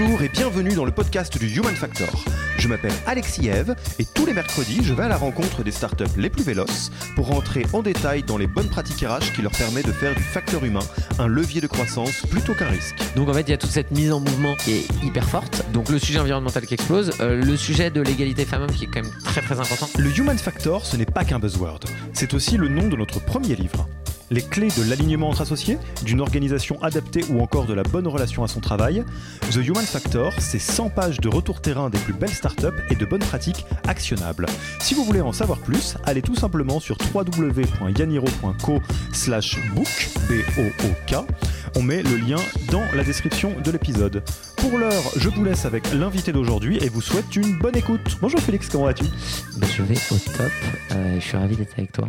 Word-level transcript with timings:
Bonjour 0.00 0.22
et 0.22 0.28
bienvenue 0.28 0.74
dans 0.74 0.84
le 0.84 0.92
podcast 0.92 1.36
du 1.38 1.48
Human 1.48 1.74
Factor. 1.74 2.08
Je 2.56 2.68
m'appelle 2.68 2.92
Alexis 3.06 3.48
Eve 3.48 3.74
et 3.98 4.04
tous 4.04 4.26
les 4.26 4.32
mercredis, 4.32 4.84
je 4.84 4.94
vais 4.94 5.02
à 5.02 5.08
la 5.08 5.16
rencontre 5.16 5.64
des 5.64 5.72
startups 5.72 6.04
les 6.16 6.30
plus 6.30 6.44
véloces 6.44 6.92
pour 7.16 7.26
rentrer 7.26 7.66
en 7.72 7.82
détail 7.82 8.22
dans 8.22 8.36
les 8.36 8.46
bonnes 8.46 8.68
pratiques 8.68 9.04
RH 9.04 9.32
qui 9.34 9.42
leur 9.42 9.50
permet 9.50 9.82
de 9.82 9.90
faire 9.90 10.14
du 10.14 10.22
facteur 10.22 10.64
humain 10.64 10.84
un 11.18 11.26
levier 11.26 11.60
de 11.60 11.66
croissance 11.66 12.22
plutôt 12.30 12.54
qu'un 12.54 12.68
risque. 12.68 12.94
Donc 13.16 13.28
en 13.28 13.34
fait, 13.34 13.42
il 13.42 13.50
y 13.50 13.54
a 13.54 13.56
toute 13.56 13.70
cette 13.70 13.90
mise 13.90 14.12
en 14.12 14.20
mouvement 14.20 14.54
qui 14.54 14.74
est 14.74 15.04
hyper 15.04 15.28
forte. 15.28 15.64
Donc 15.72 15.88
le 15.88 15.98
sujet 15.98 16.20
environnemental 16.20 16.64
qui 16.64 16.74
explose, 16.74 17.10
euh, 17.18 17.42
le 17.42 17.56
sujet 17.56 17.90
de 17.90 18.00
l'égalité 18.00 18.44
femmes-hommes 18.44 18.70
qui 18.70 18.84
est 18.84 18.88
quand 18.88 19.02
même 19.02 19.12
très 19.24 19.40
très 19.40 19.58
important. 19.58 19.88
Le 19.98 20.16
Human 20.16 20.38
Factor, 20.38 20.86
ce 20.86 20.96
n'est 20.96 21.06
pas 21.06 21.24
qu'un 21.24 21.40
buzzword, 21.40 21.80
c'est 22.12 22.34
aussi 22.34 22.56
le 22.56 22.68
nom 22.68 22.86
de 22.86 22.94
notre 22.94 23.18
premier 23.18 23.56
livre 23.56 23.88
les 24.30 24.42
clés 24.42 24.68
de 24.76 24.88
l'alignement 24.88 25.30
entre 25.30 25.42
associés, 25.42 25.78
d'une 26.04 26.20
organisation 26.20 26.80
adaptée 26.82 27.24
ou 27.30 27.40
encore 27.40 27.66
de 27.66 27.74
la 27.74 27.82
bonne 27.82 28.06
relation 28.06 28.44
à 28.44 28.48
son 28.48 28.60
travail. 28.60 29.04
The 29.50 29.56
Human 29.56 29.84
Factor, 29.88 30.34
c'est 30.38 30.58
100 30.58 30.90
pages 30.90 31.18
de 31.18 31.28
retour 31.28 31.62
terrain 31.62 31.88
des 31.88 31.98
plus 31.98 32.12
belles 32.12 32.28
startups 32.28 32.66
et 32.90 32.94
de 32.94 33.06
bonnes 33.06 33.24
pratiques 33.24 33.64
actionnables. 33.86 34.44
Si 34.80 34.94
vous 34.94 35.02
voulez 35.02 35.22
en 35.22 35.32
savoir 35.32 35.58
plus, 35.60 35.96
allez 36.04 36.20
tout 36.20 36.34
simplement 36.34 36.78
sur 36.78 36.98
www.yaniro.co 37.14 38.80
book, 39.74 40.10
B-O-O-K. 40.28 41.16
On 41.76 41.82
met 41.82 42.02
le 42.02 42.16
lien 42.16 42.36
dans 42.70 42.84
la 42.94 43.02
description 43.02 43.54
de 43.64 43.70
l'épisode. 43.70 44.22
Pour 44.58 44.76
l'heure, 44.76 45.02
je 45.16 45.30
vous 45.30 45.42
laisse 45.42 45.64
avec 45.64 45.90
l'invité 45.94 46.32
d'aujourd'hui 46.32 46.78
et 46.82 46.90
vous 46.90 47.00
souhaite 47.00 47.34
une 47.34 47.58
bonne 47.58 47.76
écoute. 47.76 48.18
Bonjour 48.20 48.40
Félix, 48.40 48.68
comment 48.68 48.84
vas-tu? 48.84 49.04
Je 49.74 49.82
vais 49.82 49.98
au 50.10 50.18
top, 50.18 50.52
euh, 50.92 51.14
je 51.14 51.24
suis 51.24 51.36
ravi 51.36 51.56
d'être 51.56 51.72
avec 51.78 51.92
toi. 51.92 52.08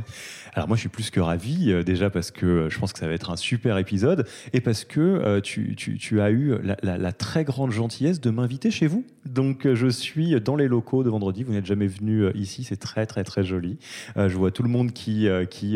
Alors 0.53 0.67
moi 0.67 0.75
je 0.75 0.81
suis 0.81 0.89
plus 0.89 1.09
que 1.09 1.19
ravi 1.19 1.71
euh, 1.71 1.83
déjà 1.83 2.09
parce 2.09 2.31
que 2.31 2.45
euh, 2.45 2.69
je 2.69 2.79
pense 2.79 2.93
que 2.93 2.99
ça 2.99 3.07
va 3.07 3.13
être 3.13 3.29
un 3.29 3.35
super 3.35 3.77
épisode 3.77 4.27
et 4.53 4.61
parce 4.61 4.83
que 4.83 4.99
euh, 4.99 5.41
tu, 5.41 6.21
as 6.21 6.31
eu 6.31 6.55
la, 6.83 7.11
très 7.13 7.43
grande 7.43 7.71
gentillesse 7.71 8.21
de 8.21 8.29
m'inviter 8.29 8.71
chez 8.71 8.87
vous. 8.87 9.05
Donc 9.25 9.71
je 9.73 9.87
suis 9.87 10.39
dans 10.41 10.55
les 10.55 10.67
locaux 10.67 11.03
de 11.03 11.09
vendredi, 11.09 11.43
vous 11.43 11.53
n'êtes 11.53 11.65
jamais 11.65 11.87
venu 11.87 12.29
ici, 12.33 12.63
c'est 12.63 12.77
très 12.77 13.05
très 13.05 13.23
très 13.23 13.43
joli. 13.43 13.77
je 14.15 14.35
vois 14.35 14.51
tout 14.51 14.63
le 14.63 14.69
monde 14.69 14.91
qui, 14.91 15.27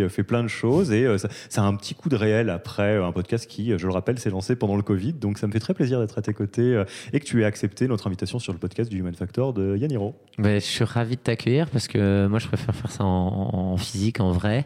fait 0.10 0.24
plein 0.24 0.44
de 0.44 0.48
choses 0.48 0.92
et 0.92 1.08
ça, 1.18 1.64
a 1.64 1.66
un 1.66 1.76
petit 1.76 1.94
coup 1.96 2.10
de 2.10 2.16
réel 2.16 2.50
après 2.50 2.98
un 2.98 3.12
podcast 3.12 3.48
qui, 3.48 3.78
je 3.78 3.88
le 3.88 3.94
rappelle, 3.94 4.20
s'est 4.20 4.30
lancé 4.30 4.56
pendant 4.56 4.76
le 4.76 4.82
Covid. 4.82 5.14
Donc 5.14 5.38
ça 5.38 5.48
me 5.48 5.52
fait 5.52 5.60
très 5.60 5.74
plaisir 5.74 6.00
d'être 6.00 6.18
à 6.18 6.22
tes 6.22 6.34
côtés 6.34 6.84
et 7.12 7.20
que 7.20 7.26
tu 7.26 7.42
aies 7.42 7.46
accepté 7.46 7.88
notre 7.88 8.08
invitation 8.08 8.40
sur 8.40 8.54
le 8.54 8.60
podcast 8.60 8.90
du 8.90 9.00
Human 9.00 9.14
Factor 9.14 9.54
de 9.54 9.76
Yaniro. 9.76 10.16
Ben, 10.38 10.60
je 10.60 10.66
suis 10.66 10.84
ravi 10.84 11.16
de 11.16 11.22
t'accueillir 11.22 11.70
parce 11.70 11.88
que 11.88 12.28
moi 12.28 12.40
je 12.40 12.48
préfère 12.48 12.76
faire 12.76 12.92
ça 12.92 13.04
en 13.04 13.78
physique, 13.78 14.20
en 14.20 14.32
vrai. 14.32 14.63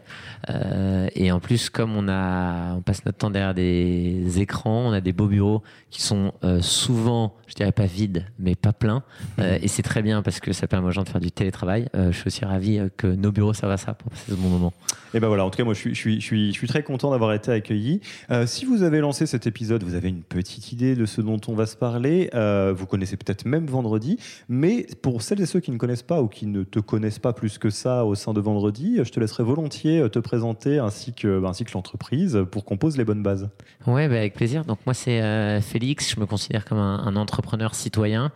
Euh, 0.50 1.08
et 1.14 1.32
en 1.32 1.40
plus, 1.40 1.70
comme 1.70 1.96
on, 1.96 2.08
a, 2.08 2.74
on 2.74 2.82
passe 2.82 3.04
notre 3.04 3.18
temps 3.18 3.30
derrière 3.30 3.54
des 3.54 4.40
écrans, 4.40 4.88
on 4.88 4.92
a 4.92 5.00
des 5.00 5.12
beaux 5.12 5.26
bureaux 5.26 5.62
qui 5.90 6.02
sont 6.02 6.32
euh, 6.44 6.60
souvent, 6.60 7.34
je 7.46 7.54
dirais 7.54 7.72
pas 7.72 7.86
vides, 7.86 8.26
mais 8.38 8.54
pas 8.54 8.72
pleins. 8.72 9.02
Euh, 9.38 9.58
et 9.60 9.68
c'est 9.68 9.82
très 9.82 10.02
bien 10.02 10.22
parce 10.22 10.40
que 10.40 10.52
ça 10.52 10.66
permet 10.66 10.88
aux 10.88 10.92
gens 10.92 11.04
de 11.04 11.08
faire 11.08 11.20
du 11.20 11.30
télétravail. 11.30 11.88
je 11.94 12.12
suis 12.12 12.26
aussi 12.26 12.44
ravi 12.44 12.80
que 12.96 13.06
nos 13.06 13.32
bureaux 13.32 13.54
servent 13.54 13.72
à 13.72 13.76
ça 13.76 13.94
pour 13.94 14.10
passer 14.10 14.32
ce 14.32 14.36
bon 14.36 14.48
moment. 14.48 14.72
Et 15.14 15.20
ben 15.20 15.28
voilà, 15.28 15.44
en 15.44 15.50
tout 15.50 15.56
cas, 15.56 15.64
moi, 15.64 15.72
je 15.72 15.78
suis, 15.78 15.94
je 15.94 16.00
suis, 16.00 16.20
je 16.20 16.26
suis, 16.26 16.52
je 16.52 16.58
suis 16.58 16.68
très 16.68 16.82
content 16.82 17.10
d'avoir 17.10 17.32
été 17.32 17.50
accueilli. 17.50 18.00
si 18.46 18.66
vous 18.66 18.82
avez 18.82 19.00
lancé 19.00 19.26
cet 19.26 19.46
épisode, 19.46 19.82
vous 19.82 19.94
avez 19.94 20.08
une 20.08 20.22
petite 20.22 20.72
idée 20.72 20.94
de 20.94 21.06
ce 21.06 21.22
dont 21.22 21.40
on 21.48 21.54
va 21.54 21.66
se 21.66 21.76
parler. 21.76 22.30
vous 22.76 22.86
connaissez 22.86 23.16
peut-être 23.16 23.46
même 23.46 23.66
Vendredi, 23.66 24.18
mais 24.48 24.86
pour 25.02 25.22
celles 25.22 25.40
et 25.40 25.46
ceux 25.46 25.60
qui 25.60 25.70
ne 25.70 25.78
connaissent 25.78 26.02
pas 26.02 26.22
ou 26.22 26.28
qui 26.28 26.46
ne 26.46 26.62
te 26.62 26.78
connaissent 26.78 27.18
pas 27.18 27.32
plus 27.32 27.58
que 27.58 27.70
ça 27.70 28.04
au 28.04 28.14
sein 28.14 28.32
de 28.32 28.40
Vendredi, 28.40 28.98
je 29.02 29.10
te 29.10 29.20
laisserai 29.20 29.42
volontiers 29.42 29.87
te 30.10 30.18
présenter 30.18 30.78
ainsi 30.78 31.12
que, 31.12 31.44
ainsi 31.44 31.64
que 31.64 31.72
l'entreprise 31.74 32.38
pour 32.50 32.64
qu'on 32.64 32.76
pose 32.76 32.96
les 32.96 33.04
bonnes 33.04 33.22
bases. 33.22 33.48
Oui, 33.86 34.06
bah 34.08 34.16
avec 34.16 34.34
plaisir. 34.34 34.64
Donc 34.64 34.78
moi 34.86 34.94
c'est 34.94 35.22
euh, 35.22 35.60
Félix, 35.60 36.14
je 36.14 36.20
me 36.20 36.26
considère 36.26 36.64
comme 36.64 36.78
un, 36.78 37.16
entrepreneur 37.16 37.74
citoyen. 37.74 38.32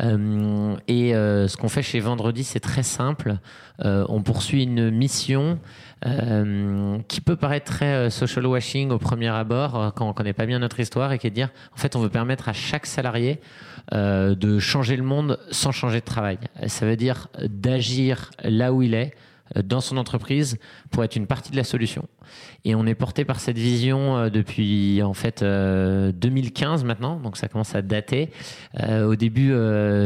Euh, 0.00 0.76
et 0.88 1.14
euh, 1.14 1.48
ce 1.48 1.56
qu'on 1.56 1.68
fait 1.68 1.82
chez 1.82 2.00
Vendredi, 2.00 2.44
c'est 2.44 2.60
très 2.60 2.82
simple. 2.82 3.36
on 3.82 4.22
poursuit 4.22 4.64
une 4.64 4.90
mission 4.90 5.58
qui 7.08 7.20
peut 7.20 7.36
paraître 7.36 7.66
très 7.66 8.10
social 8.10 8.46
washing 8.46 8.90
au 8.90 8.98
premier 8.98 9.28
abord 9.28 9.92
quand 9.94 10.08
on 10.08 10.12
connaît 10.14 10.32
pas 10.32 10.46
bien 10.46 10.58
notre 10.58 10.80
histoire 10.80 11.12
et 11.12 11.18
qui 11.18 11.26
est 11.26 11.30
de 11.30 11.34
dire 11.34 11.50
en 11.74 11.76
fait 11.76 11.94
on 11.94 12.00
veut 12.00 12.08
permettre 12.08 12.48
à 12.48 12.52
chaque 12.54 12.86
salarié 12.86 13.38
de 13.92 14.58
changer 14.58 14.96
le 14.96 15.02
monde 15.02 15.38
sans 15.50 15.72
changer 15.72 16.00
de 16.00 16.04
travail. 16.04 16.38
Ça 16.68 16.86
veut 16.86 16.96
dire 16.96 17.28
d'agir 17.48 18.30
là 18.44 18.72
où 18.72 18.82
il 18.82 18.94
est 18.94 19.12
euh, 19.12 19.28
dans 19.56 19.80
son 19.80 19.96
entreprise 19.96 20.58
pour 20.90 21.04
être 21.04 21.16
une 21.16 21.26
partie 21.26 21.50
de 21.50 21.56
la 21.56 21.64
solution. 21.64 22.06
Et 22.64 22.74
on 22.74 22.86
est 22.86 22.94
porté 22.94 23.24
par 23.24 23.40
cette 23.40 23.58
vision 23.58 24.16
euh, 24.16 24.30
depuis 24.30 25.02
en 25.02 25.14
fait 25.14 25.42
2015 25.42 25.42
euh, 26.82 26.86
maintenant, 26.86 27.16
donc 27.16 27.36
ça 27.36 27.48
commence 27.48 27.74
à 27.74 27.82
dater. 27.82 28.30
au 28.78 29.16
début, 29.16 29.52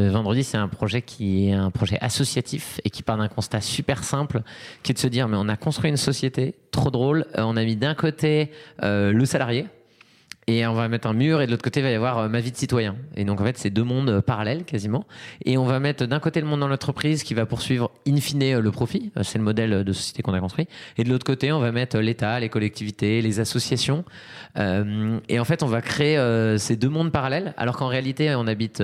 vendredi, 0.08 0.44
c'est 0.44 0.56
un 0.56 0.68
projet 0.68 1.02
qui 1.02 1.48
est 1.48 1.52
un 1.52 1.70
projet 1.70 1.98
associatif 2.00 2.80
et 2.84 2.90
qui 2.90 3.02
part 3.02 3.18
d'un 3.18 3.28
constat 3.28 3.60
super 3.60 4.04
simple, 4.04 4.42
qui 4.82 4.92
est 4.92 4.94
de 4.94 4.98
se 4.98 5.08
dire 5.08 5.28
mais 5.28 5.36
on 5.38 5.48
a 5.48 5.56
construit 5.56 5.90
une 5.90 5.96
société 5.96 6.54
trop 6.70 6.90
drôle, 6.90 7.26
on 7.36 7.56
a 7.56 7.64
mis 7.64 7.76
d'un 7.76 7.94
côté 7.94 8.50
le 8.82 9.24
salarié 9.24 9.66
et 10.46 10.66
on 10.66 10.74
va 10.74 10.88
mettre 10.88 11.08
un 11.08 11.14
mur 11.14 11.40
et 11.40 11.46
de 11.46 11.50
l'autre 11.50 11.62
côté 11.62 11.80
il 11.80 11.84
va 11.84 11.90
y 11.90 11.94
avoir 11.94 12.18
euh, 12.18 12.28
ma 12.28 12.40
vie 12.40 12.52
de 12.52 12.56
citoyen. 12.56 12.96
Et 13.16 13.24
donc 13.24 13.40
en 13.40 13.44
fait 13.44 13.56
c'est 13.56 13.70
deux 13.70 13.82
mondes 13.82 14.10
euh, 14.10 14.20
parallèles 14.20 14.64
quasiment. 14.64 15.04
Et 15.44 15.56
on 15.56 15.64
va 15.64 15.80
mettre 15.80 16.06
d'un 16.06 16.20
côté 16.20 16.40
le 16.40 16.46
monde 16.46 16.60
dans 16.60 16.68
l'entreprise 16.68 17.22
qui 17.22 17.34
va 17.34 17.46
poursuivre 17.46 17.90
in 18.06 18.16
fine 18.16 18.42
euh, 18.42 18.60
le 18.60 18.70
profit, 18.70 19.12
c'est 19.22 19.38
le 19.38 19.44
modèle 19.44 19.84
de 19.84 19.92
société 19.92 20.22
qu'on 20.22 20.34
a 20.34 20.40
construit. 20.40 20.66
Et 20.98 21.04
de 21.04 21.08
l'autre 21.08 21.24
côté 21.24 21.52
on 21.52 21.60
va 21.60 21.72
mettre 21.72 21.98
l'État, 21.98 22.38
les 22.40 22.48
collectivités, 22.48 23.22
les 23.22 23.40
associations. 23.40 24.04
et 24.56 25.38
en 25.38 25.44
fait 25.44 25.62
on 25.62 25.66
va 25.66 25.80
créer 25.80 26.18
ces 26.58 26.76
deux 26.76 26.88
mondes 26.88 27.12
parallèles 27.12 27.54
alors 27.56 27.76
qu'en 27.76 27.88
réalité 27.88 28.34
on 28.34 28.46
habite 28.46 28.82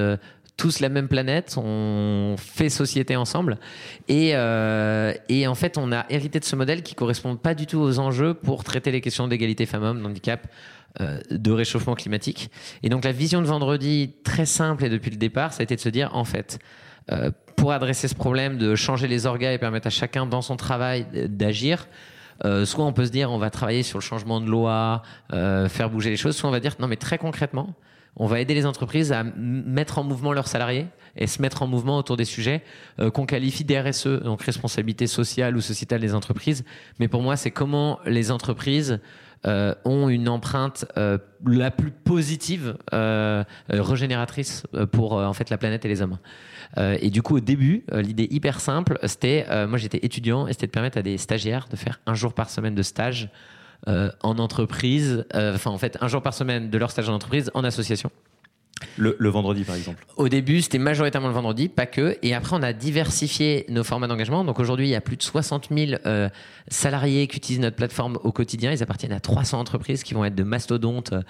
tous 0.57 0.81
la 0.81 0.89
même 0.89 1.09
planète, 1.09 1.57
on 1.57 2.37
fait 2.39 2.69
société 2.69 3.17
ensemble. 3.17 3.59
Et, 4.09 4.31
et, 4.31 5.47
en 5.47 5.55
fait, 5.55 5.79
on 5.79 5.93
a 5.93 6.07
hérité 6.11 6.39
de 6.39 6.45
ce 6.45 6.57
modèle 6.57 6.83
qui 6.83 6.95
correspond 6.95 7.37
pas 7.37 7.55
du 7.55 7.67
tout 7.67 7.79
aux 7.79 7.99
enjeux 7.99 8.35
pour 8.35 8.65
traiter 8.65 8.91
les 8.91 9.01
questions 9.01 9.29
d'égalité 9.29 9.67
femmes-hommes, 9.67 10.03
d'handicap, 10.03 10.47
de 10.99 11.53
réchauffement 11.53 11.95
climatique. 11.95 12.51
Et 12.83 12.89
donc 12.89 13.05
la 13.05 13.13
vision 13.13 13.41
de 13.41 13.47
vendredi, 13.47 14.15
très 14.25 14.47
simple 14.47 14.85
et 14.85 14.89
depuis 14.89 15.11
le 15.11 15.17
départ, 15.17 15.53
ça 15.53 15.61
a 15.61 15.65
été 15.65 15.77
de 15.77 15.81
se 15.81 15.89
dire, 15.89 16.11
en 16.15 16.25
fait, 16.25 16.59
euh, 17.13 17.31
pour 17.57 17.73
adresser 17.73 18.09
ce 18.09 18.15
problème 18.15 18.57
de 18.57 18.75
changer 18.75 19.07
les 19.09 19.27
organes 19.27 19.53
et 19.53 19.59
permettre 19.59 19.87
à 19.87 19.91
chacun 19.91 20.27
dans 20.27 20.43
son 20.43 20.57
travail 20.57 21.07
d'agir, 21.29 21.89
euh, 22.45 22.65
soit 22.65 22.85
on 22.85 22.93
peut 22.93 23.05
se 23.05 23.11
dire 23.11 23.31
on 23.31 23.39
va 23.39 23.51
travailler 23.51 23.83
sur 23.83 23.99
le 23.99 24.03
changement 24.03 24.41
de 24.41 24.47
loi, 24.47 25.03
faire 25.31 25.91
bouger 25.91 26.11
les 26.11 26.17
choses, 26.17 26.37
soit 26.37 26.49
on 26.49 26.53
va 26.53 26.61
dire 26.61 26.75
non 26.79 26.89
mais 26.89 26.97
très 26.97 27.19
concrètement, 27.19 27.75
on 28.17 28.27
va 28.27 28.41
aider 28.41 28.55
les 28.55 28.65
entreprises 28.65 29.13
à 29.13 29.25
mettre 29.25 29.99
en 29.99 30.05
mouvement 30.05 30.33
leurs 30.33 30.49
salariés 30.49 30.87
et 31.17 31.27
se 31.27 31.43
mettre 31.43 31.63
en 31.63 31.67
mouvement 31.67 31.99
autour 31.99 32.17
des 32.17 32.25
sujets 32.25 32.63
qu'on 33.13 33.27
qualifie 33.27 33.65
d'RSE, 33.65 34.23
donc 34.23 34.43
responsabilité 34.43 35.07
sociale 35.07 35.57
ou 35.57 35.61
sociétale 35.61 36.01
des 36.01 36.15
entreprises. 36.15 36.65
Mais 36.99 37.09
pour 37.09 37.23
moi, 37.23 37.37
c'est 37.37 37.51
comment 37.51 38.01
les 38.07 38.31
entreprises 38.31 39.01
euh, 39.47 39.75
ont 39.87 40.11
une 40.11 40.29
empreinte 40.29 40.85
euh, 40.99 41.17
la 41.47 41.71
plus 41.71 41.91
positive, 41.91 42.77
euh, 42.93 43.43
régénératrice 43.71 44.65
pour 44.93 45.15
en 45.15 45.33
fait 45.33 45.49
la 45.49 45.57
planète 45.57 45.87
et 45.87 45.89
les 45.89 46.03
hommes. 46.03 46.19
et 46.77 47.09
du 47.09 47.23
coup, 47.23 47.37
au 47.37 47.41
début, 47.41 47.85
l'idée 47.91 48.29
hyper 48.31 48.61
simple, 48.61 48.99
c'était, 49.05 49.47
moi 49.67 49.79
j'étais 49.79 50.05
étudiant, 50.05 50.47
et 50.47 50.53
c'était 50.53 50.67
de 50.67 50.73
permettre 50.73 50.99
à 50.99 51.03
des 51.03 51.17
stagiaires 51.17 51.69
de 51.71 51.77
faire 51.77 52.01
un 52.07 52.15
jour 52.15 52.35
par 52.35 52.51
semaine 52.51 52.75
de 52.75 52.83
stage 52.83 53.31
en 53.87 54.39
entreprise, 54.39 55.25
enfin 55.35 55.71
en 55.71 55.79
fait 55.79 55.97
un 56.03 56.09
jour 56.09 56.21
par 56.21 56.35
semaine 56.35 56.69
de 56.69 56.79
leur 56.79 56.91
stage 56.91 57.09
en 57.09 57.15
entreprise 57.15 57.51
en 57.55 57.65
association. 57.65 58.11
Le, 58.97 59.29
vendredi, 59.29 59.65
par 59.65 59.77
exemple. 59.77 60.05
Au 60.17 60.29
début, 60.29 60.61
c'était 60.61 60.79
majoritairement 60.79 61.29
le 61.29 61.35
vendredi, 61.35 61.69
pas 61.69 61.87
que. 61.87 62.17
Et 62.23 62.35
après, 62.35 62.57
on 62.57 62.63
a 62.63 62.73
diversifié 62.73 63.65
nos 63.69 63.85
formats 63.85 64.07
d'engagement. 64.07 64.45
Donc 64.45 64.59
aujourd'hui, 64.59 64.89
il 64.89 64.91
y 64.91 64.95
a 64.95 65.01
plus 65.01 65.17
de 65.17 65.23
60 65.23 65.69
000 65.71 66.01
euh, 66.07 66.29
salariés 66.69 67.27
qui 67.27 67.39
utilisent 67.39 67.61
notre 67.61 67.77
plateforme 67.77 68.19
au 68.25 68.33
quotidien. 68.33 68.73
Ils 68.73 68.83
appartiennent 68.83 69.13
à 69.13 69.21
300 69.21 69.61
entreprises 69.61 70.03
qui 70.03 70.15
vont 70.15 70.25
être 70.25 70.35
de 70.35 70.43
mastodontes 70.43 71.13
euh, 71.13 71.23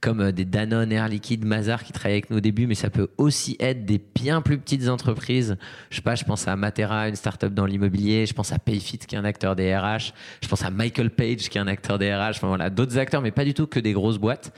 comme 0.00 0.20
euh, 0.20 0.32
des 0.32 0.44
Danone, 0.44 0.92
Air 0.92 1.08
Liquide, 1.08 1.44
Mazar 1.44 1.84
qui 1.84 1.92
travaillent 1.92 2.14
avec 2.14 2.30
nous 2.30 2.38
au 2.38 2.40
début, 2.40 2.66
mais 2.66 2.74
ça 2.74 2.90
peut 2.90 3.08
aussi 3.18 3.56
être 3.60 3.84
des 3.84 4.00
bien 4.14 4.40
plus 4.40 4.58
petites 4.58 4.88
entreprises. 4.88 5.56
Je 5.90 5.96
sais 5.96 6.02
pas, 6.02 6.14
je 6.14 6.24
pense 6.24 6.48
à 6.48 6.56
Matera, 6.56 7.08
une 7.08 7.16
startup 7.16 7.52
dans 7.52 7.66
l'immobilier. 7.66 8.26
Je 8.26 8.34
pense 8.34 8.52
à 8.52 8.58
Payfit 8.58 8.98
qui 8.98 9.14
est 9.14 9.18
un 9.18 9.24
acteur 9.24 9.56
des 9.56 9.74
RH. 9.76 10.12
Je 10.42 10.48
pense 10.48 10.62
à 10.64 10.70
Michael 10.70 11.10
Page 11.10 11.48
qui 11.48 11.58
est 11.58 11.60
un 11.60 11.68
acteur 11.68 11.98
des 11.98 12.14
RH. 12.14 12.30
Enfin 12.30 12.48
voilà, 12.48 12.70
d'autres 12.70 12.98
acteurs, 12.98 13.22
mais 13.22 13.32
pas 13.32 13.44
du 13.44 13.54
tout 13.54 13.66
que 13.66 13.80
des 13.80 13.92
grosses 13.92 14.18
boîtes. 14.18 14.52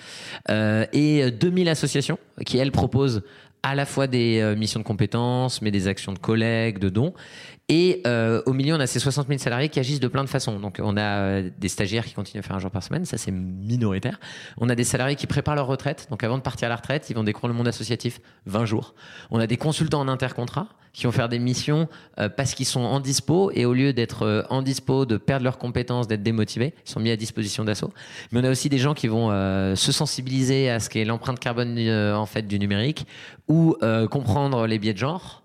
Et 0.49 1.31
2000 1.31 1.69
associations 1.69 2.19
qui 2.45 2.59
elles 2.59 2.73
proposent 2.73 3.23
à 3.63 3.75
la 3.75 3.85
fois 3.85 4.07
des 4.07 4.41
euh, 4.41 4.57
missions 4.57 4.81
de 4.81 4.85
compétences, 4.85 5.61
mais 5.63 5.71
des 5.71 5.87
actions 5.87 6.13
de 6.13 6.19
collègues, 6.19 6.79
de 6.79 6.89
dons. 6.89 7.13
Et 7.72 8.02
euh, 8.05 8.43
au 8.46 8.52
milieu, 8.52 8.75
on 8.75 8.81
a 8.81 8.88
ces 8.88 8.99
60 8.99 9.28
000 9.28 9.38
salariés 9.38 9.69
qui 9.69 9.78
agissent 9.78 10.00
de 10.00 10.08
plein 10.08 10.25
de 10.25 10.28
façons. 10.28 10.58
Donc, 10.58 10.81
on 10.82 10.96
a 10.96 11.00
euh, 11.00 11.50
des 11.56 11.69
stagiaires 11.69 12.05
qui 12.05 12.14
continuent 12.14 12.40
à 12.40 12.43
faire 12.43 12.56
un 12.56 12.58
jour 12.58 12.72
par 12.72 12.82
semaine, 12.82 13.05
ça 13.05 13.17
c'est 13.17 13.31
minoritaire. 13.31 14.19
On 14.58 14.69
a 14.69 14.75
des 14.75 14.82
salariés 14.82 15.14
qui 15.14 15.28
préparent 15.28 15.55
leur 15.55 15.69
retraite. 15.69 16.08
Donc, 16.11 16.25
avant 16.25 16.37
de 16.37 16.43
partir 16.43 16.67
à 16.67 16.69
la 16.69 16.75
retraite, 16.75 17.08
ils 17.11 17.14
vont 17.14 17.22
découvrir 17.22 17.52
le 17.52 17.55
monde 17.56 17.69
associatif 17.69 18.20
20 18.46 18.64
jours. 18.64 18.96
On 19.31 19.38
a 19.38 19.46
des 19.46 19.56
consultants 19.56 20.00
en 20.00 20.08
intercontrat 20.08 20.67
qui 20.93 21.05
vont 21.05 21.12
faire 21.12 21.28
des 21.28 21.38
missions 21.38 21.88
euh, 22.19 22.28
parce 22.28 22.55
qu'ils 22.55 22.67
sont 22.67 22.81
en 22.81 23.00
dispo 23.00 23.50
et 23.55 23.64
au 23.64 23.72
lieu 23.72 23.93
d'être 23.93 24.25
euh, 24.25 24.43
en 24.50 24.62
dispo, 24.62 25.06
de 25.06 25.17
perdre 25.17 25.44
leurs 25.44 25.58
compétences, 25.58 26.08
d'être 26.08 26.22
démotivés, 26.22 26.75
ils 26.84 26.90
sont 26.90 27.00
mis 27.00 27.11
à 27.11 27.17
disposition 27.17 27.64
d'assaut. 27.64 27.93
Mais 28.32 28.40
on 28.40 28.44
a 28.44 28.50
aussi 28.50 28.69
des 28.69 28.78
gens 28.78 28.94
qui 28.94 29.06
vont 29.06 29.31
euh, 29.31 29.76
se 29.76 29.93
sensibiliser 29.93 30.70
à 30.70 30.81
ce 30.81 30.90
qu'est 30.90 31.05
l'empreinte 31.05 31.38
carbone 31.38 31.78
en 31.81 32.26
fait 32.26 32.43
du 32.43 32.58
numérique 32.58 33.06
ou 33.49 33.76
comprendre 34.11 34.67
les 34.67 34.78
biais 34.78 34.93
de 34.93 34.99
genre. 34.99 35.40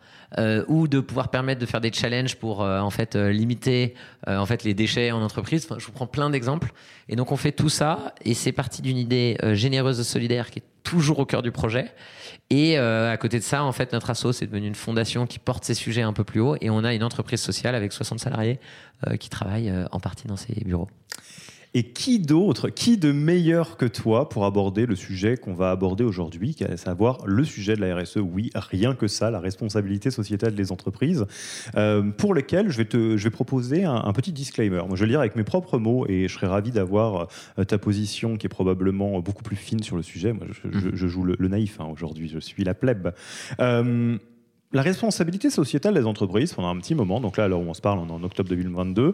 Ou 0.67 0.87
de 0.87 0.99
pouvoir 0.99 1.29
permettre 1.29 1.61
de 1.61 1.65
faire 1.65 1.81
des 1.81 1.93
challenges 1.93 2.35
pour 2.35 2.61
en 2.61 2.89
fait 2.89 3.15
limiter 3.15 3.93
en 4.27 4.45
fait 4.45 4.63
les 4.63 4.73
déchets 4.73 5.11
en 5.11 5.21
entreprise. 5.21 5.67
Je 5.77 5.85
vous 5.85 5.91
prends 5.91 6.07
plein 6.07 6.29
d'exemples. 6.29 6.73
Et 7.07 7.15
donc 7.15 7.31
on 7.31 7.37
fait 7.37 7.51
tout 7.51 7.69
ça 7.69 8.13
et 8.23 8.33
c'est 8.33 8.51
parti 8.51 8.81
d'une 8.81 8.97
idée 8.97 9.37
généreuse 9.53 9.99
et 9.99 10.03
solidaire 10.03 10.51
qui 10.51 10.59
est 10.59 10.63
toujours 10.85 11.19
au 11.19 11.25
cœur 11.25 11.41
du 11.41 11.51
projet. 11.51 11.91
Et 12.49 12.77
euh, 12.77 13.11
à 13.11 13.17
côté 13.17 13.39
de 13.39 13.43
ça, 13.43 13.63
en 13.63 13.71
fait, 13.71 13.91
notre 13.91 14.09
asso, 14.11 14.31
c'est 14.31 14.45
devenu 14.45 14.67
une 14.67 14.75
fondation 14.75 15.25
qui 15.25 15.39
porte 15.39 15.65
ces 15.65 15.73
sujets 15.73 16.03
un 16.03 16.13
peu 16.13 16.23
plus 16.23 16.39
haut. 16.39 16.55
Et 16.61 16.69
on 16.69 16.83
a 16.83 16.93
une 16.93 17.03
entreprise 17.03 17.41
sociale 17.41 17.75
avec 17.75 17.91
60 17.91 18.19
salariés 18.19 18.59
euh, 19.07 19.17
qui 19.17 19.29
travaillent 19.29 19.69
euh, 19.69 19.85
en 19.91 19.99
partie 19.99 20.27
dans 20.27 20.37
ces 20.37 20.53
bureaux. 20.63 20.87
Et 21.77 21.83
qui 21.83 22.19
d'autre, 22.19 22.69
qui 22.69 22.97
de 22.97 23.11
meilleur 23.11 23.75
que 23.75 23.85
toi 23.85 24.29
pour 24.29 24.45
aborder 24.45 24.85
le 24.85 24.95
sujet 24.95 25.35
qu'on 25.35 25.53
va 25.53 25.71
aborder 25.71 26.05
aujourd'hui, 26.05 26.55
à 26.65 26.77
savoir 26.77 27.17
le 27.25 27.43
sujet 27.43 27.75
de 27.75 27.81
la 27.81 27.97
RSE 27.97 28.15
Oui, 28.15 28.49
rien 28.55 28.95
que 28.95 29.09
ça, 29.09 29.29
la 29.29 29.41
responsabilité 29.41 30.09
sociétale 30.09 30.55
des 30.55 30.71
entreprises, 30.71 31.25
euh, 31.75 32.11
pour 32.11 32.33
lequel 32.33 32.69
je 32.69 32.77
vais, 32.77 32.85
te, 32.85 33.17
je 33.17 33.23
vais 33.25 33.29
proposer 33.29 33.83
un, 33.83 34.13
petit 34.13 34.31
disclaimer. 34.31 34.83
Moi, 34.87 34.95
je 34.95 35.01
vais 35.01 35.07
le 35.07 35.09
lire 35.09 35.19
avec 35.19 35.35
mes 35.35 35.43
propres 35.43 35.77
mots 35.77 36.05
et 36.07 36.29
je 36.29 36.33
serais 36.33 36.47
ravi 36.47 36.71
d'avoir 36.71 37.27
euh, 37.59 37.65
ta 37.65 37.77
position 37.77 38.37
qui 38.37 38.45
est 38.45 38.49
probablement 38.49 39.19
beaucoup 39.19 39.43
plus 39.43 39.57
fine 39.57 39.83
sur 39.83 39.97
le 39.97 40.01
sujet. 40.01 40.31
Moi, 40.31 40.47
je, 40.63 41.07
joue 41.07 41.23
le, 41.23 41.47
naïf 41.49 41.81
hein, 41.81 41.89
aujourd'hui, 41.91 42.29
je 42.29 42.39
suis 42.39 42.63
la 42.63 42.73
plèbe. 42.73 43.13
Euh, 43.59 44.17
la 44.71 44.81
responsabilité 44.81 45.49
sociétale 45.49 45.95
des 45.95 46.05
entreprises, 46.05 46.53
pendant 46.53 46.69
un 46.69 46.77
petit 46.77 46.95
moment, 46.95 47.19
donc 47.19 47.35
là, 47.35 47.43
alors 47.43 47.59
on 47.59 47.73
se 47.73 47.81
parle, 47.81 47.99
on 47.99 48.07
est 48.07 48.11
en 48.11 48.23
octobre 48.23 48.47
2022 48.47 49.13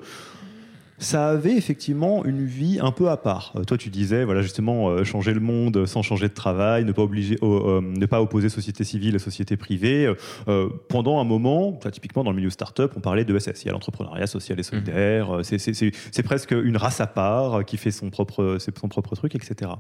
ça 1.01 1.29
avait 1.29 1.57
effectivement 1.57 2.23
une 2.25 2.45
vie 2.45 2.79
un 2.79 2.91
peu 2.91 3.09
à 3.09 3.17
part. 3.17 3.53
Euh, 3.55 3.63
toi, 3.63 3.77
tu 3.77 3.89
disais, 3.89 4.23
voilà, 4.23 4.41
justement, 4.41 4.89
euh, 4.89 5.03
changer 5.03 5.33
le 5.33 5.39
monde 5.39 5.85
sans 5.85 6.03
changer 6.03 6.27
de 6.27 6.33
travail, 6.33 6.85
ne 6.85 6.91
pas, 6.91 7.01
obliger, 7.01 7.37
euh, 7.41 7.81
ne 7.81 8.05
pas 8.05 8.21
opposer 8.21 8.49
société 8.49 8.83
civile 8.83 9.15
et 9.15 9.19
société 9.19 9.57
privée. 9.57 10.13
pendant 10.89 11.19
un 11.19 11.23
moment, 11.23 11.79
typiquement 11.91 12.23
dans 12.23 12.31
le 12.31 12.35
milieu 12.37 12.49
startup, 12.49 12.91
on 12.95 12.99
parlait 12.99 13.25
de 13.25 13.37
SSI, 13.37 13.69
l'entrepreneuriat 13.69 14.27
social 14.27 14.59
et 14.59 14.63
solidaire. 14.63 15.39
Mmh. 15.39 15.93
C'est 16.11 16.23
presque 16.23 16.51
une 16.51 16.77
race 16.77 17.01
à 17.01 17.07
part 17.07 17.65
qui 17.65 17.77
fait 17.77 17.91
son 17.91 18.09
propre, 18.09 18.57
son 18.59 18.87
propre 18.87 19.15
truc, 19.15 19.35
etc 19.35 19.71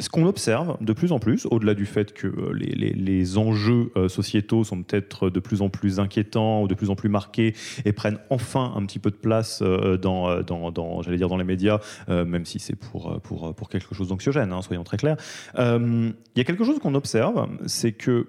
ce 0.00 0.08
qu'on 0.08 0.26
observe 0.26 0.76
de 0.80 0.92
plus 0.92 1.12
en 1.12 1.18
plus, 1.18 1.46
au-delà 1.50 1.74
du 1.74 1.86
fait 1.86 2.12
que 2.12 2.26
euh, 2.26 2.52
les, 2.54 3.38
enjeux 3.38 3.92
euh, 3.96 4.08
sociétaux 4.08 4.64
sont 4.64 4.82
peut-être 4.82 5.30
de 5.30 5.40
plus 5.40 5.62
en 5.62 5.68
plus 5.68 6.00
inquiétants 6.00 6.62
ou 6.62 6.68
de 6.68 6.74
plus 6.74 6.90
en 6.90 6.96
plus 6.96 7.08
marqués 7.08 7.54
et 7.84 7.92
prennent 7.92 8.18
enfin 8.30 8.72
un 8.74 8.84
petit 8.86 8.98
peu 8.98 9.10
de 9.10 9.16
place 9.16 9.60
euh, 9.62 9.96
dans, 9.98 11.02
j'allais 11.02 11.18
dire 11.18 11.28
dans 11.28 11.36
les 11.36 11.44
médias, 11.44 11.78
même 12.08 12.46
si 12.46 12.58
c'est 12.58 12.76
pour, 12.76 13.20
pour, 13.20 13.54
pour 13.54 13.68
quelque 13.68 13.94
chose 13.94 14.08
d'anxiogène, 14.08 14.52
hein, 14.52 14.62
soyons 14.62 14.84
très 14.84 14.96
clairs. 14.96 15.16
Il 15.56 16.14
y 16.36 16.40
a 16.40 16.44
quelque 16.44 16.64
chose 16.64 16.78
qu'on 16.78 16.94
observe, 16.94 17.48
c'est 17.66 17.92
que 17.92 18.28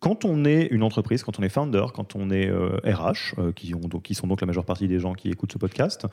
quand 0.00 0.24
on 0.24 0.44
est 0.44 0.66
une 0.66 0.82
entreprise, 0.82 1.22
quand 1.22 1.38
on 1.38 1.42
est 1.42 1.48
founder, 1.48 1.86
quand 1.94 2.16
on 2.16 2.30
est 2.30 2.50
RH, 2.50 3.52
qui, 3.54 3.74
ont, 3.74 3.80
donc, 3.80 4.02
qui 4.02 4.14
sont 4.14 4.26
donc 4.26 4.40
la 4.40 4.46
majeure 4.46 4.64
partie 4.64 4.88
des 4.88 4.98
gens 4.98 5.14
qui 5.14 5.30
écoutent 5.30 5.52
ce 5.52 5.58
podcast, 5.58 6.06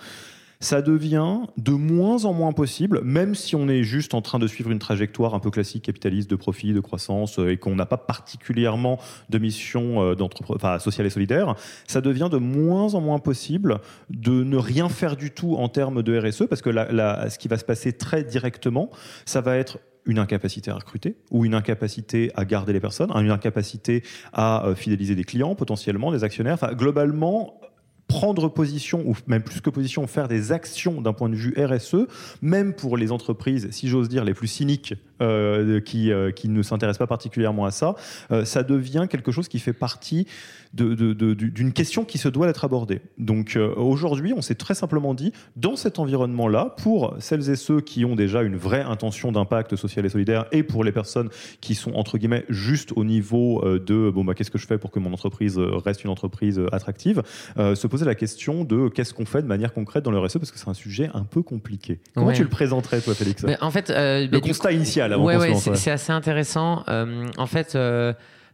ça 0.62 0.82
devient 0.82 1.38
de 1.58 1.72
moins 1.72 2.26
en 2.26 2.34
moins 2.34 2.52
possible, 2.52 3.02
même 3.02 3.34
si 3.34 3.56
on 3.56 3.70
est 3.70 3.84
juste 3.84 4.14
en 4.14 4.22
train 4.22 4.40
de 4.40 4.48
suivre 4.48 4.72
une 4.72 4.80
trajectoire 4.80 5.34
un 5.34 5.40
peu 5.40 5.50
classique 5.50 5.84
capitaliste 5.84 6.30
de 6.30 6.36
profit, 6.36 6.74
de 6.74 6.82
croissance, 6.82 7.40
euh, 7.40 7.52
et 7.52 7.58
qu'on 7.58 7.76
n'a 7.76 7.86
pas 7.86 7.98
particulièrement 7.98 9.00
de 9.30 9.38
mission 9.38 10.04
euh, 10.04 10.16
enfin, 10.50 10.78
sociale 10.80 11.08
et 11.08 11.10
solidaire, 11.10 11.56
ça 11.88 12.02
devient 12.02 12.28
de 12.30 12.38
moins 12.38 12.94
en 12.94 13.00
moins 13.00 13.20
possible 13.20 13.80
de 14.10 14.44
ne 14.44 14.58
rien 14.58 14.90
faire 14.90 15.16
du 15.16 15.32
tout 15.32 15.56
en 15.56 15.70
termes 15.70 16.04
de 16.04 16.20
RSE, 16.20 16.48
parce 16.50 16.62
que 16.62 16.72
ce 16.72 17.38
qui 17.38 17.48
va 17.48 17.58
se 17.58 17.64
passer 17.66 17.94
très 17.94 18.24
directement, 18.26 18.90
ça 19.26 19.40
va 19.40 19.56
être 19.56 19.80
une 20.06 20.20
incapacité 20.20 20.72
à 20.72 20.76
recruter 20.76 21.16
ou 21.32 21.46
une 21.46 21.54
incapacité 21.54 22.32
à 22.36 22.46
garder 22.46 22.74
les 22.74 22.80
personnes, 22.80 23.12
une 23.16 23.32
incapacité 23.32 24.04
à 24.34 24.66
euh, 24.66 24.76
fidéliser 24.76 25.16
des 25.16 25.24
clients 25.24 25.56
potentiellement, 25.56 26.12
des 26.12 26.24
actionnaires. 26.24 26.56
Enfin, 26.56 26.74
globalement, 26.74 27.60
prendre 28.10 28.50
position, 28.50 29.04
ou 29.06 29.16
même 29.28 29.44
plus 29.44 29.62
que 29.62 29.70
position, 29.70 30.06
faire 30.08 30.28
des 30.28 30.52
actions 30.52 31.00
d'un 31.00 31.14
point 31.14 31.30
de 31.30 31.36
vue 31.36 31.54
RSE, 31.58 32.08
même 32.42 32.74
pour 32.74 32.98
les 32.98 33.14
entreprises, 33.14 33.70
si 33.72 33.88
j'ose 33.88 34.10
dire, 34.10 34.26
les 34.26 34.34
plus 34.34 34.48
cyniques, 34.48 34.96
euh, 35.22 35.82
qui, 35.82 36.12
euh, 36.12 36.32
qui 36.32 36.48
ne 36.48 36.62
s'intéressent 36.62 37.00
pas 37.00 37.08
particulièrement 37.08 37.66
à 37.66 37.72
ça, 37.72 37.96
euh, 38.32 38.46
ça 38.46 38.64
devient 38.64 39.08
quelque 39.10 39.32
chose 39.32 39.50
qui 39.50 39.60
fait 39.60 39.74
partie 39.74 40.28
d'une 40.74 40.96
de, 40.96 41.14
de, 41.14 41.70
question 41.72 42.06
qui 42.06 42.18
se 42.18 42.30
doit 42.30 42.48
être 42.48 42.64
abordée. 42.64 43.02
Donc 43.18 43.58
aujourd'hui, 43.76 44.34
on 44.34 44.42
s'est 44.42 44.56
très 44.56 44.76
simplement 44.76 45.16
dit, 45.16 45.34
dans 45.56 45.76
cet 45.76 45.98
environnement-là, 45.98 46.76
pour 46.78 47.16
celles 47.20 47.50
et 47.50 47.56
ceux 47.56 47.82
qui 47.82 48.06
ont 48.06 48.16
déjà 48.16 48.44
une 48.44 48.56
vraie 48.56 48.84
intention 48.84 49.32
d'impact 49.32 49.76
social 49.76 50.06
et 50.06 50.10
solidaire, 50.10 50.46
et 50.52 50.62
pour 50.62 50.84
les 50.84 50.92
personnes 50.92 51.30
qui 51.60 51.74
sont, 51.74 51.94
entre 51.94 52.20
guillemets, 52.20 52.46
juste 52.50 52.92
au 52.96 53.04
niveau 53.04 53.64
de, 53.66 54.12
bon, 54.12 54.24
bah, 54.24 54.36
qu'est-ce 54.36 54.52
que 54.52 54.60
je 54.60 54.68
fais 54.68 54.78
pour 54.78 54.92
que 54.92 55.00
mon 55.00 55.12
entreprise 55.12 55.58
reste 55.58 56.04
une 56.04 56.12
entreprise 56.12 56.62
attractive, 56.72 57.24
se 57.58 57.88
poser 57.88 58.06
la 58.06 58.16
question 58.16 58.64
de 58.64 58.90
qu'est-ce 58.90 59.16
qu'on 59.16 59.26
fait 59.26 59.42
de 59.42 59.48
manière 59.48 59.74
concrète 59.74 60.04
dans 60.04 60.12
le 60.12 60.20
RSE, 60.20 60.38
parce 60.38 60.52
que 60.52 60.60
c'est 60.60 60.70
un 60.70 60.76
sujet 60.76 61.10
un 61.16 61.24
peu 61.24 61.42
compliqué. 61.42 62.00
Comment 62.14 62.32
tu 62.32 62.44
le 62.44 62.50
présenterais, 62.50 63.02
toi, 63.02 63.16
Félix? 63.16 63.44
En 63.60 63.72
fait, 63.72 63.90
le 63.90 64.40
constat 64.40 64.72
initial 64.72 65.09
c'est 65.76 65.92
assez 65.92 66.12
intéressant. 66.12 66.84
Euh, 66.88 67.28
en 67.38 67.46
fait, 67.46 67.76
euh, 67.76 68.14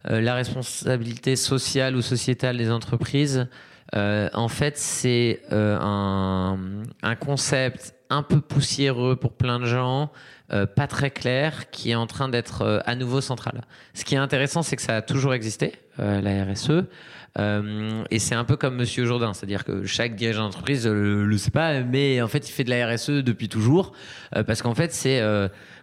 euh, 0.10 0.22
la 0.22 0.36
responsabilité 0.36 1.36
sociale 1.36 1.96
ou 1.96 2.02
sociétale 2.02 2.58
des 2.58 2.72
entreprises, 2.72 3.48
en 3.94 4.48
fait, 4.50 4.78
c'est 4.78 5.42
un, 5.52 6.58
concept 7.20 7.94
un 8.10 8.24
peu 8.24 8.42
poussiéreux 8.42 9.16
pour 9.16 9.32
plein 9.32 9.58
de 9.58 9.66
gens, 9.66 10.12
pas 10.50 10.88
très 10.88 11.12
clair, 11.12 11.70
qui 11.70 11.92
est 11.92 11.96
en 11.96 12.06
train 12.06 12.28
d'être 12.28 12.84
à 12.86 12.96
nouveau 12.96 13.22
central. 13.22 13.62
Ce 13.94 14.04
qui 14.04 14.16
est 14.16 14.18
intéressant, 14.18 14.64
c'est 14.64 14.76
que 14.76 14.82
ça 14.82 14.98
a 14.98 15.02
toujours 15.02 15.34
existé, 15.34 15.76
la 15.98 16.44
RSE. 16.44 16.84
et 18.12 18.20
c'est 18.20 18.36
un 18.36 18.44
peu 18.44 18.58
comme 18.58 18.76
Monsieur 18.76 19.06
Jourdain, 19.06 19.34
c'est-à-dire 19.34 19.64
que 19.64 19.86
chaque 19.86 20.16
dirigeant 20.18 20.44
d'entreprise 20.44 20.86
ne 20.88 21.24
le 21.24 21.38
sait 21.38 21.52
pas, 21.52 21.80
mais 21.80 22.22
en 22.22 22.28
fait, 22.28 22.50
il 22.50 22.52
fait 22.52 22.66
de 22.66 22.72
la 22.72 22.86
RSE 22.86 23.24
depuis 23.24 23.48
toujours, 23.48 23.94
parce 24.46 24.62
qu'en 24.62 24.76
fait, 24.76 24.92
c'est 24.92 25.22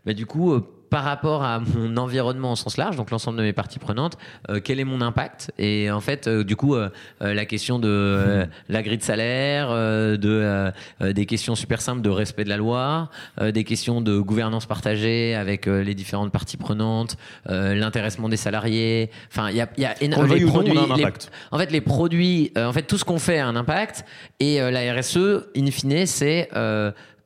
bah, 0.05 0.15
du 0.15 0.27
coup 0.27 0.63
par 0.93 1.05
rapport 1.05 1.43
à 1.43 1.59
mon 1.59 1.97
environnement 1.97 2.53
au 2.53 2.57
sens 2.57 2.77
large, 2.77 2.97
donc 2.97 3.11
l'ensemble 3.11 3.39
de 3.39 3.43
mes 3.43 3.55
parties 3.55 3.79
prenantes, 3.79 4.19
euh, 4.51 4.61
quel 4.63 4.79
est 4.79 4.85
mon 4.85 5.01
impact? 5.01 5.51
Et 5.59 5.91
en 5.91 6.03
fait, 6.03 6.29
euh, 6.29 6.45
du 6.45 6.55
coup, 6.55 6.75
euh, 6.75 6.91
la 7.23 7.47
question 7.47 7.79
de 7.79 8.47
la 8.69 8.83
grille 8.83 8.99
de 8.99 9.03
salaire, 9.03 9.71
de 9.71 10.71
des 11.01 11.25
questions 11.25 11.55
super 11.55 11.81
simples 11.81 12.03
de 12.03 12.11
respect 12.11 12.45
de 12.45 12.51
la 12.51 12.59
loi, 12.59 13.09
des 13.41 13.65
questions 13.65 14.03
de 14.03 14.19
gouvernance 14.19 14.67
partagée 14.67 15.35
avec 15.35 15.65
les 15.65 15.95
différentes 15.95 16.31
parties 16.31 16.59
prenantes, 16.59 17.17
l'intéressement 17.47 18.29
des 18.29 18.37
salariés. 18.37 19.11
Enfin, 19.31 19.49
il 19.49 19.57
y 19.57 19.61
a, 19.63 19.69
y 19.79 19.85
a 19.85 20.03
énormément 20.03 20.35
de 20.35 20.47
produits. 20.47 20.79
en 21.51 21.59
fait, 21.59 21.71
les 21.71 21.81
produits, 21.81 22.53
en 22.57 22.73
fait, 22.73 22.83
tout 22.83 22.99
ce 22.99 23.05
qu'on 23.05 23.19
fait 23.19 23.39
a 23.39 23.47
un 23.47 23.57
impact. 23.57 24.05
Et 24.41 24.59
la 24.59 24.93
RSE, 24.93 25.47
in 25.57 25.71
fine, 25.71 26.07
c'est 26.07 26.51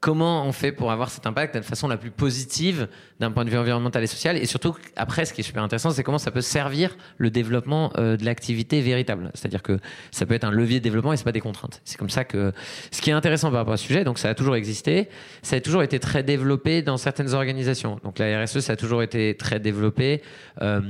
comment 0.07 0.45
on 0.47 0.53
fait 0.53 0.71
pour 0.71 0.93
avoir 0.93 1.11
cet 1.11 1.27
impact 1.27 1.55
de 1.55 1.59
la 1.59 1.65
façon 1.65 1.89
la 1.89 1.97
plus 1.97 2.13
positive 2.13 2.87
d'un 3.21 3.31
point 3.31 3.45
de 3.45 3.51
vue 3.51 3.57
environnemental 3.57 4.03
et 4.03 4.07
social 4.07 4.37
Et 4.37 4.47
surtout, 4.47 4.75
après, 4.97 5.25
ce 5.25 5.33
qui 5.33 5.41
est 5.41 5.45
super 5.45 5.63
intéressant, 5.63 5.91
c'est 5.91 6.03
comment 6.03 6.19
ça 6.19 6.31
peut 6.31 6.41
servir 6.41 6.97
le 7.17 7.31
développement 7.31 7.93
euh, 7.97 8.17
de 8.17 8.25
l'activité 8.25 8.81
véritable. 8.81 9.31
C'est-à-dire 9.35 9.63
que 9.63 9.79
ça 10.11 10.27
peut 10.27 10.35
être 10.35 10.45
un 10.45 10.51
levier 10.51 10.81
de 10.81 10.85
développement 10.85 11.13
et 11.13 11.17
c'est 11.17 11.25
pas 11.25 11.33
des 11.33 11.41
contraintes. 11.41 11.81
C'est 11.85 11.97
comme 11.97 12.11
ça 12.11 12.25
que 12.25 12.53
ce 12.91 13.01
qui 13.01 13.11
est 13.11 13.15
intéressant 13.15 13.51
par 13.51 13.61
rapport 13.61 13.75
à 13.75 13.77
ce 13.77 13.87
sujet, 13.87 14.05
donc 14.05 14.19
ça 14.19 14.29
a 14.29 14.35
toujours 14.35 14.57
existé, 14.57 15.09
ça 15.43 15.57
a 15.57 15.61
toujours 15.61 15.83
été 15.83 15.99
très 15.99 16.23
développé 16.23 16.83
dans 16.83 16.97
certaines 16.97 17.33
organisations. 17.33 17.99
Donc 18.05 18.19
la 18.19 18.43
RSE, 18.43 18.61
ça 18.61 18.75
a 18.75 18.77
toujours 18.77 19.03
été 19.03 19.35
très 19.37 19.61
développé, 19.61 20.23
euh, 20.61 20.81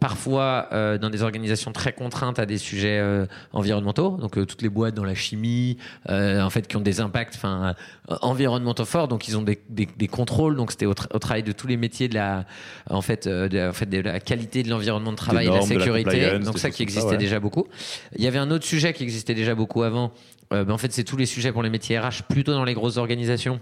parfois 0.00 0.68
euh, 0.72 0.98
dans 0.98 1.10
des 1.10 1.22
organisations 1.22 1.72
très 1.72 1.92
contraintes 1.92 2.38
à 2.38 2.46
des 2.46 2.58
sujets 2.58 3.02
environnementaux. 3.52 4.16
Donc 4.16 4.32
toutes 4.32 4.62
les 4.62 4.68
boîtes 4.68 4.94
dans 4.94 5.04
la 5.04 5.14
chimie, 5.14 5.78
en 6.08 6.50
fait, 6.50 6.66
qui 6.66 6.76
ont 6.76 6.80
des 6.80 7.00
impacts, 7.00 7.38
environnementaux 8.08 8.84
forts, 8.84 9.08
donc 9.08 9.28
ils 9.28 9.36
ont 9.36 9.42
des, 9.42 10.08
contrôles. 10.08 10.56
Donc 10.56 10.70
c'était 10.70 10.86
au, 10.86 10.94
travail 10.94 11.42
de 11.42 11.52
tous 11.52 11.66
les 11.66 11.75
métiers 11.76 12.08
de 12.08 12.14
la, 12.14 12.44
en 12.90 13.02
fait, 13.02 13.28
de, 13.28 13.68
en 13.68 13.72
fait, 13.72 13.86
de 13.86 14.00
la 14.00 14.20
qualité 14.20 14.62
de 14.62 14.70
l'environnement 14.70 15.12
de 15.12 15.16
travail, 15.16 15.46
et 15.46 15.50
de 15.50 15.54
la 15.54 15.62
sécurité. 15.62 16.38
donc 16.38 16.58
ça 16.58 16.70
qui 16.70 16.82
existait 16.82 17.10
ouais. 17.10 17.16
déjà 17.16 17.40
beaucoup. 17.40 17.66
Il 18.16 18.24
y 18.24 18.26
avait 18.26 18.38
un 18.38 18.50
autre 18.50 18.64
sujet 18.64 18.92
qui 18.92 19.02
existait 19.02 19.34
déjà 19.34 19.54
beaucoup 19.54 19.82
avant. 19.82 20.12
Euh, 20.52 20.64
ben 20.64 20.74
en 20.74 20.78
fait, 20.78 20.92
c'est 20.92 21.04
tous 21.04 21.16
les 21.16 21.26
sujets 21.26 21.52
pour 21.52 21.62
les 21.62 21.70
métiers 21.70 21.98
RH, 21.98 22.22
plutôt 22.28 22.52
dans 22.52 22.64
les 22.64 22.74
grosses 22.74 22.96
organisations. 22.98 23.60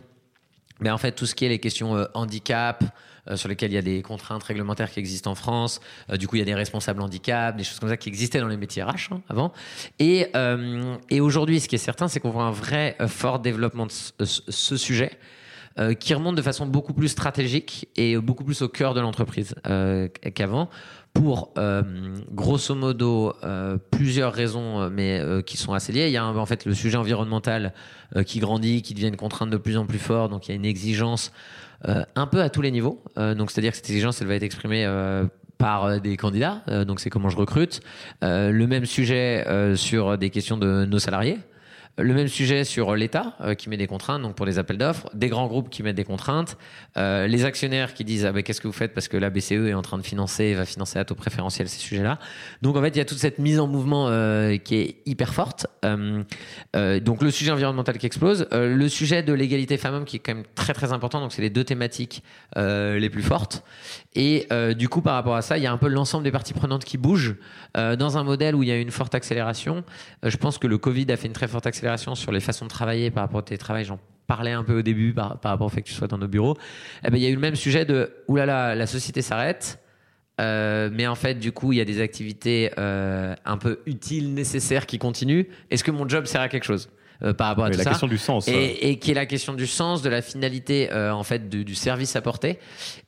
Mais 0.80 0.90
en 0.90 0.98
fait, 0.98 1.12
tout 1.12 1.26
ce 1.26 1.34
qui 1.34 1.44
est 1.44 1.48
les 1.48 1.60
questions 1.60 1.96
euh, 1.96 2.04
handicap, 2.14 2.84
euh, 3.30 3.36
sur 3.36 3.48
lesquelles 3.48 3.70
il 3.70 3.74
y 3.74 3.78
a 3.78 3.82
des 3.82 4.02
contraintes 4.02 4.42
réglementaires 4.42 4.90
qui 4.90 5.00
existent 5.00 5.30
en 5.30 5.34
France. 5.34 5.80
Euh, 6.10 6.18
du 6.18 6.28
coup, 6.28 6.36
il 6.36 6.40
y 6.40 6.42
a 6.42 6.44
des 6.44 6.54
responsables 6.54 7.00
handicap, 7.00 7.56
des 7.56 7.64
choses 7.64 7.80
comme 7.80 7.88
ça 7.88 7.96
qui 7.96 8.10
existaient 8.10 8.40
dans 8.40 8.48
les 8.48 8.58
métiers 8.58 8.82
RH 8.82 9.12
hein, 9.12 9.22
avant. 9.30 9.52
Et, 9.98 10.26
euh, 10.36 10.96
et 11.08 11.22
aujourd'hui, 11.22 11.58
ce 11.60 11.68
qui 11.68 11.74
est 11.74 11.78
certain, 11.78 12.06
c'est 12.06 12.20
qu'on 12.20 12.30
voit 12.30 12.44
un 12.44 12.50
vrai 12.50 12.96
fort 13.08 13.38
développement 13.38 13.86
de 13.86 13.92
ce, 13.92 14.12
ce 14.46 14.76
sujet. 14.76 15.12
Euh, 15.76 15.92
qui 15.92 16.14
remonte 16.14 16.36
de 16.36 16.42
façon 16.42 16.66
beaucoup 16.66 16.94
plus 16.94 17.08
stratégique 17.08 17.88
et 17.96 18.16
beaucoup 18.16 18.44
plus 18.44 18.62
au 18.62 18.68
cœur 18.68 18.94
de 18.94 19.00
l'entreprise 19.00 19.56
euh, 19.66 20.06
qu'avant 20.32 20.70
pour 21.12 21.52
euh, 21.58 21.82
grosso 22.30 22.76
modo 22.76 23.32
plusieurs 23.90 24.32
raisons, 24.32 24.88
mais 24.90 25.20
qui 25.46 25.56
sont 25.56 25.72
assez 25.72 25.92
liées. 25.92 26.06
Il 26.06 26.12
y 26.12 26.16
a 26.16 26.26
en 26.26 26.46
fait 26.46 26.64
le 26.64 26.74
sujet 26.74 26.96
environnemental 26.96 27.72
qui 28.26 28.38
grandit, 28.38 28.82
qui 28.82 28.94
devient 28.94 29.08
une 29.08 29.16
contrainte 29.16 29.50
de 29.50 29.56
plus 29.56 29.76
en 29.76 29.86
plus 29.86 29.98
forte, 29.98 30.30
donc 30.30 30.46
il 30.46 30.50
y 30.50 30.52
a 30.52 30.56
une 30.56 30.64
exigence 30.64 31.32
un 31.84 32.26
peu 32.26 32.40
à 32.42 32.50
tous 32.50 32.62
les 32.62 32.72
niveaux. 32.72 33.00
donc 33.16 33.52
c'est-à-dire 33.52 33.70
que 33.70 33.76
cette 33.76 33.90
exigence, 33.90 34.20
elle 34.20 34.26
va 34.26 34.34
être 34.34 34.42
exprimée 34.42 34.88
par 35.56 36.00
des 36.00 36.16
candidats, 36.16 36.62
donc 36.84 36.98
c'est 36.98 37.10
comment 37.10 37.28
je 37.28 37.36
recrute. 37.36 37.80
le 38.22 38.66
même 38.66 38.84
sujet 38.84 39.44
sur 39.76 40.18
des 40.18 40.30
questions 40.30 40.56
de 40.56 40.84
nos 40.84 40.98
salariés. 40.98 41.38
Le 41.96 42.12
même 42.12 42.26
sujet 42.26 42.64
sur 42.64 42.96
l'État 42.96 43.36
euh, 43.40 43.54
qui 43.54 43.68
met 43.68 43.76
des 43.76 43.86
contraintes, 43.86 44.20
donc 44.20 44.34
pour 44.34 44.46
les 44.46 44.58
appels 44.58 44.78
d'offres, 44.78 45.08
des 45.14 45.28
grands 45.28 45.46
groupes 45.46 45.70
qui 45.70 45.84
mettent 45.84 45.94
des 45.94 46.02
contraintes, 46.02 46.56
euh, 46.96 47.28
les 47.28 47.44
actionnaires 47.44 47.94
qui 47.94 48.02
disent 48.02 48.26
ah 48.26 48.42
qu'est-ce 48.42 48.60
que 48.60 48.66
vous 48.66 48.72
faites 48.72 48.94
parce 48.94 49.06
que 49.06 49.16
la 49.16 49.30
BCE 49.30 49.52
est 49.52 49.74
en 49.74 49.82
train 49.82 49.96
de 49.96 50.02
financer, 50.02 50.54
va 50.54 50.64
financer 50.64 50.98
à 50.98 51.04
taux 51.04 51.14
préférentiel 51.14 51.68
ces 51.68 51.78
sujets-là. 51.78 52.18
Donc 52.62 52.76
en 52.76 52.82
fait 52.82 52.88
il 52.88 52.98
y 52.98 53.00
a 53.00 53.04
toute 53.04 53.18
cette 53.18 53.38
mise 53.38 53.60
en 53.60 53.68
mouvement 53.68 54.08
euh, 54.08 54.56
qui 54.56 54.74
est 54.74 54.96
hyper 55.06 55.32
forte. 55.32 55.66
Donc 55.84 57.22
le 57.22 57.30
sujet 57.30 57.52
environnemental 57.52 57.98
qui 57.98 58.06
explose, 58.06 58.48
le 58.50 58.88
sujet 58.88 59.22
de 59.22 59.32
l'égalité 59.32 59.76
femmes-hommes 59.76 60.06
qui 60.06 60.16
est 60.16 60.20
quand 60.20 60.34
même 60.34 60.44
très 60.54 60.72
très 60.72 60.92
important. 60.92 61.20
Donc 61.20 61.32
c'est 61.32 61.42
les 61.42 61.50
deux 61.50 61.64
thématiques 61.64 62.22
les 62.56 63.10
plus 63.10 63.22
fortes. 63.22 63.62
Et 64.14 64.48
du 64.74 64.88
coup 64.88 65.02
par 65.02 65.14
rapport 65.14 65.36
à 65.36 65.42
ça, 65.42 65.58
il 65.58 65.62
y 65.62 65.66
a 65.66 65.72
un 65.72 65.76
peu 65.76 65.88
l'ensemble 65.88 66.24
des 66.24 66.32
parties 66.32 66.54
prenantes 66.54 66.84
qui 66.84 66.96
bougent 66.96 67.36
dans 67.74 68.16
un 68.16 68.24
modèle 68.24 68.54
où 68.54 68.62
il 68.62 68.68
y 68.70 68.72
a 68.72 68.78
une 68.78 68.90
forte 68.90 69.14
accélération. 69.14 69.84
je 70.22 70.36
pense 70.38 70.56
que 70.56 70.66
le 70.66 70.78
Covid 70.78 71.06
a 71.12 71.16
fait 71.16 71.26
une 71.26 71.34
très 71.34 71.48
forte 71.48 71.66
accélération 71.66 71.83
sur 72.14 72.32
les 72.32 72.40
façons 72.40 72.64
de 72.64 72.70
travailler 72.70 73.10
par 73.10 73.24
rapport 73.24 73.38
au 73.38 73.42
télétravail, 73.42 73.84
j'en 73.84 73.98
parlais 74.26 74.52
un 74.52 74.64
peu 74.64 74.78
au 74.78 74.82
début 74.82 75.12
par, 75.12 75.38
par, 75.38 75.52
rapport 75.52 75.66
au 75.66 75.70
fait 75.70 75.82
que 75.82 75.88
tu 75.88 75.94
sois 75.94 76.08
dans 76.08 76.18
nos 76.18 76.28
bureaux, 76.28 76.56
eh 77.04 77.10
ben, 77.10 77.16
il 77.16 77.22
y 77.22 77.26
a 77.26 77.28
eu 77.28 77.34
le 77.34 77.40
même 77.40 77.56
sujet 77.56 77.84
de 77.84 78.10
oulala, 78.28 78.74
la 78.74 78.86
société 78.86 79.22
s'arrête. 79.22 79.80
Euh, 80.40 80.90
mais 80.92 81.06
en 81.06 81.14
fait, 81.14 81.34
du 81.34 81.52
coup, 81.52 81.72
il 81.72 81.78
y 81.78 81.80
a 81.80 81.84
des 81.84 82.00
activités 82.00 82.72
euh, 82.78 83.34
un 83.44 83.56
peu 83.56 83.80
utiles, 83.86 84.34
nécessaires 84.34 84.86
qui 84.86 84.98
continuent. 84.98 85.44
Est-ce 85.70 85.84
que 85.84 85.92
mon 85.92 86.08
job 86.08 86.26
sert 86.26 86.40
à 86.40 86.48
quelque 86.48 86.64
chose 86.64 86.90
euh, 87.22 87.32
par 87.32 87.46
rapport 87.46 87.64
à 87.64 87.68
oui, 87.68 87.74
tout 87.74 87.78
la 87.78 87.84
ça 87.84 87.90
question 87.90 88.08
du 88.08 88.18
sens. 88.18 88.48
et, 88.48 88.90
et, 88.90 88.98
qui 88.98 89.12
est 89.12 89.14
la 89.14 89.26
question 89.26 89.54
du 89.54 89.68
sens, 89.68 90.02
de 90.02 90.08
la 90.08 90.20
finalité, 90.20 90.90
euh, 90.90 91.12
en 91.12 91.22
fait, 91.22 91.48
du, 91.48 91.64
du, 91.64 91.76
service 91.76 92.16
apporté. 92.16 92.58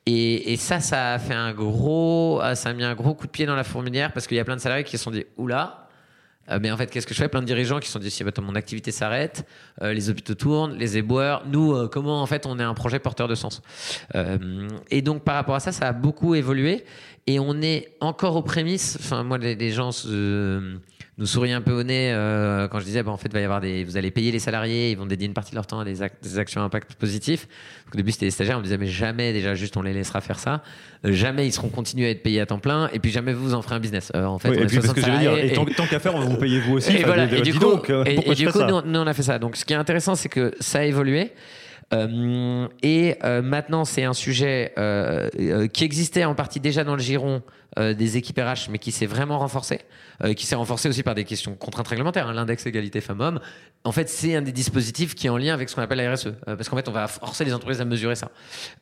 Et, 0.05 0.53
et, 0.53 0.55
ça, 0.55 0.79
ça 0.79 1.13
a 1.13 1.19
fait 1.19 1.33
un 1.33 1.51
gros, 1.51 2.41
ça 2.55 2.69
a 2.69 2.73
mis 2.73 2.85
un 2.85 2.95
gros 2.95 3.13
coup 3.13 3.27
de 3.27 3.31
pied 3.31 3.45
dans 3.45 3.55
la 3.55 3.65
fourmilière 3.65 4.13
parce 4.13 4.25
qu'il 4.25 4.37
y 4.37 4.39
a 4.39 4.45
plein 4.45 4.55
de 4.55 4.61
salariés 4.61 4.85
qui 4.85 4.97
se 4.97 5.03
sont 5.03 5.11
dit 5.11 5.25
oula, 5.35 5.86
euh, 6.49 6.59
mais 6.61 6.71
en 6.71 6.77
fait, 6.77 6.87
qu'est-ce 6.89 7.07
que 7.07 7.13
je 7.13 7.19
fais? 7.19 7.27
Plein 7.27 7.41
de 7.41 7.45
dirigeants 7.45 7.79
qui 7.79 7.89
sont 7.89 7.99
dit 7.99 8.11
si 8.11 8.23
bah, 8.23 8.31
mon 8.41 8.55
activité 8.55 8.91
s'arrête, 8.91 9.45
euh, 9.81 9.93
les 9.93 10.09
hôpitaux 10.09 10.35
tournent, 10.35 10.77
les 10.77 10.97
éboueurs, 10.97 11.43
nous, 11.47 11.73
euh, 11.73 11.87
comment 11.87 12.21
en 12.21 12.25
fait 12.25 12.45
on 12.45 12.59
est 12.59 12.63
un 12.63 12.73
projet 12.73 12.99
porteur 12.99 13.27
de 13.27 13.35
sens? 13.35 13.61
Et 14.89 15.01
donc 15.01 15.23
par 15.23 15.35
rapport 15.35 15.55
à 15.55 15.59
ça, 15.59 15.71
ça 15.71 15.87
a 15.87 15.93
beaucoup 15.93 16.35
évolué 16.35 16.85
et 17.25 17.39
on 17.39 17.61
est 17.61 17.89
encore 17.99 18.35
aux 18.35 18.41
prémices. 18.41 18.97
Enfin, 18.99 19.23
moi, 19.23 19.37
les, 19.37 19.55
les 19.55 19.71
gens 19.71 19.91
nous 21.17 21.25
sourient 21.25 21.53
un 21.53 21.61
peu 21.61 21.71
au 21.71 21.83
nez 21.83 22.11
euh, 22.13 22.67
quand 22.67 22.79
je 22.79 22.85
disais, 22.85 23.01
bah, 23.01 23.11
en 23.11 23.17
fait, 23.17 23.33
va 23.33 23.39
y 23.39 23.43
avoir 23.43 23.59
des, 23.59 23.83
vous 23.83 23.97
allez 23.97 24.11
payer 24.11 24.31
les 24.31 24.39
salariés, 24.39 24.91
ils 24.91 24.97
vont 24.97 25.05
dédier 25.05 25.27
une 25.27 25.33
partie 25.33 25.51
de 25.51 25.55
leur 25.55 25.65
temps 25.65 25.79
à 25.79 25.85
des, 25.85 26.03
ac 26.03 26.13
des 26.21 26.37
actions 26.37 26.61
à 26.61 26.63
impact 26.65 26.93
positif. 26.95 27.47
Donc, 27.85 27.95
au 27.95 27.97
début, 27.97 28.11
c'était 28.11 28.25
les 28.25 28.31
stagiaires, 28.31 28.57
on 28.57 28.59
me 28.59 28.63
disait, 28.63 28.77
mais 28.77 28.87
jamais, 28.87 29.33
déjà, 29.33 29.55
juste, 29.55 29.77
on 29.77 29.81
les 29.81 29.93
laissera 29.93 30.21
faire 30.21 30.37
ça. 30.37 30.61
Euh, 31.05 31.13
jamais 31.13 31.47
ils 31.47 31.51
seront 31.51 31.69
continués 31.69 32.07
à 32.07 32.09
être 32.11 32.21
payés 32.21 32.41
à 32.41 32.45
temps 32.45 32.59
plein, 32.59 32.89
et 32.93 32.99
puis 32.99 33.11
jamais 33.11 33.33
vous 33.33 33.55
en 33.55 33.61
ferez 33.61 33.75
un 33.75 33.79
business. 33.79 34.11
Euh, 34.15 34.25
en 34.25 34.37
fait, 34.37 34.49
oui, 34.49 34.57
on 34.59 34.63
et 34.63 34.67
puis 34.67 34.77
parce 34.77 34.93
que 34.93 35.01
j'allais 35.01 35.19
dire, 35.19 35.37
et 35.37 35.53
tant, 35.53 35.65
tant 35.65 35.87
qu'à 35.87 35.99
faire, 35.99 36.13
on 36.13 36.19
va 36.19 36.25
vous 36.25 36.37
payer 36.37 36.59
vous 36.59 36.75
aussi. 36.75 36.95
Et, 36.95 37.03
voilà, 37.03 37.23
et 37.23 37.41
du 37.41 37.53
coup, 37.53 37.59
donc, 37.59 37.89
et, 37.89 38.31
et 38.31 38.35
du 38.35 38.47
coup 38.47 38.61
nous, 38.61 38.81
nous, 38.81 38.99
on 38.99 39.07
a 39.07 39.13
fait 39.13 39.23
ça. 39.23 39.39
Donc, 39.39 39.55
ce 39.55 39.65
qui 39.65 39.73
est 39.73 39.77
intéressant, 39.77 40.15
c'est 40.15 40.29
que 40.29 40.53
ça 40.59 40.79
a 40.79 40.83
évolué. 40.83 41.31
Euh, 41.93 42.67
et 42.83 43.15
euh, 43.23 43.41
maintenant, 43.41 43.85
c'est 43.85 44.03
un 44.03 44.13
sujet 44.13 44.73
euh, 44.77 45.67
qui 45.67 45.83
existait 45.83 46.25
en 46.25 46.35
partie 46.35 46.59
déjà 46.59 46.83
dans 46.83 46.95
le 46.95 47.01
giron 47.01 47.41
des 47.77 48.17
équipes 48.17 48.39
RH, 48.39 48.71
mais 48.71 48.79
qui 48.79 48.91
s'est 48.91 49.05
vraiment 49.05 49.37
renforcé, 49.37 49.81
qui 50.35 50.45
s'est 50.45 50.55
renforcé 50.55 50.89
aussi 50.89 51.03
par 51.03 51.15
des 51.15 51.23
questions 51.23 51.55
contraintes 51.55 51.87
réglementaires. 51.87 52.27
Hein, 52.27 52.33
L'index 52.33 52.65
égalité 52.65 53.01
femmes-hommes, 53.01 53.39
en 53.83 53.91
fait, 53.91 54.09
c'est 54.09 54.35
un 54.35 54.41
des 54.41 54.51
dispositifs 54.51 55.15
qui 55.15 55.27
est 55.27 55.29
en 55.29 55.37
lien 55.37 55.53
avec 55.53 55.69
ce 55.69 55.75
qu'on 55.75 55.81
appelle 55.81 55.99
la 55.99 56.13
RSE, 56.13 56.33
parce 56.45 56.69
qu'en 56.69 56.75
fait, 56.75 56.89
on 56.89 56.91
va 56.91 57.07
forcer 57.07 57.45
les 57.45 57.53
entreprises 57.53 57.81
à 57.81 57.85
mesurer 57.85 58.15
ça. 58.15 58.31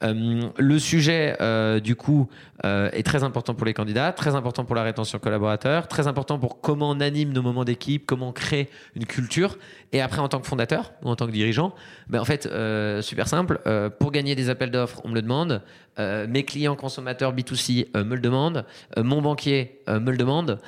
le 0.01 0.79
sujet, 0.79 1.37
du 1.81 1.95
coup, 1.95 2.29
est 2.63 3.05
très 3.05 3.23
important 3.23 3.53
pour 3.53 3.65
les 3.65 3.73
candidats, 3.73 4.13
très 4.13 4.35
important 4.35 4.65
pour 4.65 4.75
la 4.75 4.83
rétention 4.83 5.19
collaborateur, 5.19 5.87
très 5.87 6.07
important 6.07 6.39
pour 6.39 6.61
comment 6.61 6.89
on 6.89 6.99
anime 6.99 7.33
nos 7.33 7.41
moments 7.41 7.65
d'équipe, 7.65 8.05
comment 8.05 8.29
on 8.29 8.33
crée 8.33 8.69
une 8.95 9.05
culture. 9.05 9.57
Et 9.91 10.01
après, 10.01 10.19
en 10.19 10.27
tant 10.27 10.39
que 10.39 10.47
fondateur 10.47 10.93
ou 11.03 11.09
en 11.09 11.15
tant 11.15 11.25
que 11.25 11.31
dirigeant, 11.31 11.73
ben, 12.09 12.19
en 12.19 12.25
fait, 12.25 12.45
euh, 12.45 13.01
super 13.01 13.27
simple. 13.27 13.59
Euh, 13.65 13.89
pour 13.89 14.11
gagner 14.11 14.35
des 14.35 14.49
appels 14.49 14.71
d'offres, 14.71 15.01
on 15.03 15.09
me 15.09 15.15
le 15.15 15.21
demande. 15.21 15.61
Euh, 15.97 16.27
mes 16.27 16.43
clients 16.43 16.75
consommateurs 16.75 17.33
B2C 17.33 17.97
me 18.03 18.15
le 18.15 18.21
demandent. 18.21 18.65
mon 18.97 19.21
banquier 19.21 19.79
me 19.87 20.11
le 20.11 20.17
demande. 20.17 20.59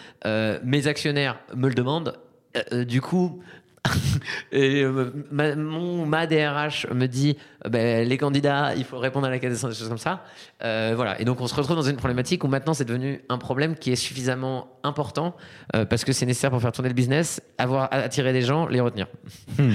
Mes 0.63 0.87
actionnaires 0.87 1.39
me 1.55 1.67
le 1.67 1.73
demandent. 1.73 2.17
du 2.87 3.01
coup, 3.01 3.41
et 4.51 4.85
ma, 5.31 5.55
mon, 5.55 6.05
ma 6.05 6.27
DRH 6.27 6.87
me 6.93 7.07
dit 7.07 7.37
ben, 7.69 8.07
les 8.07 8.17
candidats, 8.17 8.75
il 8.75 8.83
faut 8.83 8.97
répondre 8.97 9.27
à 9.27 9.29
la 9.29 9.39
question, 9.39 9.67
des 9.67 9.75
choses 9.75 9.89
comme 9.89 9.97
ça. 9.97 10.23
Euh, 10.63 10.93
voilà. 10.95 11.19
Et 11.19 11.25
donc 11.25 11.41
on 11.41 11.47
se 11.47 11.55
retrouve 11.55 11.75
dans 11.75 11.81
une 11.81 11.97
problématique 11.97 12.43
où 12.43 12.47
maintenant 12.47 12.73
c'est 12.73 12.85
devenu 12.85 13.21
un 13.29 13.37
problème 13.37 13.75
qui 13.75 13.91
est 13.91 13.95
suffisamment 13.95 14.67
important 14.83 15.35
euh, 15.75 15.85
parce 15.85 16.05
que 16.05 16.13
c'est 16.13 16.25
nécessaire 16.25 16.49
pour 16.49 16.61
faire 16.61 16.71
tourner 16.71 16.89
le 16.89 16.95
business, 16.95 17.41
avoir 17.57 17.89
attirer 17.91 18.33
des 18.33 18.41
gens, 18.41 18.67
les 18.67 18.79
retenir. 18.79 19.07
Hmm. 19.57 19.71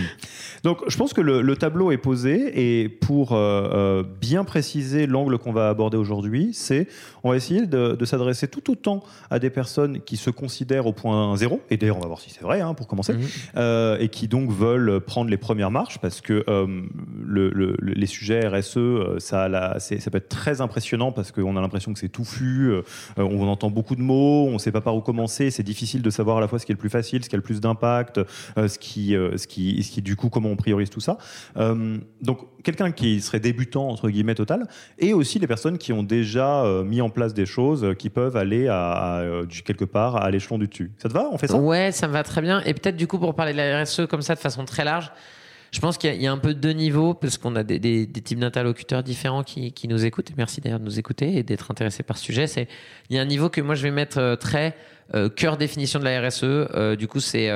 Donc 0.65 0.79
je 0.89 0.97
pense 0.97 1.13
que 1.13 1.21
le, 1.21 1.43
le, 1.43 1.57
tableau 1.57 1.91
est 1.93 1.99
posé 1.99 2.83
et 2.83 2.89
pour 2.89 3.33
euh, 3.33 4.03
bien 4.21 4.45
préciser 4.45 5.07
l'angle 5.07 5.39
qu'on 5.39 5.53
va 5.53 5.69
aborder 5.69 5.97
aujourd'hui, 5.97 6.51
c'est 6.55 6.89
on 7.25 7.31
va 7.31 7.37
essayer 7.37 7.67
de, 7.67 7.95
de 7.95 8.05
s'adresser 8.05 8.49
tout 8.49 8.71
autant 8.71 9.03
à 9.31 9.39
des 9.39 9.51
personnes 9.51 10.01
qui 10.01 10.17
se 10.17 10.31
considèrent 10.31 10.87
au 10.87 10.93
point 10.93 11.37
zéro 11.37 11.61
et 11.71 11.77
d'ailleurs 11.77 11.99
on 11.99 12.01
va 12.01 12.07
voir 12.07 12.21
si 12.21 12.31
c'est 12.31 12.43
vrai 12.43 12.61
hein, 12.61 12.75
pour 12.75 12.87
commencer. 12.87 13.13
Hmm. 13.13 13.97
Et 14.03 14.09
qui 14.09 14.29
donc 14.29 14.51
veulent 14.51 15.01
prendre 15.01 15.31
les 15.31 15.37
premières 15.37 15.71
marches 15.71 15.99
parce 15.99 16.21
que 16.21 16.45
le, 17.25 17.77
les 17.81 18.07
sujets 18.07 18.47
RSE, 18.47 19.19
ça, 19.19 19.49
la, 19.49 19.79
ça 19.79 20.11
peut 20.11 20.19
être 20.19 20.29
très 20.29 20.61
impressionnant 20.61 21.13
parce 21.13 21.33
qu'on 21.33 21.57
a 21.57 21.61
l'impression 21.61 21.93
que 21.93 21.99
c'est 21.99 22.09
touffu, 22.09 22.71
euh, 22.71 22.83
on 23.17 23.47
entend 23.49 23.71
beaucoup 23.71 23.97
de 23.97 24.03
mots, 24.03 24.47
on 24.49 24.55
ne 24.55 24.59
sait 24.59 24.73
pas 24.73 24.81
par 24.81 24.95
où 24.97 25.01
commencer, 25.01 25.51
c'est 25.51 25.63
difficile 25.63 26.03
de 26.03 26.11
savoir 26.11 26.39
à 26.39 26.41
la 26.41 26.49
fois 26.49 26.59
ce 26.59 26.67
qui 26.67 26.73
est 26.73 26.75
le 26.75 26.79
plus 26.79 26.91
facile, 26.91 27.25
ce 27.25 27.29
qui 27.29 27.35
a 27.35 27.39
le 27.39 27.43
plus 27.43 27.61
d'impact, 27.61 28.21
euh, 28.59 28.69
ce, 28.69 28.79
qui, 28.79 29.15
euh, 29.17 29.37
du 29.99 30.17
coup, 30.17 30.29
comment 30.29 30.51
on 30.51 30.57
priorise 30.57 30.91
tout 30.91 31.01
ça. 31.01 31.19
donc, 31.57 32.39
quelqu'un 32.63 32.93
qui 32.93 33.21
serait 33.21 33.41
débutant, 33.41 33.89
entre 33.89 34.09
guillemets, 34.09 34.35
total, 34.35 34.69
et 34.99 35.13
aussi 35.15 35.39
les 35.39 35.47
personnes 35.47 35.79
qui 35.79 35.93
ont 35.93 36.03
déjà 36.03 36.65
mis 36.85 37.01
en 37.01 37.11
place 37.11 37.35
des 37.35 37.47
choses 37.47 37.95
qui 37.99 38.09
peuvent 38.11 38.37
aller 38.37 38.67
quelque 39.65 39.85
part 39.85 40.17
à 40.17 40.31
l'échelon 40.31 40.59
du 40.59 40.69
dessus. 40.69 40.93
Ça 40.99 41.09
te 41.09 41.15
va? 41.15 41.29
On 41.33 41.39
fait 41.39 41.49
ça? 41.49 41.59
Ouais, 41.59 41.91
ça 41.93 42.07
me 42.09 42.13
va 42.13 42.23
très 42.23 42.41
bien. 42.41 42.61
Et 42.63 42.75
peut-être, 42.75 42.97
du 42.97 43.07
coup, 43.07 43.19
pour 43.19 43.35
parler 43.35 43.53
de 43.53 43.59
la 43.59 43.83
RSE 43.83 43.92
comme 44.09 44.23
ça 44.23 44.35
de 44.35 44.41
façon 44.41 44.65
très 44.65 44.85
large, 44.85 45.13
Je 45.73 45.81
pense 45.81 45.97
qu'il 45.97 46.21
y, 46.21 46.27
a 46.27 46.33
un 46.33 46.39
peu 46.39 46.53
deux 46.53 46.73
niveaux 46.73 47.15
parce 47.15 47.39
qu'on 47.39 47.57
a 47.57 47.63
des, 47.63 48.07
types 48.07 48.39
d'interlocuteurs 48.39 49.03
différents 49.03 49.43
qui, 49.43 49.89
nous 49.89 50.05
écoutent. 50.05 50.31
Merci 50.37 50.61
d'ailleurs 50.61 50.81
de 50.81 50.85
nous 50.85 50.99
écouter 50.99 51.39
et 51.39 51.43
d'être 51.43 51.71
intéressés 51.71 52.03
par 52.03 52.19
ce 52.19 52.25
sujet. 52.25 52.47
C'est 52.47 52.69
il 53.09 53.17
y 53.17 53.19
a 53.19 53.23
un 53.23 53.27
niveau 53.27 53.49
que 53.49 53.63
moi 53.63 53.75
je 53.75 53.83
vais 53.83 53.91
mettre 53.91 54.19
euh, 54.19 54.37
très 54.37 54.77
euh, 55.15 55.31
cœur 55.31 55.57
définition 55.57 55.99
de 55.99 56.05
la 56.05 56.21
RSE. 56.21 56.43
Euh, 56.45 56.97
du 56.97 57.09
coup, 57.09 57.21
c'est 57.21 57.51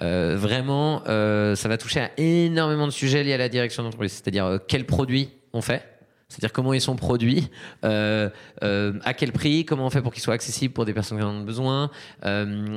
vraiment 0.00 1.02
ça 1.06 1.68
va 1.68 1.78
toucher 1.78 2.00
à 2.00 2.10
énormément 2.16 2.86
de 2.86 2.92
sujets 2.92 3.22
liés 3.22 3.34
à 3.34 3.38
la 3.38 3.48
direction 3.48 3.84
d'entreprise. 3.84 4.12
C'est-à-dire 4.12 4.58
quels 4.66 4.86
produits 4.86 5.30
on 5.52 5.62
fait 5.62 5.88
c'est-à-dire 6.28 6.52
comment 6.52 6.72
ils 6.72 6.80
sont 6.80 6.96
produits, 6.96 7.48
à 7.82 9.14
quel 9.16 9.30
prix, 9.30 9.64
comment 9.64 9.86
on 9.86 9.90
fait 9.90 10.02
pour 10.02 10.12
qu'ils 10.12 10.22
soient 10.22 10.34
accessibles 10.34 10.74
pour 10.74 10.84
des 10.84 10.92
personnes 10.92 11.18
qui 11.18 11.24
en 11.24 11.30
ont 11.30 11.44
besoin, 11.44 11.90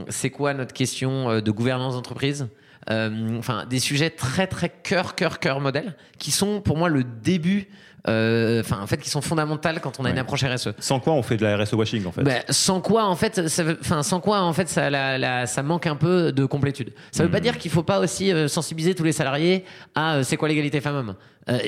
c'est 0.10 0.30
quoi 0.30 0.54
notre 0.54 0.74
question 0.74 1.42
de 1.42 1.52
gouvernance 1.52 1.96
d'entreprise, 1.96 2.50
enfin 2.90 3.66
des 3.66 3.80
sujets 3.80 4.10
très 4.10 4.48
très 4.48 4.70
cœur 4.70 5.16
cœur 5.16 5.40
cœur 5.40 5.60
modèle 5.60 5.96
qui 6.18 6.32
sont 6.32 6.62
pour 6.62 6.78
moi 6.78 6.90
le 6.90 7.04
début 7.04 7.68
euh, 7.68 7.97
enfin 8.06 8.80
en 8.82 8.88
fait 8.88 8.98
qui 8.98 9.10
sont 9.10 9.22
fondamentales 9.22 9.80
quand 9.82 10.00
on 10.00 10.04
a 10.04 10.08
Ouais. 10.08 10.12
une 10.14 10.20
approche 10.20 10.44
RSE. 10.44 10.70
Sans 10.80 11.00
quoi 11.00 11.14
on 11.14 11.24
fait 11.24 11.36
de 11.38 11.44
la 11.46 11.58
RSE 11.58 11.74
washing 11.74 12.06
en 12.06 12.12
fait. 12.12 12.24
Ben, 12.24 12.42
sans 12.50 12.80
quoi 12.82 13.06
en 13.06 13.16
fait, 13.16 13.42
enfin 13.82 14.04
sans 14.04 14.20
quoi 14.22 14.40
en 14.42 14.54
fait 14.54 14.70
ça, 14.70 14.90
la- 14.90 15.18
la- 15.18 15.46
ça 15.46 15.64
manque 15.64 15.88
un 15.88 15.96
peu 15.96 16.32
de 16.32 16.46
complétude. 16.46 16.94
Ça 17.12 17.24
veut 17.24 17.32
pas 17.32 17.40
dire 17.42 17.58
qu'il 17.58 17.72
faut 17.72 17.84
pas 17.84 18.00
aussi 18.00 18.32
euh, 18.32 18.48
sensibiliser 18.48 18.96
tous 18.96 19.04
les 19.04 19.12
salariés 19.12 19.66
à 19.96 20.16
euh, 20.16 20.24
c'est 20.24 20.38
quoi 20.38 20.48
l'égalité 20.48 20.80
femmes-hommes. 20.82 21.16
Euh, 21.50 21.60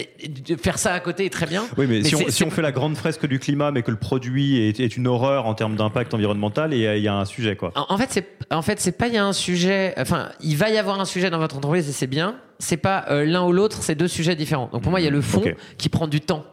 faire 0.62 0.78
ça 0.78 0.94
à 0.94 1.00
côté 1.00 1.26
est 1.26 1.30
très 1.30 1.46
bien. 1.46 1.64
Oui, 1.78 1.86
mais, 1.88 2.04
si, 2.04 2.14
on, 2.14 2.28
si 2.28 2.44
on 2.44 2.50
fait 2.52 2.62
la 2.62 2.74
grande 2.74 2.98
fresque 2.98 3.26
du 3.26 3.40
climat, 3.40 3.72
mais 3.72 3.82
que 3.82 3.92
le 3.92 3.98
produit 3.98 4.58
est, 4.68 4.80
est 4.82 4.98
une 4.98 5.08
horreur 5.08 5.46
en 5.46 5.54
termes 5.54 5.78
d'impact 5.78 6.14
environnemental, 6.14 6.74
et 6.74 6.98
il 6.98 7.04
y 7.04 7.08
a 7.08 7.16
un 7.16 7.24
sujet 7.24 7.56
quoi. 7.56 7.72
En 7.76 7.86
en 7.94 7.98
fait, 7.98 8.08
c'est 8.10 8.28
en 8.52 8.62
fait 8.62 8.80
c'est 8.82 8.92
pas 8.98 9.08
il 9.08 9.14
y 9.14 9.18
a 9.18 9.26
un 9.26 9.32
sujet. 9.34 9.94
Enfin, 9.98 10.30
il 10.42 10.58
va 10.58 10.70
y 10.70 10.78
avoir 10.78 11.00
un 11.00 11.06
sujet 11.06 11.30
dans 11.30 11.40
votre 11.40 11.56
entreprise 11.58 11.88
et 11.88 11.94
c'est 11.94 12.08
bien. 12.08 12.36
C'est 12.60 12.78
pas 12.78 13.06
euh, 13.10 13.26
l'un 13.26 13.44
ou 13.46 13.52
l'autre, 13.54 13.82
c'est 13.82 13.96
deux 13.96 14.08
sujets 14.10 14.36
différents. 14.36 14.70
Donc 14.72 14.82
pour 14.84 14.92
moi, 14.92 15.00
il 15.00 15.06
y 15.06 15.08
a 15.08 15.12
le 15.12 15.22
fond 15.22 15.40
qui 15.78 15.90
prend 15.90 16.08
du 16.08 16.22
temps. 16.22 16.44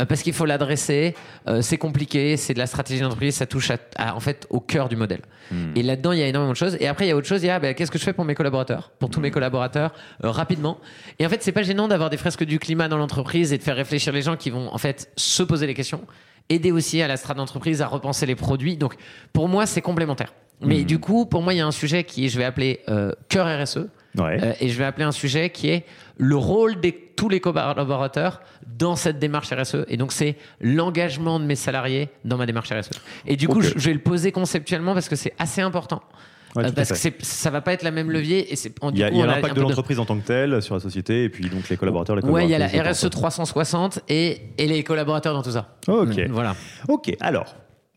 euh, 0.00 0.06
parce 0.06 0.22
qu'il 0.22 0.32
faut 0.32 0.46
l'adresser, 0.46 1.14
euh, 1.48 1.60
c'est 1.60 1.76
compliqué, 1.76 2.36
c'est 2.38 2.54
de 2.54 2.58
la 2.58 2.66
stratégie 2.66 3.00
d'entreprise, 3.02 3.34
ça 3.36 3.44
touche 3.46 3.70
à, 3.70 3.76
à- 3.96 4.14
en 4.16 4.20
fait 4.20 4.46
au 4.48 4.58
cœur 4.58 4.88
du 4.88 4.96
modèle. 4.96 5.20
Et 5.76 5.82
là-dedans, 5.82 6.12
il 6.12 6.18
y 6.18 6.22
a 6.22 6.26
énormément 6.26 6.52
de 6.52 6.56
choses. 6.56 6.78
Et 6.80 6.88
après, 6.88 7.04
il 7.04 7.08
y 7.08 7.12
a 7.12 7.16
autre 7.16 7.26
chose. 7.28 7.42
Il 7.42 7.46
y 7.46 7.50
a 7.50 7.58
ben, 7.60 7.74
qu'est-ce 7.74 7.90
que 7.90 7.98
je 7.98 8.04
fais 8.04 8.14
pour 8.14 8.24
mes 8.24 8.34
collaborateurs, 8.34 8.90
pour 8.98 9.10
tous 9.10 9.20
mes 9.20 9.30
collaborateurs, 9.30 9.92
euh, 10.24 10.30
rapidement. 10.30 10.78
Et 11.18 11.26
en 11.26 11.28
fait, 11.28 11.42
c'est 11.42 11.52
pas 11.52 11.62
gênant 11.62 11.88
d'avoir 11.88 12.08
des 12.08 12.16
fresques 12.16 12.44
du 12.44 12.58
climat 12.58 12.88
dans 12.88 12.96
l'entreprise 12.96 13.52
et 13.52 13.58
de 13.58 13.62
faire 13.62 13.76
réfléchir 13.76 14.14
les 14.14 14.22
gens 14.22 14.36
qui 14.36 14.48
vont 14.48 14.72
en 14.72 14.78
fait 14.78 15.10
se 15.16 15.42
poser 15.42 15.66
les 15.66 15.74
questions. 15.74 16.00
Aider 16.48 16.72
aussi 16.72 17.02
à 17.02 17.06
la 17.06 17.16
strate 17.18 17.36
d'entreprise 17.36 17.82
à 17.82 17.86
repenser 17.86 18.24
les 18.24 18.34
produits. 18.34 18.76
Donc, 18.78 18.94
pour 19.34 19.46
moi, 19.48 19.66
c'est 19.66 19.82
complémentaire. 19.82 20.32
Mais 20.62 20.84
du 20.84 20.98
coup, 20.98 21.26
pour 21.26 21.42
moi, 21.42 21.52
il 21.52 21.58
y 21.58 21.60
a 21.60 21.66
un 21.66 21.70
sujet 21.70 22.02
qui 22.04 22.28
je 22.30 22.38
vais 22.38 22.44
appeler 22.44 22.80
cœur 23.28 23.46
RSE. 23.62 23.88
Ouais. 24.18 24.38
Euh, 24.42 24.52
et 24.60 24.68
je 24.68 24.78
vais 24.78 24.84
appeler 24.84 25.04
un 25.04 25.12
sujet 25.12 25.50
qui 25.50 25.68
est 25.68 25.84
le 26.18 26.36
rôle 26.36 26.80
de 26.80 26.92
tous 27.16 27.28
les 27.28 27.40
collaborateurs 27.40 28.40
dans 28.66 28.96
cette 28.96 29.18
démarche 29.18 29.52
RSE. 29.52 29.84
Et 29.88 29.96
donc, 29.96 30.12
c'est 30.12 30.36
l'engagement 30.60 31.40
de 31.40 31.44
mes 31.44 31.56
salariés 31.56 32.08
dans 32.24 32.36
ma 32.36 32.46
démarche 32.46 32.70
RSE. 32.72 32.90
Et 33.26 33.36
du 33.36 33.48
coup, 33.48 33.60
je, 33.62 33.70
je 33.76 33.86
vais 33.88 33.94
le 33.94 34.00
poser 34.00 34.32
conceptuellement 34.32 34.94
parce 34.94 35.08
que 35.08 35.16
c'est 35.16 35.34
assez 35.38 35.60
important. 35.60 36.02
Ouais, 36.54 36.66
Euh, 36.66 36.72
parce 36.72 36.90
que 36.90 37.08
ça 37.24 37.50
va 37.50 37.60
pas 37.62 37.72
être 37.72 37.82
la 37.82 37.90
même 37.90 38.10
levier. 38.10 38.52
Et 38.52 38.56
c'est, 38.56 38.74
Il 38.92 38.98
y 38.98 39.02
a, 39.04 39.10
l'impact 39.10 39.56
de 39.56 39.62
l'entreprise 39.62 39.98
en 39.98 40.04
tant 40.04 40.18
que 40.18 40.26
telle 40.26 40.60
sur 40.60 40.74
la 40.74 40.80
société, 40.80 41.24
et 41.24 41.28
puis 41.30 41.48
donc 41.48 41.68
les 41.68 41.76
collaborateurs, 41.76 42.16
les 42.16 42.22
Ouais, 42.22 42.44
il 42.44 42.50
y 42.50 42.54
a 42.54 42.58
la 42.58 42.68
RSE 42.90 43.08
360 43.08 44.00
et, 44.08 44.42
et 44.58 44.66
les 44.66 44.82
collaborateurs 44.84 45.32
dans 45.34 45.42
tout 45.42 45.52
ça. 45.52 45.76
Ok. 45.88 46.20
Voilà. 46.28 46.54
Ok, 46.88 47.16
alors, 47.20 47.56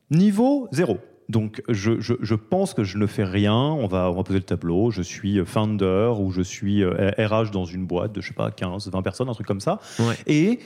niveau 0.10 0.68
zéro. 0.72 1.00
Donc, 1.28 1.64
je, 1.70 2.00
je, 2.00 2.14
je 2.22 2.36
pense 2.36 2.74
que 2.74 2.84
je 2.84 2.98
ne 2.98 3.08
fais 3.08 3.24
rien. 3.24 3.54
On 3.56 3.88
va, 3.88 4.12
on 4.12 4.16
va 4.16 4.24
poser 4.24 4.40
le 4.40 4.46
tableau. 4.46 4.92
Je 4.92 5.02
suis 5.02 5.44
founder 5.46 6.14
ou 6.20 6.32
je 6.32 6.42
suis 6.42 6.84
euh, 6.84 7.12
RH 7.18 7.52
dans 7.52 7.66
une 7.66 7.86
boîte 7.86 8.14
de, 8.14 8.22
je 8.22 8.28
sais 8.28 8.34
pas, 8.34 8.52
15, 8.52 8.90
20 8.92 9.02
personnes, 9.02 9.30
un 9.30 9.34
truc 9.34 9.48
comme 9.48 9.60
ça. 9.62 9.80
Ouais. 10.00 10.16
Et 10.28 10.60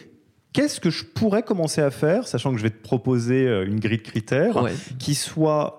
qu'est-ce 0.51 0.79
que 0.81 0.89
je 0.89 1.05
pourrais 1.05 1.43
commencer 1.43 1.81
à 1.81 1.91
faire, 1.91 2.27
sachant 2.27 2.51
que 2.51 2.57
je 2.57 2.63
vais 2.63 2.69
te 2.71 2.81
proposer 2.83 3.47
euh, 3.47 3.65
une 3.65 3.79
grille 3.79 3.99
de 3.99 4.03
critères 4.03 4.61
Ouais. 4.61 4.73
qui 4.97 5.15
soit 5.15 5.75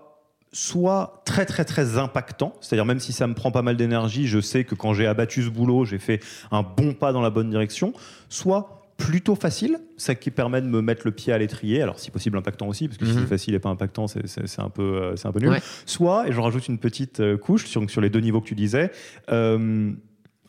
soit 0.52 1.22
très 1.24 1.46
très 1.46 1.64
très 1.64 1.96
impactant, 1.96 2.54
c'est-à-dire 2.60 2.84
même 2.84 2.98
si 2.98 3.12
ça 3.12 3.28
me 3.28 3.34
prend 3.34 3.52
pas 3.52 3.62
mal 3.62 3.76
d'énergie, 3.76 4.26
je 4.26 4.40
sais 4.40 4.64
que 4.64 4.74
quand 4.74 4.94
j'ai 4.94 5.06
abattu 5.06 5.44
ce 5.44 5.48
boulot, 5.48 5.84
j'ai 5.84 5.98
fait 6.00 6.20
un 6.50 6.62
bon 6.64 6.92
pas 6.92 7.12
dans 7.12 7.20
la 7.20 7.30
bonne 7.30 7.50
direction, 7.50 7.92
soit 8.28 8.79
plutôt 9.00 9.34
facile, 9.34 9.78
ça 9.96 10.14
qui 10.14 10.30
permet 10.30 10.60
de 10.62 10.66
me 10.66 10.80
mettre 10.80 11.02
le 11.04 11.10
pied 11.10 11.32
à 11.32 11.38
l'étrier, 11.38 11.82
alors 11.82 11.98
si 11.98 12.10
possible 12.10 12.36
impactant 12.38 12.68
aussi, 12.68 12.86
parce 12.86 12.98
que 12.98 13.06
si 13.06 13.12
Mhm. 13.12 13.20
c'est 13.22 13.26
facile 13.28 13.54
et 13.54 13.58
pas 13.58 13.68
impactant, 13.70 14.06
c'est- 14.06 14.20
un, 14.58 14.68
peu, 14.70 14.82
euh, 14.82 15.14
un 15.24 15.32
peu 15.32 15.40
nul. 15.40 15.48
Ouais. 15.50 15.62
Soit, 15.86 16.28
et 16.28 16.32
je 16.32 16.40
rajoute 16.40 16.68
une 16.68 16.78
petite 16.78 17.20
euh, 17.20 17.36
couche 17.36 17.66
sur, 17.66 17.88
sur 17.90 18.00
les 18.00 18.10
deux 18.10 18.20
niveaux 18.20 18.40
que 18.40 18.46
tu 18.48 18.54
disais, 18.54 18.90
euh, 19.32 19.90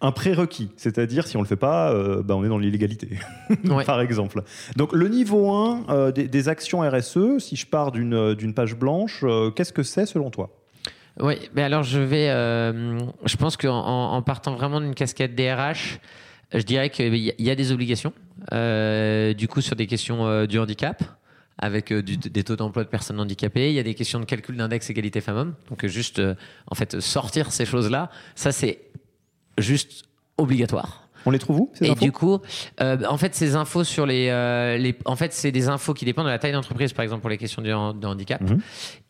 un 0.04 0.12
prérequis, 0.12 0.72
c'est-à-dire 0.78 1.28
si 1.28 1.38
on 1.38 1.42
le 1.42 1.48
fait 1.48 1.56
pas, 1.56 1.92
euh, 1.94 2.24
bah, 2.24 2.36
on 2.36 2.44
est 2.44 2.50
dans 2.50 2.58
l'illégalité, 2.58 3.10
Ouais. 3.66 3.84
par 3.86 4.02
exemple. 4.02 4.42
Donc 4.76 4.94
le 4.94 5.08
niveau 5.08 5.52
1 5.52 5.86
euh, 5.90 6.12
des, 6.12 6.28
des 6.28 6.50
actions 6.50 6.82
RSE, 6.82 7.38
si 7.40 7.56
je 7.56 7.66
pars 7.68 7.92
d'une 7.92 8.54
page 8.56 8.76
blanche, 8.76 9.24
qu'est-ce 9.56 9.74
que 9.74 9.84
c'est 9.84 10.06
selon 10.06 10.30
toi? 10.32 10.50
Oui, 11.20 11.36
mais 11.56 11.62
alors 11.64 11.84
je 11.84 12.00
vais. 12.00 12.28
je 13.26 13.36
pense 13.38 13.58
qu'en 13.58 13.76
en, 13.78 14.14
en 14.16 14.22
partant 14.22 14.56
vraiment 14.56 14.80
d'une 14.82 14.96
casquette 14.96 15.36
DRH, 15.36 16.00
je 16.54 16.62
dirais 16.64 16.90
qu'il 16.90 17.16
y, 17.16 17.50
a- 17.50 17.56
des 17.56 17.72
obligations. 17.72 18.14
euh, 18.54 19.34
du 19.34 19.48
coup, 19.48 19.62
sur 19.62 19.76
des 19.76 19.88
questions 19.88 20.26
euh, 20.28 20.46
du 20.48 20.58
handicap, 20.60 21.04
avec 21.60 21.92
euh, 21.92 22.02
du- 22.02 22.18
des 22.18 22.44
taux 22.44 22.56
d'emploi 22.56 22.84
de 22.84 22.90
personnes 22.90 23.20
handicapées, 23.20 23.70
il 23.70 23.76
y 23.76 23.80
a 23.80 23.84
des 23.84 23.94
questions 23.94 24.20
de 24.20 24.26
calcul 24.26 24.58
d'index 24.58 24.90
égalité 24.90 25.22
femmes-hommes. 25.22 25.54
Donc, 25.70 25.86
juste, 25.86 26.22
en 26.68 26.76
fait, 26.76 27.00
sortir 27.00 27.52
ces 27.52 27.66
choses-là, 27.66 28.10
ça 28.36 28.52
c'est 28.52 28.80
juste 29.58 30.04
obligatoire. 30.38 31.08
On 31.28 31.30
les 31.30 31.38
trouve 31.38 31.60
où 31.60 31.72
ces 31.74 31.86
Et 31.86 31.92
infos? 31.92 32.04
du 32.04 32.12
coup, 32.12 32.40
euh, 32.82 32.98
en 33.08 33.16
fait, 33.18 33.36
ces 33.36 33.56
infos 33.56 33.84
sur 33.84 34.08
les, 34.08 34.30
euh, 34.30 34.76
les 34.78 34.96
en 35.06 35.16
fait, 35.16 35.34
c'est 35.34 35.52
des 35.52 35.68
infos 35.70 35.94
qui 35.94 36.04
dépendent 36.04 36.26
de 36.26 36.32
la 36.32 36.40
taille 36.40 36.52
d'entreprise, 36.54 36.94
par 36.94 37.04
exemple 37.04 37.22
pour 37.22 37.30
les 37.30 37.38
questions 37.38 37.62
de 37.62 37.72
handicap, 37.72 38.42
Mhm. 38.42 38.60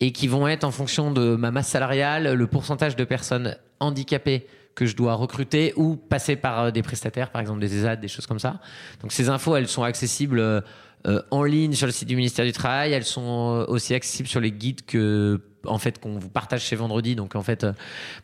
et 0.00 0.12
qui 0.12 0.28
vont 0.28 0.46
être 0.46 0.64
en 0.64 0.70
fonction 0.72 1.10
de 1.10 1.36
ma 1.36 1.50
masse 1.50 1.68
salariale, 1.68 2.34
le 2.34 2.46
pourcentage 2.46 2.96
de 2.96 3.04
personnes 3.04 3.56
handicapées 3.80 4.46
que 4.74 4.86
je 4.86 4.96
dois 4.96 5.14
recruter 5.14 5.72
ou 5.76 5.96
passer 5.96 6.36
par 6.36 6.60
euh, 6.64 6.70
des 6.70 6.82
prestataires, 6.82 7.30
par 7.30 7.40
exemple 7.40 7.60
des 7.60 7.76
ESAD, 7.76 8.00
des 8.00 8.08
choses 8.08 8.26
comme 8.26 8.38
ça. 8.38 8.60
Donc 9.02 9.12
ces 9.12 9.28
infos, 9.28 9.56
elles 9.56 9.68
sont 9.68 9.82
accessibles 9.82 10.38
euh, 10.40 10.60
euh, 11.06 11.20
en 11.30 11.42
ligne 11.44 11.72
sur 11.74 11.86
le 11.86 11.92
site 11.92 12.08
du 12.08 12.16
ministère 12.16 12.44
du 12.44 12.52
Travail. 12.52 12.92
Elles 12.92 13.04
sont 13.04 13.64
aussi 13.68 13.92
accessibles 13.92 14.28
sur 14.28 14.40
les 14.40 14.52
guides 14.52 14.84
que 14.86 15.40
en 15.64 15.78
fait 15.78 16.00
qu'on 16.00 16.18
vous 16.18 16.28
partage 16.28 16.62
chez 16.62 16.74
Vendredi. 16.74 17.14
Donc 17.14 17.36
en 17.36 17.42
fait, 17.42 17.64
euh, 17.64 17.72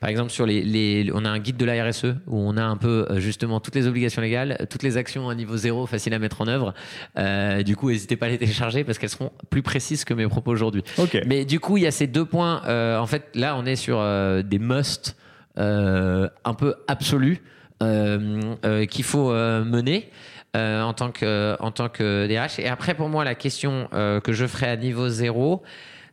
par 0.00 0.10
exemple 0.10 0.30
sur 0.30 0.46
les, 0.46 0.62
les- 0.62 1.10
on 1.14 1.24
a 1.24 1.28
un 1.28 1.38
guide 1.38 1.56
de 1.56 1.64
la 1.64 1.84
RSE 1.84 2.06
où 2.26 2.36
on 2.38 2.56
a 2.56 2.62
un 2.64 2.76
peu 2.76 3.06
euh, 3.10 3.20
justement 3.20 3.60
toutes 3.60 3.74
les 3.76 3.86
obligations 3.86 4.22
légales, 4.22 4.66
toutes 4.70 4.82
les 4.82 4.96
actions 4.96 5.28
à 5.28 5.34
niveau 5.34 5.56
zéro, 5.56 5.86
faciles 5.86 6.14
à 6.14 6.18
mettre 6.18 6.40
en 6.40 6.48
œuvre. 6.48 6.72
Euh, 7.18 7.62
du 7.62 7.76
coup, 7.76 7.90
n'hésitez 7.90 8.16
pas 8.16 8.26
à 8.26 8.28
les 8.30 8.38
télécharger 8.38 8.84
parce 8.84 8.98
qu'elles 8.98 9.10
seront 9.10 9.32
plus 9.50 9.62
précises 9.62 10.04
que 10.04 10.14
mes 10.14 10.26
propos 10.26 10.50
aujourd'hui. 10.52 10.82
Mais 11.26 11.44
du 11.44 11.60
coup, 11.60 11.76
il 11.76 11.82
y 11.82 11.86
a 11.86 11.90
ces 11.92 12.06
deux 12.06 12.24
points. 12.24 12.62
en 12.98 13.06
fait, 13.06 13.24
là, 13.34 13.56
on 13.56 13.66
est 13.66 13.76
sur 13.76 13.98
des 14.44 14.58
must 14.58 15.16
un 15.58 16.54
peu 16.54 16.74
absolus 16.86 17.42
euh, 17.82 18.40
euh, 18.64 18.86
qu'il 18.86 19.04
faut 19.04 19.30
euh, 19.32 19.64
mener. 19.64 20.10
euh, 20.56 20.82
en 20.82 20.94
tant 20.94 21.10
que 21.10 21.56
en 21.60 21.70
tant 21.70 21.88
que 21.88 22.26
DRH 22.26 22.58
et 22.58 22.68
après 22.68 22.94
pour 22.94 23.08
moi 23.08 23.22
la 23.24 23.34
question 23.34 23.88
euh, 23.92 24.18
que 24.20 24.32
je 24.32 24.46
ferai 24.46 24.66
à 24.70 24.76
niveau 24.76 25.08
zéro 25.10 25.62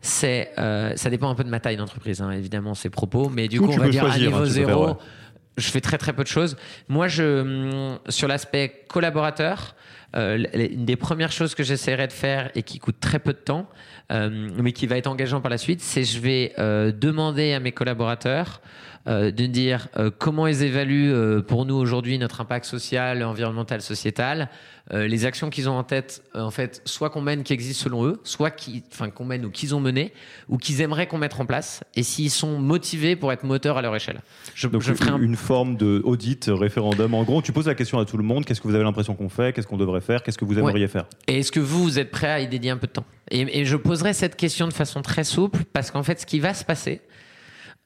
c'est 0.02 0.52
euh, 0.58 0.92
ça 0.96 1.10
dépend 1.10 1.30
un 1.30 1.36
peu 1.36 1.44
de 1.46 1.50
ma 1.50 1.60
taille 1.62 1.78
d'entreprise 1.78 2.22
hein, 2.22 2.32
évidemment 2.32 2.74
ces 2.76 2.90
propos 2.90 3.30
mais 3.30 3.48
du 3.48 3.60
Ou 3.60 3.66
coup 3.68 3.74
on 3.74 3.78
va 3.78 3.88
dire 3.90 4.02
choisir, 4.02 4.28
à 4.28 4.30
niveau 4.30 4.44
hein, 4.44 4.46
zéro 4.46 4.68
faire, 4.68 4.88
ouais. 4.90 4.94
je 5.58 5.70
fais 5.72 5.82
très 5.82 5.98
très 5.98 6.14
peu 6.14 6.24
de 6.24 6.28
choses. 6.28 6.58
Moi, 6.90 7.08
je, 7.08 7.96
sur 8.10 8.28
l'aspect 8.28 8.84
collaborateur, 8.90 9.76
euh, 10.16 10.44
une 10.54 10.86
des 10.86 10.96
premières 10.96 11.32
choses 11.32 11.56
que 11.56 11.64
j'essaierai 11.64 12.08
de 12.08 12.14
faire 12.14 12.52
et 12.56 12.64
qui 12.64 12.80
coûte 12.80 13.00
très 13.00 13.20
peu 13.20 13.34
de 13.34 13.38
temps, 13.38 13.68
euh, 14.12 14.50
mais 14.58 14.72
qui 14.72 14.86
va 14.86 14.98
être 14.98 15.08
engageant 15.08 15.42
par 15.42 15.50
la 15.50 15.58
suite, 15.58 15.82
c'est 15.82 16.04
je 16.04 16.20
vais 16.20 16.54
euh, 16.60 16.92
demander 16.92 17.54
à 17.54 17.60
mes 17.60 17.72
collaborateurs 17.72 18.62
de 19.08 19.30
dire 19.46 19.88
euh, 19.98 20.10
comment 20.10 20.48
ils 20.48 20.64
évaluent 20.64 21.14
pour 21.44 21.68
nous 21.68 21.76
aujourd'hui 21.76 22.18
notre 22.18 22.42
impact 22.42 22.66
social, 22.66 23.22
environnemental, 23.24 23.84
sociétal, 23.84 24.50
les 24.92 25.26
actions 25.26 25.52
qu'ils 25.52 25.70
ont 25.70 25.78
en 25.78 25.84
tête, 25.84 26.24
en 26.34 26.50
fait, 26.50 26.82
soit 26.86 27.12
qu'on 27.12 27.22
mène 27.22 27.44
qui 27.44 27.54
existent 27.54 27.84
selon 27.84 28.06
eux, 28.06 28.20
soit 28.24 28.50
qui, 28.50 28.84
enfin 28.92 29.12
qu'on 29.12 29.26
mène 29.26 29.46
ou 29.46 29.52
qu'ils 29.52 29.76
ont 29.76 29.80
mené, 29.80 30.12
ou 30.48 30.58
qu'ils 30.58 30.82
aimeraient 30.82 31.06
qu'on 31.06 31.18
mette 31.20 31.40
en 31.40 31.46
place, 31.46 31.84
et 31.96 32.02
s'ils 32.02 32.32
sont 32.32 32.60
motivés 32.60 33.16
pour 33.16 33.32
être 33.32 33.44
moteurs 33.44 33.78
à 33.78 33.84
leur 33.84 33.96
échelle. 33.96 34.22
Je, 34.56 34.68
Donc 34.68 34.82
je 34.82 34.94
ferai 34.94 35.12
un 35.12 35.20
une 35.20 35.36
forme 35.36 35.76
de 35.76 36.02
audit, 36.04 36.50
référendum. 36.52 37.14
En 37.14 37.24
gros, 37.24 37.44
tu 37.44 37.52
poses 37.52 37.68
la 37.68 37.76
question 37.76 38.00
à 38.00 38.06
tout 38.06 38.18
le 38.18 38.24
monde 38.24 38.46
qu'est-ce 38.46 38.62
que 38.62 38.68
vous 38.68 38.76
avez 38.76 38.84
l'impression 38.84 39.14
qu'on 39.16 39.30
fait 39.30 39.54
Qu'est-ce 39.54 39.68
qu'on 39.68 39.78
devrait 39.78 40.02
faire 40.02 40.05
Qu'est-ce 40.24 40.38
que 40.38 40.46
vous 40.46 40.58
aimeriez 40.58 40.88
faire? 40.88 41.06
Et 41.28 41.40
est-ce 41.40 41.52
que 41.52 41.60
vous, 41.60 41.84
vous 41.84 42.00
êtes 42.00 42.12
prêt 42.12 42.32
à 42.32 42.40
y 42.40 42.48
dédier 42.48 42.72
un 42.72 42.78
peu 42.78 42.88
de 42.88 42.94
temps? 42.94 43.06
Et, 43.32 43.60
et 43.60 43.66
je 43.66 43.76
poserai 43.76 44.14
cette 44.14 44.36
question 44.36 44.68
de 44.68 44.74
façon 44.74 45.02
très 45.02 45.24
souple 45.24 45.60
parce 45.74 45.92
qu'en 45.92 46.04
fait, 46.04 46.20
ce 46.20 46.26
qui 46.26 46.40
va 46.40 46.54
se 46.54 46.64
passer, 46.64 47.02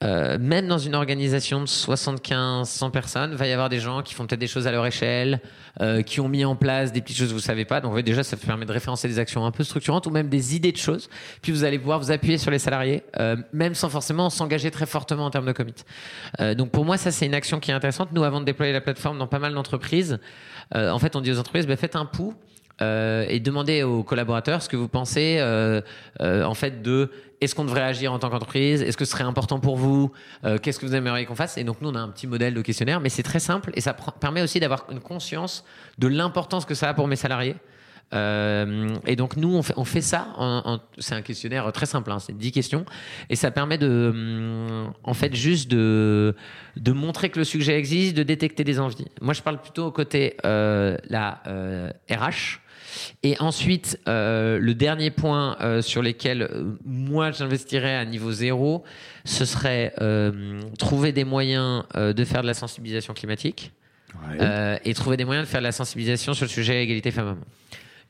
euh, 0.02 0.38
même 0.40 0.66
dans 0.66 0.78
une 0.78 0.94
organisation 0.94 1.60
de 1.60 1.66
75, 1.66 2.66
100 2.66 2.90
personnes, 2.90 3.34
va 3.34 3.46
y 3.46 3.52
avoir 3.52 3.68
des 3.68 3.80
gens 3.80 4.00
qui 4.00 4.14
font 4.14 4.26
peut-être 4.26 4.40
des 4.40 4.46
choses 4.46 4.66
à 4.66 4.72
leur 4.72 4.86
échelle, 4.86 5.40
euh, 5.82 6.00
qui 6.00 6.20
ont 6.20 6.28
mis 6.28 6.42
en 6.42 6.56
place 6.56 6.90
des 6.90 7.02
petites 7.02 7.18
choses 7.18 7.28
que 7.28 7.34
vous 7.34 7.40
savez 7.40 7.66
pas. 7.66 7.82
Donc 7.82 8.00
déjà, 8.00 8.22
ça 8.22 8.38
permet 8.38 8.64
de 8.64 8.72
référencer 8.72 9.08
des 9.08 9.18
actions 9.18 9.44
un 9.44 9.50
peu 9.50 9.62
structurantes 9.62 10.06
ou 10.06 10.10
même 10.10 10.30
des 10.30 10.56
idées 10.56 10.72
de 10.72 10.78
choses. 10.78 11.10
Puis 11.42 11.52
vous 11.52 11.64
allez 11.64 11.78
pouvoir 11.78 11.98
vous 11.98 12.10
appuyer 12.10 12.38
sur 12.38 12.50
les 12.50 12.58
salariés, 12.58 13.02
euh, 13.18 13.36
même 13.52 13.74
sans 13.74 13.90
forcément 13.90 14.30
s'engager 14.30 14.70
très 14.70 14.86
fortement 14.86 15.26
en 15.26 15.30
termes 15.30 15.46
de 15.46 15.52
commit. 15.52 15.74
donc 16.56 16.70
pour 16.70 16.86
moi, 16.86 16.96
ça 16.96 17.10
c'est 17.10 17.26
une 17.26 17.34
action 17.34 17.60
qui 17.60 17.70
est 17.70 17.74
intéressante. 17.74 18.08
Nous, 18.12 18.24
avant 18.24 18.40
de 18.40 18.46
déployer 18.46 18.72
la 18.72 18.80
plateforme 18.80 19.18
dans 19.18 19.26
pas 19.26 19.38
mal 19.38 19.52
d'entreprises, 19.52 20.18
en 20.74 20.98
fait, 20.98 21.16
on 21.16 21.20
dit 21.20 21.32
aux 21.32 21.38
entreprises, 21.38 21.66
bah, 21.66 21.76
faites 21.76 21.96
un 21.96 22.06
pouls. 22.06 22.34
et 22.80 23.40
demandez 23.40 23.82
aux 23.82 24.02
collaborateurs 24.02 24.62
ce 24.62 24.68
que 24.68 24.76
vous 24.76 24.88
pensez 24.88 25.40
en 26.20 26.54
fait 26.54 26.82
de 26.82 27.10
est-ce 27.40 27.54
qu'on 27.54 27.64
devrait 27.64 27.82
agir 27.82 28.12
en 28.12 28.18
tant 28.18 28.28
qu'entreprise 28.28 28.82
Est-ce 28.82 28.96
que 28.96 29.04
ce 29.04 29.12
serait 29.12 29.24
important 29.24 29.60
pour 29.60 29.76
vous 29.76 30.12
euh, 30.44 30.58
Qu'est-ce 30.58 30.78
que 30.78 30.84
vous 30.84 30.94
aimeriez 30.94 31.24
qu'on 31.24 31.34
fasse 31.34 31.56
Et 31.56 31.64
donc, 31.64 31.80
nous, 31.80 31.88
on 31.88 31.94
a 31.94 32.00
un 32.00 32.08
petit 32.08 32.26
modèle 32.26 32.52
de 32.52 32.60
questionnaire, 32.60 33.00
mais 33.00 33.08
c'est 33.08 33.22
très 33.22 33.40
simple 33.40 33.70
et 33.74 33.80
ça 33.80 33.94
permet 33.94 34.42
aussi 34.42 34.60
d'avoir 34.60 34.84
une 34.90 35.00
conscience 35.00 35.64
de 35.98 36.06
l'importance 36.06 36.66
que 36.66 36.74
ça 36.74 36.90
a 36.90 36.94
pour 36.94 37.08
mes 37.08 37.16
salariés. 37.16 37.56
Euh, 38.12 38.88
et 39.06 39.16
donc, 39.16 39.36
nous, 39.36 39.54
on 39.54 39.62
fait, 39.62 39.74
on 39.76 39.84
fait 39.84 40.00
ça. 40.00 40.28
c'est 40.98 41.14
un 41.14 41.22
questionnaire 41.22 41.70
très 41.72 41.86
simple, 41.86 42.10
hein, 42.10 42.18
c'est 42.18 42.36
10 42.36 42.52
questions. 42.52 42.84
Et 43.28 43.36
ça 43.36 43.50
permet 43.50 43.78
de, 43.78 44.10
hum, 44.12 44.92
en 45.04 45.14
fait, 45.14 45.34
juste 45.34 45.70
de, 45.70 46.34
de 46.76 46.92
montrer 46.92 47.30
que 47.30 47.38
le 47.38 47.44
sujet 47.44 47.78
existe, 47.78 48.16
de 48.16 48.22
détecter 48.22 48.64
des 48.64 48.80
envies. 48.80 49.06
Moi, 49.20 49.34
je 49.34 49.42
parle 49.42 49.60
plutôt 49.60 49.86
au 49.86 49.92
côté 49.92 50.36
euh, 50.44 50.96
la 51.08 51.42
RH. 52.10 52.60
Et 53.22 53.36
ensuite, 53.40 53.98
euh, 54.08 54.58
le 54.58 54.74
dernier 54.74 55.10
point 55.10 55.56
euh, 55.60 55.82
sur 55.82 56.02
lequel 56.02 56.42
euh, 56.42 56.76
moi 56.84 57.30
j'investirais 57.30 57.94
à 57.96 58.04
niveau 58.04 58.32
zéro, 58.32 58.84
ce 59.24 59.44
serait 59.44 59.94
trouver 60.78 61.12
des 61.12 61.24
moyens 61.24 61.84
de 61.94 62.24
faire 62.24 62.42
de 62.42 62.46
la 62.46 62.54
sensibilisation 62.54 63.14
climatique 63.14 63.72
et 64.84 64.94
trouver 64.94 65.16
des 65.16 65.24
moyens 65.24 65.46
de 65.46 65.50
faire 65.50 65.60
de 65.60 65.66
la 65.66 65.72
sensibilisation 65.72 66.32
sur 66.34 66.46
le 66.46 66.50
sujet 66.50 66.82
égalité 66.82 67.10
femmes-hommes. 67.10 67.44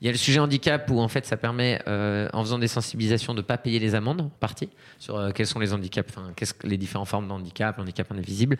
Il 0.01 0.05
y 0.05 0.07
a 0.07 0.11
le 0.11 0.17
sujet 0.17 0.39
handicap 0.39 0.89
où 0.89 0.99
en 0.99 1.07
fait 1.07 1.27
ça 1.27 1.37
permet, 1.37 1.79
euh, 1.87 2.27
en 2.33 2.43
faisant 2.43 2.57
des 2.57 2.67
sensibilisations, 2.67 3.35
de 3.35 3.41
ne 3.41 3.45
pas 3.45 3.59
payer 3.59 3.77
les 3.77 3.93
amendes 3.93 4.21
en 4.21 4.29
partie 4.29 4.69
sur 4.97 5.15
euh, 5.15 5.29
quels 5.29 5.45
sont 5.45 5.59
les 5.59 5.73
handicaps, 5.73 6.09
enfin 6.09 6.31
qu'est-ce 6.35 6.55
que 6.55 6.65
les 6.65 6.77
différentes 6.77 7.07
formes 7.07 7.27
de 7.27 7.33
handicap, 7.33 7.77
handicap 7.77 8.11
invisible. 8.11 8.57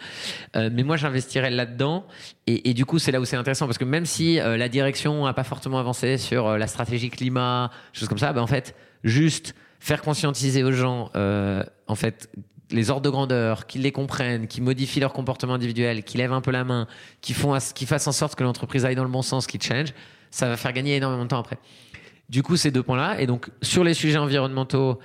Euh, 0.55 0.69
mais 0.71 0.83
moi 0.83 0.97
j'investirais 0.97 1.49
là-dedans 1.49 2.05
et, 2.45 2.69
et, 2.69 2.75
du 2.75 2.85
coup 2.85 2.99
c'est 2.99 3.11
là 3.11 3.19
où 3.19 3.25
c'est 3.25 3.37
intéressant 3.37 3.65
parce 3.65 3.79
que 3.79 3.85
même 3.85 4.05
si 4.05 4.35
la 4.35 4.69
direction 4.69 5.25
n'a 5.25 5.33
pas 5.33 5.43
fortement 5.43 5.79
avancé 5.79 6.17
sur 6.17 6.57
la 6.57 6.67
stratégie 6.67 7.09
climat, 7.09 7.71
choses 7.91 8.07
comme 8.07 8.19
ça, 8.19 8.33
ben, 8.33 8.41
en 8.41 8.47
fait 8.47 8.75
juste 9.03 9.55
faire 9.79 10.03
conscientiser 10.03 10.63
aux 10.63 10.71
gens 10.71 11.09
en 11.15 11.95
fait 11.95 12.29
les 12.69 12.89
ordres 12.89 13.01
de 13.01 13.09
grandeur, 13.09 13.65
qu'ils 13.65 13.81
les 13.81 13.91
comprennent, 13.91 14.47
qu'ils 14.47 14.63
modifient 14.63 14.99
leur 14.99 15.13
comportement 15.13 15.55
individuel, 15.55 16.03
qu'ils 16.03 16.19
lèvent 16.19 16.33
un 16.33 16.41
peu 16.41 16.51
la 16.51 16.63
main, 16.63 16.87
qu'ils 17.21 17.35
fassent 17.35 18.07
en 18.07 18.11
sorte 18.11 18.35
que 18.35 18.43
l'entreprise 18.43 18.85
aille 18.85 18.95
dans 18.95 19.03
le 19.03 19.09
bon 19.09 19.21
sens, 19.21 19.47
qu'ils 19.47 19.61
change, 19.61 19.93
ça 20.31 20.47
va 20.47 20.57
faire 20.57 20.73
gagner 20.73 20.95
énormément 20.95 21.23
de 21.23 21.29
temps 21.29 21.39
après. 21.39 21.57
Du 22.29 22.43
coup, 22.43 22.55
ces 22.55 22.71
deux 22.71 22.81
points-là. 22.81 23.19
Et 23.21 23.27
donc, 23.27 23.49
sur 23.61 23.83
les 23.83 23.93
sujets 23.93 24.17
environnementaux, 24.17 24.99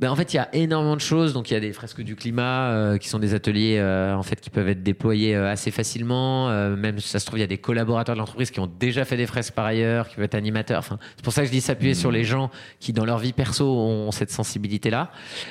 ben, 0.00 0.10
en 0.10 0.16
fait, 0.16 0.32
il 0.32 0.38
y 0.38 0.40
a 0.40 0.48
énormément 0.54 0.96
de 0.96 1.02
choses. 1.02 1.34
Donc, 1.34 1.50
il 1.50 1.54
y 1.54 1.56
a 1.58 1.60
des 1.60 1.74
fresques 1.74 2.00
du 2.00 2.16
climat 2.16 2.70
euh, 2.70 2.96
qui 2.96 3.10
sont 3.10 3.18
des 3.18 3.34
ateliers 3.34 3.76
euh, 3.78 4.14
en 4.14 4.22
fait 4.22 4.40
qui 4.40 4.48
peuvent 4.48 4.68
être 4.68 4.82
déployés 4.82 5.36
euh, 5.36 5.52
assez 5.52 5.70
facilement. 5.70 6.48
même 6.74 6.98
si 6.98 7.08
ça 7.08 7.18
se 7.18 7.26
trouve, 7.26 7.38
il 7.38 7.42
y 7.42 7.44
a 7.44 7.48
des 7.48 7.58
collaborateurs 7.58 8.14
de 8.14 8.18
l'entreprise 8.18 8.50
qui 8.50 8.60
ont 8.60 8.70
déjà 8.80 9.04
fait 9.04 9.18
des 9.18 9.26
fresques 9.26 9.52
par 9.52 9.66
ailleurs, 9.66 10.08
qui 10.08 10.16
peuvent 10.16 10.24
être 10.24 10.34
animateurs. 10.34 10.78
Enfin, 10.78 10.98
c'est 11.16 11.24
pour 11.24 11.34
ça 11.34 11.42
que 11.42 11.48
je 11.48 11.52
dis 11.52 11.60
s'appuyer 11.60 11.92
sur 11.92 12.10
les 12.10 12.24
gens 12.24 12.50
qui, 12.78 12.94
dans 12.94 13.04
leur 13.04 13.18
vie 13.18 13.34
perso, 13.34 13.66
ont 13.66 14.10
cette 14.10 14.30
sensibilité-là. 14.30 15.10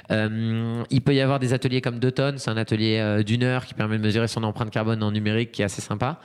il 0.09 1.01
peut 1.01 1.13
y 1.13 1.21
avoir 1.21 1.37
des 1.37 1.53
ateliers 1.53 1.81
comme 1.81 1.99
deux 1.99 2.11
tonnes. 2.11 2.39
C'est 2.39 2.49
un 2.49 2.57
atelier 2.57 3.23
d'une 3.23 3.43
heure 3.43 3.65
qui 3.65 3.75
permet 3.75 3.99
de 3.99 4.03
mesurer 4.03 4.27
son 4.27 4.43
empreinte 4.43 4.71
carbone 4.71 5.03
en 5.03 5.11
numérique, 5.11 5.51
qui 5.51 5.61
est 5.61 5.65
assez 5.65 5.81
sympa. 5.81 6.19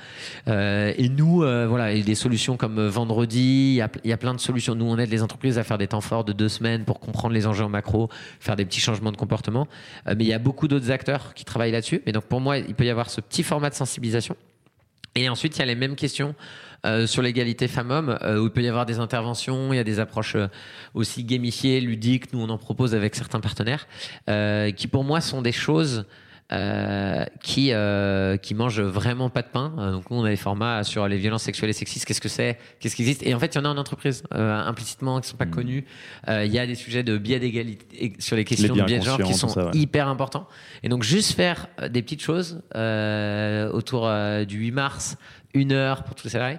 et 0.46 1.08
nous, 1.10 1.40
voilà, 1.40 1.92
il 1.92 1.98
y 1.98 2.02
a 2.02 2.04
des 2.04 2.14
solutions 2.14 2.56
comme 2.56 2.86
vendredi. 2.86 3.72
Il 3.72 3.74
y, 3.74 3.82
a, 3.82 3.90
il 4.02 4.08
y 4.08 4.14
a 4.14 4.16
plein 4.16 4.32
de 4.32 4.40
solutions. 4.40 4.74
Nous, 4.74 4.86
on 4.86 4.96
aide 4.98 5.10
les 5.10 5.22
entreprises 5.22 5.58
à 5.58 5.64
faire 5.64 5.76
des 5.76 5.88
temps 5.88 6.00
forts 6.00 6.24
de 6.24 6.32
deux 6.32 6.48
semaines 6.48 6.84
pour 6.84 7.00
comprendre 7.00 7.34
les 7.34 7.46
enjeux 7.46 7.64
en 7.64 7.68
macro 7.68 8.08
faire 8.40 8.56
des 8.56 8.64
petits 8.64 8.80
changements 8.80 9.12
de 9.12 9.16
comportement. 9.16 9.68
Euh, 10.06 10.14
mais 10.16 10.24
il 10.24 10.28
y 10.28 10.32
a 10.32 10.38
beaucoup 10.38 10.68
d'autres 10.68 10.90
acteurs 10.90 11.34
qui 11.34 11.44
travaillent 11.44 11.72
là-dessus. 11.72 12.02
Mais 12.06 12.12
donc 12.12 12.24
pour 12.24 12.40
moi, 12.40 12.58
il 12.58 12.74
peut 12.74 12.84
y 12.84 12.90
avoir 12.90 13.10
ce 13.10 13.20
petit 13.20 13.42
format 13.42 13.70
de 13.70 13.74
sensibilisation. 13.74 14.36
Et 15.14 15.28
ensuite, 15.28 15.56
il 15.56 15.60
y 15.60 15.62
a 15.62 15.66
les 15.66 15.76
mêmes 15.76 15.94
questions 15.94 16.34
euh, 16.84 17.06
sur 17.06 17.22
l'égalité 17.22 17.68
femmes-hommes, 17.68 18.18
euh, 18.22 18.40
où 18.40 18.46
il 18.46 18.50
peut 18.50 18.62
y 18.62 18.68
avoir 18.68 18.84
des 18.84 18.98
interventions, 18.98 19.72
il 19.72 19.76
y 19.76 19.80
a 19.80 19.84
des 19.84 20.00
approches 20.00 20.36
aussi 20.92 21.24
gamifiées, 21.24 21.80
ludiques, 21.80 22.32
nous 22.32 22.40
on 22.40 22.48
en 22.50 22.58
propose 22.58 22.94
avec 22.94 23.14
certains 23.14 23.40
partenaires, 23.40 23.86
qui 24.76 24.88
pour 24.88 25.04
moi 25.04 25.20
sont 25.20 25.40
des 25.40 25.52
choses 25.52 26.04
euh, 26.52 27.24
qui 27.42 27.72
euh, 27.72 28.36
qui 28.36 28.54
mangent 28.54 28.82
vraiment 28.82 29.30
pas 29.30 29.40
de 29.40 29.48
pain. 29.48 29.72
Euh, 29.78 29.92
donc 29.92 30.10
nous, 30.10 30.18
on 30.18 30.24
a 30.24 30.28
des 30.28 30.36
formats 30.36 30.84
sur 30.84 31.08
les 31.08 31.16
violences 31.16 31.42
sexuelles 31.42 31.70
et 31.70 31.72
sexistes. 31.72 32.04
Qu'est-ce 32.04 32.20
que 32.20 32.28
c'est? 32.28 32.58
Qu'est-ce 32.78 32.94
qui 32.94 33.00
existe? 33.00 33.22
Et 33.22 33.34
en 33.34 33.38
fait, 33.38 33.54
il 33.54 33.58
y 33.58 33.60
en 33.62 33.64
a 33.64 33.68
en 33.70 33.78
entreprise 33.78 34.22
implicitement 34.30 35.22
qui 35.22 35.30
sont 35.30 35.38
pas 35.38 35.46
mmh. 35.46 35.50
connus. 35.50 35.84
Il 36.28 36.52
y 36.52 36.58
a 36.58 36.66
des 36.66 36.74
sujets 36.74 37.02
de 37.02 37.16
biais 37.16 37.40
d'égalité 37.40 38.12
sur 38.18 38.36
les 38.36 38.44
questions 38.44 38.74
de 38.74 38.82
biais 38.82 38.98
de 38.98 39.04
genre 39.04 39.22
qui 39.22 39.32
sont 39.32 39.70
hyper 39.72 40.06
importants. 40.06 40.46
Et 40.82 40.90
donc 40.90 41.02
juste 41.02 41.32
faire 41.32 41.66
des 41.88 42.02
petites 42.02 42.22
choses 42.22 42.60
autour 43.72 44.10
du 44.46 44.58
8 44.58 44.70
mars, 44.70 45.16
une 45.54 45.72
heure 45.72 46.04
pour 46.04 46.14
tous 46.14 46.24
les 46.24 46.30
salariés. 46.30 46.58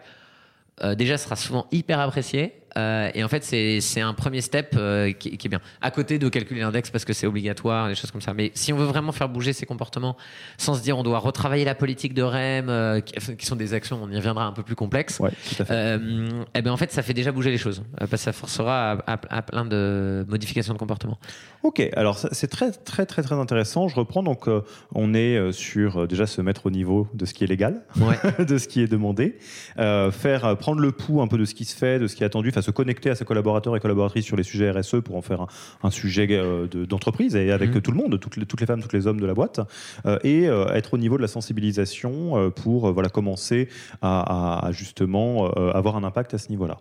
déjà, 0.97 1.19
sera 1.19 1.35
souvent 1.35 1.67
hyper 1.71 1.99
apprécié. 1.99 2.53
Euh, 2.77 3.09
et 3.13 3.23
en 3.23 3.27
fait, 3.27 3.43
c'est 3.43 4.01
un 4.01 4.13
premier 4.13 4.41
step 4.41 4.75
euh, 4.77 5.11
qui, 5.11 5.29
est 5.29 5.47
bien. 5.47 5.61
À 5.81 5.91
côté 5.91 6.19
de 6.19 6.27
calculer 6.29 6.61
l'index 6.61 6.89
parce 6.89 7.05
que 7.05 7.13
c'est 7.13 7.27
obligatoire, 7.27 7.87
des 7.87 7.95
choses 7.95 8.11
comme 8.11 8.21
ça. 8.21 8.33
Mais 8.33 8.51
si 8.53 8.73
on 8.73 8.77
veut 8.77 8.85
vraiment 8.85 9.11
faire 9.11 9.29
bouger 9.29 9.53
ces 9.53 9.65
comportements 9.65 10.17
sans 10.57 10.75
se 10.75 10.81
dire 10.81 10.97
on 10.97 11.03
doit 11.03 11.19
retravailler 11.19 11.65
la 11.65 11.75
politique 11.75 12.13
de 12.13 12.21
REM, 12.21 12.69
euh, 12.69 12.99
qui, 12.99 13.45
sont 13.45 13.55
des 13.55 13.73
actions, 13.73 13.99
on 14.03 14.09
y 14.09 14.17
reviendra 14.17 14.45
un 14.45 14.51
peu 14.51 14.63
plus 14.63 14.75
complexes, 14.75 15.19
ouais, 15.19 15.31
et 15.59 16.61
ben 16.61 16.71
en 16.71 16.77
fait, 16.77 16.91
ça 16.91 17.01
fait 17.01 17.13
déjà 17.13 17.31
bouger 17.31 17.51
les 17.51 17.57
choses. 17.57 17.83
parce 17.97 18.11
que 18.11 18.17
ça 18.17 18.33
forcera 18.33 18.97
à, 19.07 19.41
plein 19.41 19.65
de 19.65 20.25
modifications 20.27 20.73
de 20.73 20.79
comportement. 20.79 21.17
Ok, 21.63 21.87
alors 21.95 22.17
c'est 22.17 22.47
très, 22.47 22.71
très, 22.71 23.05
très, 23.05 23.21
très 23.21 23.35
intéressant. 23.35 23.87
Je 23.87 23.95
reprends. 23.95 24.23
Donc, 24.23 24.47
on 24.93 25.13
est 25.13 25.51
sur 25.51 26.07
déjà 26.07 26.25
se 26.25 26.41
mettre 26.41 26.65
au 26.65 26.71
niveau 26.71 27.07
de 27.13 27.25
ce 27.25 27.33
qui 27.33 27.43
est 27.43 27.47
légal, 27.47 27.81
de 28.39 28.57
ce 28.57 28.67
qui 28.67 28.81
est 28.81 28.87
demandé, 28.87 29.37
faire 29.77 30.57
prendre 30.57 30.81
le 30.81 30.91
pouls 30.91 31.21
un 31.21 31.27
peu 31.27 31.37
de 31.37 31.45
ce 31.45 31.53
qui 31.53 31.65
se 31.65 31.75
fait, 31.75 31.99
de 31.99 32.07
ce 32.07 32.15
qui 32.15 32.23
est 32.23 32.25
attendu 32.25 32.51
se 32.65 32.71
connecter 32.71 33.09
à 33.09 33.15
ses 33.15 33.25
collaborateurs 33.25 33.75
et 33.75 33.79
collaboratrices 33.79 34.25
sur 34.25 34.35
les 34.35 34.43
sujets 34.43 34.71
RSE 34.71 35.01
pour 35.03 35.15
en 35.15 35.21
faire 35.21 35.45
un, 35.83 35.91
sujet 35.91 36.27
euh, 36.31 36.67
d'entreprise 36.67 37.35
et 37.35 37.51
avec 37.51 37.73
mmh. 37.73 37.81
tout 37.81 37.91
le 37.91 37.97
monde, 37.97 38.19
toutes 38.19 38.37
les, 38.37 38.45
toutes 38.45 38.59
les 38.59 38.65
femmes, 38.65 38.81
tous 38.81 38.95
les 38.95 39.07
hommes 39.07 39.19
de 39.19 39.25
la 39.25 39.33
boîte, 39.33 39.59
euh, 40.05 40.17
et 40.23 40.47
euh, 40.47 40.67
être 40.73 40.95
au 40.95 40.97
niveau 40.97 41.17
de 41.17 41.21
la 41.21 41.27
sensibilisation 41.27 42.51
pour 42.51 42.91
voilà, 42.91 43.09
commencer 43.09 43.69
à, 44.01 44.69
justement 44.71 45.47
avoir 45.51 45.95
un 45.95 46.03
impact 46.03 46.33
à 46.33 46.37
ce 46.37 46.49
niveau-là. 46.49 46.77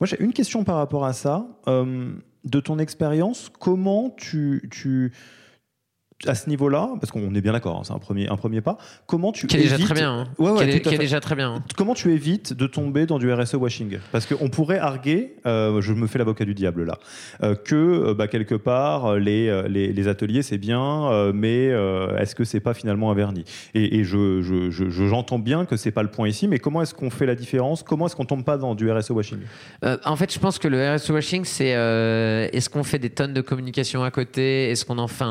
Moi, 0.00 0.06
j'ai 0.06 0.20
une 0.20 0.32
question 0.32 0.64
par 0.64 0.76
rapport 0.76 1.04
à 1.04 1.12
ça. 1.12 1.46
de 1.66 2.60
ton 2.60 2.78
expérience, 2.78 3.50
comment 3.58 4.10
tu, 4.16 4.68
tu 4.70 5.12
à 6.26 6.34
ce 6.34 6.48
niveau-là, 6.48 6.90
parce 7.00 7.10
qu'on 7.12 7.34
est 7.34 7.40
bien 7.40 7.52
d'accord, 7.52 7.78
hein, 7.78 7.82
c'est 7.84 7.92
un 7.92 7.98
premier, 7.98 8.28
un 8.28 8.36
premier 8.36 8.60
pas, 8.60 8.76
comment 9.06 9.32
tu 9.32 9.46
qui 9.46 9.56
est 9.56 9.60
déjà 9.60 9.78
très 9.78 9.94
bien, 9.94 10.26
hein. 10.38 10.56
qui, 10.58 10.94
est, 10.94 10.98
déjà 10.98 11.20
très 11.20 11.34
bien. 11.34 11.54
Hein. 11.54 11.64
Comment 11.76 11.94
tu 11.94 12.12
évites 12.12 12.52
de 12.52 12.66
tomber 12.66 13.06
dans 13.06 13.18
du 13.18 13.32
RSE 13.32 13.54
washing? 13.54 13.98
Parce 14.12 14.26
qu'on 14.26 14.50
pourrait 14.50 14.78
arguer, 14.78 15.36
euh, 15.46 15.80
je 15.80 15.94
me 15.94 16.06
fais 16.06 16.18
l'avocat 16.18 16.44
du 16.44 16.54
diable 16.54 16.84
là, 16.84 16.98
euh, 17.42 17.54
que 17.54 17.74
euh, 17.74 18.14
bah, 18.14 18.28
quelque 18.28 18.54
part 18.54 19.16
les, 19.16 19.62
les, 19.68 19.92
les 19.92 20.08
ateliers 20.08 20.42
c'est 20.42 20.58
bien, 20.58 21.30
mais 21.32 21.66
est-ce 22.18 22.34
que 22.34 22.44
c'est 22.44 22.60
pas 22.60 22.74
finalement 22.74 23.10
un 23.10 23.14
vernis? 23.14 23.44
Et, 23.74 23.98
et 23.98 24.04
je, 24.04 24.42
je, 24.42 24.70
je, 24.70 24.90
j'entends 24.90 25.38
bien 25.38 25.64
que 25.64 25.76
c'est 25.76 25.90
pas 25.90 26.02
le 26.02 26.10
point 26.10 26.28
ici, 26.28 26.48
mais 26.48 26.58
comment 26.58 26.82
est-ce 26.82 26.94
qu'on 26.94 27.10
fait 27.10 27.26
la 27.26 27.34
différence? 27.34 27.82
Comment 27.82 28.06
est-ce 28.06 28.16
qu'on 28.16 28.26
tombe 28.26 28.44
pas 28.44 28.58
dans 28.58 28.74
du 28.74 28.90
RSE 28.90 29.10
washing? 29.10 29.38
En 30.04 30.16
fait, 30.16 30.32
je 30.32 30.38
pense 30.38 30.58
que 30.58 30.68
le 30.68 30.96
RSE 30.96 31.10
washing, 31.10 31.44
c'est 31.44 31.70
est-ce 32.52 32.68
qu'on 32.68 32.84
fait 32.84 32.98
des 32.98 33.10
tonnes 33.10 33.32
de 33.32 33.40
communication 33.40 34.04
à 34.04 34.10
côté? 34.10 34.70
Est-ce 34.70 34.84
qu'on 34.84 34.98
en 34.98 35.08
fait 35.08 35.24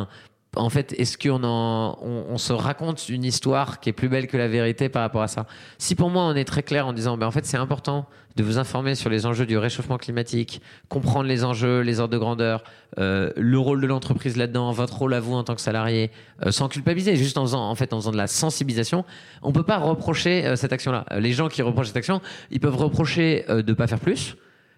en 0.56 0.70
fait, 0.70 0.94
est-ce 0.98 1.18
qu'on 1.18 1.44
on, 1.44 2.38
se 2.38 2.54
raconte 2.54 3.08
une 3.10 3.24
histoire 3.24 3.80
qui 3.80 3.90
est 3.90 3.94
plus 3.94 4.10
belle 4.10 4.28
que 4.28 4.36
la 4.36 4.48
vérité 4.48 4.90
par 4.90 5.04
rapport 5.04 5.22
à 5.22 5.28
ça? 5.28 5.46
Si 5.78 5.94
pour 5.94 6.10
moi 6.10 6.24
on 6.24 6.36
est 6.36 6.46
très 6.46 6.64
clair 6.64 6.88
en 6.88 6.94
disant, 6.94 7.18
ben 7.18 7.28
en 7.28 7.32
fait 7.32 7.46
c'est 7.46 7.58
important 7.58 8.08
de 8.36 8.44
vous 8.44 8.58
informer 8.58 8.96
sur 8.96 9.10
les 9.10 9.26
enjeux 9.26 9.46
du 9.46 9.58
réchauffement 9.58 9.98
climatique, 9.98 10.62
comprendre 10.88 11.28
les 11.28 11.44
enjeux, 11.44 11.82
les 11.82 12.00
ordres 12.00 12.14
de 12.14 12.18
grandeur, 12.18 12.64
euh, 12.98 13.32
le 13.36 13.60
rôle 13.60 13.82
de 13.82 13.86
l'entreprise 13.86 14.38
là-dedans, 14.38 14.72
votre 14.72 14.98
rôle 14.98 15.14
à 15.14 15.20
vous 15.20 15.36
en 15.36 15.44
tant 15.44 15.54
que 15.54 15.62
salarié, 15.62 16.10
euh, 16.46 16.52
sans 16.52 16.68
culpabiliser, 16.68 17.16
juste 17.16 17.38
en 17.38 17.44
faisant 17.44 17.70
en 17.70 17.76
fait 17.76 17.94
en 17.94 17.98
faisant 17.98 18.12
de 18.12 18.18
la 18.18 18.28
sensibilisation, 18.28 19.06
on 19.44 19.52
peut 19.52 19.64
pas 19.64 19.78
reprocher 19.78 20.46
euh, 20.46 20.56
cette 20.56 20.74
action-là. 20.74 21.06
Les 21.20 21.34
gens 21.34 21.48
qui 21.48 21.62
reprochent 21.62 21.88
cette 21.88 21.98
action, 21.98 22.22
ils 22.50 22.60
peuvent 22.60 22.78
reprocher 22.78 23.46
de 23.50 23.74
pas 23.74 23.86
faire 23.86 24.00
plus. 24.00 24.36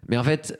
Mais 0.10 0.17
en 0.17 0.23
fait, 0.23 0.57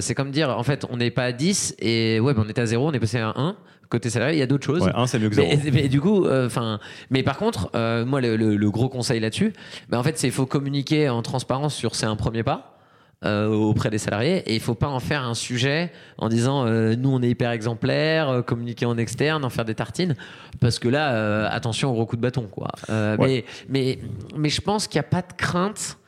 c'est 0.00 0.14
comme 0.14 0.32
dire, 0.32 0.50
en 0.50 0.64
fait, 0.64 0.84
on 0.90 0.96
n'est 0.96 1.12
pas 1.12 1.24
à 1.24 1.32
10 1.32 1.76
et 1.78 2.18
ouais, 2.20 2.34
ben 2.34 2.42
on 2.44 2.48
était 2.48 2.60
à 2.60 2.66
0, 2.66 2.88
on 2.88 2.92
est 2.92 2.98
passé 2.98 3.18
à 3.18 3.32
1 3.36 3.56
côté 3.90 4.08
salarié, 4.08 4.36
il 4.36 4.40
y 4.40 4.42
a 4.42 4.46
d'autres 4.46 4.64
choses. 4.64 4.82
Ouais, 4.82 4.92
un, 4.94 5.06
c'est 5.06 5.18
mieux 5.18 5.28
que 5.28 5.34
zéro. 5.34 5.50
Mais, 5.72 5.88
du 5.88 6.00
coup, 6.00 6.24
euh, 6.24 6.46
enfin, 6.46 6.80
mais 7.10 7.22
par 7.22 7.36
contre, 7.36 7.70
euh, 7.74 8.06
moi, 8.06 8.20
le, 8.22 8.70
gros 8.70 8.88
conseil 8.88 9.20
là-dessus, 9.20 9.52
bah, 9.88 9.98
en 9.98 10.02
fait, 10.02 10.16
c'est 10.16 10.30
faut 10.30 10.46
communiquer 10.46 11.08
en 11.10 11.20
transparence 11.22 11.74
sur 11.74 11.94
c'est 11.94 12.06
un 12.06 12.16
premier 12.16 12.42
pas. 12.42 12.78
euh, 13.26 13.48
auprès 13.48 13.90
des 13.90 13.98
salariés 13.98 14.38
et 14.46 14.54
il 14.54 14.60
faut 14.60 14.74
pas 14.74 14.88
en 14.88 14.98
faire 14.98 15.24
un 15.24 15.34
sujet 15.34 15.92
en 16.16 16.30
disant 16.30 16.64
euh, 16.64 16.94
nous 16.96 17.10
on 17.10 17.20
est 17.20 17.28
hyper 17.28 17.50
exemplaires, 17.50 18.30
euh, 18.30 18.40
communiquer 18.40 18.86
en 18.86 18.96
externe, 18.96 19.44
en 19.44 19.50
faire 19.50 19.66
des 19.66 19.74
tartines 19.74 20.16
parce 20.58 20.78
que 20.78 20.88
là 20.88 21.50
attention 21.50 21.90
au 21.90 21.92
gros 21.92 22.06
coup 22.06 22.16
de 22.16 22.22
bâton 22.22 22.48
quoi. 22.50 22.70
Ouais. 22.88 23.16
mais, 23.18 23.44
mais 23.68 23.98
mais 24.38 24.48
je 24.48 24.62
pense 24.62 24.88
qu'il 24.88 24.98
n'y 24.98 25.04
a 25.04 25.10
pas 25.10 25.20
de 25.20 25.34
crainte 25.36 25.98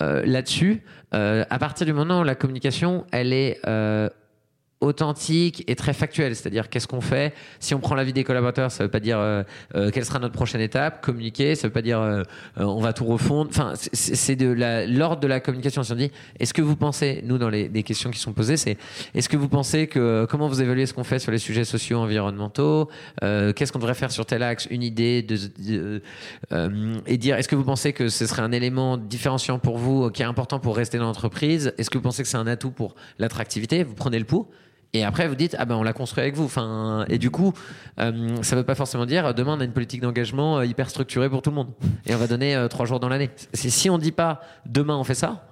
là-dessus. 0.00 0.82
À 1.12 1.58
partir 1.60 1.86
du 1.86 1.92
moment 1.92 2.20
où 2.20 2.24
la 2.24 2.34
communication 2.34 3.04
elle 3.12 3.32
est 3.32 3.60
authentique 4.80 5.64
et 5.68 5.74
très 5.74 5.94
factuelle, 5.94 6.36
c'est-à-dire 6.36 6.68
qu'est-ce 6.68 6.86
qu'on 6.86 7.00
fait? 7.00 7.34
Si 7.60 7.74
on 7.74 7.80
prend 7.80 7.94
l'avis 7.94 8.12
des 8.12 8.24
collaborateurs, 8.24 8.70
ça 8.70 8.84
veut 8.84 8.90
pas 8.90 9.00
dire 9.00 9.18
euh, 9.18 9.42
euh, 9.74 9.90
quelle 9.90 10.04
sera 10.04 10.18
notre 10.18 10.34
prochaine 10.34 10.60
étape, 10.60 11.00
communiquer, 11.00 11.54
ça 11.54 11.66
veut 11.66 11.72
pas 11.72 11.82
dire 11.82 11.98
euh, 12.00 12.22
on 12.56 12.80
va 12.80 12.92
tout 12.92 13.06
refondre. 13.06 13.48
Enfin, 13.50 13.72
c'est 13.74 14.36
de 14.36 14.54
l'ordre 14.88 15.20
de 15.20 15.26
la 15.26 15.40
communication. 15.40 15.82
Si 15.82 15.92
on 15.92 15.96
dit, 15.96 16.10
est-ce 16.38 16.52
que 16.52 16.60
vous 16.60 16.76
pensez, 16.76 17.22
nous 17.24 17.38
dans 17.38 17.48
les, 17.48 17.70
questions 17.82 18.10
qui 18.10 18.18
sont 18.18 18.32
posées, 18.32 18.56
c'est 18.56 18.76
est-ce 19.14 19.28
que 19.28 19.36
vous 19.36 19.48
pensez 19.48 19.86
que 19.86 20.26
comment 20.28 20.48
vous 20.48 20.60
évaluez 20.60 20.86
ce 20.86 20.92
qu'on 20.92 21.04
fait 21.04 21.20
sur 21.20 21.30
les 21.30 21.38
sujets 21.38 21.64
sociaux, 21.64 21.98
environnementaux, 21.98 22.90
qu'est-ce 23.20 23.72
qu'on 23.72 23.78
devrait 23.78 23.94
faire 23.94 24.10
sur 24.10 24.26
tel 24.26 24.42
axe, 24.42 24.66
une 24.70 24.82
idée 24.82 25.22
de, 25.22 26.02
et 27.06 27.18
dire 27.18 27.36
est-ce 27.36 27.48
que 27.48 27.54
vous 27.54 27.64
pensez 27.64 27.92
que 27.92 28.08
ce 28.08 28.26
serait 28.26 28.42
un 28.42 28.50
élément 28.50 28.96
différenciant 28.96 29.58
pour 29.58 29.78
vous 29.78 30.10
qui 30.10 30.22
est 30.22 30.26
important 30.26 30.58
pour 30.58 30.76
rester 30.76 30.98
dans 30.98 31.04
l'entreprise? 31.04 31.72
Est-ce 31.78 31.90
que 31.90 31.98
vous 31.98 32.02
pensez 32.02 32.22
que 32.22 32.28
c'est 32.28 32.36
un 32.36 32.46
atout 32.46 32.72
pour 32.72 32.96
l'attractivité? 33.18 33.84
Vous 33.84 33.94
prenez 33.94 34.18
le 34.18 34.24
pouls. 34.24 34.48
Et 34.96 35.04
après, 35.04 35.28
vous 35.28 35.34
dites, 35.34 35.54
ah 35.58 35.64
ben 35.66 35.74
on 35.76 35.82
l'a 35.82 35.92
construit 35.92 36.22
avec 36.22 36.34
vous. 36.36 36.44
Enfin, 36.44 37.04
et 37.08 37.18
du 37.18 37.30
coup, 37.30 37.52
euh, 38.00 38.36
ça 38.42 38.56
ne 38.56 38.60
veut 38.60 38.66
pas 38.66 38.74
forcément 38.74 39.04
dire, 39.06 39.34
demain 39.34 39.56
on 39.58 39.60
a 39.60 39.64
une 39.64 39.72
politique 39.72 40.00
d'engagement 40.00 40.58
euh, 40.58 40.64
hyper 40.66 40.88
structurée 40.88 41.28
pour 41.28 41.42
tout 41.42 41.50
le 41.50 41.56
monde. 41.56 41.68
Et 42.06 42.14
on 42.14 42.18
va 42.18 42.26
donner 42.26 42.56
euh, 42.56 42.68
trois 42.68 42.86
jours 42.86 43.00
dans 43.00 43.08
l'année. 43.08 43.30
Si 43.54 43.90
on 43.90 43.98
dit 43.98 44.12
pas, 44.12 44.40
demain 44.64 44.96
on 44.96 45.04
fait 45.04 45.14
ça, 45.14 45.44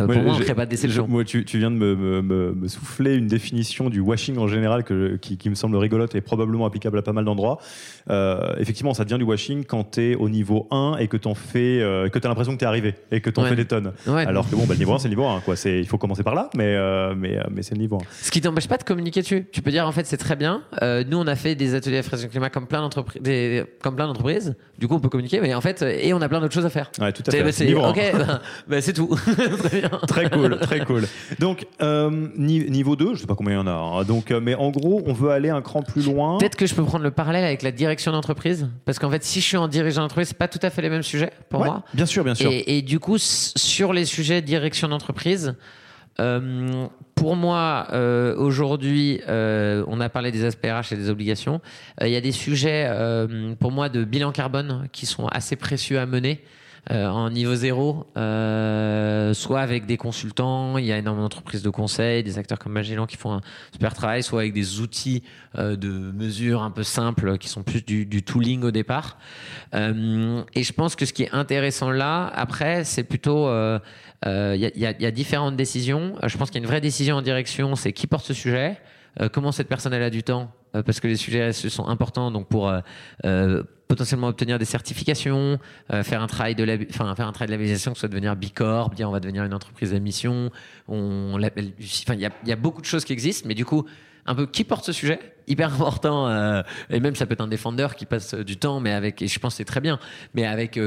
euh, 0.00 0.06
pour 0.06 0.16
moi 0.22 0.34
on 0.34 0.38
ne 0.38 0.44
crée 0.44 0.54
pas 0.54 0.66
de 0.66 0.70
déception. 0.70 1.06
moi, 1.08 1.24
tu, 1.24 1.44
tu 1.46 1.58
viens 1.58 1.70
de 1.70 1.76
me, 1.76 1.94
me- 1.96 2.20
me- 2.22 2.52
me 2.52 2.68
souffler 2.68 3.14
une 3.14 3.26
définition 3.26 3.88
du 3.88 4.00
washing 4.00 4.36
en 4.38 4.46
général 4.48 4.84
que, 4.84 5.16
qui, 5.16 5.38
qui 5.38 5.48
me 5.48 5.54
semble 5.54 5.76
rigolote 5.76 6.14
et 6.14 6.20
probablement 6.20 6.66
applicable 6.66 6.98
à 6.98 7.02
pas 7.02 7.12
mal 7.14 7.24
d'endroits. 7.24 7.58
Euh, 8.10 8.54
effectivement, 8.58 8.94
ça 8.94 9.04
devient 9.04 9.18
du 9.18 9.24
washing 9.24 9.64
quand 9.64 9.92
tu 9.92 10.12
es 10.12 10.14
au 10.14 10.28
niveau 10.28 10.66
1 10.70 10.96
et 10.98 11.08
que 11.08 11.16
tu 11.16 11.28
fais, 11.34 11.80
euh, 11.80 12.08
que 12.08 12.18
as 12.18 12.28
l'impression 12.28 12.52
que 12.54 12.58
tu 12.58 12.64
es 12.64 12.68
arrivé 12.68 12.94
et 13.10 13.20
que 13.20 13.30
tu 13.30 13.38
en 13.40 13.44
Ouais. 13.44 13.50
fais 13.50 13.56
des 13.56 13.64
tonnes. 13.64 13.92
Ouais. 14.06 14.26
Alors 14.26 14.48
que 14.48 14.54
bon, 14.56 14.62
bah, 14.66 14.74
le 14.74 14.78
niveau 14.78 14.92
1, 14.94 14.98
c'est 14.98 15.08
le 15.08 15.14
niveau 15.14 15.26
1. 15.26 15.40
Quoi. 15.40 15.56
C'est- 15.56 15.78
Il 15.80 15.86
faut 15.86 15.98
commencer 15.98 16.22
par 16.22 16.34
là, 16.34 16.50
mais, 16.56 16.74
euh, 16.76 17.14
mais, 17.16 17.38
mais 17.50 17.62
c'est 17.62 17.74
le 17.74 17.80
niveau 17.80 17.96
1. 17.96 18.00
Ce 18.22 18.30
qui 18.30 18.40
t'empêche 18.40 18.68
pas 18.68 18.76
de 18.78 18.84
communiquer 18.84 19.22
dessus. 19.22 19.46
Tu 19.52 19.62
peux 19.62 19.70
dire 19.70 19.86
en 19.86 19.92
fait 19.92 20.06
c'est 20.06 20.16
très 20.16 20.36
bien. 20.36 20.62
Nous 20.82 21.16
on 21.18 21.26
a 21.26 21.34
fait 21.36 21.54
des 21.54 21.74
ateliers 21.74 21.98
à 21.98 22.02
Fresno 22.02 22.28
Climat 22.28 22.50
comme 22.50 22.66
plein 22.66 22.80
d'entreprises. 22.80 24.54
Du 24.78 24.88
coup 24.88 24.94
on 24.94 25.00
peut 25.00 25.08
communiquer, 25.08 25.40
mais 25.40 25.54
en 25.54 25.60
fait 25.60 25.82
et 25.82 26.12
on 26.12 26.20
a 26.20 26.28
plein 26.28 26.40
d'autres 26.40 26.54
choses 26.54 26.66
à 26.66 26.70
faire. 26.70 26.90
Ouais, 27.00 27.12
tout 27.12 27.22
à 27.26 27.30
fait. 27.30 27.42
bah, 27.42 27.52
c'est 27.52 27.58
c'est- 27.58 27.66
niveau 27.66 27.82
1. 27.84 27.90
ok, 27.90 28.00
bah, 28.18 28.40
bah, 28.68 28.80
c'est 28.80 28.92
tout. 28.92 29.14
très 29.58 29.80
bien. 29.80 29.90
Très 30.06 30.30
cool, 30.30 30.58
très 30.58 30.80
cool. 30.84 31.02
Donc, 31.38 31.66
ni- 32.36 32.68
niveau 32.70 32.96
2, 32.96 33.14
je 33.14 33.20
sais 33.20 33.26
pas 33.26 33.34
combien 33.34 33.52
il 33.54 33.56
y 33.56 33.60
en 33.60 33.66
a. 33.66 33.72
hein. 33.72 34.04
Donc, 34.04 34.30
mais 34.30 34.54
en 34.54 34.70
gros, 34.70 35.02
on 35.06 35.12
veut 35.12 35.30
aller 35.30 35.50
un 35.50 35.62
cran 35.62 35.82
plus 35.82 36.04
loin. 36.06 36.38
Peut-être 36.38 36.56
que 36.56 36.66
je 36.66 36.74
peux 36.74 36.84
prendre 36.84 37.04
le 37.04 37.10
parallèle 37.10 37.44
avec 37.44 37.62
la 37.62 37.70
direction 37.70 37.91
d'entreprise, 38.12 38.68
parce 38.84 38.98
qu'en 38.98 39.10
fait 39.10 39.22
si 39.22 39.40
je 39.40 39.46
suis 39.46 39.56
en 39.56 39.68
dirigeant 39.68 40.02
d'entreprise, 40.02 40.28
c'est 40.28 40.38
pas 40.38 40.48
tout 40.48 40.60
à 40.62 40.70
fait 40.70 40.82
les 40.82 40.90
mêmes 40.90 41.02
sujets 41.02 41.32
pour 41.48 41.60
Ouais, 41.60 41.66
moi. 41.68 41.84
Bien 41.94 42.06
sûr, 42.06 42.24
bien 42.24 42.34
sûr. 42.34 42.50
Et, 42.50 42.78
et 42.78 42.82
du 42.82 42.98
coup, 42.98 43.18
sur 43.18 43.92
les 43.92 44.04
sujets 44.04 44.42
direction 44.42 44.88
d'entreprise, 44.88 45.54
euh, 46.20 46.86
pour 47.14 47.36
moi, 47.36 47.86
euh, 47.92 48.34
aujourd'hui, 48.36 49.20
euh, 49.28 49.84
on 49.86 50.00
a 50.00 50.08
parlé 50.08 50.30
des 50.30 50.44
aspects 50.44 50.66
RH 50.66 50.92
et 50.92 50.96
des 50.96 51.10
obligations. 51.10 51.60
Il 52.00 52.08
y 52.08 52.16
a 52.16 52.20
des 52.20 52.32
sujets, 52.32 52.90
pour 53.60 53.72
moi, 53.72 53.88
de 53.88 54.04
bilan 54.04 54.32
carbone 54.32 54.88
qui 54.92 55.06
sont 55.06 55.26
assez 55.28 55.56
précieux 55.56 55.98
à 55.98 56.06
mener. 56.06 56.42
Euh, 56.90 57.06
en 57.06 57.30
niveau 57.30 57.54
zéro, 57.54 58.06
euh, 58.16 59.32
soit 59.34 59.60
avec 59.60 59.86
des 59.86 59.96
consultants, 59.96 60.78
il 60.78 60.84
y 60.84 60.92
a 60.92 60.98
énormément 60.98 61.26
d'entreprises 61.26 61.62
de 61.62 61.70
conseil, 61.70 62.24
des 62.24 62.38
acteurs 62.38 62.58
comme 62.58 62.72
Magellan 62.72 63.06
qui 63.06 63.16
font 63.16 63.34
un 63.34 63.40
super 63.72 63.94
travail, 63.94 64.24
soit 64.24 64.40
avec 64.40 64.52
des 64.52 64.80
outils 64.80 65.22
euh, 65.58 65.76
de 65.76 65.88
mesure 65.88 66.62
un 66.62 66.72
peu 66.72 66.82
simples 66.82 67.38
qui 67.38 67.48
sont 67.48 67.62
plus 67.62 67.84
du, 67.84 68.04
du 68.04 68.24
tooling 68.24 68.64
au 68.64 68.72
départ. 68.72 69.16
Euh, 69.74 70.42
et 70.54 70.64
je 70.64 70.72
pense 70.72 70.96
que 70.96 71.06
ce 71.06 71.12
qui 71.12 71.22
est 71.22 71.32
intéressant 71.32 71.90
là, 71.92 72.26
après, 72.34 72.82
c'est 72.82 73.04
plutôt 73.04 73.46
euh, 73.46 73.78
euh, 74.26 74.54
il 74.56 74.62
y, 74.62 74.66
a, 74.66 74.70
il 74.74 74.82
y 74.82 74.96
il 74.98 75.02
y 75.02 75.06
a 75.06 75.10
différentes 75.12 75.56
décisions. 75.56 76.16
Euh, 76.22 76.28
Je 76.28 76.36
pense 76.36 76.50
qu'il 76.50 76.60
y 76.60 76.62
a 76.62 76.64
une 76.64 76.70
vraie 76.70 76.80
décision 76.80 77.16
en 77.16 77.22
direction, 77.22 77.76
c'est 77.76 77.92
qui 77.92 78.08
porte 78.08 78.26
ce 78.26 78.34
sujet, 78.34 78.78
euh, 79.20 79.28
comment 79.28 79.52
cette 79.52 79.68
personne 79.68 79.92
elle 79.92 80.02
a 80.02 80.10
du 80.10 80.22
temps, 80.24 80.50
euh, 80.74 80.82
parce 80.82 80.98
que 80.98 81.06
les 81.06 81.16
sujets 81.16 81.52
sont 81.52 81.86
importants, 81.86 82.30
donc 82.30 82.48
pour 82.48 82.68
euh, 82.68 82.80
euh, 83.24 83.62
potentiellement 83.92 84.28
obtenir 84.28 84.58
des 84.58 84.64
certifications, 84.64 85.58
euh, 85.92 86.02
faire 86.02 86.22
un 86.22 86.26
travail 86.26 86.54
de 86.54 86.64
enfin 86.88 87.14
faire 87.14 87.26
un 87.26 87.32
de 87.32 87.50
labellisation, 87.50 87.92
que 87.92 87.98
ce 87.98 88.00
soit 88.00 88.08
devenir 88.08 88.36
Bicorp, 88.36 88.94
dire 88.94 89.06
on 89.06 89.12
va 89.12 89.20
devenir 89.20 89.44
une 89.44 89.52
entreprise 89.52 89.92
à 89.92 89.98
mission, 89.98 90.50
on 90.88 91.38
enfin 91.38 92.14
il 92.14 92.20
y 92.20 92.52
a, 92.52 92.56
beaucoup 92.56 92.80
de 92.80 92.86
choses 92.86 93.04
qui 93.04 93.12
existent, 93.12 93.46
mais 93.46 93.54
du 93.54 93.66
coup 93.66 93.84
un 94.24 94.34
peu 94.34 94.46
qui 94.46 94.64
porte 94.64 94.86
ce 94.86 94.92
sujet, 94.92 95.20
hyper 95.46 95.74
important, 95.74 96.26
euh, 96.26 96.62
et 96.88 97.00
même 97.00 97.14
ça 97.14 97.26
peut 97.26 97.34
être 97.34 97.42
un 97.42 97.48
défendeur 97.48 97.94
qui 97.94 98.06
passe 98.06 98.32
euh, 98.32 98.44
du 98.44 98.56
temps, 98.56 98.80
mais 98.80 98.92
avec, 98.92 99.20
et 99.20 99.28
je 99.28 99.38
pense 99.38 99.56
c'est 99.56 99.66
très 99.66 99.82
bien, 99.82 99.98
mais 100.32 100.46
avec 100.46 100.80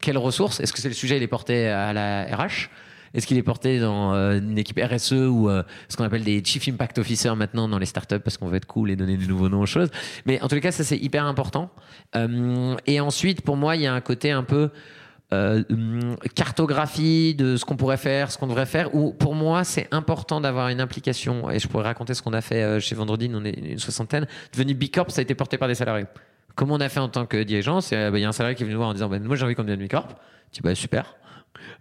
quelles 0.00 0.18
ressources? 0.18 0.60
Est-ce 0.60 0.72
que 0.72 0.80
c'est 0.80 0.88
le 0.88 0.94
sujet, 0.94 1.16
il 1.16 1.22
est 1.24 1.26
porté 1.26 1.66
à 1.66 1.92
la 1.92 2.26
RH 2.26 2.70
Est-ce 3.14 3.26
qu'il 3.26 3.36
est 3.36 3.42
porté 3.42 3.78
dans 3.78 4.14
euh, 4.14 4.38
une 4.38 4.58
équipe 4.58 4.80
RSE 4.82 5.12
ou 5.12 5.48
euh, 5.48 5.62
ce 5.88 5.96
qu'on 5.96 6.04
appelle 6.04 6.24
des 6.24 6.42
Chief 6.44 6.66
Impact 6.68 6.98
Officers 6.98 7.36
maintenant 7.36 7.68
dans 7.68 7.78
les 7.78 7.86
startups 7.86 8.20
parce 8.20 8.38
qu'on 8.38 8.48
veut 8.48 8.56
être 8.56 8.66
cool 8.66 8.90
et 8.90 8.96
donner 8.96 9.16
des 9.16 9.26
nouveaux 9.26 9.48
noms 9.48 9.60
aux 9.60 9.66
choses 9.66 9.90
Mais 10.26 10.40
en 10.40 10.48
tous 10.48 10.54
les 10.54 10.60
cas, 10.60 10.72
ça 10.72 10.84
c'est 10.84 10.96
hyper 10.96 11.26
important. 11.26 11.70
Euh, 12.16 12.76
et 12.86 13.00
ensuite, 13.00 13.42
pour 13.42 13.56
moi, 13.56 13.76
il 13.76 13.82
y 13.82 13.86
a 13.86 13.94
un 13.94 14.00
côté 14.00 14.30
un 14.30 14.42
peu 14.42 14.70
hum, 15.30 16.16
cartographie 16.34 17.34
de 17.34 17.56
ce 17.56 17.64
qu'on 17.64 17.76
pourrait 17.76 17.96
faire, 17.96 18.30
ce 18.32 18.38
qu'on 18.38 18.46
devrait 18.46 18.66
faire, 18.66 18.94
où 18.94 19.12
pour 19.12 19.34
moi 19.34 19.64
c'est 19.64 19.88
important 19.90 20.40
d'avoir 20.40 20.68
une 20.68 20.80
implication, 20.80 21.50
et 21.50 21.58
je 21.58 21.68
pourrais 21.68 21.84
raconter 21.84 22.12
ce 22.12 22.20
qu'on 22.20 22.34
a 22.34 22.42
fait 22.42 22.80
chez 22.80 22.94
Vendredi, 22.94 23.30
on 23.32 23.44
est 23.44 23.52
une 23.52 23.78
soixantaine, 23.78 24.26
devenu 24.52 24.74
Bicorp, 24.74 25.10
ça 25.10 25.20
a 25.20 25.22
été 25.22 25.34
porté 25.34 25.56
par 25.56 25.68
des 25.68 25.74
salariés. 25.74 26.04
Comment 26.54 26.74
on 26.74 26.80
a 26.80 26.88
fait 26.88 27.00
en 27.00 27.08
tant 27.08 27.26
que 27.26 27.42
dirigeant 27.42 27.80
C'est, 27.80 28.10
bah, 28.10 28.18
Il 28.18 28.22
y 28.22 28.24
a 28.24 28.28
un 28.28 28.32
salarié 28.32 28.54
qui 28.54 28.62
est 28.62 28.66
venu 28.66 28.74
nous 28.74 28.80
voir 28.80 28.90
en 28.90 28.94
disant 28.94 29.08
bah, 29.08 29.18
Moi 29.18 29.36
j'ai 29.36 29.44
envie 29.44 29.54
qu'on 29.54 29.62
devienne 29.62 29.80
Bicorp. 29.80 30.08
Je 30.50 30.56
dis 30.56 30.60
bah, 30.62 30.74
Super. 30.74 31.16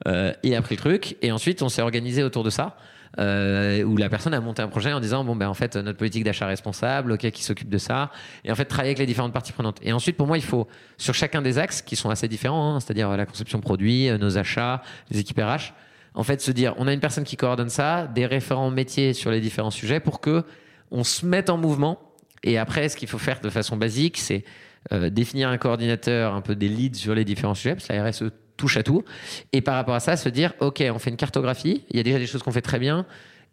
Euh, 0.08 0.34
et 0.44 0.56
a 0.56 0.62
pris 0.62 0.76
le 0.76 0.82
truc, 0.82 1.18
et 1.22 1.32
ensuite 1.32 1.62
on 1.62 1.70
s'est 1.70 1.82
organisé 1.82 2.24
autour 2.24 2.44
de 2.44 2.50
ça. 2.50 2.78
euh, 3.20 3.84
où 3.84 3.98
la 3.98 4.10
personne 4.10 4.34
a 4.34 4.40
monté 4.40 4.62
un 4.62 4.68
projet 4.68 4.94
en 4.94 5.00
disant 5.00 5.26
bon 5.26 5.36
ben 5.36 5.50
en 5.50 5.54
fait 5.54 5.76
notre 5.76 5.98
politique 5.98 6.24
d'achat 6.24 6.48
responsable 6.48 7.12
ok 7.12 7.30
qui 7.32 7.44
s'occupe 7.44 7.70
de 7.70 7.78
ça 7.78 8.10
et 8.46 8.52
en 8.52 8.56
fait 8.56 8.66
travailler 8.66 8.92
avec 8.92 9.00
les 9.00 9.06
différentes 9.06 9.34
parties 9.34 9.52
prenantes 9.52 9.80
et 9.82 9.92
ensuite 9.92 10.16
pour 10.16 10.28
moi 10.28 10.38
il 10.38 10.44
faut 10.44 10.68
sur 10.98 11.14
chacun 11.14 11.42
des 11.42 11.58
axes 11.58 11.82
qui 11.82 11.98
sont 11.98 12.10
assez 12.10 12.30
différents 12.30 12.76
hein, 12.76 12.80
c'est-à-dire 12.80 13.10
la 13.18 13.26
conception 13.26 13.60
produit 13.60 14.08
euh, 14.08 14.18
nos 14.18 14.38
achats 14.38 14.82
les 15.10 15.20
équipes 15.20 15.40
RH 15.40 15.74
en 16.14 16.24
fait 16.24 16.42
se 16.42 16.52
dire 16.52 16.74
on 16.78 16.88
a 16.88 16.94
une 16.94 17.02
personne 17.02 17.26
qui 17.26 17.36
coordonne 17.36 17.70
ça 17.70 18.08
des 18.08 18.26
référents 18.26 18.72
métiers 18.72 19.14
sur 19.14 19.30
les 19.30 19.42
différents 19.42 19.72
sujets 19.72 20.00
pour 20.00 20.22
que 20.22 20.46
on 20.90 21.04
se 21.04 21.26
mette 21.26 21.50
en 21.50 21.58
mouvement 21.58 22.00
et 22.44 22.58
après 22.58 22.88
ce 22.88 22.96
qu'il 22.96 23.10
faut 23.10 23.18
faire 23.18 23.42
de 23.42 23.50
façon 23.50 23.76
basique 23.76 24.18
c'est 24.20 24.46
euh, 24.94 25.10
définir 25.10 25.50
un 25.50 25.58
coordinateur 25.58 26.34
un 26.34 26.42
peu 26.42 26.56
des 26.56 26.68
leads 26.68 26.98
sur 26.98 27.14
les 27.14 27.26
différents 27.26 27.56
sujets 27.56 27.76
parce 27.76 27.88
que 27.88 27.94
la 27.94 28.10
RSE 28.10 28.32
touche 28.62 28.78
à 28.78 28.84
tout. 28.84 29.04
Et 29.52 29.62
par 29.62 29.76
rapport 29.76 29.96
à 29.96 30.00
ça 30.00 30.16
se 30.16 30.30
dire 30.30 30.54
ok 30.60 30.84
on 30.94 31.00
fait 31.00 31.10
une 31.10 31.18
cartographie 31.18 31.84
il 31.90 31.98
y 31.98 32.00
a 32.00 32.04
déjà 32.04 32.20
des 32.20 32.28
choses 32.28 32.44
qu'on 32.44 32.52
fait 32.52 32.62
très 32.62 32.80
bien 32.80 33.06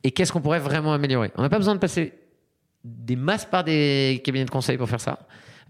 et 0.05 0.11
qu'est-ce 0.13 0.33
qu'on 0.33 0.41
pourrait 0.41 0.61
vraiment 0.61 0.93
améliorer? 0.93 1.33
On 1.37 1.43
n'a 1.43 1.49
pas 1.49 1.59
besoin 1.59 1.75
de 1.75 1.81
passer 1.81 2.13
des 2.85 3.17
masses 3.17 3.47
par 3.47 3.65
des 3.65 4.21
cabinets 4.25 4.45
de 4.45 4.51
conseil 4.51 4.77
pour 4.77 4.89
faire 4.89 5.01
ça. 5.01 5.19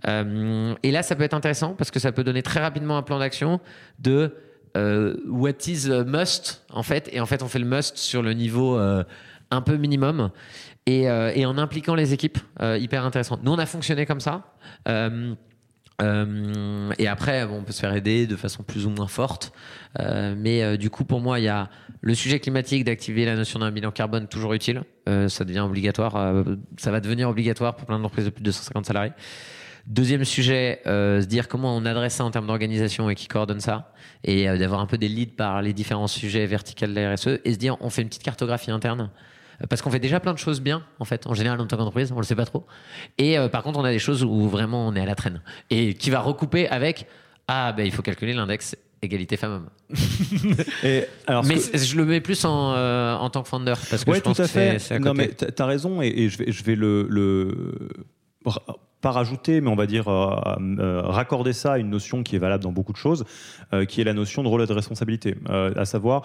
Euh, 0.07 0.75
et 0.83 0.91
là 0.91 1.03
ça 1.03 1.17
peut 1.17 1.25
être 1.25 1.35
intéressant 1.35 1.75
parce 1.75 1.91
que 1.91 1.99
ça 1.99 2.13
peut 2.13 2.25
donner 2.25 2.43
très 2.43 2.61
rapidement 2.61 2.97
un 2.99 3.03
plan 3.03 3.19
d'action 3.19 3.61
de 3.99 4.35
euh, 4.77 5.17
what 5.27 5.67
is 5.67 5.89
must 6.07 6.65
en 6.71 6.83
fait. 6.83 7.09
Et 7.13 7.21
en 7.21 7.27
fait 7.27 7.43
on 7.43 7.49
fait 7.49 7.59
le 7.61 7.65
must 7.65 7.97
sur 7.97 8.23
le 8.23 8.33
niveau 8.33 8.77
euh, 8.77 9.05
un 9.51 9.63
peu 9.63 9.77
minimum. 9.77 10.31
Et, 10.87 11.09
en 11.11 11.59
impliquant 11.59 11.95
les 11.95 12.15
équipes 12.15 12.39
hyper 12.63 13.05
intéressant 13.05 13.39
nous 13.43 13.53
on 13.53 13.59
a 13.59 13.67
fonctionné 13.67 14.07
comme 14.07 14.21
ça 14.21 14.55
Euh, 16.01 16.93
et 16.99 17.09
après, 17.09 17.47
bon, 17.47 17.59
on 17.59 17.63
peut 17.65 17.73
se 17.73 17.81
faire 17.81 17.95
aider 17.95 18.27
de 18.27 18.37
façon 18.37 18.63
plus 18.63 18.87
ou 18.87 18.91
moins 18.91 19.09
forte. 19.09 19.53
Euh, 19.99 20.35
mais 20.37 20.63
euh, 20.63 20.77
du 20.77 20.91
coup, 20.91 21.05
pour 21.05 21.21
moi, 21.21 21.41
il 21.41 21.45
y 21.45 21.49
a 21.49 21.69
le 22.01 22.15
sujet 22.15 22.39
climatique 22.39 22.85
d'activer 22.85 23.25
la 23.25 23.35
notion 23.35 23.59
d'un 23.59 23.71
bilan 23.71 23.91
carbone 23.91 24.29
toujours 24.29 24.55
utile. 24.55 24.83
Ça 25.07 25.45
devient 25.47 25.61
obligatoire. 25.61 26.45
ça 26.77 26.91
va 26.91 27.01
devenir 27.01 27.31
obligatoire 27.31 27.75
pour 27.77 27.87
plein 27.87 27.97
d'entreprises 27.97 28.27
de 28.27 28.31
plus 28.31 28.43
de 28.43 28.45
250 28.45 28.85
salariés. 28.85 29.13
Deuxième 29.87 30.23
sujet, 30.27 30.83
se 30.85 31.25
dire 31.25 31.49
comment 31.49 31.75
on 31.75 31.87
adresse 31.87 32.17
ça 32.17 32.25
en 32.25 32.31
termes 32.31 32.47
d'organisation 32.47 33.09
et 33.09 33.15
qui 33.15 33.27
coordonne 33.27 33.61
ça. 33.61 33.95
Et 34.23 34.45
d'avoir 34.59 34.81
un 34.81 34.87
peu 34.87 34.99
des 34.99 35.09
leads 35.09 35.35
par 35.35 35.63
les 35.63 35.73
différents 35.73 36.09
sujets 36.09 36.45
verticaux 36.45 36.87
de 36.87 36.93
la 36.93 37.15
RSE. 37.15 37.41
Et 37.47 37.55
se 37.55 37.59
dire, 37.59 37.79
on 37.81 37.89
fait 37.89 38.03
une 38.03 38.09
petite 38.09 38.23
cartographie 38.23 38.71
interne. 38.71 39.09
Parce 39.69 39.83
qu'on 39.83 39.91
fait 39.91 39.99
déjà 39.99 40.21
plein 40.21 40.33
de 40.35 40.39
choses 40.39 40.61
bien, 40.61 40.83
en 41.01 41.05
fait, 41.05 41.27
en 41.27 41.35
général, 41.35 41.61
en 41.61 41.67
tant 41.67 41.77
qu'entreprise, 41.77 42.13
on 42.13 42.19
le 42.19 42.23
sait 42.25 42.37
pas 42.37 42.45
trop. 42.47 42.65
Et 43.19 43.39
euh, 43.39 43.49
par 43.49 43.63
contre, 43.63 43.79
on 43.79 43.85
a 43.85 43.91
des 43.91 43.99
choses 43.99 44.23
où 44.23 44.49
vraiment 44.49 44.87
on 44.87 44.95
est 44.95 45.01
à 45.01 45.07
la 45.07 45.15
traîne. 45.15 45.41
Et 45.71 45.95
qui 45.95 46.11
va 46.11 46.21
recouper 46.21 46.69
avec 46.69 47.07
Ah, 47.49 47.73
ben 47.73 47.85
il 47.85 47.93
faut 47.93 48.03
calculer 48.03 48.35
l'index 48.35 48.77
égalité 49.03 49.37
femmes-hommes. 49.37 49.69
Mais 50.83 51.55
que- 51.55 51.79
je 51.79 51.97
le 51.97 52.05
mets 52.05 52.21
plus 52.21 52.45
en, 52.45 52.73
euh, 52.75 53.15
en 53.15 53.31
tant 53.31 53.43
que 53.43 53.49
founder. 53.49 53.75
Parce 53.91 54.05
que 54.05 54.11
Ouais, 54.11 54.17
je 54.19 54.23
pense 54.23 54.37
tout 54.37 54.43
à 54.43 54.47
que 54.47 54.51
fait. 54.51 54.79
c'est 54.79 54.95
à 54.95 54.99
non, 54.99 55.15
mais 55.15 55.29
t'as 55.29 55.67
raison, 55.67 56.03
et, 56.03 56.09
et 56.09 56.29
je 56.29 56.39
vais, 56.39 56.53
je 56.53 56.65
vais 56.65 56.75
le, 56.75 57.07
le 57.09 57.75
pas 59.01 59.13
rajouter, 59.13 59.61
mais 59.61 59.71
on 59.71 59.77
va 59.77 59.87
dire 59.87 60.09
euh, 60.09 60.35
euh, 60.81 61.03
raccorder 61.03 61.53
ça 61.53 61.75
à 61.75 61.79
une 61.79 61.91
notion 61.91 62.23
qui 62.25 62.35
est 62.35 62.41
valable 62.41 62.65
dans 62.65 62.73
beaucoup 62.73 62.93
de 62.93 62.97
choses, 62.99 63.25
euh, 63.73 63.85
qui 63.85 64.01
est 64.01 64.05
la 64.05 64.15
notion 64.15 64.43
de 64.43 64.49
rôle 64.49 64.63
et 64.63 64.67
de 64.67 64.73
responsabilité, 64.73 65.37
à 65.49 65.85
savoir 65.85 66.23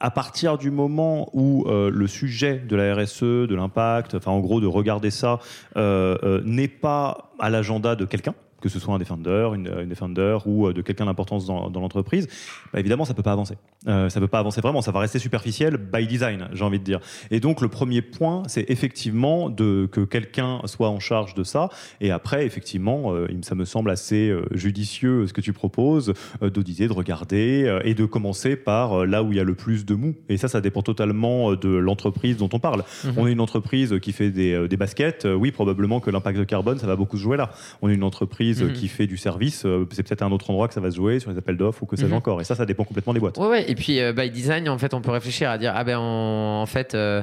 à 0.00 0.10
partir 0.10 0.58
du 0.58 0.70
moment 0.70 1.28
où 1.32 1.64
euh, 1.66 1.90
le 1.90 2.06
sujet 2.06 2.58
de 2.58 2.76
la 2.76 2.94
RSE, 2.94 3.22
de 3.22 3.54
l'impact, 3.54 4.14
enfin 4.14 4.30
en 4.30 4.40
gros 4.40 4.60
de 4.60 4.66
regarder 4.66 5.10
ça, 5.10 5.40
euh, 5.76 6.16
euh, 6.22 6.40
n'est 6.44 6.68
pas 6.68 7.32
à 7.38 7.50
l'agenda 7.50 7.96
de 7.96 8.04
quelqu'un, 8.04 8.34
que 8.60 8.68
ce 8.68 8.78
soit 8.78 8.94
un 8.94 8.98
Defender, 8.98 9.50
une, 9.54 9.70
une 9.82 9.88
Defender 9.88 10.38
ou 10.46 10.66
euh, 10.66 10.72
de 10.72 10.82
quelqu'un 10.82 11.06
d'importance 11.06 11.46
dans, 11.46 11.70
dans 11.70 11.80
l'entreprise, 11.80 12.26
bah, 12.72 12.80
évidemment, 12.80 13.04
ça 13.04 13.14
peut 13.14 13.22
pas 13.22 13.32
avancer. 13.32 13.56
Euh, 13.86 14.08
ça 14.08 14.20
peut 14.20 14.28
pas 14.28 14.40
avancer 14.40 14.60
vraiment, 14.60 14.82
ça 14.82 14.90
va 14.90 15.00
rester 15.00 15.18
superficiel 15.18 15.76
by 15.76 16.06
design, 16.06 16.48
j'ai 16.52 16.64
envie 16.64 16.78
de 16.78 16.84
dire. 16.84 17.00
Et 17.30 17.40
donc, 17.40 17.60
le 17.60 17.68
premier 17.68 18.02
point, 18.02 18.42
c'est 18.46 18.68
effectivement 18.68 19.50
de, 19.50 19.88
que 19.90 20.00
quelqu'un 20.00 20.60
soit 20.64 20.88
en 20.88 21.00
charge 21.00 21.34
de 21.34 21.44
ça. 21.44 21.68
Et 22.00 22.10
après, 22.10 22.44
effectivement, 22.44 23.14
euh, 23.14 23.28
ça 23.42 23.54
me 23.54 23.64
semble 23.64 23.90
assez 23.90 24.28
euh, 24.28 24.44
judicieux 24.52 25.26
ce 25.26 25.32
que 25.32 25.40
tu 25.40 25.52
proposes, 25.52 26.12
euh, 26.42 26.50
d'auditer, 26.50 26.88
de 26.88 26.92
regarder 26.92 27.78
et 27.84 27.94
de 27.94 28.04
commencer 28.04 28.56
par 28.56 29.06
là 29.06 29.22
où 29.22 29.32
il 29.32 29.36
y 29.36 29.40
a 29.40 29.44
le 29.44 29.54
plus 29.54 29.84
de 29.84 29.94
mou. 29.94 30.14
Et 30.28 30.36
ça, 30.36 30.48
ça 30.48 30.60
dépend 30.60 30.82
totalement 30.82 31.54
de 31.54 31.68
l'entreprise 31.68 32.36
dont 32.36 32.48
on 32.52 32.58
parle. 32.58 32.82
Mhm. 33.04 33.12
On 33.16 33.26
est 33.26 33.32
une 33.32 33.40
entreprise 33.40 33.98
qui 34.00 34.12
fait 34.12 34.30
des, 34.30 34.68
des 34.68 34.76
baskets, 34.76 35.26
oui, 35.26 35.50
probablement 35.50 36.00
que 36.00 36.10
l'impact 36.10 36.38
de 36.38 36.44
carbone, 36.44 36.78
ça 36.78 36.86
va 36.86 36.96
beaucoup 36.96 37.16
se 37.16 37.22
jouer 37.22 37.36
là. 37.36 37.50
On 37.82 37.88
est 37.88 37.94
une 37.94 38.02
entreprise 38.02 38.47
Mhm. 38.54 38.72
qui 38.72 38.88
fait 38.88 39.06
du 39.06 39.16
service, 39.16 39.64
euh, 39.66 39.86
c'est 39.92 40.02
peut-être 40.02 40.22
un 40.22 40.30
autre 40.32 40.50
endroit 40.50 40.68
que 40.68 40.74
ça 40.74 40.80
va 40.80 40.90
se 40.90 40.96
jouer, 40.96 41.20
sur 41.20 41.30
les 41.30 41.38
appels 41.38 41.56
d'offres 41.56 41.82
ou 41.82 41.86
que 41.86 41.96
sais-je 41.96 42.08
Mhm. 42.08 42.14
encore. 42.14 42.40
Et 42.40 42.44
ça, 42.44 42.54
ça 42.54 42.64
dépend 42.66 42.84
complètement 42.84 43.12
des 43.14 43.20
boîtes. 43.20 43.36
Ouais, 43.38 43.48
ouais. 43.48 43.70
Et 43.70 43.74
puis, 43.74 44.00
euh, 44.00 44.12
by 44.12 44.30
design, 44.30 44.68
en 44.68 44.78
fait, 44.78 44.94
on 44.94 45.00
peut 45.00 45.10
réfléchir 45.10 45.50
à 45.50 45.58
dire, 45.58 45.72
ah 45.76 45.84
ben, 45.84 45.98
on- 45.98 46.60
en 46.62 46.66
fait, 46.66 46.94
euh, 46.94 47.22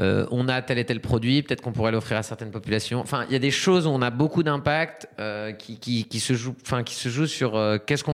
euh, 0.00 0.26
on 0.30 0.48
a 0.48 0.62
tel 0.62 0.78
et 0.78 0.84
tel 0.84 1.00
produit, 1.00 1.42
peut-être 1.42 1.60
qu'on 1.60 1.72
pourrait 1.72 1.92
l'offrir 1.92 2.16
à 2.18 2.22
certaines 2.22 2.50
populations. 2.50 3.00
Enfin, 3.00 3.24
il 3.28 3.32
y 3.32 3.36
a 3.36 3.40
des 3.40 3.50
choses 3.50 3.86
où 3.86 3.90
on 3.90 4.00
a 4.02 4.10
beaucoup 4.10 4.42
d'impact 4.42 5.08
qui, 5.58 5.78
qui, 5.78 6.04
qui 6.04 6.20
se 6.20 6.32
jouent, 6.34 6.54
enfin, 6.62 6.82
qui 6.82 6.94
se 6.94 7.08
jouent 7.08 7.26
sur 7.26 7.52
qu'est-ce 7.86 8.02
qu'on 8.04 8.13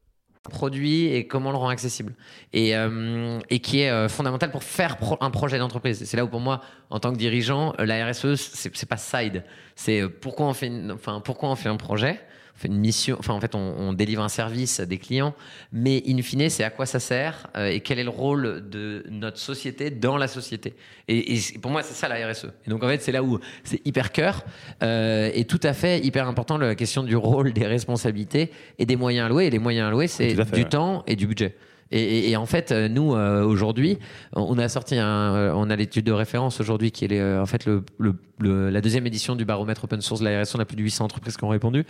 Produit 0.49 1.07
et 1.07 1.27
comment 1.27 1.51
le 1.51 1.57
rend 1.57 1.69
accessible. 1.69 2.13
Et, 2.53 2.75
euh, 2.75 3.39
qui 3.61 3.81
est 3.81 3.89
euh, 3.89 4.09
fondamental 4.09 4.51
pour 4.51 4.63
faire 4.63 4.97
un 5.19 5.29
projet 5.29 5.59
d'entreprise. 5.59 6.03
C'est 6.03 6.17
là 6.17 6.25
où 6.25 6.27
pour 6.27 6.39
moi, 6.39 6.61
en 6.89 6.99
tant 6.99 7.11
que 7.11 7.17
dirigeant, 7.17 7.73
euh, 7.79 7.85
la 7.85 8.07
RSE, 8.09 8.35
c'est 8.35 8.89
pas 8.89 8.97
side. 8.97 9.43
C'est 9.75 10.07
pourquoi 10.07 10.47
on 10.47 10.53
fait 10.53 11.69
un 11.69 11.77
projet. 11.77 12.19
Une 12.63 12.77
mission, 12.77 13.15
enfin 13.19 13.33
en 13.33 13.39
fait 13.39 13.55
on, 13.55 13.75
on 13.77 13.93
délivre 13.93 14.21
un 14.21 14.29
service 14.29 14.79
à 14.79 14.85
des 14.85 14.97
clients, 14.97 15.33
mais 15.71 16.03
in 16.07 16.21
fine 16.21 16.49
c'est 16.49 16.63
à 16.63 16.69
quoi 16.69 16.85
ça 16.85 16.99
sert 16.99 17.47
euh, 17.55 17.67
et 17.67 17.79
quel 17.79 17.99
est 17.99 18.03
le 18.03 18.09
rôle 18.09 18.69
de 18.69 19.03
notre 19.09 19.37
société 19.37 19.89
dans 19.89 20.17
la 20.17 20.27
société. 20.27 20.73
Et, 21.07 21.39
pour 21.61 21.71
moi 21.71 21.83
c'est 21.83 21.93
ça 21.93 22.07
la 22.07 22.27
RSE. 22.27 22.47
Et 22.65 22.69
donc 22.69 22.83
en 22.83 22.87
fait 22.87 23.01
c'est 23.01 23.11
là 23.11 23.23
où 23.23 23.39
c'est 23.63 23.85
hyper 23.85 24.11
cœur 24.11 24.43
euh, 24.83 25.31
et 25.33 25.45
tout 25.45 25.59
à 25.63 25.73
fait 25.73 25.99
hyper 25.99 26.27
important 26.27 26.57
la 26.57 26.75
question 26.75 27.03
du 27.03 27.15
rôle, 27.15 27.53
des 27.53 27.65
responsabilités 27.65 28.51
et 28.79 28.85
des 28.85 28.95
moyens 28.95 29.25
alloués. 29.25 29.47
Et 29.47 29.49
les 29.49 29.59
moyens 29.59 29.87
alloués 29.87 30.07
c'est 30.07 30.33
du 30.33 30.39
ouais. 30.39 30.63
temps 30.69 31.03
et 31.07 31.15
du 31.15 31.27
budget. 31.27 31.55
Et, 31.91 32.01
et- 32.01 32.29
et 32.31 32.37
en 32.37 32.45
fait, 32.45 32.71
euh, 32.71 32.87
nous 32.87 33.13
euh, 33.15 33.43
aujourd'hui, 33.43 33.97
on 34.33 34.57
a 34.57 34.69
sorti 34.69 34.97
un, 34.97 35.35
euh, 35.35 35.53
on 35.55 35.69
a 35.69 35.75
l'étude 35.75 36.05
de 36.05 36.11
référence 36.11 36.59
aujourd'hui 36.59 36.91
qui 36.91 37.05
est 37.05 37.07
les, 37.09 37.21
en 37.37 37.45
fait 37.45 37.65
le, 37.65 37.83
le- 37.99 38.15
le- 38.39 38.69
la 38.69 38.81
deuxième 38.81 39.05
édition 39.07 39.35
du 39.35 39.45
baromètre 39.45 39.83
open 39.83 40.01
source 40.01 40.21
de 40.21 40.25
la 40.25 40.41
RSE. 40.41 40.55
On 40.55 40.59
a 40.59 40.65
plus 40.65 40.75
de 40.77 40.81
800 40.83 41.05
entreprises 41.05 41.37
qui 41.37 41.43
ont 41.43 41.49
répondu. 41.49 41.85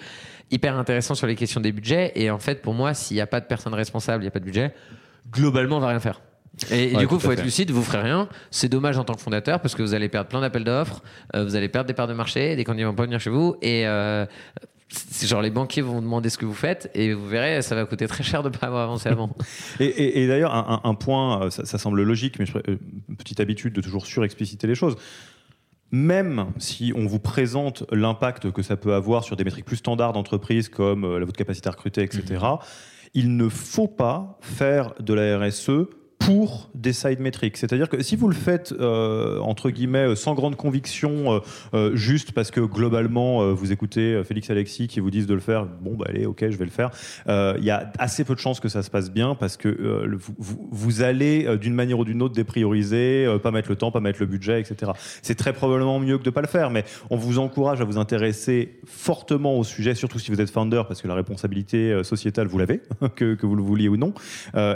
Hyper 0.50 0.78
intéressant 0.78 1.16
sur 1.16 1.28
les 1.28 1.36
questions 1.36 1.62
des 1.62 1.72
budgets. 1.72 2.12
Et 2.16 2.30
en 2.32 2.40
fait, 2.40 2.62
pour 2.62 2.74
moi, 2.74 2.94
s'il 2.94 3.16
n'y 3.16 3.22
a 3.22 3.28
pas 3.28 3.40
de 3.40 3.46
personne 3.46 3.74
responsable, 3.74 4.24
il 4.24 4.26
n'y 4.26 4.30
a 4.30 4.32
pas 4.32 4.40
de 4.40 4.46
budget. 4.46 4.74
Globalement, 5.32 5.78
on 5.78 5.82
va 5.82 5.88
rien 5.90 6.00
faire. 6.00 6.22
Et, 6.70 6.94
Ouais, 6.94 7.00
du 7.00 7.08
coup, 7.08 7.16
il 7.16 7.22
faut 7.22 7.32
être 7.32 7.44
lucide, 7.44 7.72
vous 7.72 7.82
ferez 7.82 8.02
rien. 8.02 8.28
C'est 8.52 8.68
dommage 8.68 8.98
en 8.98 9.04
tant 9.06 9.14
que 9.14 9.22
fondateur 9.22 9.62
parce 9.62 9.74
que 9.74 9.82
vous 9.82 9.94
allez 9.94 10.10
perdre 10.10 10.28
plein 10.30 10.42
d'appels 10.42 10.66
d'offres, 10.66 11.02
euh, 11.36 11.46
vous 11.46 11.56
allez 11.56 11.70
perdre 11.70 11.88
des 11.88 11.94
parts 11.94 12.08
de 12.10 12.14
marché, 12.14 12.56
des 12.58 12.64
candidats 12.66 12.88
vont 12.88 12.94
pas 12.96 13.04
venir 13.06 13.20
chez 13.22 13.30
vous 13.30 13.56
et 13.62 13.88
euh, 13.88 14.26
genre 15.24 15.42
les 15.42 15.50
banquiers 15.52 15.82
vont 15.82 15.94
vous 15.94 16.02
demander 16.02 16.30
ce 16.30 16.38
que 16.38 16.46
vous 16.46 16.54
faites 16.54 16.92
et 16.96 17.14
vous 17.14 17.28
verrez, 17.28 17.62
ça 17.62 17.76
va 17.76 17.86
coûter 17.86 18.08
très 18.08 18.24
cher 18.24 18.44
de 18.44 18.50
ne 18.50 18.54
pas 18.54 18.68
avoir 18.68 18.84
avancé 18.84 19.08
avant. 19.10 19.30
Et, 19.80 19.86
et- 19.86 20.24
et 20.24 20.28
d'ailleurs, 20.28 20.54
un, 20.86 20.94
point, 20.96 21.44
euh, 21.46 21.50
ça, 21.50 21.66
ça 21.66 21.78
semble 21.78 22.02
logique, 22.04 22.40
mais 22.40 22.46
je, 22.46 22.58
euh, 22.58 22.78
une 23.10 23.16
petite 23.16 23.40
habitude 23.40 23.74
de 23.74 23.82
toujours 23.82 24.06
surexpliciter 24.06 24.68
les 24.68 24.76
choses. 24.76 24.96
Même 25.94 26.48
si 26.58 26.94
on 26.96 27.06
vous 27.06 27.20
présente 27.20 27.84
l'impact 27.92 28.52
que 28.52 28.62
ça 28.62 28.78
peut 28.78 28.94
avoir 28.94 29.24
sur 29.26 29.36
des 29.36 29.44
métriques 29.44 29.66
plus 29.66 29.76
standards 29.78 30.14
d'entreprise 30.14 30.70
comme 30.70 31.04
euh, 31.04 31.20
votre 31.26 31.38
capacité 31.38 31.68
à 31.68 31.72
recruter, 31.72 32.02
etc., 32.04 32.46
il 33.14 33.36
ne 33.36 33.50
faut 33.50 33.90
pas 33.90 34.38
faire 34.42 34.94
de 35.02 35.14
la 35.14 35.38
RSE 35.38 35.70
pour 36.22 36.70
des 36.76 36.94
side 36.94 37.20
metrics. 37.20 37.58
C'est-à-dire 37.58 37.90
que 37.90 38.02
si 38.04 38.16
vous 38.16 38.28
le 38.28 38.36
faites, 38.36 38.74
euh, 38.80 39.40
entre 39.40 39.72
guillemets, 39.72 40.10
euh, 40.10 40.16
sans 40.16 40.36
grande 40.36 40.56
conviction, 40.56 41.42
euh, 41.74 41.96
juste 41.96 42.32
parce 42.32 42.52
que 42.52 42.62
globalement, 42.62 43.54
vous 43.54 43.72
écoutez 43.72 44.22
Félix 44.24 44.50
Alexis 44.50 44.88
qui 44.88 45.00
vous 45.00 45.10
disent 45.10 45.26
de 45.26 45.34
le 45.34 45.40
faire, 45.40 45.66
bon, 45.66 45.96
bah 45.96 46.06
allez, 46.10 46.26
ok, 46.26 46.46
je 46.50 46.58
vais 46.58 46.66
le 46.66 46.72
faire, 46.72 46.92
il 47.28 47.64
y 47.64 47.72
a 47.72 47.92
assez 47.98 48.24
peu 48.24 48.36
de 48.36 48.40
chances 48.40 48.60
que 48.60 48.70
ça 48.70 48.84
se 48.84 48.90
passe 48.90 49.12
bien 49.12 49.36
parce 49.36 49.58
que 49.58 50.18
vous, 50.38 51.02
allez, 51.02 51.58
d'une 51.58 51.74
manière 51.74 52.00
ou 52.00 52.06
d'une 52.06 52.22
autre, 52.22 52.36
déprioriser, 52.36 53.28
pas 53.42 53.52
mettre 53.52 53.70
le 53.70 53.76
temps, 53.76 53.92
pas 53.92 54.00
mettre 54.00 54.20
le 54.20 54.26
budget, 54.26 54.60
etc. 54.60 54.92
C'est 55.22 55.36
très 55.36 55.54
probablement 55.54 56.00
mieux 56.00 56.18
que 56.18 56.24
de 56.24 56.30
pas 56.30 56.42
le 56.42 56.48
faire, 56.48 56.70
mais 56.70 56.84
on 57.10 57.16
vous 57.16 57.40
encourage 57.40 57.82
à 57.82 57.84
vous 57.84 57.98
intéresser 57.98 58.80
fortement 58.86 59.58
au 59.58 59.64
sujet, 59.64 59.96
surtout 59.96 60.20
si 60.20 60.32
vous 60.32 60.42
êtes 60.42 60.52
founder, 60.52 60.84
parce 60.88 61.02
que 61.02 61.08
la 61.08 61.16
responsabilité 61.16 62.04
sociétale, 62.04 62.48
vous 62.48 62.58
l'avez, 62.58 62.82
que, 63.16 63.38
vous 63.42 63.56
le 63.56 63.64
vouliez 63.64 63.88
ou 63.88 63.98
non. 63.98 64.14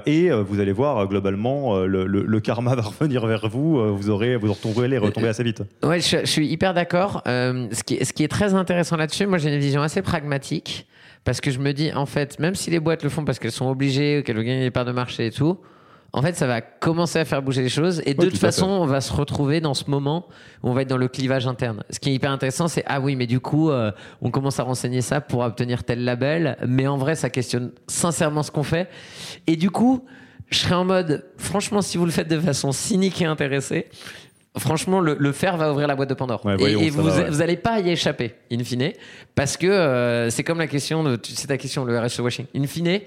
Et 0.05 0.31
vous 0.31 0.59
allez 0.59 0.71
voir, 0.71 0.95
euh, 0.97 1.05
globalement, 1.35 1.75
euh, 1.75 1.85
le, 1.87 2.05
le- 2.07 2.23
le 2.25 2.39
karma 2.39 2.75
va 2.75 2.81
revenir 2.81 3.25
vers 3.25 3.47
vous, 3.49 3.77
euh, 3.79 3.89
vous 3.91 4.09
aurez, 4.09 4.35
vous 4.37 4.51
retomberez, 4.53 4.97
retomber 4.97 5.27
assez 5.27 5.43
vite. 5.43 5.63
Ouais, 5.83 5.99
je, 5.99 6.17
je 6.21 6.25
suis 6.25 6.47
hyper 6.47 6.73
d'accord. 6.73 7.21
Euh, 7.27 7.67
ce, 7.71 7.83
qui, 7.83 8.03
ce 8.03 8.13
qui 8.13 8.23
est 8.23 8.27
très 8.27 8.53
intéressant 8.53 8.95
là-dessus, 8.97 9.25
moi 9.27 9.37
j'ai 9.37 9.53
une 9.53 9.59
vision 9.59 9.81
assez 9.81 10.01
pragmatique 10.01 10.87
parce 11.23 11.41
que 11.41 11.51
je 11.51 11.59
me 11.59 11.71
dis, 11.73 11.91
en 11.93 12.05
fait, 12.05 12.39
même 12.39 12.55
si 12.55 12.69
les 12.69 12.79
boîtes 12.79 13.03
le 13.03 13.09
font 13.09 13.25
parce 13.25 13.39
qu'elles 13.39 13.51
sont 13.51 13.69
obligées, 13.69 14.23
qu'elles 14.25 14.35
veulent 14.35 14.45
gagner 14.45 14.61
des 14.63 14.71
parts 14.71 14.85
de 14.85 14.91
marché 14.91 15.27
et 15.27 15.31
tout, 15.31 15.57
en 16.13 16.21
fait, 16.21 16.33
ça 16.37 16.47
va 16.47 16.61
commencer 16.61 17.19
à 17.19 17.25
faire 17.25 17.41
bouger 17.41 17.61
les 17.61 17.67
choses. 17.67 18.01
Et 18.05 18.13
de 18.13 18.23
toute 18.25 18.37
façon, 18.37 18.67
on 18.67 18.85
va 18.85 19.01
se 19.01 19.11
retrouver 19.11 19.59
dans 19.59 19.73
ce 19.73 19.89
moment 19.89 20.27
où 20.63 20.69
on 20.69 20.73
va 20.73 20.83
être 20.83 20.87
dans 20.87 20.95
le 20.97 21.09
clivage 21.09 21.45
interne. 21.45 21.83
Ce 21.89 21.99
qui 21.99 22.09
est 22.09 22.13
hyper 22.13 22.31
intéressant, 22.31 22.69
c'est 22.69 22.83
ah 22.87 23.01
oui, 23.01 23.17
mais 23.17 23.27
du 23.27 23.41
coup, 23.41 23.69
euh, 23.69 23.91
on 24.21 24.31
commence 24.31 24.57
à 24.61 24.63
renseigner 24.63 25.01
ça 25.01 25.19
pour 25.19 25.41
obtenir 25.41 25.83
tel 25.83 26.05
label. 26.05 26.55
Mais 26.65 26.87
en 26.87 26.95
vrai, 26.95 27.15
ça 27.15 27.29
questionne 27.29 27.71
sincèrement 27.87 28.43
ce 28.43 28.51
qu'on 28.51 28.63
fait. 28.63 28.87
Et 29.45 29.57
du 29.57 29.69
coup, 29.71 30.05
je 30.49 30.59
serais 30.59 30.75
en 30.75 30.85
mode, 30.85 31.25
franchement, 31.37 31.81
si 31.81 31.97
vous 31.97 32.05
le 32.05 32.11
faites 32.11 32.27
de 32.27 32.39
façon 32.39 32.71
cynique 32.71 33.21
et 33.21 33.25
intéressée, 33.25 33.87
franchement, 34.57 34.99
le, 34.99 35.15
le 35.19 35.31
faire 35.31 35.57
va 35.57 35.71
ouvrir 35.71 35.87
la 35.87 35.95
boîte 35.95 36.09
de 36.09 36.13
Pandore. 36.13 36.45
Ouais, 36.45 36.53
et 36.53 36.57
voyons, 36.57 36.79
et 36.79 36.91
ça 36.91 37.01
vous, 37.01 37.07
va, 37.07 37.15
ouais. 37.15 37.29
vous 37.29 37.41
allez 37.41 37.57
pas 37.57 37.79
y 37.79 37.89
échapper, 37.89 38.35
in 38.51 38.63
fine, 38.63 38.91
parce 39.33 39.57
que 39.57 39.67
euh, 39.67 40.29
c'est 40.29 40.43
comme 40.43 40.59
la 40.59 40.67
question 40.67 41.03
de, 41.03 41.19
sais 41.23 41.47
ta 41.47 41.57
question, 41.57 41.85
le 41.85 41.99
RSE 41.99 42.19
washing. 42.19 42.45
In 42.55 42.65
fine, 42.67 43.01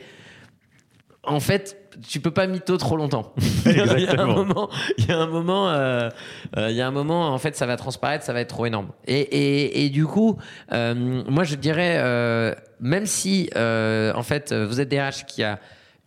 en 1.22 1.40
fait, 1.40 1.76
tu 2.06 2.20
peux 2.20 2.30
pas 2.30 2.46
mytho 2.46 2.76
trop 2.76 2.96
longtemps. 2.96 3.34
il 3.66 3.72
y 3.76 4.06
a 4.06 4.20
un 4.20 4.26
moment, 4.26 4.68
il 4.98 5.06
y 5.06 5.12
a 5.12 5.18
un 5.18 5.26
moment, 5.26 5.70
euh, 5.70 6.08
euh, 6.56 6.70
il 6.70 6.76
y 6.76 6.80
a 6.80 6.86
un 6.86 6.90
moment, 6.90 7.28
en 7.32 7.38
fait, 7.38 7.56
ça 7.56 7.66
va 7.66 7.76
transparaître, 7.76 8.24
ça 8.24 8.32
va 8.32 8.40
être 8.40 8.48
trop 8.48 8.66
énorme. 8.66 8.88
Et, 9.06 9.20
et, 9.20 9.84
et 9.84 9.90
du 9.90 10.06
coup, 10.06 10.38
moi, 10.70 11.44
je 11.44 11.54
dirais, 11.54 12.54
même 12.80 13.06
si, 13.06 13.50
en 13.54 14.22
fait, 14.22 14.52
vous 14.52 14.80
êtes 14.80 14.88
des 14.88 15.00
RH 15.00 15.24
qui 15.26 15.42
a 15.42 15.58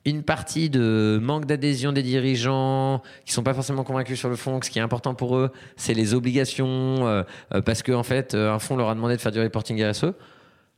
une 0.06 0.24
partie 0.24 0.70
de 0.70 1.20
manque 1.22 1.46
d'adhésion 1.46 1.92
des 1.92 2.04
dirigeants 2.04 3.02
qui 3.26 3.34
sont 3.34 3.44
pas 3.44 3.54
forcément 3.54 3.84
convaincus 3.84 4.18
sur 4.18 4.30
le 4.30 4.36
fond 4.36 4.60
que 4.60 4.66
ce 4.66 4.72
qui 4.72 4.80
est 4.80 4.82
important 4.82 5.14
pour 5.14 5.38
eux 5.38 5.52
c'est 5.76 5.94
les 5.94 6.14
obligations 6.14 7.08
euh, 7.08 7.24
euh, 7.54 7.62
parce 7.62 7.84
que 7.84 7.92
en 7.92 8.04
fait 8.04 8.34
euh, 8.34 8.52
un 8.52 8.60
fonds 8.60 8.76
leur 8.76 8.90
a 8.90 8.96
demandé 8.96 9.16
de 9.16 9.22
faire 9.22 9.32
du 9.32 9.40
reporting 9.40 9.84
RSE 9.84 10.14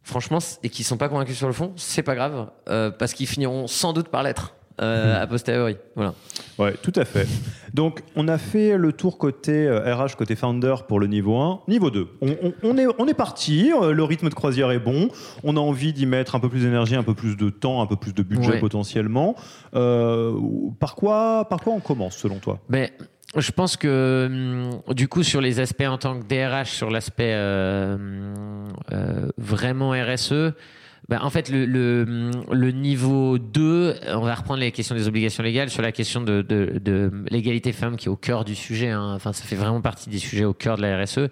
franchement 0.03 0.39
et 0.63 0.69
qui 0.69 0.83
sont 0.83 0.97
pas 0.97 1.07
convaincus 1.07 1.37
sur 1.37 1.47
le 1.47 1.53
fond 1.53 1.73
c'est 1.77 2.03
pas 2.03 2.15
grave 2.15 2.49
parce 2.65 3.13
qu'ils 3.13 3.27
finiront 3.27 3.67
sans 3.67 3.93
doute 3.93 4.09
par 4.09 4.23
l'être 4.23 4.55
a 4.77 5.27
posteriori 5.27 5.77
voilà 5.95 6.13
Ouais, 6.59 6.73
tout 6.83 6.91
à 6.95 7.03
fait. 7.03 7.27
Donc, 7.73 8.01
on 8.15 8.27
a 8.27 8.37
fait 8.37 8.77
le 8.77 8.93
tour 8.93 9.17
côté 9.17 9.67
euh, 9.67 9.95
RH, 9.95 10.15
côté 10.15 10.35
founder 10.35 10.75
pour 10.87 10.99
le 10.99 11.07
niveau 11.07 11.35
1. 11.39 11.61
Niveau 11.67 11.89
2, 11.89 12.07
on, 12.21 12.29
on- 12.43 12.53
on 12.61 12.77
est, 12.77 12.85
on 12.99 13.07
est 13.07 13.15
parti, 13.15 13.71
euh, 13.73 13.91
le 13.91 14.03
rythme 14.03 14.29
de 14.29 14.33
croisière 14.35 14.69
est 14.69 14.77
bon, 14.79 15.09
on 15.43 15.57
a 15.57 15.59
envie 15.59 15.93
d'y 15.93 16.05
mettre 16.05 16.35
un 16.35 16.39
peu 16.39 16.49
plus 16.49 16.61
d'énergie, 16.61 16.95
un 16.95 17.01
peu 17.01 17.15
plus 17.15 17.35
de 17.37 17.49
temps, 17.49 17.81
un 17.81 17.87
peu 17.87 17.95
plus 17.95 18.13
de 18.13 18.21
budget 18.21 18.51
Ouais. 18.51 18.59
potentiellement. 18.59 19.35
Euh, 19.73 20.33
par, 20.79 20.93
quoi, 20.95 21.47
par 21.49 21.59
quoi 21.61 21.73
on 21.73 21.79
commence 21.79 22.17
selon 22.17 22.37
toi? 22.37 22.59
Mais 22.69 22.93
je 23.35 23.51
pense 23.51 23.75
que 23.77 24.27
hum, 24.27 24.93
du 24.93 25.07
coup 25.07 25.23
sur 25.23 25.41
les 25.41 25.59
aspects 25.59 25.81
en 25.87 25.97
tant 25.97 26.19
que 26.19 26.25
DRH, 26.27 26.69
sur 26.71 26.91
l'aspect 26.91 27.33
euh, 27.33 27.95
hum, 27.95 28.67
euh, 28.91 29.27
vraiment 29.39 29.89
RSE, 29.91 30.53
bah, 31.09 31.19
en 31.21 31.29
fait, 31.29 31.49
le, 31.49 32.71
niveau 32.71 33.37
2, 33.37 33.95
on 34.13 34.21
va 34.21 34.35
reprendre 34.35 34.61
les 34.61 34.71
questions 34.71 34.95
des 34.95 35.07
obligations 35.07 35.43
légales 35.43 35.69
sur 35.69 35.81
la 35.81 35.91
question 35.91 36.21
de 36.21 37.11
l'égalité 37.29 37.73
femmes 37.73 37.97
qui 37.97 38.07
est 38.07 38.09
au 38.09 38.15
cœur 38.15 38.45
du 38.45 38.55
sujet. 38.55 38.89
Hein. 38.89 39.13
Enfin, 39.13 39.33
ça 39.33 39.43
fait 39.43 39.55
vraiment 39.55 39.81
partie 39.81 40.09
des 40.09 40.17
sujets 40.17 40.45
au 40.45 40.53
cœur 40.53 40.77
de 40.77 40.81
la 40.81 41.03
RSE. 41.03 41.29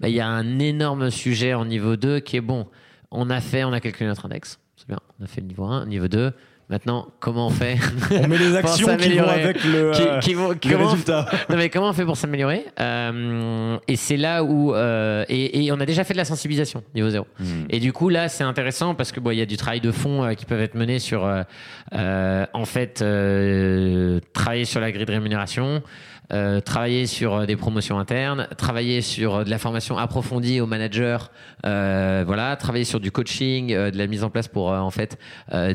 Bah, 0.00 0.08
il 0.08 0.14
y 0.14 0.20
a 0.20 0.26
un 0.26 0.58
énorme 0.58 1.10
sujet 1.10 1.54
en 1.54 1.64
niveau 1.64 1.96
2 1.96 2.20
qui 2.20 2.36
est 2.36 2.40
bon. 2.40 2.66
On 3.10 3.30
a 3.30 3.40
fait, 3.40 3.62
on 3.62 3.72
a 3.72 3.80
calculé 3.80 4.08
notre 4.08 4.26
index. 4.26 4.58
C'est 4.76 4.88
bien. 4.88 4.98
On 5.20 5.24
a 5.24 5.28
fait 5.28 5.40
le 5.40 5.46
niveau 5.46 5.64
1, 5.64 5.86
niveau 5.86 6.08
2. 6.08 6.32
Maintenant, 6.68 7.08
comment 7.20 7.48
on 7.48 7.50
fait 7.50 7.76
On 8.10 8.28
met 8.28 8.38
les 8.38 8.56
actions 8.56 8.96
qui 8.96 9.18
vont 9.18 9.28
avec 9.28 9.62
le, 9.64 10.20
qui, 10.20 10.34
euh, 10.34 10.76
résultat. 10.78 11.26
Non, 11.50 11.56
mais 11.56 11.68
comment 11.68 11.90
on 11.90 11.92
fait 11.92 12.04
pour 12.04 12.16
s'améliorer 12.16 12.64
euh, 12.80 13.76
Et 13.88 13.96
c'est 13.96 14.16
là 14.16 14.42
où 14.42 14.74
euh, 14.74 15.24
et, 15.28 15.66
et, 15.66 15.72
on 15.72 15.80
a 15.80 15.86
déjà 15.86 16.04
fait 16.04 16.14
de 16.14 16.18
la 16.18 16.24
sensibilisation 16.24 16.82
niveau 16.94 17.10
zéro. 17.10 17.26
Hmm. 17.38 17.64
Et 17.68 17.78
du 17.78 17.92
coup 17.92 18.08
là, 18.08 18.28
c'est 18.28 18.44
intéressant 18.44 18.94
parce 18.94 19.12
que 19.12 19.20
bon, 19.20 19.32
il 19.32 19.38
y 19.38 19.42
a 19.42 19.46
du 19.46 19.56
travail 19.56 19.80
de 19.80 19.90
fond 19.90 20.24
euh, 20.24 20.32
qui 20.34 20.46
peut 20.46 20.60
être 20.60 20.74
mené 20.74 20.98
sur 20.98 21.26
euh, 21.26 22.46
en 22.52 22.64
fait 22.64 23.04
travailler 24.32 24.64
sur 24.64 24.80
la 24.80 24.92
grille 24.92 25.06
de 25.06 25.12
rémunération. 25.12 25.82
Euh, 26.32 26.62
travailler 26.62 27.06
sur 27.06 27.34
euh, 27.34 27.46
des 27.46 27.56
promotions 27.56 27.98
internes, 27.98 28.48
travailler 28.56 29.02
sur 29.02 29.34
euh, 29.34 29.44
de 29.44 29.50
la 29.50 29.58
formation 29.58 29.98
approfondie 29.98 30.62
aux 30.62 30.66
managers, 30.66 31.18
voilà, 31.62 32.56
travailler 32.56 32.84
sur 32.84 33.00
du 33.00 33.10
coaching, 33.10 33.68
de 33.68 33.98
la 33.98 34.06
mise 34.06 34.24
en 34.24 34.30
place 34.30 34.48
pour 34.48 34.68
en 34.68 34.90
fait 34.90 35.18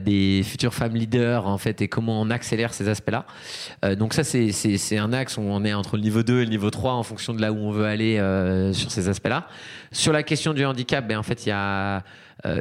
des 0.01 0.41
futures 0.43 0.73
femmes 0.73 0.95
leaders 0.95 1.47
en 1.47 1.57
fait 1.57 1.81
et 1.81 1.87
comment 1.87 2.21
on 2.21 2.29
accélère 2.29 2.73
ces 2.73 2.89
aspects-là. 2.89 3.25
donc 3.95 4.13
ça 4.13 4.23
c'est 4.23 4.51
c'est 4.51 4.97
un 4.97 5.13
axe 5.13 5.37
où 5.37 5.41
on 5.41 5.63
est 5.63 5.73
entre 5.73 5.95
le 5.95 6.03
niveau 6.03 6.23
2 6.23 6.41
et 6.41 6.45
le 6.45 6.49
niveau 6.49 6.69
3 6.69 6.93
en 6.93 7.03
fonction 7.03 7.33
de 7.33 7.41
là 7.41 7.51
où 7.51 7.57
on 7.57 7.71
veut 7.71 7.85
aller 7.85 8.17
sur 8.73 8.91
ces 8.91 9.07
aspects-là. 9.07 9.47
Sur 9.91 10.11
la 10.11 10.23
question 10.23 10.53
du 10.53 10.65
handicap, 10.65 11.07
ben 11.07 11.17
en 11.17 11.23
fait 11.23 11.45
il 11.45 11.49
y 11.49 11.53
a 11.53 12.03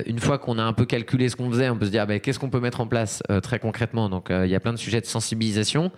une 0.06 0.20
fois 0.20 0.38
qu'on 0.38 0.58
a 0.58 0.62
un 0.62 0.72
peu 0.72 0.86
calculé 0.86 1.28
ce 1.28 1.36
qu'on 1.36 1.50
faisait, 1.50 1.68
on 1.68 1.76
peut 1.76 1.86
se 1.86 1.90
dire 1.90 2.06
ben, 2.06 2.20
qu'est-ce 2.20 2.38
qu'on 2.38 2.50
peut 2.50 2.60
mettre 2.60 2.80
en 2.80 2.86
place 2.86 3.22
très 3.42 3.58
concrètement? 3.58 4.08
Donc 4.08 4.28
il 4.30 4.50
y 4.50 4.54
a 4.54 4.60
plein 4.60 4.72
de 4.72 4.78
sujets 4.78 5.00
de 5.00 5.06
sensibilisation. 5.06 5.90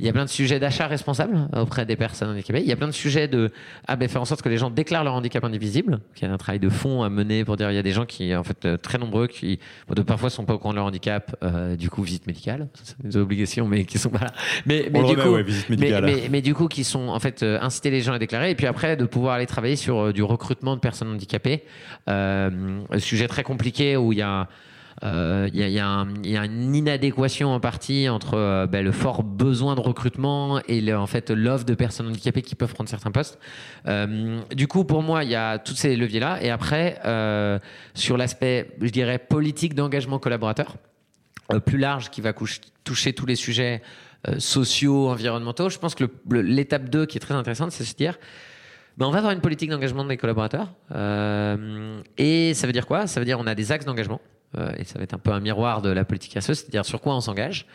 Il 0.00 0.06
y 0.06 0.08
a 0.08 0.12
plein 0.12 0.24
de 0.24 0.30
sujets 0.30 0.58
d'achat 0.58 0.86
responsable 0.86 1.48
auprès 1.54 1.84
des 1.84 1.94
personnes 1.94 2.30
handicapées. 2.30 2.60
Il 2.60 2.66
y 2.66 2.72
a 2.72 2.76
plein 2.76 2.88
de 2.88 2.92
sujets 2.92 3.28
de 3.28 3.50
ah 3.86 3.96
ben, 3.96 4.08
faire 4.08 4.22
en 4.22 4.24
sorte 4.24 4.40
que 4.42 4.48
les 4.48 4.56
gens 4.56 4.70
déclarent 4.70 5.04
leur 5.04 5.14
handicap 5.14 5.44
indivisible. 5.44 6.00
Il 6.16 6.22
y 6.22 6.26
a 6.26 6.32
un 6.32 6.38
travail 6.38 6.58
de 6.58 6.70
fond 6.70 7.02
à 7.02 7.10
mener 7.10 7.44
pour 7.44 7.56
dire 7.56 7.70
il 7.70 7.74
y 7.74 7.78
a 7.78 7.82
des 7.82 7.92
gens 7.92 8.06
qui, 8.06 8.34
en 8.34 8.42
fait, 8.42 8.64
euh, 8.64 8.76
très 8.76 8.98
nombreux, 8.98 9.26
qui 9.26 9.60
de 9.94 10.02
parfois 10.02 10.30
sont 10.30 10.44
pas 10.44 10.54
au 10.54 10.58
courant 10.58 10.72
de 10.72 10.76
leur 10.76 10.86
handicap, 10.86 11.36
euh, 11.42 11.76
du 11.76 11.90
coup 11.90 12.02
visite 12.02 12.26
médicale, 12.26 12.68
c'est 12.82 13.00
des 13.02 13.16
obligations, 13.16 13.68
mais 13.68 13.84
qui 13.84 13.98
sont 13.98 14.10
pas 14.10 14.24
là. 14.24 14.32
Mais, 14.64 14.88
mais 14.90 15.02
du 15.02 15.16
coup, 15.16 15.36
mais, 15.68 16.28
mais, 16.30 16.42
du 16.42 16.54
coup, 16.54 16.68
qui 16.68 16.84
sont 16.84 17.08
en 17.08 17.20
fait 17.20 17.42
euh, 17.42 17.58
inciter 17.60 17.90
les 17.90 18.00
gens 18.00 18.14
à 18.14 18.18
déclarer 18.18 18.50
et 18.50 18.54
puis 18.54 18.66
après 18.66 18.96
de 18.96 19.04
pouvoir 19.04 19.34
aller 19.34 19.46
travailler 19.46 19.76
sur 19.76 20.12
du 20.12 20.22
recrutement 20.22 20.76
de 20.76 20.80
personnes 20.80 21.08
handicapées. 21.08 21.64
Euh, 22.08 22.50
sujet 22.98 23.28
très 23.28 23.42
compliqué 23.42 23.96
où 23.96 24.12
il 24.12 24.18
y 24.18 24.22
a 24.22 24.48
il 25.02 25.08
euh, 25.08 25.48
y, 25.54 26.36
a 26.36 26.44
une 26.44 26.74
inadéquation 26.74 27.54
en 27.54 27.60
partie 27.60 28.10
entre 28.10 28.34
euh, 28.34 28.66
ben, 28.66 28.84
le 28.84 28.92
fort 28.92 29.22
besoin 29.22 29.74
de 29.74 29.80
recrutement 29.80 30.60
et 30.68 30.92
en 30.92 31.06
fait 31.06 31.30
l'offre 31.30 31.64
de 31.64 31.74
personnes 31.74 32.08
handicapées 32.08 32.42
qui 32.42 32.54
peuvent 32.54 32.74
prendre 32.74 32.90
certains 32.90 33.10
postes. 33.10 33.38
Euh, 33.86 34.42
du 34.54 34.68
coup, 34.68 34.84
pour 34.84 35.02
moi, 35.02 35.24
il 35.24 35.30
y 35.30 35.34
a 35.34 35.58
tous 35.58 35.74
ces 35.74 35.96
leviers-là. 35.96 36.42
Et 36.42 36.50
après, 36.50 37.00
sur 37.94 38.18
l'aspect, 38.18 38.76
je 38.80 38.90
dirais, 38.90 39.18
politique 39.18 39.74
d'engagement 39.74 40.18
collaborateur, 40.18 40.76
plus 41.64 41.78
large, 41.78 42.10
qui 42.10 42.20
va 42.20 42.34
toucher 42.84 43.12
tous 43.14 43.26
les 43.26 43.36
sujets 43.36 43.82
sociaux, 44.36 45.08
environnementaux, 45.08 45.70
je 45.70 45.78
pense 45.78 45.94
que 45.94 46.04
l'étape 46.30 46.90
2 46.90 47.06
qui 47.06 47.16
est 47.16 47.20
très 47.20 47.34
intéressante, 47.34 47.72
c'est 47.72 47.84
de 47.84 47.88
se 47.88 47.94
dire, 47.94 48.18
ben 48.98 49.06
on 49.06 49.10
va 49.10 49.18
avoir 49.18 49.32
une 49.32 49.40
politique 49.40 49.70
d'engagement 49.70 50.04
des 50.04 50.18
collaborateurs. 50.18 50.68
Et 52.18 52.52
ça 52.52 52.66
veut 52.66 52.72
dire 52.74 52.86
quoi? 52.86 53.06
Ça 53.06 53.18
veut 53.18 53.26
dire 53.26 53.40
on 53.40 53.46
a 53.46 53.54
des 53.54 53.72
axes 53.72 53.86
d'engagement. 53.86 54.20
Euh, 54.58 54.72
et 54.78 54.84
ça 54.84 54.98
va 54.98 55.04
être 55.04 55.14
un 55.14 55.18
peu 55.18 55.30
un 55.30 55.40
miroir 55.40 55.80
de 55.80 55.90
la 55.90 56.04
politique 56.04 56.34
RSE, 56.34 56.54
c'est-à-dire 56.54 56.84
sur 56.84 57.00
quoi 57.00 57.14
on 57.14 57.20
s'engage. 57.20 57.66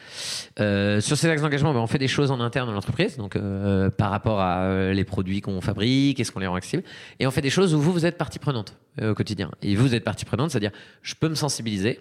Euh, 0.60 1.00
sur 1.00 1.18
ces 1.18 1.30
axes 1.30 1.42
d'engagement, 1.42 1.74
ben, 1.74 1.80
on 1.80 1.88
fait 1.88 2.00
des 2.00 2.08
choses 2.08 2.32
en 2.32 2.40
interne 2.42 2.68
dans 2.68 2.74
l'entreprise, 2.74 3.18
donc 3.18 3.36
euh, 3.36 3.90
par 3.90 4.12
rapport 4.12 4.42
à 4.42 4.64
euh, 4.64 4.94
les 4.94 5.06
produits 5.06 5.40
qu'on 5.42 5.62
fabrique, 5.62 6.20
est-ce 6.20 6.32
qu'on 6.32 6.42
les 6.42 6.48
rend 6.48 6.56
accessibles, 6.56 6.84
et 7.20 7.28
on 7.28 7.32
fait 7.32 7.42
des 7.42 7.50
choses 7.50 7.74
où 7.74 7.80
vous, 7.80 7.94
vous 7.94 8.06
êtes 8.06 8.18
partie 8.18 8.40
prenante 8.40 8.76
euh, 9.02 9.12
au 9.12 9.16
quotidien. 9.16 9.52
Et 9.62 9.76
vous, 9.76 9.88
vous 9.88 9.96
êtes 9.96 10.04
partie 10.04 10.26
prenante, 10.26 10.52
c'est-à-dire 10.52 10.72
je 11.02 11.16
peux 11.16 11.30
me 11.30 11.36
sensibiliser, 11.36 12.00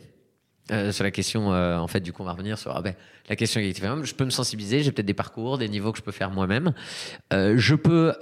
euh, 0.71 0.93
sur 0.93 1.05
la 1.05 1.11
question, 1.11 1.53
euh, 1.53 1.77
en 1.77 1.87
fait, 1.89 2.01
du 2.01 2.15
coup, 2.15 2.23
on 2.23 2.25
va 2.25 2.33
revenir 2.33 2.59
sur 2.59 2.75
ah 2.75 2.81
ben, 2.81 2.95
la 3.29 3.37
question 3.37 3.61
égalité 3.61 3.83
femmes. 3.83 4.05
Je 4.05 4.15
peux 4.15 4.25
me 4.25 4.31
sensibiliser, 4.31 4.83
j'ai 4.83 4.93
peut-être 4.93 5.07
des 5.07 5.12
parcours, 5.12 5.59
des 5.59 5.69
niveaux 5.69 5.93
que 5.93 5.99
je 5.99 6.03
peux 6.03 6.12
faire 6.12 6.31
moi-même. 6.31 6.73
Euh, 7.35 7.55
je 7.59 7.75
peux 7.75 8.15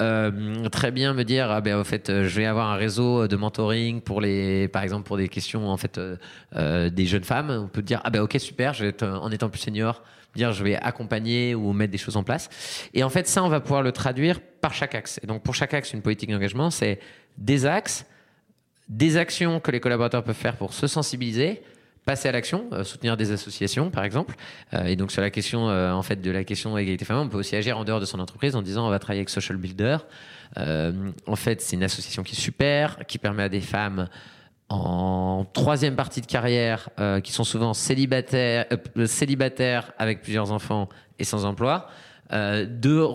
très 0.72 0.90
bien 0.90 1.14
me 1.14 1.22
dire, 1.22 1.50
ah 1.50 1.62
en 1.78 1.84
fait, 1.84 2.08
je 2.08 2.36
vais 2.36 2.46
avoir 2.46 2.70
un 2.70 2.76
réseau 2.76 3.28
de 3.28 3.36
mentoring 3.36 4.00
pour 4.00 4.20
les, 4.20 4.66
par 4.68 4.82
exemple, 4.82 5.06
pour 5.06 5.16
des 5.16 5.28
questions, 5.28 5.68
en 5.68 5.76
fait, 5.76 6.00
des 6.54 7.06
jeunes 7.06 7.24
femmes. 7.24 7.50
On 7.50 7.68
peut 7.68 7.82
dire, 7.82 8.00
ah 8.04 8.10
ben, 8.10 8.22
ok, 8.22 8.36
super, 8.40 8.74
je 8.74 8.86
en 9.04 9.30
étant 9.30 9.48
plus 9.48 9.60
senior, 9.60 10.02
dire, 10.34 10.52
je 10.52 10.64
vais 10.64 10.76
accompagner 10.76 11.54
ou 11.54 11.72
mettre 11.72 11.92
des 11.92 11.98
choses 11.98 12.16
en 12.16 12.24
place. 12.24 12.48
Et 12.92 13.04
en 13.04 13.08
fait, 13.08 13.28
ça, 13.28 13.44
on 13.44 13.48
va 13.48 13.60
pouvoir 13.60 13.82
le 13.82 13.92
traduire 13.92 14.40
par 14.40 14.74
chaque 14.74 14.96
axe. 14.96 15.20
Et 15.22 15.26
donc, 15.28 15.42
pour 15.42 15.54
chaque 15.54 15.74
axe, 15.74 15.92
une 15.92 16.02
politique 16.02 16.30
d'engagement, 16.30 16.70
c'est 16.70 16.98
des 17.38 17.66
axes, 17.66 18.04
des 18.88 19.16
actions 19.16 19.60
que 19.60 19.70
les 19.70 19.80
collaborateurs 19.80 20.24
peuvent 20.24 20.34
faire 20.34 20.56
pour 20.56 20.72
se 20.72 20.86
sensibiliser 20.86 21.62
passer 22.04 22.28
à 22.28 22.32
l'action, 22.32 22.66
euh, 22.72 22.84
soutenir 22.84 23.16
des 23.16 23.32
associations 23.32 23.90
par 23.90 24.04
exemple. 24.04 24.34
Euh, 24.74 24.84
et 24.84 24.96
donc 24.96 25.12
sur 25.12 25.22
la 25.22 25.30
question 25.30 25.68
euh, 25.68 25.92
en 25.92 26.02
fait 26.02 26.20
de 26.20 26.30
la 26.30 26.44
question 26.44 26.76
égalité 26.76 27.04
femmes, 27.04 27.18
on 27.18 27.28
peut 27.28 27.38
aussi 27.38 27.56
agir 27.56 27.78
en 27.78 27.84
dehors 27.84 28.00
de 28.00 28.04
son 28.04 28.18
entreprise 28.18 28.56
en 28.56 28.62
disant 28.62 28.86
on 28.86 28.90
va 28.90 28.98
travailler 28.98 29.20
avec 29.20 29.30
Social 29.30 29.56
Builder. 29.56 29.98
en 30.56 31.36
fait, 31.36 31.60
c'est 31.60 31.76
une 31.76 31.84
association 31.84 32.22
qui 32.22 32.34
est 32.34 32.40
super, 32.40 32.98
qui 33.06 33.18
permet 33.18 33.44
à 33.44 33.48
des 33.48 33.60
femmes 33.60 34.08
en 34.68 35.46
troisième 35.52 35.96
partie 35.96 36.20
de 36.20 36.26
carrière, 36.26 36.88
qui 37.22 37.32
sont 37.32 37.44
souvent 37.44 37.74
célibataires, 37.74 38.66
célibataires 39.06 39.92
avec 39.98 40.22
plusieurs 40.22 40.50
enfants 40.50 40.88
et 41.18 41.24
sans 41.24 41.44
emploi, 41.44 41.88
de 42.30 43.06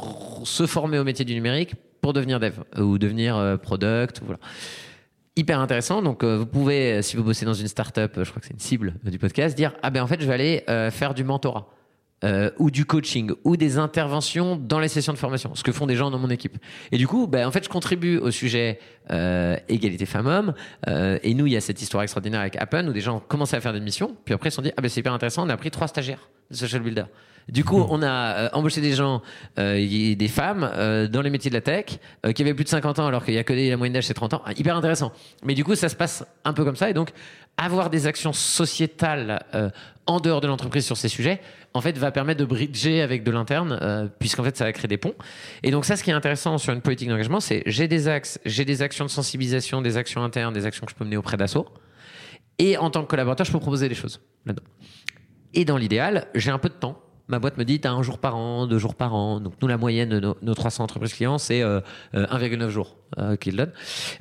se 0.44 0.66
former 0.66 1.00
au 1.00 1.04
métier 1.04 1.26
du 1.26 1.34
numérique 1.34 1.74
pour 2.02 2.14
devenir 2.14 2.40
dev 2.40 2.60
ou 2.78 2.98
devenir 2.98 3.58
product. 3.62 4.22
Voilà 4.24 4.40
hyper 5.38 5.60
intéressant. 5.60 6.02
Donc, 6.02 6.24
euh, 6.24 6.38
vous 6.38 6.46
pouvez, 6.46 6.94
euh, 6.94 7.02
si 7.02 7.16
vous 7.16 7.24
bossez 7.24 7.46
dans 7.46 7.54
une 7.54 7.68
startup, 7.68 8.18
euh, 8.18 8.24
je 8.24 8.30
crois 8.30 8.42
que 8.42 8.48
c'est 8.48 8.54
une 8.54 8.60
cible 8.60 8.96
du 9.04 9.20
podcast, 9.20 9.56
dire 9.56 9.74
ah 9.84 9.90
ben 9.90 10.02
en 10.02 10.08
fait 10.08 10.20
je 10.20 10.28
vais 10.28 10.34
aller 10.34 10.92
faire 10.92 11.14
du 11.14 11.24
mentorat. 11.24 11.68
ou 12.58 12.72
du 12.72 12.86
coaching 12.86 13.32
ou 13.44 13.58
des 13.58 13.78
interventions 13.78 14.56
dans 14.56 14.80
les 14.80 14.88
sessions 14.88 15.14
de 15.14 15.18
formation, 15.18 15.54
ce 15.54 15.64
que 15.64 15.72
font 15.72 15.86
des 15.86 15.96
gens 15.96 16.10
dans 16.10 16.18
mon 16.18 16.30
équipe. 16.30 16.58
Et 16.92 16.98
du 16.98 17.08
coup, 17.08 17.28
ben, 17.28 17.48
en 17.48 17.52
fait, 17.52 17.64
je 17.64 17.70
contribue 17.70 18.18
au 18.18 18.32
sujet 18.32 18.80
égalité 19.70 20.06
femmes-hommes. 20.06 20.54
et 20.88 21.34
nous, 21.34 21.46
il 21.46 21.54
y 21.54 21.58
a 21.58 21.62
cette 21.62 21.82
histoire 21.82 22.04
extraordinaire 22.04 22.42
avec 22.42 22.56
Appen 22.58 22.88
où 22.88 22.94
des 22.94 23.02
gens 23.02 23.20
commençaient 23.20 23.58
à 23.58 23.62
faire 23.62 23.74
des 23.74 23.80
missions, 23.80 24.16
puis 24.26 24.34
après 24.34 24.50
ils 24.50 24.52
se 24.52 24.56
sont 24.56 24.64
dit 24.64 24.72
ah 24.76 24.82
ben 24.82 24.90
c'est 24.90 25.00
hyper 25.00 25.14
intéressant, 25.14 25.46
on 25.46 25.50
a 25.50 25.58
pris 25.58 25.72
trois 25.72 25.88
stagiaires 25.88 26.30
de 26.50 26.56
social 26.56 26.82
builder. 26.82 27.06
Du 27.50 27.64
coup, 27.64 27.86
on 27.90 28.02
a 28.02 28.08
euh, 28.08 28.50
embauché 28.52 28.82
des 28.82 28.94
gens, 28.94 29.22
euh, 29.58 29.76
des 29.78 30.28
femmes, 30.28 30.70
euh, 30.74 31.08
dans 31.08 31.22
les 31.22 31.30
métiers 31.30 31.50
de 31.50 31.56
la 31.56 31.62
tech, 31.62 31.86
euh, 32.26 32.34
qui 32.34 32.42
avaient 32.42 32.54
plus 32.54 32.66
de 32.66 32.70
50 32.70 33.00
ans, 33.00 33.08
alors 33.08 33.24
qu'il 33.24 33.36
y 33.36 33.38
a 33.38 33.44
que 33.44 33.54
des, 33.54 33.70
la 33.70 33.78
moyenne 33.78 33.94
d'âge, 33.94 34.06
c'est 34.06 34.14
30 34.14 34.34
ans. 34.34 34.42
Ah, 34.46 34.52
hyper 34.58 34.76
intéressant. 34.76 35.14
Mais 35.46 35.54
du 35.54 35.64
coup, 35.64 35.76
ça 35.76 35.88
se 35.88 35.96
passe 35.96 36.26
un 36.44 36.52
peu 36.52 36.66
comme 36.66 36.76
ça. 36.76 36.90
Et 36.90 36.94
donc, 36.94 37.12
avoir 37.56 37.90
des 37.90 38.06
actions 38.06 38.34
sociétales 38.34 39.44
euh, 39.56 39.70
en 40.08 40.20
dehors 40.20 40.42
de 40.42 40.48
l'entreprise 40.48 40.86
sur 40.86 40.98
ces 40.98 41.08
sujets, 41.08 41.40
en 41.74 41.80
fait, 41.80 41.98
va 41.98 42.12
permettre 42.12 42.40
de 42.40 42.46
bridger 42.46 43.02
avec 43.02 43.24
de 43.24 43.32
l'interne, 43.32 44.10
puisqu'en 44.20 44.44
fait, 44.44 44.58
ça 44.58 44.64
va 44.66 44.74
créer 44.74 44.88
des 44.88 44.98
ponts. 44.98 45.14
Et 45.64 45.72
donc, 45.72 45.86
ça, 45.86 45.96
ce 45.96 46.04
qui 46.04 46.10
est 46.10 46.14
intéressant 46.14 46.58
sur 46.58 46.74
une 46.74 46.82
politique 46.82 47.08
d'engagement, 47.08 47.40
c'est 47.40 47.62
j'ai 47.66 47.88
des 47.88 48.08
axes, 48.08 48.40
j'ai 48.46 48.66
des 48.66 48.82
actions 48.82 49.06
de 49.06 49.10
sensibilisation, 49.10 49.82
des 49.82 49.96
actions 49.96 50.24
internes, 50.24 50.54
des 50.54 50.66
actions 50.66 50.86
que 50.86 50.92
je 50.92 50.98
peux 50.98 51.06
mener 51.06 51.18
auprès 51.18 51.38
d'assaut. 51.38 51.68
Et 52.58 52.78
en 52.78 52.90
tant 52.90 53.04
que 53.04 53.08
collaborateur, 53.08 53.46
je 53.46 53.52
peux 53.52 53.60
proposer 53.60 53.90
des 53.90 53.96
choses 53.96 54.22
là-dedans. 54.46 54.66
Et 55.54 55.66
dans 55.66 55.78
l'idéal, 55.78 56.28
j'ai 56.36 56.52
un 56.52 56.58
peu 56.58 56.70
de 56.70 56.74
temps 56.74 57.00
ma 57.28 57.40
boîte 57.40 57.58
me 57.58 57.66
dit 57.66 57.80
tu 57.80 57.88
as 57.88 57.92
un 57.92 58.02
jour 58.02 58.20
par 58.20 58.36
an, 58.36 58.68
deux 58.68 58.78
jours 58.78 58.96
par 58.96 59.14
an. 59.14 59.40
Donc 59.40 59.54
nous, 59.62 59.68
la 59.68 59.78
moyenne 59.78 60.10
de 60.10 60.36
nos, 60.42 60.54
300 60.54 60.84
entreprises 60.84 61.14
clients, 61.14 61.38
c'est 61.38 61.62
euh, 61.62 61.82
1,9 62.14 62.62
euh, 62.62 62.70
jours 62.70 62.96
euh, 63.18 63.36
qu'ils 63.36 63.56
donnent. 63.56 63.74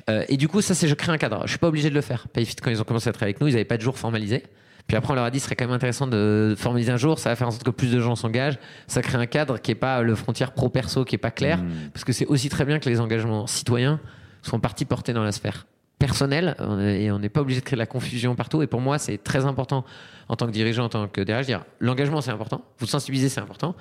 Euh, 0.09 0.25
et 0.29 0.37
du 0.37 0.47
coup, 0.47 0.61
ça, 0.61 0.73
c'est 0.73 0.87
je 0.87 0.95
crée 0.95 1.11
un 1.11 1.17
cadre. 1.17 1.41
Je 1.45 1.49
suis 1.49 1.59
pas 1.59 1.67
obligé 1.67 1.89
de 1.89 1.95
le 1.95 2.01
faire. 2.01 2.27
Payfit, 2.27 2.55
quand 2.55 2.69
ils 2.69 2.81
ont 2.81 2.85
commencé 2.85 3.09
à 3.09 3.13
travailler 3.13 3.35
avec 3.35 3.41
nous, 3.41 3.47
ils 3.47 3.53
n'avaient 3.53 3.65
pas 3.65 3.77
de 3.77 3.81
jour 3.81 3.97
formalisé. 3.97 4.43
Puis 4.87 4.95
après, 4.95 5.11
on 5.11 5.15
leur 5.15 5.25
a 5.25 5.31
dit, 5.31 5.39
ce 5.39 5.45
serait 5.45 5.55
quand 5.55 5.65
même 5.65 5.75
intéressant 5.75 6.07
de 6.07 6.55
formaliser 6.57 6.91
un 6.91 6.97
jour. 6.97 7.19
Ça 7.19 7.29
va 7.29 7.35
faire 7.35 7.47
en 7.47 7.51
sorte 7.51 7.63
que 7.63 7.71
plus 7.71 7.91
de 7.91 7.99
gens 7.99 8.15
s'engagent. 8.15 8.57
Ça 8.87 9.01
crée 9.01 9.17
un 9.17 9.25
cadre 9.25 9.59
qui 9.59 9.71
est 9.71 9.75
pas 9.75 10.01
le 10.01 10.15
frontière 10.15 10.53
pro-perso, 10.53 11.03
qui 11.03 11.15
est 11.15 11.19
pas 11.19 11.31
clair. 11.31 11.61
Mmh. 11.61 11.89
Parce 11.93 12.05
que 12.05 12.13
c'est 12.13 12.25
aussi 12.25 12.47
très 12.47 12.63
bien 12.63 12.79
que 12.79 12.89
les 12.89 13.01
engagements 13.01 13.47
citoyens 13.47 13.99
sont 14.43 14.61
partie 14.61 14.85
portés 14.85 15.11
dans 15.11 15.23
la 15.23 15.33
sphère 15.33 15.67
personnel 15.99 16.55
et 16.79 17.11
on 17.11 17.17
n'est 17.17 17.27
pas 17.27 17.41
obligé 17.41 17.59
de 17.59 17.65
créer 17.65 17.75
de 17.75 17.79
la 17.79 17.87
confusion 17.87 18.35
partout. 18.35 18.61
Et 18.61 18.67
pour 18.67 18.81
moi, 18.81 18.99
c'est 18.99 19.17
très 19.17 19.45
important 19.45 19.83
en 20.29 20.35
tant 20.35 20.45
que 20.45 20.51
dirigeant, 20.51 20.85
en 20.85 20.89
tant 20.89 21.07
que 21.07 21.21
DRH, 21.21 21.45
dire 21.45 21.63
l'engagement 21.79 22.21
c'est 22.21 22.31
important, 22.31 22.63
vous 22.79 22.87
sensibiliser 22.87 23.29
c'est 23.29 23.41
important. 23.41 23.75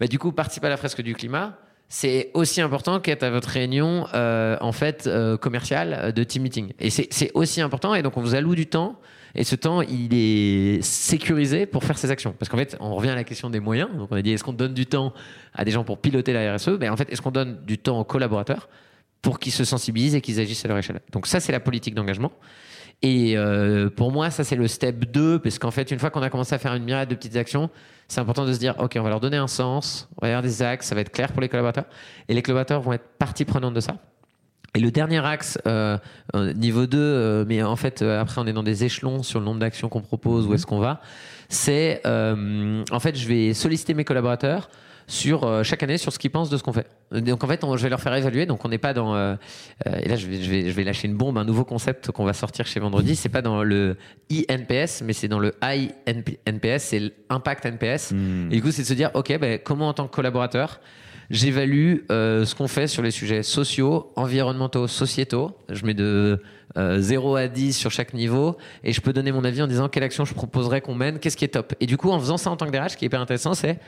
Mais 0.00 0.08
du 0.08 0.18
coup, 0.18 0.32
participer 0.32 0.66
à 0.66 0.70
la 0.70 0.76
fresque 0.76 1.00
du 1.00 1.14
climat, 1.14 1.58
c'est 1.88 2.30
aussi 2.34 2.60
important 2.60 3.00
qu'être 3.00 3.22
à 3.22 3.30
votre 3.30 3.48
réunion 3.48 4.06
euh, 4.12 4.56
en 4.60 4.72
fait 4.72 5.06
euh, 5.06 5.36
commerciale 5.36 5.96
euh, 5.98 6.12
de 6.12 6.24
team 6.24 6.42
meeting. 6.42 6.72
Et 6.80 6.90
c'est 6.90 7.30
aussi 7.34 7.60
important. 7.60 7.94
Et 7.94 8.02
donc 8.02 8.16
on 8.16 8.20
vous 8.20 8.34
alloue 8.34 8.54
du 8.54 8.66
temps. 8.66 8.98
Et 9.38 9.44
ce 9.44 9.54
temps, 9.54 9.82
il 9.82 10.14
est 10.14 10.82
sécurisé 10.82 11.66
pour 11.66 11.84
faire 11.84 11.98
ces 11.98 12.10
actions. 12.10 12.34
Parce 12.38 12.48
qu'en 12.48 12.56
fait, 12.56 12.74
on 12.80 12.94
revient 12.94 13.10
à 13.10 13.14
la 13.14 13.24
question 13.24 13.50
des 13.50 13.60
moyens. 13.60 13.90
Donc 13.94 14.08
on 14.10 14.16
a 14.16 14.22
dit, 14.22 14.32
est-ce 14.32 14.42
qu'on 14.42 14.54
donne 14.54 14.72
du 14.72 14.86
temps 14.86 15.12
à 15.52 15.62
des 15.64 15.72
gens 15.72 15.84
pour 15.84 15.98
piloter 15.98 16.32
la 16.32 16.56
RSE 16.56 16.70
Ben 16.70 16.90
en 16.90 16.96
fait, 16.96 17.12
est-ce 17.12 17.20
qu'on 17.20 17.30
donne 17.30 17.58
du 17.66 17.76
temps 17.76 18.00
aux 18.00 18.04
collaborateurs 18.04 18.68
pour 19.20 19.38
qu'ils 19.38 19.52
se 19.52 19.64
sensibilisent 19.64 20.14
et 20.14 20.22
qu'ils 20.22 20.40
agissent 20.40 20.64
à 20.64 20.68
leur 20.68 20.78
échelle? 20.78 21.00
Donc 21.12 21.26
ça, 21.26 21.38
c'est 21.38 21.52
la 21.52 21.60
politique 21.60 21.94
d'engagement. 21.94 22.32
Et 23.02 23.36
euh, 23.36 23.90
pour 23.90 24.10
moi, 24.10 24.30
ça, 24.30 24.42
c'est 24.42 24.56
le 24.56 24.66
step 24.68 25.10
2, 25.10 25.38
parce 25.38 25.58
qu'en 25.58 25.70
fait, 25.70 25.90
une 25.90 25.98
fois 25.98 26.10
qu'on 26.10 26.22
a 26.22 26.30
commencé 26.30 26.54
à 26.54 26.58
faire 26.58 26.74
une 26.74 26.84
myriade 26.84 27.08
de 27.08 27.14
petites 27.14 27.36
actions, 27.36 27.70
c'est 28.08 28.20
important 28.20 28.46
de 28.46 28.52
se 28.52 28.58
dire, 28.58 28.74
OK, 28.78 28.96
on 28.98 29.02
va 29.02 29.10
leur 29.10 29.20
donner 29.20 29.36
un 29.36 29.46
sens, 29.46 30.08
on 30.16 30.26
va 30.26 30.28
avoir 30.28 30.42
des 30.42 30.62
axes, 30.62 30.86
ça 30.86 30.94
va 30.94 31.02
être 31.02 31.12
clair 31.12 31.32
pour 31.32 31.42
les 31.42 31.48
collaborateurs, 31.48 31.86
et 32.28 32.34
les 32.34 32.42
collaborateurs 32.42 32.80
vont 32.80 32.92
être 32.94 33.06
partie 33.18 33.44
prenante 33.44 33.74
de 33.74 33.80
ça. 33.80 33.96
Et 34.74 34.80
le 34.80 34.90
dernier 34.90 35.24
axe, 35.24 35.58
euh, 35.66 35.96
euh, 36.34 36.52
niveau 36.52 36.86
2, 36.86 37.44
mais 37.46 37.62
en 37.62 37.76
fait, 37.76 38.02
après, 38.02 38.40
on 38.40 38.46
est 38.46 38.52
dans 38.52 38.62
des 38.62 38.84
échelons 38.84 39.22
sur 39.22 39.40
le 39.40 39.44
nombre 39.44 39.60
d'actions 39.60 39.88
qu'on 39.88 40.02
propose, 40.02 40.46
où 40.46 40.54
est-ce 40.54 40.66
qu'on 40.66 40.80
va, 40.80 41.00
c'est, 41.48 42.00
en 42.04 43.00
fait, 43.00 43.16
je 43.16 43.28
vais 43.28 43.54
solliciter 43.54 43.94
mes 43.94 44.04
collaborateurs 44.04 44.68
sur 45.06 45.44
euh, 45.44 45.62
chaque 45.62 45.82
année 45.82 45.98
sur 45.98 46.12
ce 46.12 46.18
qu'ils 46.18 46.30
pensent 46.30 46.50
de 46.50 46.56
ce 46.56 46.62
qu'on 46.62 46.72
fait. 46.72 46.86
Donc 47.12 47.44
en 47.44 47.46
fait, 47.46 47.60
je 47.62 47.82
vais 47.82 47.88
leur 47.88 48.00
faire 48.00 48.14
évaluer. 48.14 48.46
Donc 48.46 48.64
on 48.64 48.68
n'est 48.68 48.78
pas 48.78 48.92
dans 48.92 49.14
euh, 49.14 49.36
euh, 49.86 50.00
et 50.02 50.08
là 50.08 50.16
je 50.16 50.26
vais, 50.26 50.42
je 50.42 50.50
vais, 50.50 50.68
je 50.68 50.74
vais 50.74 50.84
lâcher 50.84 51.06
une 51.06 51.16
bombe, 51.16 51.38
un 51.38 51.44
nouveau 51.44 51.64
concept 51.64 52.10
qu'on 52.10 52.24
va 52.24 52.32
sortir 52.32 52.66
chez 52.66 52.80
Vendredi. 52.80 53.14
C'est 53.14 53.28
pas 53.28 53.42
dans 53.42 53.62
le 53.62 53.96
INPS, 54.30 55.02
mais 55.04 55.12
c'est 55.12 55.28
dans 55.28 55.38
le 55.38 55.54
INPS, 55.62 56.78
c'est 56.78 57.00
l'impact 57.30 57.66
NPS. 57.66 58.12
Hmm. 58.12 58.48
Et 58.50 58.56
du 58.56 58.62
coup, 58.62 58.72
c'est 58.72 58.82
de 58.82 58.86
se 58.86 58.94
dire 58.94 59.10
ok, 59.14 59.38
ben, 59.38 59.60
comment 59.62 59.88
en 59.88 59.94
tant 59.94 60.06
que 60.06 60.14
collaborateur 60.14 60.80
J'évalue 61.28 62.02
ce 62.08 62.54
qu'on 62.54 62.68
fait 62.68 62.86
sur 62.86 63.02
les 63.02 63.10
sujets 63.10 63.42
sociaux, 63.42 64.12
environnementaux, 64.14 64.86
sociétaux. 64.86 65.58
Je 65.68 65.84
mets 65.84 65.94
de 65.94 66.40
0 66.76 67.34
à 67.34 67.48
10 67.48 67.72
sur 67.76 67.90
chaque 67.90 68.14
niveau 68.14 68.56
et 68.84 68.92
je 68.92 69.00
peux 69.00 69.12
donner 69.12 69.32
mon 69.32 69.42
avis 69.42 69.60
en 69.60 69.66
disant 69.66 69.88
quelle 69.88 70.04
action 70.04 70.24
je 70.24 70.34
proposerais 70.34 70.82
qu'on 70.82 70.94
mène, 70.94 71.18
qu'est-ce 71.18 71.36
qui 71.36 71.44
est 71.44 71.48
top. 71.48 71.74
Et 71.80 71.86
du 71.86 71.96
coup, 71.96 72.12
en 72.12 72.20
faisant 72.20 72.36
ça 72.36 72.48
en 72.52 72.56
tant 72.56 72.66
que 72.66 72.70
DRH, 72.70 72.92
ce 72.92 72.96
qui 72.96 73.06
est 73.06 73.08
hyper 73.08 73.20
intéressant, 73.20 73.54
c'est 73.54 73.80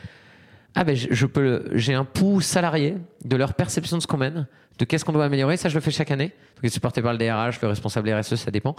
ah 0.80 0.84
ben 0.84 0.94
je, 0.94 1.26
peux 1.26 1.64
j'ai 1.72 1.94
un 1.94 2.04
pouls 2.04 2.40
salarié 2.40 2.94
de 3.24 3.34
leur 3.34 3.54
perception 3.54 3.96
de 3.96 4.02
ce 4.02 4.06
qu'on 4.06 4.16
mène, 4.16 4.46
de 4.78 4.84
qu'est-ce 4.84 5.04
qu'on 5.04 5.12
doit 5.12 5.24
améliorer. 5.24 5.56
Ça, 5.56 5.68
je 5.68 5.74
le 5.74 5.80
fais 5.80 5.90
chaque 5.90 6.12
année. 6.12 6.30
C'est 6.62 6.68
supporté 6.68 7.02
par 7.02 7.12
le 7.12 7.18
DRH, 7.18 7.60
le 7.60 7.66
responsable 7.66 8.12
RSE, 8.12 8.36
ça 8.36 8.52
dépend. 8.52 8.76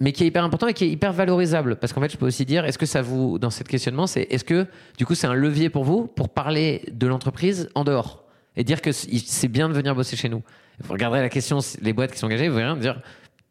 Mais 0.00 0.12
qui 0.12 0.24
est 0.24 0.28
hyper 0.28 0.42
important 0.44 0.66
et 0.66 0.72
qui 0.72 0.84
est 0.84 0.88
hyper 0.88 1.12
valorisable. 1.12 1.76
Parce 1.76 1.92
qu'en 1.92 2.00
fait, 2.00 2.10
je 2.10 2.16
peux 2.16 2.24
aussi 2.24 2.46
dire, 2.46 2.64
est-ce 2.64 2.78
que 2.78 2.86
ça 2.86 3.02
vous, 3.02 3.38
dans 3.38 3.50
cette 3.50 3.68
questionnement, 3.68 4.06
c'est 4.06 4.22
est-ce 4.30 4.44
que 4.44 4.66
du 4.96 5.04
coup, 5.04 5.14
c'est 5.14 5.26
un 5.26 5.34
levier 5.34 5.68
pour 5.68 5.84
vous 5.84 6.06
pour 6.06 6.30
parler 6.30 6.82
de 6.90 7.06
l'entreprise 7.06 7.68
en 7.74 7.84
dehors 7.84 8.24
et 8.56 8.64
dire 8.64 8.80
que 8.80 8.92
c'est 8.92 9.48
bien 9.48 9.68
de 9.68 9.74
venir 9.74 9.94
bosser 9.94 10.16
chez 10.16 10.30
nous? 10.30 10.42
Vous 10.84 10.94
regarderez 10.94 11.20
la 11.20 11.28
question, 11.28 11.58
les 11.82 11.92
boîtes 11.92 12.12
qui 12.12 12.18
sont 12.18 12.28
engagées, 12.28 12.48
vous 12.48 12.56
verrez 12.56 12.80
dire, 12.80 13.02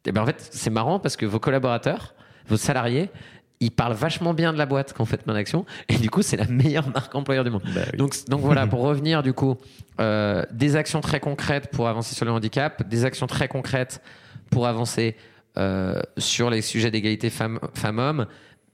eh 0.08 0.12
ben 0.12 0.24
en 0.24 0.26
fait, 0.26 0.48
c'est 0.50 0.72
marrant 0.72 1.00
parce 1.00 1.18
que 1.18 1.28
vos 1.28 1.40
collaborateurs, 1.40 2.16
vos 2.48 2.58
salariés, 2.58 3.12
il 3.60 3.72
parle 3.72 3.94
vachement 3.94 4.34
bien 4.34 4.54
de 4.54 4.58
la 4.58 4.66
boîte 4.66 4.94
qu'en 4.94 5.06
fait 5.06 5.26
mon 5.28 5.36
action 5.36 5.66
et 5.90 5.96
du 5.96 6.10
coup 6.10 6.22
c'est 6.22 6.38
la 6.38 6.48
meilleure 6.48 6.90
marque 6.90 7.14
employeur 7.16 7.44
du 7.44 7.50
monde. 7.50 7.64
Bah 7.74 7.82
donc, 7.98 8.14
donc 8.28 8.42
voilà 8.42 8.68
pour 8.68 8.82
revenir 8.82 9.24
du 9.24 9.34
coup 9.34 9.56
euh, 10.00 10.44
des 10.52 10.76
actions 10.76 11.02
très 11.02 11.20
concrètes 11.20 11.70
pour 11.72 11.88
avancer 11.88 12.16
sur 12.16 12.26
le 12.26 12.32
handicap, 12.32 12.88
des 12.88 13.06
actions 13.06 13.28
très 13.28 13.48
concrètes 13.48 14.02
pour 14.50 14.68
avancer 14.68 15.16
euh, 15.58 16.02
sur 16.18 16.50
les 16.50 16.62
sujets 16.62 16.92
d'égalité 16.92 17.30
femmes-hommes, 17.30 18.28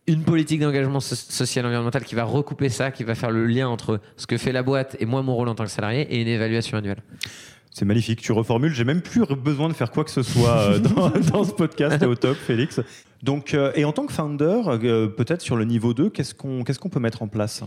une 0.07 0.23
politique 0.23 0.59
d'engagement 0.59 0.99
social 0.99 1.63
et 1.63 1.67
environnemental 1.67 2.03
qui 2.03 2.15
va 2.15 2.23
recouper 2.23 2.69
ça, 2.69 2.91
qui 2.91 3.03
va 3.03 3.13
faire 3.13 3.29
le 3.31 3.45
lien 3.45 3.67
entre 3.67 3.99
ce 4.17 4.25
que 4.25 4.37
fait 4.37 4.51
la 4.51 4.63
boîte 4.63 4.97
et 4.99 5.05
moi 5.05 5.21
mon 5.21 5.35
rôle 5.35 5.47
en 5.47 5.55
tant 5.55 5.63
que 5.63 5.69
salarié 5.69 6.01
et 6.09 6.21
une 6.21 6.27
évaluation 6.27 6.77
annuelle. 6.77 7.03
C'est 7.73 7.85
magnifique, 7.85 8.21
tu 8.21 8.33
reformules. 8.33 8.73
J'ai 8.73 8.83
même 8.83 9.01
plus 9.01 9.25
besoin 9.25 9.69
de 9.69 9.73
faire 9.73 9.91
quoi 9.91 10.03
que 10.03 10.11
ce 10.11 10.23
soit 10.23 10.57
euh, 10.57 10.79
dans, 11.31 11.43
ce 11.45 11.53
podcast. 11.53 12.03
au 12.03 12.15
top, 12.15 12.35
Félix. 12.35 12.81
Donc, 13.23 13.53
euh, 13.53 13.71
et 13.75 13.85
en 13.85 13.93
tant 13.93 14.05
que 14.05 14.11
founder, 14.11 14.61
euh, 14.67 15.07
peut-être 15.07 15.41
sur 15.41 15.55
le 15.55 15.63
niveau 15.63 15.93
2, 15.93 16.09
qu'est-ce 16.09 16.35
qu'on 16.35 16.65
qu'est-ce 16.65 16.79
peut 16.79 16.99
mettre 16.99 17.21
en 17.21 17.29
place? 17.29 17.63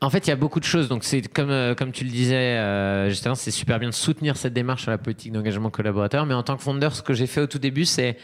En 0.00 0.10
fait, 0.10 0.26
il 0.26 0.30
y 0.30 0.32
a 0.32 0.36
beaucoup 0.36 0.60
de 0.60 0.64
choses. 0.64 0.88
Donc, 0.88 1.02
c'est 1.02 1.22
comme, 1.22 1.74
comme 1.74 1.90
tu 1.90 2.04
le 2.04 2.10
disais, 2.10 3.08
justement, 3.08 3.34
c'est 3.34 3.50
super 3.50 3.80
bien 3.80 3.88
de 3.88 3.94
soutenir 3.94 4.36
cette 4.36 4.52
démarche 4.52 4.82
sur 4.82 4.92
la 4.92 4.98
politique 4.98 5.32
d'engagement 5.32 5.70
collaborateur. 5.70 6.24
Mais 6.24 6.34
en 6.34 6.44
tant 6.44 6.56
que 6.56 6.62
founder, 6.62 6.90
ce 6.92 7.02
que 7.02 7.14
j'ai 7.14 7.26
fait 7.26 7.40
au 7.40 7.48
tout 7.48 7.58
début, 7.58 7.84
c'est. 7.84 8.16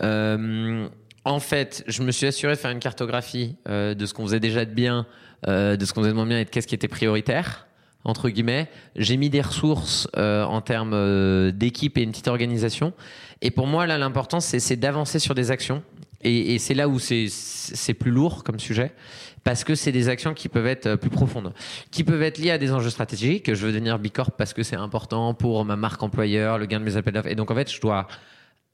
en 0.00 1.40
fait, 1.40 1.84
je 1.86 2.02
me 2.02 2.12
suis 2.12 2.26
assuré 2.26 2.54
de 2.54 2.58
faire 2.58 2.70
une 2.70 2.80
cartographie 2.80 3.56
de 3.66 4.06
ce 4.06 4.14
qu'on 4.14 4.24
faisait 4.24 4.40
déjà 4.40 4.64
de 4.64 4.72
bien, 4.72 5.06
de 5.46 5.84
ce 5.84 5.92
qu'on 5.92 6.00
faisait 6.00 6.12
de 6.12 6.16
moins 6.16 6.26
bien 6.26 6.38
et 6.38 6.46
de 6.46 6.50
qu'est-ce 6.50 6.66
qui 6.66 6.74
était 6.74 6.88
prioritaire 6.88 7.66
entre 8.04 8.28
guillemets. 8.28 8.68
J'ai 8.96 9.16
mis 9.16 9.30
des 9.30 9.40
ressources 9.40 10.08
euh, 10.16 10.44
en 10.44 10.60
termes 10.60 10.92
euh, 10.94 11.50
d'équipe 11.50 11.96
et 11.98 12.02
une 12.02 12.10
petite 12.10 12.28
organisation. 12.28 12.92
Et 13.40 13.50
pour 13.50 13.66
moi, 13.66 13.86
là, 13.86 13.98
l'important, 13.98 14.40
c'est 14.40 14.76
d'avancer 14.76 15.18
sur 15.18 15.34
des 15.34 15.50
actions. 15.50 15.82
Et, 16.24 16.54
et 16.54 16.58
c'est 16.58 16.74
là 16.74 16.88
où 16.88 16.98
c'est 17.00 17.94
plus 17.94 18.12
lourd 18.12 18.44
comme 18.44 18.60
sujet, 18.60 18.92
parce 19.42 19.64
que 19.64 19.74
c'est 19.74 19.90
des 19.90 20.08
actions 20.08 20.34
qui 20.34 20.48
peuvent 20.48 20.68
être 20.68 20.86
euh, 20.86 20.96
plus 20.96 21.10
profondes, 21.10 21.52
qui 21.90 22.04
peuvent 22.04 22.22
être 22.22 22.38
liées 22.38 22.52
à 22.52 22.58
des 22.58 22.72
enjeux 22.72 22.90
stratégiques. 22.90 23.52
Je 23.52 23.66
veux 23.66 23.72
devenir 23.72 23.98
Bicorp 23.98 24.32
parce 24.36 24.52
que 24.52 24.62
c'est 24.62 24.76
important 24.76 25.34
pour 25.34 25.64
ma 25.64 25.76
marque 25.76 26.02
employeur, 26.02 26.58
le 26.58 26.66
gain 26.66 26.78
de 26.78 26.84
mes 26.84 26.96
appels 26.96 27.14
d'offres. 27.14 27.28
Et 27.28 27.34
donc, 27.34 27.50
en 27.50 27.54
fait, 27.54 27.72
je 27.72 27.80
dois 27.80 28.06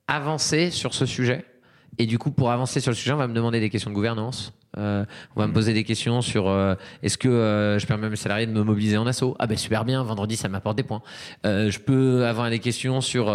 avancer 0.07 0.71
sur 0.71 0.95
ce 0.95 1.07
sujet. 1.07 1.45
Et 1.97 2.07
du 2.07 2.19
coup, 2.19 2.31
pour 2.31 2.51
avancer 2.51 2.81
sur 2.81 2.91
le 2.91 2.97
sujet, 2.97 3.13
on 3.13 3.17
va 3.17 3.29
me 3.29 3.35
demander 3.35 3.61
des 3.61 3.71
questions 3.71 3.91
de 3.91 3.95
gouvernance, 3.95 4.53
euh, 4.77 5.05
on 5.35 5.41
va 5.41 5.47
me 5.47 5.53
poser 5.53 5.73
des 5.73 5.85
questions 5.85 6.21
sur 6.21 6.49
euh, 6.49 6.75
est-ce 7.03 7.17
que 7.17 7.29
euh, 7.29 7.79
je 7.79 7.87
permets 7.87 8.07
à 8.07 8.11
mes 8.11 8.17
salariés 8.17 8.47
de 8.47 8.53
me 8.53 8.63
mobiliser 8.63 8.99
en 8.99 9.07
assaut? 9.07 9.35
Ah 9.39 9.47
ben 9.47 9.57
super 9.57 9.85
bien, 9.85 10.03
vendredi 10.03 10.37
ça 10.37 10.49
m'apporte 10.49 10.77
des 10.77 10.83
points. 10.83 11.03
je 11.45 11.79
peux 11.79 12.27
avoir 12.27 12.51
des 12.51 12.59
questions 12.59 13.01
sur 13.01 13.27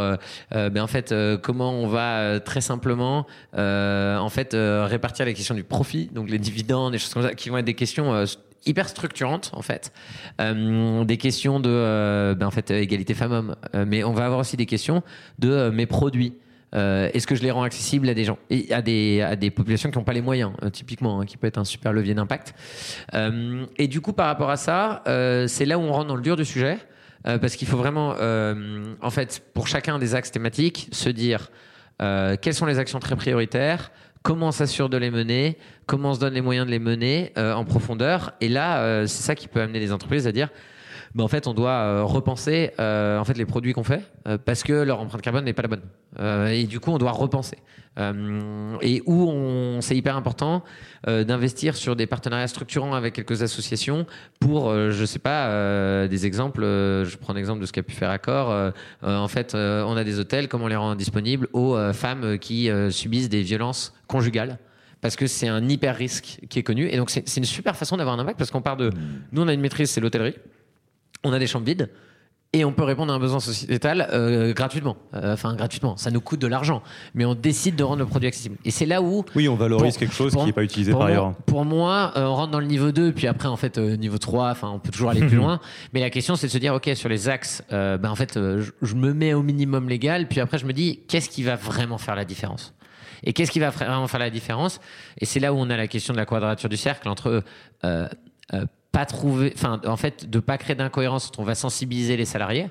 ben 0.52 0.78
en 0.82 0.88
fait 0.88 1.14
comment 1.42 1.72
on 1.72 1.88
va 1.88 2.40
très 2.40 2.62
simplement 2.62 3.26
en 3.54 4.30
fait 4.30 4.54
répartir 4.54 5.26
les 5.26 5.34
questions 5.34 5.56
du 5.56 5.64
profit, 5.64 6.10
donc 6.14 6.30
les 6.30 6.40
dividendes, 6.40 6.94
des 6.94 7.00
choses 7.00 7.14
comme 7.14 7.24
ça, 7.24 7.34
qui 7.34 7.50
vont 7.50 7.58
être 7.58 7.66
des 7.66 7.74
questions 7.74 8.26
hyper 8.66 8.88
structurantes 8.88 9.52
en 9.54 9.62
fait, 9.62 9.92
des 10.40 11.18
questions 11.18 11.60
de 11.60 12.36
ben, 12.38 12.46
en 12.46 12.52
fait 12.52 12.72
égalité 12.72 13.14
femmes-hommes, 13.14 13.56
mais 13.88 14.04
on 14.04 14.14
va 14.14 14.26
avoir 14.26 14.40
aussi 14.40 14.58
des 14.58 14.68
questions 14.68 15.04
de 15.40 15.70
mes 15.70 15.86
produits. 15.86 16.34
Euh, 16.76 17.10
est-ce 17.14 17.28
que 17.28 17.36
je 17.36 17.44
les 17.44 17.52
rends 17.52 17.64
accessibles 17.64 18.10
à 18.10 18.14
des 18.14 18.24
gens 18.24 18.38
à 18.72 18.82
des, 18.82 19.22
à 19.22 19.36
des 19.36 19.52
populations 19.52 19.92
qui 19.92 19.98
n'ont 19.98 20.04
pas 20.04 20.14
les 20.14 20.22
moyens, 20.22 20.54
euh, 20.64 20.70
typiquement, 20.70 21.20
hein, 21.22 21.26
qui 21.26 21.38
peut 21.38 21.48
être 21.48 21.58
un 21.58 21.66
super 21.66 21.94
levier 21.94 22.14
d'impact. 22.14 22.54
Euh, 23.14 23.66
et 23.78 23.88
du 23.88 24.02
coup, 24.02 24.14
par 24.14 24.28
rapport 24.28 24.50
à 24.50 24.58
ça, 24.58 25.04
c'est 25.48 25.66
là 25.66 25.78
où 25.78 25.82
on 25.82 25.92
rentre 25.92 26.08
dans 26.08 26.16
le 26.16 26.22
dur 26.22 26.36
du 26.36 26.46
sujet, 26.46 26.78
parce 27.24 27.56
qu'il 27.56 27.68
faut 27.68 27.78
vraiment, 27.78 28.16
en 29.02 29.10
fait, 29.10 29.44
pour 29.54 29.68
chacun 29.68 30.00
des 30.00 30.16
axes 30.16 30.32
thématiques, 30.32 30.90
se 30.92 31.10
dire 31.10 31.52
quelles 32.00 32.54
sont 32.54 32.66
les 32.66 32.80
actions 32.80 33.00
très 33.00 33.16
prioritaires, 33.16 33.92
comment 34.24 34.48
on 34.48 34.52
s'assure 34.52 34.90
de 34.90 34.98
les 34.98 35.12
mener, 35.12 35.58
comment 35.86 36.12
on 36.12 36.14
se 36.14 36.20
donne 36.20 36.34
les 36.34 36.42
moyens 36.42 36.66
de 36.66 36.72
les 36.72 36.80
mener 36.80 37.32
en 37.38 37.64
profondeur. 37.66 38.34
Et 38.42 38.50
là, 38.50 39.06
c'est 39.08 39.24
ça 39.24 39.36
qui 39.36 39.48
peut 39.48 39.62
amener 39.62 39.80
les 39.80 39.92
entreprises 39.92 40.28
à 40.28 40.32
dire 40.32 40.50
en 41.22 41.28
fait, 41.28 41.48
on 41.48 41.54
doit 41.54 41.70
euh, 41.70 42.04
repenser 42.04 42.72
euh, 42.80 43.20
en 43.20 43.24
fait 43.24 43.38
les 43.38 43.46
produits 43.46 43.74
qu'on 43.74 43.84
fait 43.84 44.02
euh, 44.28 44.38
parce 44.44 44.64
que 44.64 44.74
leur 44.74 45.00
empreinte 45.00 45.22
carbone 45.22 45.46
n'est 45.46 45.54
pas 45.54 45.62
la 45.62 45.68
bonne. 45.68 46.50
et 46.50 46.66
du 46.66 46.80
coup, 46.80 46.92
on 46.92 46.98
doit 46.98 47.12
repenser. 47.12 47.58
et 48.82 49.04
où 49.06 49.30
on, 49.30 49.82
c'est 49.82 49.96
hyper 49.96 50.16
important 50.16 50.64
d'investir 51.06 51.76
sur 51.76 51.96
des 51.96 52.08
partenariats 52.08 52.48
structurants 52.48 52.94
avec 52.94 53.14
quelques 53.14 53.44
associations 53.44 54.06
pour, 54.40 54.74
je 54.74 55.06
sais 55.06 55.20
pas, 55.20 56.08
des 56.08 56.26
exemples. 56.26 56.62
je 56.62 57.18
prends 57.18 57.34
l'exemple 57.34 57.62
de 57.62 57.66
ce 57.66 57.74
qu'a 57.74 57.84
pu 57.84 57.94
faire 57.94 58.10
Accor. 58.10 58.74
en 59.04 59.28
fait, 59.28 59.54
on 59.56 59.98
a 59.98 60.04
des 60.04 60.20
hôtels, 60.20 60.48
comment 60.48 60.66
on 60.66 60.70
les 60.70 60.76
rend 60.76 60.96
disponibles 60.96 61.48
aux 61.54 61.76
femmes 61.94 62.38
qui 62.40 62.70
subissent 62.90 63.30
des 63.30 63.42
violences 63.42 63.94
conjugales 64.08 64.58
parce 65.02 65.18
que 65.18 65.28
c'est 65.28 65.50
un 65.50 65.68
hyper 65.68 65.98
risque 65.98 66.40
qui 66.50 66.60
est 66.60 66.64
connu. 66.64 66.88
Et 66.88 66.96
donc, 66.96 67.10
c'est 67.10 67.38
une 67.38 67.44
super 67.44 67.76
façon 67.76 67.98
d'avoir 67.98 68.18
un 68.18 68.20
impact 68.20 68.40
parce 68.40 68.52
qu'on 68.52 68.62
part 68.62 68.78
de. 68.78 68.90
Nous, 69.34 69.42
on 69.42 69.48
a 69.50 69.54
une 69.54 69.62
maîtrise, 69.62 69.90
c'est 69.92 70.00
l'hôtellerie 70.00 70.36
on 71.24 71.34
a 71.34 71.40
des 71.40 71.48
chambres 71.48 71.66
vides 71.66 71.90
et 72.56 72.64
on 72.66 72.72
peut 72.72 72.84
répondre 72.84 73.12
à 73.12 73.16
un 73.16 73.20
besoin 73.20 73.40
sociétal 73.40 74.08
euh, 74.14 74.54
gratuitement. 74.54 74.96
Euh, 75.16 75.34
enfin, 75.34 75.56
gratuitement, 75.56 75.98
ça 75.98 76.12
nous 76.12 76.22
coûte 76.22 76.40
de 76.40 76.46
l'argent, 76.46 76.84
mais 77.16 77.26
on 77.26 77.34
décide 77.34 77.76
de 77.76 77.84
rendre 77.84 78.00
le 78.00 78.06
produit 78.06 78.28
accessible. 78.28 78.58
Et 78.64 78.70
c'est 78.70 78.86
là 78.86 79.02
où. 79.02 79.26
Oui, 79.36 79.50
on 79.50 79.56
valorise 79.56 79.98
quelque 79.98 80.14
chose 80.14 80.36
qui 80.36 80.46
n'est 80.46 80.54
pas 80.54 80.64
utilisé 80.64 80.92
par 80.92 81.02
ailleurs. 81.02 81.34
Pour 81.48 81.66
moi, 81.66 82.14
euh, 82.16 82.26
on 82.26 82.36
rentre 82.36 82.52
dans 82.52 82.60
le 82.60 82.68
niveau 82.68 82.92
2, 82.92 83.12
puis 83.12 83.26
après, 83.26 83.48
en 83.48 83.58
fait, 83.58 83.80
niveau 83.80 84.20
3, 84.20 84.52
enfin, 84.52 84.70
on 84.70 84.78
peut 84.78 84.92
toujours 84.92 85.10
aller 85.10 85.26
plus 85.26 85.38
loin. 85.38 85.60
Mais 85.94 86.02
la 86.02 86.12
question, 86.12 86.36
c'est 86.36 86.46
de 86.46 86.52
se 86.52 86.60
dire, 86.60 86.76
OK, 86.76 86.90
sur 86.94 87.10
les 87.10 87.28
axes, 87.28 87.64
ben, 87.72 88.06
en 88.06 88.16
fait, 88.16 88.36
je, 88.36 88.96
me 88.96 89.14
mets 89.14 89.34
au 89.34 89.42
minimum 89.42 89.90
légal, 89.90 90.28
puis 90.28 90.40
après, 90.40 90.60
je 90.60 90.68
me 90.68 90.74
dis, 90.74 91.00
qu'est-ce 91.08 91.30
qui 91.30 91.42
va 91.42 91.56
vraiment 91.56 91.98
faire 91.98 92.16
la 92.16 92.26
différence? 92.26 92.76
Et 93.24 93.34
qu'est-ce 93.34 93.52
qui 93.52 93.60
va 93.60 93.72
vraiment 93.72 94.08
faire 94.08 94.20
la 94.20 94.30
différence? 94.30 94.80
Et 95.18 95.26
c'est 95.26 95.40
là 95.40 95.54
où 95.54 95.58
on 95.58 95.70
a 95.72 95.78
la 95.78 95.88
question 95.88 96.14
de 96.14 96.20
la 96.20 96.26
quadrature 96.26 96.70
du 96.70 96.78
cercle 96.78 97.10
entre 97.10 97.44
pas 98.94 99.06
trouver, 99.06 99.52
enfin, 99.56 99.82
en 99.86 99.98
fait, 99.98 100.30
de 100.30 100.40
pas 100.40 100.58
créer 100.58 100.76
d'incohérence 100.76 101.32
on 101.38 101.44
va 101.44 101.56
sensibiliser 101.56 102.16
les 102.16 102.26
salariés. 102.26 102.70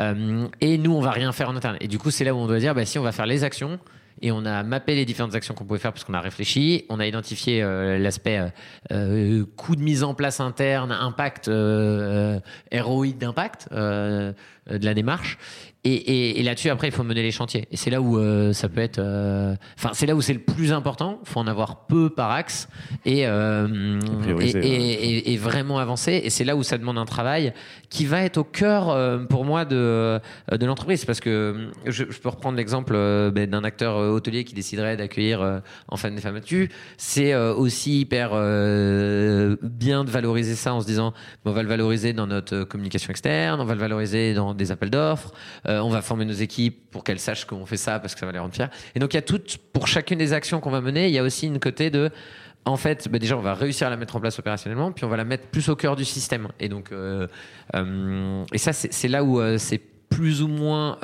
Euh, 0.00 0.48
et 0.60 0.78
nous, 0.78 0.92
on 0.92 1.00
va 1.00 1.10
rien 1.10 1.30
faire 1.32 1.50
en 1.50 1.56
interne. 1.56 1.76
Et 1.80 1.86
du 1.86 1.98
coup, 1.98 2.10
c'est 2.10 2.24
là 2.24 2.34
où 2.34 2.38
on 2.38 2.46
doit 2.46 2.58
dire, 2.58 2.74
bah, 2.74 2.86
si 2.86 2.98
on 2.98 3.02
va 3.02 3.12
faire 3.12 3.26
les 3.26 3.44
actions, 3.44 3.78
et 4.22 4.32
on 4.32 4.44
a 4.44 4.62
mappé 4.62 4.94
les 4.94 5.04
différentes 5.04 5.34
actions 5.34 5.54
qu'on 5.54 5.64
pouvait 5.64 5.78
faire 5.78 5.92
parce 5.92 6.04
qu'on 6.04 6.14
a 6.14 6.20
réfléchi. 6.20 6.84
On 6.90 7.00
a 7.00 7.06
identifié 7.06 7.62
l'aspect 7.62 8.38
coût 9.56 9.76
de 9.76 9.80
mise 9.80 10.02
en 10.02 10.12
place 10.12 10.40
interne, 10.40 10.92
impact, 10.92 11.46
ROI 11.46 13.06
d'impact 13.18 13.68
de 14.78 14.84
la 14.84 14.94
démarche. 14.94 15.38
Et, 15.82 16.42
là-dessus, 16.42 16.68
après, 16.68 16.88
il 16.88 16.92
faut 16.92 17.02
mener 17.04 17.22
les 17.22 17.30
chantiers. 17.30 17.66
Et 17.70 17.76
c'est 17.78 17.88
là 17.88 18.02
où 18.02 18.18
euh, 18.18 18.52
ça 18.52 18.68
peut 18.68 18.82
être. 18.82 18.98
euh, 18.98 19.54
Enfin, 19.78 19.92
c'est 19.94 20.04
là 20.04 20.14
où 20.14 20.20
c'est 20.20 20.34
le 20.34 20.40
plus 20.40 20.74
important. 20.74 21.18
Il 21.24 21.28
faut 21.30 21.40
en 21.40 21.46
avoir 21.46 21.86
peu 21.86 22.10
par 22.10 22.30
axe 22.32 22.68
et, 23.06 23.26
euh, 23.26 23.98
et, 24.42 24.50
et- 24.66 25.16
et- 25.16 25.32
et 25.32 25.36
vraiment 25.38 25.78
avancer. 25.78 26.20
Et 26.22 26.28
c'est 26.28 26.44
là 26.44 26.54
où 26.54 26.62
ça 26.62 26.76
demande 26.76 26.98
un 26.98 27.06
travail 27.06 27.54
qui 27.88 28.04
va 28.04 28.20
être 28.24 28.36
au 28.36 28.44
cœur, 28.44 28.90
euh, 28.90 29.20
pour 29.20 29.46
moi, 29.46 29.64
de, 29.64 30.20
de 30.52 30.66
l'entreprise. 30.66 31.06
Parce 31.06 31.18
que 31.20 31.30
euh, 31.30 31.70
je, 31.86 32.04
je 32.10 32.18
peux 32.20 32.28
reprendre 32.28 32.58
l'exemple 32.58 32.92
euh, 32.94 33.30
ben, 33.30 33.48
d'un 33.48 33.64
acteur 33.64 33.96
euh, 33.96 34.10
hôtelier 34.10 34.44
qui 34.44 34.54
déciderait 34.54 34.98
d'accueillir 34.98 35.40
euh, 35.40 35.60
Enfin 35.88 36.10
des 36.10 36.20
femmes 36.20 36.34
battues. 36.34 36.68
C'est 36.98 37.32
euh, 37.32 37.54
aussi 37.54 38.00
hyper 38.00 38.32
euh, 38.34 39.56
bien 39.62 40.04
de 40.04 40.10
valoriser 40.10 40.56
ça 40.56 40.74
en 40.74 40.82
se 40.82 40.86
disant 40.86 41.14
on 41.46 41.52
va 41.52 41.62
le 41.62 41.68
valoriser 41.70 42.12
dans 42.12 42.26
notre 42.26 42.54
euh, 42.54 42.64
communication 42.66 43.10
externe, 43.10 43.62
on 43.62 43.64
va 43.64 43.74
le 43.74 43.80
valoriser 43.80 44.34
dans 44.34 44.52
des 44.60 44.70
appels 44.70 44.90
d'offres. 44.90 45.32
Euh, 45.66 45.80
on 45.80 45.90
va 45.90 46.02
former 46.02 46.24
nos 46.24 46.32
équipes 46.32 46.90
pour 46.90 47.02
qu'elles 47.04 47.18
sachent 47.18 47.44
qu'on 47.44 47.66
fait 47.66 47.76
ça 47.76 47.98
parce 47.98 48.14
que 48.14 48.20
ça 48.20 48.26
va 48.26 48.32
les 48.32 48.38
rendre 48.38 48.54
fiers. 48.54 48.68
Et 48.94 49.00
donc 49.00 49.12
il 49.14 49.16
y 49.16 49.18
a 49.18 49.22
tout 49.22 49.40
pour 49.72 49.88
chacune 49.88 50.18
des 50.18 50.32
actions 50.32 50.60
qu'on 50.60 50.70
va 50.70 50.80
mener, 50.80 51.08
il 51.08 51.14
y 51.14 51.18
a 51.18 51.22
aussi 51.22 51.46
une 51.46 51.58
côté 51.58 51.90
de 51.90 52.10
en 52.66 52.76
fait, 52.76 53.08
bah, 53.08 53.18
déjà, 53.18 53.38
on 53.38 53.40
va 53.40 53.54
réussir 53.54 53.86
à 53.86 53.90
la 53.90 53.96
mettre 53.96 54.16
en 54.16 54.20
place 54.20 54.38
opérationnellement, 54.38 54.92
puis 54.92 55.06
on 55.06 55.08
va 55.08 55.16
la 55.16 55.24
mettre 55.24 55.46
plus 55.46 55.70
au 55.70 55.76
cœur 55.76 55.96
du 55.96 56.04
système. 56.04 56.48
Et 56.60 56.68
donc, 56.68 56.92
euh, 56.92 57.26
euh, 57.74 58.44
et 58.52 58.58
ça, 58.58 58.74
c'est 58.74 59.08
là 59.08 59.24
où 59.24 59.40
c'est 59.56 59.80
plus 60.10 60.42
ou 60.42 60.48
moins 60.48 60.98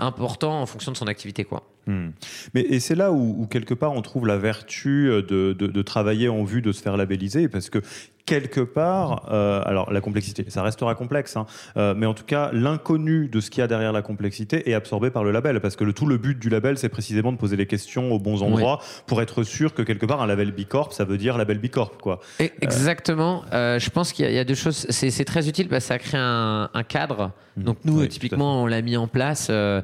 important 0.00 0.60
en 0.60 0.66
fonction 0.66 0.90
de 0.90 0.96
son 0.96 1.06
activité, 1.06 1.44
quoi. 1.44 1.62
Hmm. 1.86 2.10
Mais 2.54 2.62
et 2.62 2.80
c'est 2.80 2.94
là 2.94 3.12
où, 3.12 3.42
où, 3.42 3.46
quelque 3.46 3.74
part 3.74 3.92
on 3.92 4.02
trouve 4.02 4.26
la 4.26 4.38
vertu 4.38 5.08
euh, 5.10 5.22
de, 5.22 5.52
de, 5.52 5.66
de 5.66 5.82
travailler 5.82 6.28
en 6.28 6.44
vue 6.44 6.62
de 6.62 6.72
se 6.72 6.82
faire 6.82 6.96
labelliser 6.96 7.48
parce 7.48 7.68
que 7.68 7.78
quelque 8.26 8.60
part, 8.62 9.28
euh, 9.30 9.60
alors 9.66 9.92
la 9.92 10.00
complexité, 10.00 10.46
ça 10.48 10.62
restera 10.62 10.94
complexe, 10.94 11.36
hein, 11.36 11.44
euh, 11.76 11.92
mais 11.94 12.06
en 12.06 12.14
tout 12.14 12.24
cas 12.24 12.48
l'inconnu 12.54 13.28
de 13.28 13.38
ce 13.40 13.50
qu'il 13.50 13.60
y 13.60 13.64
a 13.64 13.66
derrière 13.66 13.92
la 13.92 14.00
complexité 14.00 14.70
est 14.70 14.72
absorbé 14.72 15.10
par 15.10 15.24
le 15.24 15.30
label 15.30 15.60
parce 15.60 15.76
que 15.76 15.84
le, 15.84 15.92
tout 15.92 16.06
le 16.06 16.16
but 16.16 16.38
du 16.38 16.48
label 16.48 16.78
c'est 16.78 16.88
précisément 16.88 17.32
de 17.32 17.36
poser 17.36 17.56
les 17.56 17.66
questions 17.66 18.12
aux 18.12 18.18
bons 18.18 18.42
endroits 18.42 18.80
pour 19.06 19.20
être 19.20 19.42
sûr 19.42 19.74
que 19.74 19.82
quelque 19.82 20.06
part 20.06 20.22
un 20.22 20.26
label 20.26 20.52
Bicorp 20.52 20.94
ça 20.94 21.04
veut 21.04 21.18
dire 21.18 21.36
label 21.36 21.58
Bicorp 21.58 21.98
quoi. 22.00 22.20
Et 22.40 22.52
exactement. 22.62 23.42
Euh, 23.52 23.78
je 23.78 23.90
pense 23.90 24.12
qu'il 24.14 24.24
y, 24.24 24.28
a- 24.28 24.30
il 24.30 24.36
y 24.36 24.38
a 24.38 24.44
deux 24.44 24.54
choses. 24.54 24.86
C'est 24.88 25.24
très 25.26 25.46
utile 25.48 25.68
parce 25.68 25.84
que 25.84 25.88
ça 25.88 25.98
crée 25.98 26.16
un, 26.18 26.70
un 26.72 26.82
cadre. 26.82 27.32
Donc 27.58 27.76
nous. 27.84 28.00
Oui, 28.00 28.08
typiquement, 28.08 28.62
on 28.62 28.66
l'a 28.66 28.80
mis 28.82 28.96
en 28.96 29.06
place. 29.06 29.48
en 29.50 29.82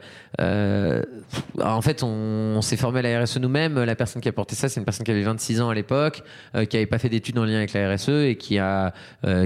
fait, 1.82 1.89
on, 2.02 2.56
on 2.56 2.62
s'est 2.62 2.76
formé 2.76 3.00
à 3.00 3.02
la 3.02 3.22
RSE 3.22 3.38
nous-mêmes. 3.38 3.82
La 3.82 3.94
personne 3.94 4.22
qui 4.22 4.28
a 4.28 4.32
porté 4.32 4.54
ça, 4.54 4.68
c'est 4.68 4.80
une 4.80 4.84
personne 4.84 5.04
qui 5.04 5.10
avait 5.10 5.22
26 5.22 5.60
ans 5.60 5.70
à 5.70 5.74
l'époque, 5.74 6.22
euh, 6.54 6.64
qui 6.64 6.76
n'avait 6.76 6.86
pas 6.86 6.98
fait 6.98 7.08
d'études 7.08 7.38
en 7.38 7.44
lien 7.44 7.56
avec 7.56 7.72
la 7.72 7.94
RSE 7.94 8.08
et 8.08 8.36
qui 8.36 8.58
euh, 8.58 8.90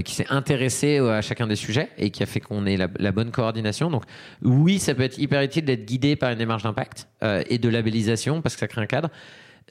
qui 0.02 0.14
s'est 0.14 0.26
intéressé 0.30 0.98
à 0.98 1.22
chacun 1.22 1.46
des 1.46 1.56
sujets 1.56 1.88
et 1.98 2.10
qui 2.10 2.22
a 2.22 2.26
fait 2.26 2.40
qu'on 2.40 2.66
ait 2.66 2.76
la, 2.76 3.12
bonne 3.12 3.30
coordination. 3.30 3.90
Donc 3.90 4.04
oui, 4.42 4.78
ça 4.78 4.94
peut 4.94 5.02
être 5.02 5.18
hyper 5.18 5.42
utile 5.42 5.64
d'être 5.64 5.84
guidé 5.84 6.16
par 6.16 6.30
une 6.30 6.38
démarche 6.38 6.62
d'impact 6.62 7.08
euh, 7.22 7.42
et 7.48 7.58
de 7.58 7.68
labellisation 7.68 8.42
parce 8.42 8.54
que 8.54 8.60
ça 8.60 8.68
crée 8.68 8.82
un 8.82 8.86
cadre. 8.86 9.10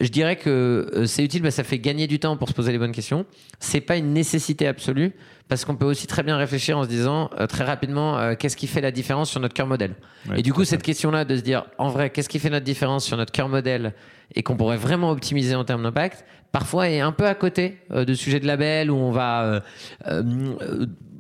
Je 0.02 0.10
dirais 0.10 0.36
que 0.36 0.90
euh, 0.96 1.06
c'est 1.06 1.24
utile, 1.24 1.50
ça 1.52 1.64
fait 1.64 1.80
gagner 1.80 2.08
du 2.08 2.20
temps 2.20 2.36
pour 2.36 2.50
se 2.50 2.54
poser 2.54 2.72
les 2.72 2.80
bonnes 2.80 2.92
questions. 2.92 3.26
C'est 3.60 3.82
pas 3.82 3.96
une 3.98 4.14
nécessité 4.14 4.68
absolue, 4.68 5.14
parce 5.48 5.66
qu'on 5.66 5.76
peut 5.76 5.86
aussi 5.86 6.08
très 6.08 6.24
bien 6.24 6.38
réfléchir 6.38 6.78
en 6.78 6.84
se 6.84 6.88
disant 6.88 7.30
euh, 7.40 7.48
très 7.48 7.64
rapidement 7.64 8.18
euh, 8.18 8.36
qu'est-ce 8.38 8.58
qui 8.58 8.68
fait 8.68 8.82
la 8.82 8.92
différence 8.92 9.30
sur 9.30 9.40
notre 9.40 9.54
cœur 9.54 9.68
modèle. 9.68 9.96
Ouais, 10.30 10.40
et 10.40 10.42
du 10.42 10.54
coup, 10.54 10.64
cette 10.66 10.82
question-là 10.82 11.26
de 11.26 11.36
se 11.36 11.42
dire 11.42 11.66
en 11.78 11.90
vrai 11.90 12.10
qu'est-ce 12.10 12.30
qui 12.30 12.40
fait 12.40 12.50
notre 12.50 12.66
différence 12.66 13.06
sur 13.06 13.18
notre 13.18 13.32
cœur 13.32 13.50
modèle 13.50 13.94
et 14.36 14.42
qu'on 14.42 14.56
pourrait 14.56 14.78
vraiment 14.78 15.12
optimiser 15.12 15.54
en 15.54 15.64
termes 15.64 15.84
d'impact, 15.84 16.26
parfois 16.52 16.90
est 16.90 17.02
un 17.02 17.12
peu 17.12 17.28
à 17.28 17.36
côté 17.36 17.78
euh, 17.92 18.06
de 18.06 18.14
sujets 18.14 18.40
de 18.40 18.48
label 18.48 18.90
où 18.90 18.96
on 18.96 19.12
va 19.12 19.62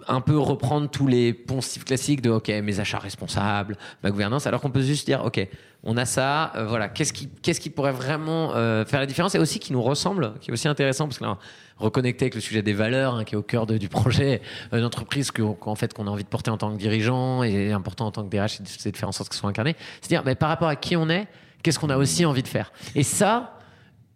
un 0.07 0.21
peu 0.21 0.37
reprendre 0.37 0.89
tous 0.89 1.07
les 1.07 1.33
poncifs 1.33 1.83
classiques 1.85 2.21
de 2.21 2.29
ok 2.29 2.49
mes 2.63 2.79
achats 2.79 2.99
responsables, 2.99 3.77
ma 4.03 4.11
gouvernance, 4.11 4.47
alors 4.47 4.61
qu'on 4.61 4.69
peut 4.71 4.81
juste 4.81 5.05
dire 5.05 5.23
ok 5.25 5.47
on 5.85 5.97
a 5.97 6.05
ça, 6.05 6.53
euh, 6.55 6.65
voilà 6.65 6.87
qu'est-ce 6.87 7.11
qui 7.11 7.27
qu'est-ce 7.41 7.59
qui 7.59 7.69
pourrait 7.69 7.91
vraiment 7.91 8.55
euh, 8.55 8.85
faire 8.85 8.99
la 9.01 9.05
différence 9.05 9.35
et 9.35 9.39
aussi 9.39 9.59
qui 9.59 9.73
nous 9.73 9.81
ressemble, 9.81 10.33
qui 10.39 10.49
est 10.49 10.53
aussi 10.53 10.67
intéressant 10.67 11.05
parce 11.07 11.19
que 11.19 11.23
là 11.25 11.37
reconnecter 11.77 12.25
avec 12.25 12.35
le 12.35 12.41
sujet 12.41 12.61
des 12.61 12.73
valeurs 12.73 13.15
hein, 13.15 13.23
qui 13.25 13.33
est 13.33 13.37
au 13.37 13.41
cœur 13.41 13.65
du 13.65 13.89
projet 13.89 14.41
euh, 14.73 14.79
d'entreprise 14.79 15.31
que- 15.31 15.41
qu'en 15.41 15.75
fait 15.75 15.93
qu'on 15.93 16.07
a 16.07 16.09
envie 16.11 16.23
de 16.23 16.29
porter 16.29 16.51
en 16.51 16.57
tant 16.57 16.71
que 16.71 16.77
dirigeant 16.77 17.43
et 17.43 17.71
important 17.73 18.05
en 18.05 18.11
tant 18.11 18.23
que 18.23 18.29
DRH 18.29 18.59
c'est 18.65 18.91
de- 18.91 18.97
faire 18.97 19.09
en 19.09 19.11
sorte 19.11 19.29
que 19.29 19.35
ce 19.35 19.41
soit 19.41 19.49
incarné, 19.49 19.75
c'est-à-dire 19.99 20.23
mais 20.25 20.35
par 20.35 20.49
rapport 20.49 20.67
à 20.69 20.75
qui 20.75 20.95
on 20.95 21.09
est, 21.09 21.27
qu'est-ce 21.63 21.79
qu'on 21.79 21.89
a 21.89 21.97
aussi 21.97 22.25
envie 22.25 22.43
de 22.43 22.47
faire? 22.47 22.71
Et 22.95 23.03
ça 23.03 23.57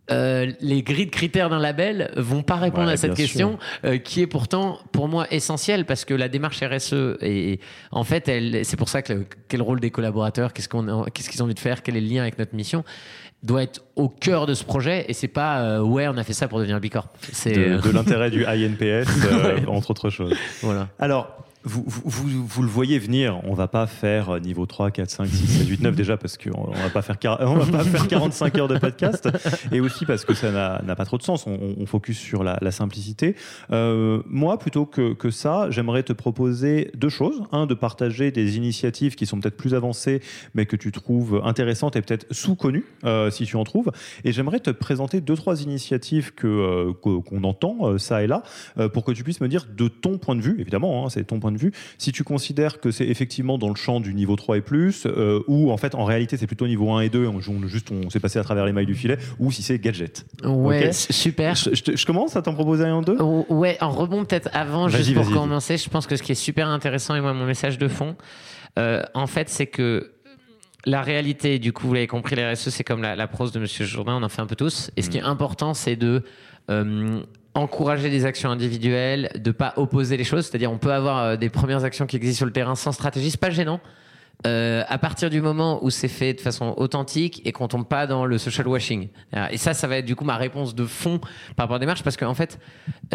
euh, 0.09 0.51
les 0.61 0.83
grilles 0.83 1.05
de 1.07 1.11
critères 1.11 1.49
d'un 1.49 1.59
label 1.59 2.11
vont 2.15 2.41
pas 2.43 2.55
répondre 2.55 2.87
Ouais, 2.87 2.93
à 2.93 2.97
cette 2.97 3.13
question 3.13 3.57
euh, 3.83 3.97
qui 3.97 4.21
est 4.21 4.27
pourtant 4.27 4.79
pour 4.91 5.07
moi 5.07 5.27
essentielle 5.31 5.85
parce 5.85 6.05
que 6.05 6.13
la 6.13 6.29
démarche 6.29 6.61
RSE 6.63 7.17
et 7.21 7.59
en 7.91 8.03
fait 8.03 8.27
elle 8.29 8.63
c'est 8.63 8.77
pour 8.77 8.87
ça 8.89 9.01
que 9.01 9.11
le- 9.13 9.25
quel 9.49 9.61
rôle 9.61 9.79
des 9.79 9.91
collaborateurs 9.91 10.53
qu'est-ce 10.53 10.69
qu'on 10.69 11.03
qu'est-ce 11.13 11.29
qu'ils 11.29 11.41
ont 11.41 11.45
envie 11.45 11.55
de 11.55 11.59
faire 11.59 11.83
quel 11.83 11.97
est 11.97 12.01
le 12.01 12.07
lien 12.07 12.21
avec 12.21 12.39
notre 12.39 12.55
mission 12.55 12.83
doit 13.43 13.63
être 13.63 13.83
au 13.95 14.09
cœur 14.09 14.45
de 14.47 14.53
ce 14.53 14.63
projet 14.63 15.05
et 15.09 15.13
c'est 15.13 15.27
pas 15.27 15.59
euh, 15.61 15.81
ouais 15.81 16.07
on 16.07 16.17
a 16.17 16.23
fait 16.23 16.33
ça 16.33 16.47
pour 16.47 16.59
devenir 16.59 16.79
bicorp 16.79 17.07
c'est 17.31 17.51
De, 17.53 17.61
euh, 17.73 17.81
de 17.81 17.89
l'intérêt 17.91 18.31
du 18.31 18.45
INPS 18.45 18.81
euh, 18.81 19.55
Ouais. 19.55 19.65
entre 19.67 19.91
autres 19.91 20.09
choses. 20.09 20.33
voilà 20.61 20.87
Alors, 20.99 21.37
vous, 21.67 21.83
vous, 21.85 22.61
le 22.63 22.67
voyez 22.67 22.97
venir, 22.97 23.39
on 23.43 23.53
va 23.53 23.67
pas 23.67 23.87
faire 23.87 24.29
euh, 24.29 24.39
niveau 24.39 24.65
3, 24.65 24.91
4, 24.91 25.09
5, 25.09 25.27
6, 25.27 25.47
7, 25.59 25.67
8, 25.67 25.81
9 25.81 25.95
déjà 25.95 26.17
parce 26.17 26.37
qu'on 26.37 26.69
on 26.69 26.71
va 26.71 26.89
pas 26.89 27.01
faire 27.01 27.17
va 27.19 27.65
pas 27.65 27.83
faire 27.83 28.07
45 28.07 28.57
heures 28.57 28.67
de 28.67 28.77
podcast 28.77 29.29
et 29.71 29.79
aussi 29.79 30.05
parce 30.05 30.23
que 30.25 30.33
ça 30.33 30.51
n'a 30.51 30.95
pas 30.95 31.05
trop 31.05 31.17
de 31.17 31.23
sens. 31.23 31.45
On, 31.47 31.85
focus 31.85 32.17
sur 32.17 32.43
la, 32.43 32.71
simplicité. 32.71 33.35
Euh, 33.71 34.21
moi, 34.25 34.59
plutôt 34.59 34.85
que, 34.85 35.13
que 35.13 35.31
ça, 35.31 35.67
j'aimerais 35.69 36.03
te 36.03 36.13
proposer 36.13 36.91
deux 36.95 37.09
choses. 37.09 37.43
Un, 37.51 37.65
de 37.65 37.73
partager 37.73 38.31
des 38.31 38.57
initiatives 38.57 39.15
qui 39.15 39.25
sont 39.25 39.39
peut-être 39.39 39.57
plus 39.57 39.73
avancées, 39.73 40.21
mais 40.53 40.65
que 40.65 40.75
tu 40.75 40.91
trouves 40.91 41.41
intéressantes 41.45 41.95
et 41.95 42.01
peut-être 42.01 42.25
sous-connues, 42.31 42.85
euh, 43.05 43.29
si 43.31 43.45
tu 43.45 43.55
en 43.55 43.63
trouves. 43.63 43.91
Et 44.23 44.31
j'aimerais 44.31 44.59
te 44.59 44.69
présenter 44.69 45.21
deux, 45.21 45.35
trois 45.35 45.61
initiatives 45.61 46.33
qu'on 46.35 47.43
entend 47.43 47.97
ça 47.97 48.23
et 48.23 48.27
là, 48.27 48.43
pour 48.93 49.03
que 49.03 49.11
tu 49.11 49.23
puisses 49.23 49.41
me 49.41 49.47
dire 49.47 49.65
de 49.75 49.87
ton 49.87 50.17
point 50.17 50.35
de 50.35 50.41
vue, 50.41 50.59
évidemment, 50.59 51.05
hein, 51.05 51.09
c'est 51.09 51.23
ton 51.25 51.39
point 51.39 51.51
de 51.51 51.56
vue, 51.56 51.56
si 51.97 52.11
tu 52.11 52.23
considères 52.23 52.79
que 52.79 52.91
c'est 52.91 53.05
effectivement 53.07 53.57
dans 53.57 53.69
le 53.69 53.75
champ 53.75 53.99
du 53.99 54.13
niveau 54.13 54.35
3 54.35 54.57
et 54.57 54.61
plus, 54.61 55.05
euh, 55.05 55.41
ou 55.47 55.71
en 55.71 55.77
fait 55.77 55.95
en 55.95 56.05
réalité 56.05 56.37
c'est 56.37 56.47
plutôt 56.47 56.67
niveau 56.67 56.91
1 56.91 57.01
et 57.01 57.09
2, 57.09 57.25
on, 57.27 57.37
on- 57.37 57.67
juste 57.67 57.91
on 57.91 58.09
s'est 58.09 58.19
passé 58.19 58.39
à 58.39 58.43
travers 58.43 58.65
les 58.65 58.71
mailles 58.73 58.85
du 58.85 58.95
filet, 58.95 59.17
ou 59.39 59.51
si 59.51 59.63
c'est 59.63 59.79
gadget. 59.79 60.25
ouais 60.43 60.91
super. 60.93 61.55
Je, 61.55 61.73
je 61.75 61.83
te- 61.83 61.95
je 61.97 62.05
commence 62.05 62.35
à 62.35 62.41
t'en 62.41 62.53
proposer 62.53 62.85
un 62.85 62.95
en 62.95 63.01
deux? 63.01 63.17
Oh, 63.19 63.45
Ouais, 63.49 63.77
en 63.81 63.89
rebond 63.91 64.25
peut-être 64.25 64.49
avant, 64.53 64.87
juste 64.89 65.13
pour 65.13 65.29
commencer, 65.31 65.77
je 65.77 65.89
pense 65.89 66.07
que 66.07 66.15
ce 66.15 66.23
qui 66.23 66.31
est 66.31 66.35
super 66.35 66.67
intéressant, 66.67 67.15
et 67.15 67.21
moi 67.21 67.33
mon 67.33 67.45
message 67.45 67.77
de 67.77 67.87
fond, 67.87 68.15
euh, 68.79 69.03
en 69.13 69.27
fait, 69.27 69.49
c'est 69.49 69.67
que 69.67 70.11
la 70.85 71.01
réalité, 71.01 71.59
du 71.59 71.73
coup, 71.73 71.87
vous 71.87 71.93
l'avez 71.95 72.07
compris, 72.07 72.35
la 72.35 72.51
RSE, 72.53 72.69
c'est 72.69 72.83
comme 72.83 73.01
la, 73.01 73.15
la 73.15 73.27
prose 73.27 73.51
de 73.51 73.59
Monsieur 73.59 73.83
Jourdain, 73.85 74.17
on 74.21 74.23
en 74.23 74.29
fait 74.29 74.41
un 74.41 74.45
peu 74.45 74.55
tous. 74.55 74.89
Et 74.95 75.01
ce 75.01 75.09
qui 75.09 75.17
est 75.17 75.21
important, 75.21 75.73
c'est 75.73 75.95
de 75.97 76.23
euh, 76.69 77.19
encourager 77.57 78.09
des 78.09 78.25
actions 78.25 78.49
individuelles, 78.49 79.29
de 79.35 79.51
pas 79.51 79.73
opposer 79.77 80.17
les 80.17 80.23
choses. 80.23 80.45
C'est-à-dire, 80.47 80.71
on 80.71 80.77
peut 80.77 80.93
avoir 80.93 81.17
euh, 81.17 81.35
des 81.35 81.49
premières 81.49 81.83
actions 81.83 82.05
qui 82.05 82.15
existent 82.15 82.37
sur 82.37 82.45
le 82.45 82.51
terrain 82.51 82.75
sans 82.75 82.91
stratégie, 82.91 83.31
c'est 83.31 83.39
pas 83.39 83.49
gênant. 83.49 83.79
Euh, 84.45 84.83
à 84.87 84.99
partir 84.99 85.31
du 85.31 85.41
moment 85.41 85.83
où 85.83 85.89
c'est 85.89 86.07
fait 86.07 86.35
de 86.35 86.41
façon 86.41 86.75
authentique 86.77 87.41
et 87.43 87.51
qu'on 87.51 87.67
tombe 87.67 87.87
pas 87.87 88.05
dans 88.05 88.23
le 88.23 88.37
social 88.37 88.67
washing. 88.67 89.09
Et 89.49 89.57
ça, 89.57 89.73
ça 89.73 89.87
va 89.87 89.97
être 89.97 90.05
du 90.05 90.15
coup 90.15 90.25
ma 90.25 90.37
réponse 90.37 90.75
de 90.75 90.85
fond 90.85 91.17
par 91.55 91.63
rapport 91.63 91.73
à 91.73 91.77
la 91.77 91.79
démarche 91.79 92.03
parce 92.03 92.17
qu'en 92.17 92.35
fait, 92.35 92.59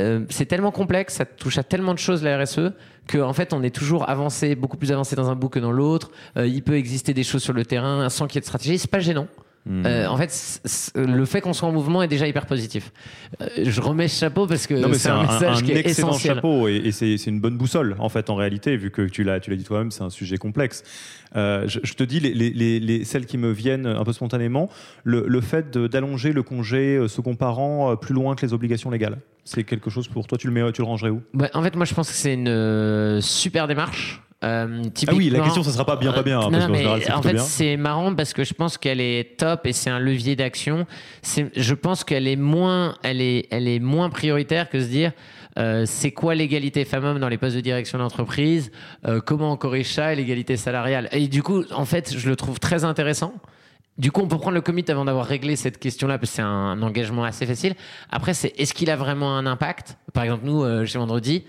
euh, 0.00 0.24
c'est 0.30 0.46
tellement 0.46 0.72
complexe, 0.72 1.14
ça 1.14 1.24
touche 1.24 1.58
à 1.58 1.62
tellement 1.62 1.94
de 1.94 2.00
choses 2.00 2.24
la 2.24 2.42
RSE 2.42 2.72
que 3.06 3.18
en 3.18 3.32
fait, 3.32 3.52
on 3.52 3.62
est 3.62 3.72
toujours 3.72 4.10
avancé, 4.10 4.56
beaucoup 4.56 4.76
plus 4.76 4.90
avancé 4.90 5.14
dans 5.14 5.30
un 5.30 5.36
bout 5.36 5.48
que 5.48 5.60
dans 5.60 5.70
l'autre. 5.70 6.10
Il 6.36 6.64
peut 6.64 6.76
exister 6.76 7.14
des 7.14 7.22
choses 7.22 7.44
sur 7.44 7.52
le 7.52 7.64
terrain 7.64 8.08
sans 8.08 8.26
qu'il 8.26 8.36
y 8.36 8.38
ait 8.38 8.40
de 8.40 8.46
stratégie. 8.46 8.78
C'est 8.78 8.90
pas 8.90 8.98
gênant. 8.98 9.28
Hmm. 9.64 9.86
Euh, 9.86 10.08
en 10.08 10.16
fait, 10.16 10.60
le 10.96 11.24
fait 11.24 11.40
qu'on 11.40 11.52
soit 11.52 11.68
en 11.68 11.72
mouvement 11.72 12.02
est 12.02 12.08
déjà 12.08 12.26
hyper 12.26 12.46
positif. 12.46 12.90
Euh, 13.40 13.46
je 13.62 13.80
remets 13.80 14.08
ce 14.08 14.18
chapeau 14.18 14.48
parce 14.48 14.66
que 14.66 14.92
c'est 14.94 15.08
un, 15.08 15.18
un, 15.20 15.22
message 15.22 15.58
un 15.58 15.62
qui 15.62 15.70
est 15.70 15.76
excellent 15.78 16.08
essentiel. 16.08 16.34
chapeau 16.34 16.66
et, 16.66 16.76
et 16.76 16.90
c'est 16.90 17.14
une 17.26 17.40
bonne 17.40 17.56
boussole 17.56 17.94
en 18.00 18.08
fait 18.08 18.28
en 18.28 18.34
réalité 18.34 18.76
vu 18.76 18.90
que 18.90 19.02
tu 19.02 19.22
l'as 19.22 19.38
tu 19.38 19.50
l'as 19.50 19.56
dit 19.56 19.62
toi-même 19.62 19.92
c'est 19.92 20.02
un 20.02 20.10
sujet 20.10 20.36
complexe. 20.36 20.82
Euh, 21.36 21.68
je, 21.68 21.78
je 21.84 21.94
te 21.94 22.02
dis 22.02 22.18
les, 22.18 22.34
les, 22.34 22.50
les, 22.50 22.80
les- 22.80 23.04
celles 23.04 23.24
qui 23.26 23.38
me 23.38 23.52
viennent 23.52 23.86
un 23.86 24.02
peu 24.02 24.12
spontanément 24.12 24.68
le, 25.04 25.24
le 25.28 25.40
fait 25.40 25.70
d'allonger 25.78 26.32
le 26.32 26.42
congé 26.42 27.06
second 27.08 27.36
parent 27.36 27.94
plus 27.96 28.14
loin 28.14 28.34
que 28.34 28.44
les 28.44 28.52
obligations 28.52 28.90
légales. 28.90 29.18
C'est 29.44 29.62
quelque 29.64 29.90
chose 29.90 30.08
pour 30.08 30.26
toi 30.26 30.38
tu 30.38 30.48
le 30.48 30.52
mets 30.52 30.72
tu 30.72 30.82
le 30.82 30.86
rangerais 30.86 31.10
où? 31.10 31.22
Ouais, 31.34 31.50
en 31.54 31.62
fait, 31.62 31.74
moi, 31.76 31.84
je 31.84 31.94
pense 31.94 32.08
que 32.08 32.14
c'est 32.14 32.34
une 32.34 33.20
super 33.20 33.66
démarche. 33.68 34.20
Euh, 34.44 34.82
Ah 35.06 35.14
oui 35.14 35.30
la 35.30 35.40
question 35.40 35.62
ça 35.62 35.70
sera 35.70 35.84
pas 35.84 35.96
bien 35.96 36.12
pas 36.12 36.22
bien 36.22 36.40
hein, 36.40 36.50
Non, 36.50 36.50
parce 36.50 36.66
qu'en 36.66 36.72
mais 36.72 36.78
général 36.78 37.02
c'est 37.02 37.12
en 37.12 37.20
plutôt 37.20 37.38
fait, 37.38 37.44
c'est 37.44 37.76
marrant 37.76 38.14
parce 38.14 38.32
que 38.32 38.42
je 38.42 38.54
pense 38.54 38.76
qu'elle 38.76 39.00
est 39.00 39.36
top 39.38 39.66
et 39.66 39.72
c'est 39.72 39.90
un 39.90 40.00
levier 40.00 40.34
d'action. 40.36 40.86
Je 41.56 41.74
pense 41.74 42.02
qu'elle 42.02 42.26
est 42.26 42.36
moins, 42.36 42.96
elle 43.02 43.20
est, 43.20 43.46
elle 43.50 43.68
est 43.68 43.78
moins 43.78 44.10
prioritaire 44.10 44.68
que 44.68 44.80
se 44.80 44.86
dire. 44.86 45.12
euh, 45.58 45.84
c'est 45.86 46.10
quoi 46.12 46.34
l'égalité 46.34 46.84
femmes-hommes 46.84 47.18
dans 47.20 47.28
les 47.28 47.38
postes 47.38 47.54
de 47.56 47.60
direction 47.60 47.98
d'entreprise 47.98 48.72
Euh, 49.06 49.20
Comment 49.24 49.52
on 49.52 49.56
corrige 49.56 49.92
ça 49.92 50.12
et 50.12 50.16
l'égalité 50.16 50.56
salariale 50.56 51.08
Et 51.12 51.28
du 51.28 51.42
coup, 51.42 51.62
en 51.72 51.84
fait, 51.84 52.16
je 52.18 52.28
le 52.28 52.36
trouve 52.36 52.58
très 52.58 52.84
intéressant 52.84 53.34
du 53.98 54.10
coup, 54.10 54.22
on 54.22 54.26
peut 54.26 54.38
prendre 54.38 54.54
le 54.54 54.62
commit 54.62 54.84
avant 54.88 55.04
d'avoir 55.04 55.26
réglé 55.26 55.54
cette 55.54 55.78
question-là, 55.78 56.18
parce 56.18 56.30
que 56.30 56.36
c'est 56.36 56.42
un, 56.42 56.80
engagement 56.82 57.24
assez 57.24 57.44
facile. 57.44 57.74
Après, 58.10 58.32
c'est 58.32 58.52
est-ce 58.58 58.72
qu'il 58.72 58.90
a 58.90 58.96
vraiment 58.96 59.36
un 59.36 59.44
impact? 59.44 59.98
Par 60.14 60.24
exemple, 60.24 60.46
nous, 60.46 60.64
euh, 60.64 60.86
chez 60.86 60.98
Vendredi, 60.98 61.44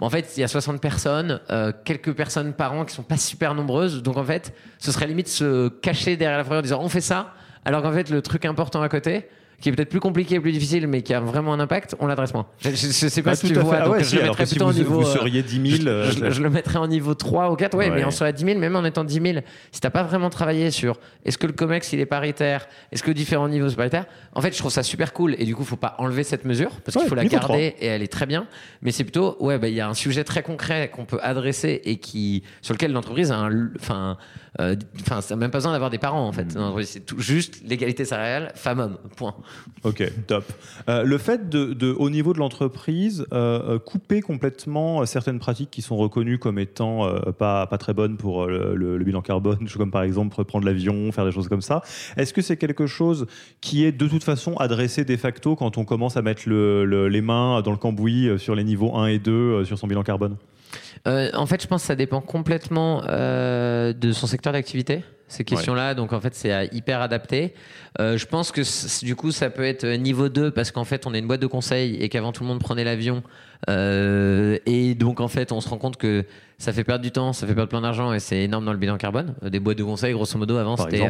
en 0.00 0.10
fait, 0.10 0.36
il 0.36 0.40
y 0.40 0.44
a 0.44 0.48
60 0.48 0.80
personnes, 0.80 1.40
euh, 1.50 1.72
quelques 1.84 2.12
personnes 2.12 2.52
par 2.52 2.72
an 2.74 2.84
qui 2.84 2.94
sont 2.94 3.02
pas 3.02 3.16
super 3.16 3.54
nombreuses. 3.54 4.02
Donc, 4.02 4.16
en 4.16 4.24
fait, 4.24 4.54
ce 4.78 4.92
serait 4.92 5.06
limite 5.06 5.28
se 5.28 5.68
cacher 5.68 6.16
derrière 6.16 6.38
la 6.38 6.44
fourrière 6.44 6.60
en 6.60 6.62
disant 6.62 6.80
on 6.82 6.88
fait 6.88 7.00
ça, 7.00 7.32
alors 7.64 7.82
qu'en 7.82 7.92
fait, 7.92 8.10
le 8.10 8.20
truc 8.20 8.44
important 8.44 8.82
à 8.82 8.88
côté, 8.88 9.28
qui 9.60 9.68
est 9.68 9.72
peut-être 9.72 9.88
plus 9.88 10.00
compliqué, 10.00 10.38
plus 10.38 10.52
difficile, 10.52 10.86
mais 10.86 11.02
qui 11.02 11.14
a 11.14 11.20
vraiment 11.20 11.54
un 11.54 11.60
impact, 11.60 11.96
on 11.98 12.06
l'adresse 12.06 12.34
moins. 12.34 12.46
Je, 12.60 12.68
ne 12.70 12.74
sais 12.76 13.22
pas 13.22 13.34
si 13.34 13.48
tu 13.48 13.54
vois, 13.54 13.80
donc 13.80 14.02
je 14.02 14.16
le 14.16 14.22
mettrais 14.22 14.46
plutôt 14.46 14.72
si 14.72 14.78
niveau. 14.78 15.00
Vous 15.00 15.06
seriez 15.06 15.42
10 15.42 15.82
000. 15.82 16.02
Je, 16.30 16.42
le 16.42 16.50
mettrais 16.50 16.78
en 16.78 16.86
niveau 16.86 17.14
3 17.14 17.50
ou 17.50 17.56
4, 17.56 17.76
ouais, 17.76 17.90
mais 17.90 18.04
on 18.04 18.10
serait 18.10 18.30
à 18.30 18.32
10 18.32 18.44
000, 18.44 18.58
même 18.58 18.76
en 18.76 18.84
étant 18.84 19.04
10 19.04 19.20
000. 19.20 19.38
Si 19.72 19.80
t'as 19.80 19.90
pas 19.90 20.02
vraiment 20.02 20.30
travaillé 20.30 20.70
sur 20.70 20.98
est-ce 21.24 21.38
que 21.38 21.46
le 21.46 21.52
COMEX 21.52 21.92
il 21.92 22.00
est 22.00 22.06
paritaire, 22.06 22.66
est-ce 22.92 23.02
que 23.02 23.10
différents 23.10 23.48
niveaux 23.48 23.68
sont 23.68 23.76
paritaires, 23.76 24.06
en 24.34 24.40
fait, 24.42 24.52
je 24.52 24.58
trouve 24.58 24.72
ça 24.72 24.82
super 24.82 25.12
cool 25.12 25.34
et 25.38 25.44
du 25.44 25.54
coup, 25.54 25.64
faut 25.64 25.76
pas 25.76 25.94
enlever 25.98 26.24
cette 26.24 26.44
mesure 26.44 26.70
parce 26.84 26.96
qu'il 26.96 27.08
faut 27.08 27.14
la 27.14 27.24
garder 27.24 27.74
et 27.80 27.86
elle 27.86 28.02
est 28.02 28.12
très 28.12 28.26
bien. 28.26 28.46
Mais 28.82 28.92
c'est 28.92 29.04
plutôt, 29.04 29.36
ouais, 29.40 29.58
bah, 29.58 29.68
il 29.68 29.74
y 29.74 29.80
a 29.80 29.88
un 29.88 29.94
sujet 29.94 30.24
très 30.24 30.42
concret 30.42 30.90
qu'on 30.92 31.04
peut 31.04 31.20
adresser 31.22 31.80
et 31.84 31.96
qui, 31.96 32.42
sur 32.60 32.74
lequel 32.74 32.92
l'entreprise 32.92 33.32
a 33.32 33.36
un, 33.36 33.70
enfin, 33.76 34.10
euh, 34.10 34.22
enfin, 34.58 35.20
ça 35.20 35.34
n'a 35.34 35.40
même 35.40 35.50
pas 35.50 35.58
besoin 35.58 35.72
d'avoir 35.72 35.90
des 35.90 35.98
parents 35.98 36.26
en 36.26 36.32
fait. 36.32 36.56
Hmm. 36.56 36.82
C'est 36.82 37.04
tout 37.04 37.20
juste 37.20 37.60
l'égalité 37.64 38.04
salariale, 38.04 38.52
femme-homme, 38.54 38.98
point. 39.16 39.34
Ok, 39.84 40.02
top. 40.26 40.44
Euh, 40.88 41.02
le 41.02 41.18
fait 41.18 41.48
de, 41.48 41.92
au 41.98 42.10
niveau 42.10 42.32
de 42.32 42.38
l'entreprise, 42.38 43.26
euh, 43.32 43.78
couper 43.78 44.20
complètement 44.20 45.04
certaines 45.06 45.38
pratiques 45.38 45.70
qui 45.70 45.82
sont 45.82 45.96
reconnues 45.96 46.38
comme 46.38 46.58
étant 46.58 47.08
pas, 47.38 47.66
pas 47.66 47.78
très 47.78 47.94
bonnes 47.94 48.16
pour 48.16 48.46
le, 48.46 48.98
bilan 49.04 49.22
carbone, 49.22 49.68
comme 49.76 49.90
par 49.90 50.02
exemple 50.02 50.42
prendre 50.44 50.66
l'avion, 50.66 51.12
faire 51.12 51.24
des 51.24 51.32
choses 51.32 51.48
comme 51.48 51.62
ça, 51.62 51.82
est-ce 52.16 52.32
que 52.32 52.42
c'est 52.42 52.56
quelque 52.56 52.86
chose 52.86 53.26
qui 53.60 53.84
est 53.84 53.92
de 53.92 54.06
toute 54.06 54.24
façon 54.24 54.54
adressé 54.56 55.04
de 55.04 55.16
facto 55.16 55.56
quand 55.56 55.78
on 55.78 55.84
commence 55.84 56.16
à 56.16 56.22
mettre 56.22 56.48
les 56.48 57.20
mains 57.20 57.62
dans 57.62 57.70
le 57.70 57.76
cambouis 57.76 58.30
sur 58.38 58.54
les 58.54 58.64
niveaux 58.64 58.96
1 58.96 59.06
et 59.06 59.18
2 59.18 59.64
sur 59.64 59.78
son 59.78 59.86
bilan 59.86 60.02
carbone? 60.02 60.36
Euh, 61.06 61.30
en 61.34 61.46
fait, 61.46 61.62
je 61.62 61.66
pense 61.66 61.82
que 61.82 61.86
ça 61.86 61.96
dépend 61.96 62.20
complètement 62.20 63.02
euh, 63.08 63.92
de 63.92 64.12
son 64.12 64.26
secteur 64.26 64.52
d'activité 64.52 65.04
ces 65.28 65.44
questions-là. 65.44 65.94
Donc 65.94 66.12
en 66.12 66.20
fait, 66.20 66.34
c'est 66.34 66.68
hyper 66.72 67.00
adapté. 67.00 67.54
Euh, 68.00 68.16
je 68.16 68.26
pense 68.26 68.52
que 68.52 68.62
du 69.04 69.16
coup, 69.16 69.32
ça 69.32 69.50
peut 69.50 69.64
être 69.64 69.86
niveau 69.86 70.28
2 70.28 70.50
parce 70.52 70.70
qu'en 70.70 70.84
fait, 70.84 71.06
on 71.06 71.14
est 71.14 71.18
une 71.18 71.26
boîte 71.26 71.40
de 71.40 71.46
conseil 71.46 71.96
et 71.96 72.08
qu'avant 72.08 72.32
tout 72.32 72.42
le 72.42 72.48
monde 72.48 72.60
prenait 72.60 72.84
l'avion. 72.84 73.22
Et 73.68 74.94
donc 74.94 75.20
en 75.20 75.28
fait, 75.28 75.52
on 75.52 75.60
se 75.60 75.68
rend 75.68 75.78
compte 75.78 75.96
que 75.96 76.24
ça 76.58 76.72
fait 76.72 76.84
perdre 76.84 77.02
du 77.02 77.10
temps, 77.10 77.34
ça 77.34 77.46
fait 77.46 77.54
perdre 77.54 77.68
plein 77.68 77.82
d'argent 77.82 78.14
et 78.14 78.18
c'est 78.18 78.42
énorme 78.42 78.64
dans 78.64 78.72
le 78.72 78.78
bilan 78.78 78.96
carbone. 78.96 79.34
Des 79.42 79.60
boîtes 79.60 79.76
de 79.76 79.84
conseil, 79.84 80.14
grosso 80.14 80.38
modo, 80.38 80.56
avant, 80.56 80.76
c'était 80.76 81.08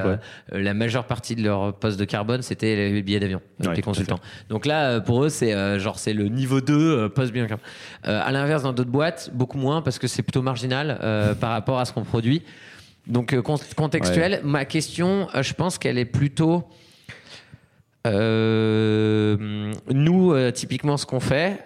la 0.50 0.74
majeure 0.74 1.04
partie 1.04 1.36
de 1.36 1.42
leur 1.42 1.74
poste 1.74 1.98
de 1.98 2.04
carbone, 2.04 2.42
c'était 2.42 2.74
les 2.76 3.02
billets 3.02 3.20
d'avion, 3.20 3.40
les 3.60 3.82
consultants. 3.82 4.20
Donc 4.48 4.66
là, 4.66 5.00
pour 5.00 5.24
eux, 5.24 5.28
c'est 5.28 5.78
genre 5.78 5.98
c'est 5.98 6.14
le 6.14 6.28
niveau 6.28 6.60
2 6.60 7.10
post 7.10 7.32
bilan 7.32 7.46
carbone. 7.46 7.66
à 8.04 8.32
l'inverse, 8.32 8.62
dans 8.62 8.72
d'autres 8.72 8.90
boîtes, 8.90 9.30
beaucoup 9.32 9.58
moins 9.58 9.82
parce 9.82 9.98
que 9.98 10.06
c'est 10.06 10.22
plutôt 10.22 10.42
marginal 10.42 10.98
par 11.40 11.50
rapport 11.50 11.78
à 11.78 11.84
ce 11.84 11.92
qu'on 11.92 12.04
produit. 12.04 12.42
Donc 13.06 13.32
euh, 13.32 13.42
contextuel, 13.42 14.40
ma 14.42 14.64
question, 14.64 15.28
euh, 15.34 15.42
je 15.42 15.54
pense 15.54 15.78
qu'elle 15.78 15.98
est 15.98 16.04
plutôt... 16.04 16.64
Euh, 18.06 19.72
nous, 19.92 20.50
typiquement, 20.52 20.96
ce 20.96 21.06
qu'on 21.06 21.20
fait, 21.20 21.64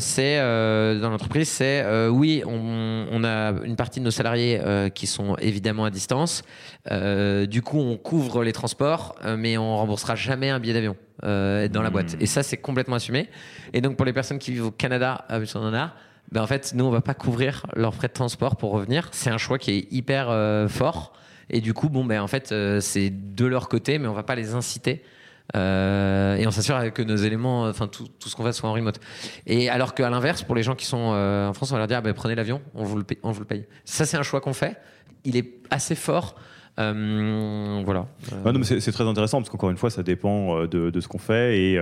c'est 0.00 0.38
dans 0.38 1.10
l'entreprise, 1.10 1.48
c'est 1.48 1.84
oui, 2.08 2.42
on, 2.46 3.24
a 3.24 3.52
une 3.64 3.76
partie 3.76 4.00
de 4.00 4.04
nos 4.04 4.10
salariés 4.10 4.60
qui 4.94 5.06
sont 5.06 5.36
évidemment 5.36 5.84
à 5.84 5.90
distance. 5.90 6.42
du 6.90 7.62
coup, 7.62 7.78
on 7.78 7.96
couvre 7.96 8.44
les 8.44 8.52
transports, 8.52 9.16
mais 9.36 9.58
on 9.58 9.76
remboursera 9.76 10.14
jamais 10.14 10.50
un 10.50 10.60
billet 10.60 10.74
d'avion 10.74 10.96
dans 11.22 11.82
la 11.82 11.90
boîte. 11.90 12.14
Hmm. 12.14 12.22
Et 12.22 12.26
ça, 12.26 12.42
c'est 12.42 12.58
complètement 12.58 12.96
assumé. 12.96 13.28
Et 13.72 13.80
donc, 13.80 13.96
pour 13.96 14.06
les 14.06 14.12
personnes 14.12 14.38
qui 14.38 14.52
vivent 14.52 14.66
au 14.66 14.70
Canada, 14.70 15.24
à 15.28 15.36
a 15.36 15.92
ben 16.32 16.42
en 16.42 16.46
fait, 16.46 16.72
nous, 16.74 16.84
on 16.84 16.90
va 16.90 17.00
pas 17.00 17.14
couvrir 17.14 17.66
leurs 17.74 17.94
frais 17.94 18.08
de 18.08 18.12
transport 18.12 18.56
pour 18.56 18.72
revenir. 18.72 19.08
C'est 19.12 19.30
un 19.30 19.38
choix 19.38 19.58
qui 19.58 19.70
est 19.72 19.92
hyper 19.92 20.28
euh, 20.28 20.68
fort. 20.68 21.12
Et 21.50 21.60
du 21.60 21.72
coup, 21.72 21.88
bon, 21.88 22.04
ben, 22.04 22.20
en 22.20 22.26
fait, 22.26 22.50
euh, 22.50 22.80
c'est 22.80 23.10
de 23.10 23.46
leur 23.46 23.68
côté, 23.68 23.98
mais 23.98 24.08
on 24.08 24.12
va 24.12 24.24
pas 24.24 24.34
les 24.34 24.54
inciter. 24.54 25.04
Euh, 25.54 26.36
et 26.36 26.46
on 26.46 26.50
s'assure 26.50 26.92
que 26.92 27.02
nos 27.02 27.16
éléments, 27.16 27.62
enfin 27.64 27.86
tout, 27.86 28.06
ce 28.24 28.34
qu'on 28.34 28.44
fait 28.44 28.52
soit 28.52 28.68
en 28.68 28.72
remote. 28.72 28.98
Et 29.46 29.70
alors 29.70 29.94
qu'à 29.94 30.10
l'inverse, 30.10 30.42
pour 30.42 30.54
les 30.54 30.62
gens 30.62 30.74
qui 30.74 30.86
sont 30.86 30.96
en 30.96 31.52
France, 31.52 31.70
on 31.70 31.74
va 31.74 31.78
leur 31.78 31.86
dire, 31.86 31.98
ah, 31.98 32.02
ben, 32.02 32.14
prenez 32.14 32.34
l'avion, 32.34 32.60
on 32.74 32.84
vous 32.84 32.96
le 32.96 33.04
paye. 33.04 33.66
Ça, 33.84 34.06
c'est 34.06 34.16
un 34.16 34.22
choix 34.22 34.40
qu'on 34.40 34.52
fait. 34.52 34.76
Il 35.24 35.36
est 35.36 35.54
assez 35.70 35.94
fort. 35.94 36.34
voilà. 36.76 38.06
c'est 38.62 38.92
très 38.92 39.04
intéressant 39.04 39.38
parce 39.38 39.50
qu'encore 39.50 39.70
une 39.70 39.76
fois, 39.76 39.90
ça 39.90 40.02
dépend 40.02 40.66
de 40.66 41.00
ce 41.00 41.08
qu'on 41.08 41.18
fait 41.18 41.58
et 41.58 41.80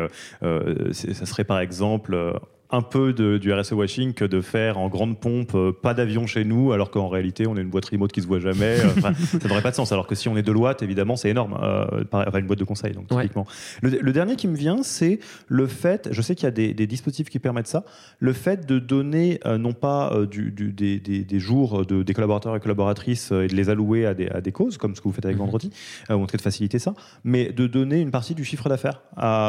ça 0.92 1.26
serait 1.26 1.44
par 1.44 1.60
exemple 1.60 2.38
un 2.70 2.82
peu 2.82 3.12
de, 3.12 3.38
du 3.38 3.52
RSE 3.52 3.72
washing 3.72 4.14
que 4.14 4.24
de 4.24 4.40
faire 4.40 4.78
en 4.78 4.88
grande 4.88 5.18
pompe 5.18 5.54
euh, 5.54 5.72
pas 5.72 5.94
d'avion 5.94 6.26
chez 6.26 6.44
nous, 6.44 6.72
alors 6.72 6.90
qu'en 6.90 7.08
réalité 7.08 7.46
on 7.46 7.56
est 7.56 7.60
une 7.60 7.68
boîte 7.68 7.86
remote 7.86 8.12
qui 8.12 8.22
se 8.22 8.26
voit 8.26 8.40
jamais. 8.40 8.64
Euh, 9.04 9.12
ça 9.40 9.48
n'aurait 9.48 9.62
pas 9.62 9.70
de 9.70 9.76
sens. 9.76 9.92
Alors 9.92 10.06
que 10.06 10.14
si 10.14 10.28
on 10.28 10.36
est 10.36 10.42
Deloitte, 10.42 10.82
évidemment, 10.82 11.16
c'est 11.16 11.28
énorme. 11.28 11.58
Euh, 11.60 12.04
enfin, 12.12 12.38
une 12.38 12.46
boîte 12.46 12.58
de 12.58 12.64
conseil, 12.64 12.92
donc 12.92 13.08
typiquement. 13.08 13.46
Le, 13.82 14.12
dernier 14.12 14.36
qui 14.36 14.48
me 14.48 14.56
vient, 14.56 14.82
c'est 14.82 15.20
le 15.48 15.66
fait. 15.66 16.08
Je 16.10 16.22
sais 16.22 16.34
qu'il 16.34 16.44
y 16.44 16.48
a 16.48 16.50
des, 16.50 16.86
dispositifs 16.86 17.28
qui 17.28 17.38
permettent 17.38 17.66
ça. 17.66 17.84
Le 18.18 18.32
fait 18.32 18.66
de 18.66 18.78
donner 18.78 19.40
non 19.58 19.72
pas 19.72 20.12
du, 20.30 20.50
des, 20.50 20.98
des, 20.98 21.38
jours 21.38 21.84
de, 21.84 22.02
des 22.02 22.14
collaborateurs 22.14 22.56
et 22.56 22.60
collaboratrices 22.60 23.32
et 23.32 23.48
de 23.48 23.54
les 23.54 23.68
allouer 23.68 24.06
à 24.06 24.14
des, 24.14 24.28
à 24.28 24.40
causes, 24.50 24.78
comme 24.78 24.94
ce 24.94 25.00
que 25.00 25.08
vous 25.08 25.14
faites 25.14 25.26
avec 25.26 25.36
mhm. 25.36 25.44
Vendredi, 25.44 25.70
ou 26.08 26.14
en 26.14 26.20
tout 26.20 26.32
cas 26.32 26.38
de 26.38 26.42
faciliter 26.42 26.78
ça, 26.78 26.94
mais 27.24 27.52
de 27.52 27.66
donner 27.66 28.00
une 28.00 28.10
partie 28.10 28.34
du 28.34 28.44
chiffre 28.44 28.68
d'affaires 28.68 29.02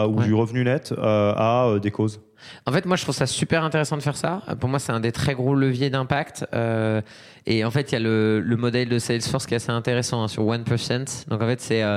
ou 0.09 0.21
du 0.21 0.33
revenu 0.33 0.63
net 0.63 0.93
à 0.97 1.75
des 1.81 1.91
causes. 1.91 2.19
En 2.65 2.71
fait, 2.71 2.85
moi, 2.85 2.95
je 2.95 3.03
trouve 3.03 3.15
ça 3.15 3.27
super 3.27 3.63
intéressant 3.63 3.97
de 3.97 4.01
faire 4.01 4.17
ça. 4.17 4.41
Pour 4.59 4.69
moi, 4.69 4.79
c'est 4.79 4.91
un 4.91 4.99
des 4.99 5.11
très 5.11 5.35
gros 5.35 5.55
leviers 5.55 5.89
d'impact. 5.89 6.45
Euh, 6.53 7.01
et 7.45 7.63
en 7.63 7.71
fait, 7.71 7.91
il 7.91 7.93
y 7.93 7.95
a 7.95 7.99
le, 7.99 8.55
modèle 8.57 8.89
de 8.89 8.99
Salesforce 8.99 9.45
qui 9.45 9.53
est 9.53 9.57
assez 9.57 9.71
intéressant 9.71 10.23
hein, 10.23 10.27
sur 10.27 10.43
1%. 10.43 11.27
Donc, 11.27 11.41
en 11.41 11.45
fait, 11.45 11.61
c'est 11.61 11.81
1% 11.81 11.87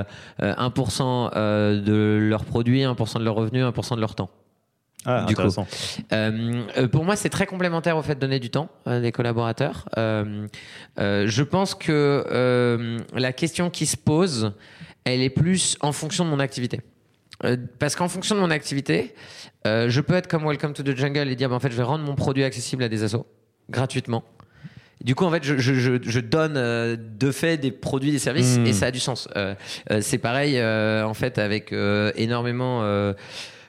euh, 0.41 1.31
euh, 1.37 1.81
de 1.81 2.19
leurs 2.21 2.45
produits, 2.45 2.83
1% 2.83 3.19
de 3.19 3.25
leurs 3.25 3.35
revenus, 3.35 3.65
1% 3.65 3.97
de 3.97 4.01
leur 4.01 4.15
temps. 4.15 4.31
Ah, 5.05 5.25
du 5.25 5.33
intéressant. 5.33 5.67
pour 6.91 7.05
moi, 7.05 7.15
c'est 7.17 7.29
très 7.29 7.47
complémentaire 7.47 7.97
au 7.97 8.03
fait 8.03 8.17
de 8.17 8.21
donner 8.21 8.41
du 8.41 8.51
temps 8.51 8.69
à 8.85 8.99
des 8.99 9.13
collaborateurs. 9.13 9.89
je 9.97 11.43
pense 11.43 11.75
que 11.75 12.99
la 13.15 13.33
question 13.33 13.71
qui 13.71 13.87
se 13.87 13.97
pose, 13.97 14.53
elle 15.05 15.23
est 15.23 15.31
plus 15.31 15.79
en 15.81 15.93
fonction 15.93 16.25
de 16.25 16.31
mon 16.31 16.41
activité. 16.41 16.83
Euh, 17.45 17.57
parce 17.79 17.95
qu'en 17.95 18.09
fonction 18.09 18.35
de 18.35 18.41
mon 18.41 18.51
activité, 18.51 19.15
euh, 19.67 19.89
je 19.89 20.01
peux 20.01 20.15
être 20.15 20.27
comme 20.27 20.45
Welcome 20.45 20.73
to 20.73 20.83
the 20.83 20.97
Jungle 20.97 21.29
et 21.29 21.37
dire, 21.37 21.49
bah, 21.49 21.57
en 21.57 21.61
fait, 21.61 21.71
je 21.71 21.77
vais 21.77 21.83
rendre 21.83 22.05
mon 22.05 22.15
produit 22.15 22.45
accessible 22.45 22.83
à 22.83 22.89
des 22.89 23.03
assos 23.05 23.27
gratuitement. 23.71 24.25
Du 25.03 25.15
coup, 25.15 25.25
en 25.25 25.31
fait, 25.31 25.45
je, 25.45 25.57
je, 25.57 25.99
je 26.03 26.21
donne 26.21 26.57
euh, 26.57 26.97
de 26.99 27.31
fait 27.31 27.57
des 27.57 27.71
produits, 27.71 28.11
des 28.11 28.19
services, 28.19 28.57
et 28.57 28.71
hmm. 28.71 28.73
ça 28.73 28.87
a 28.87 28.91
du 28.91 28.99
sens. 28.99 29.29
c'est 30.01 30.19
pareil, 30.19 30.61
en 30.61 31.15
fait, 31.15 31.39
avec 31.39 31.73
énormément. 32.17 32.83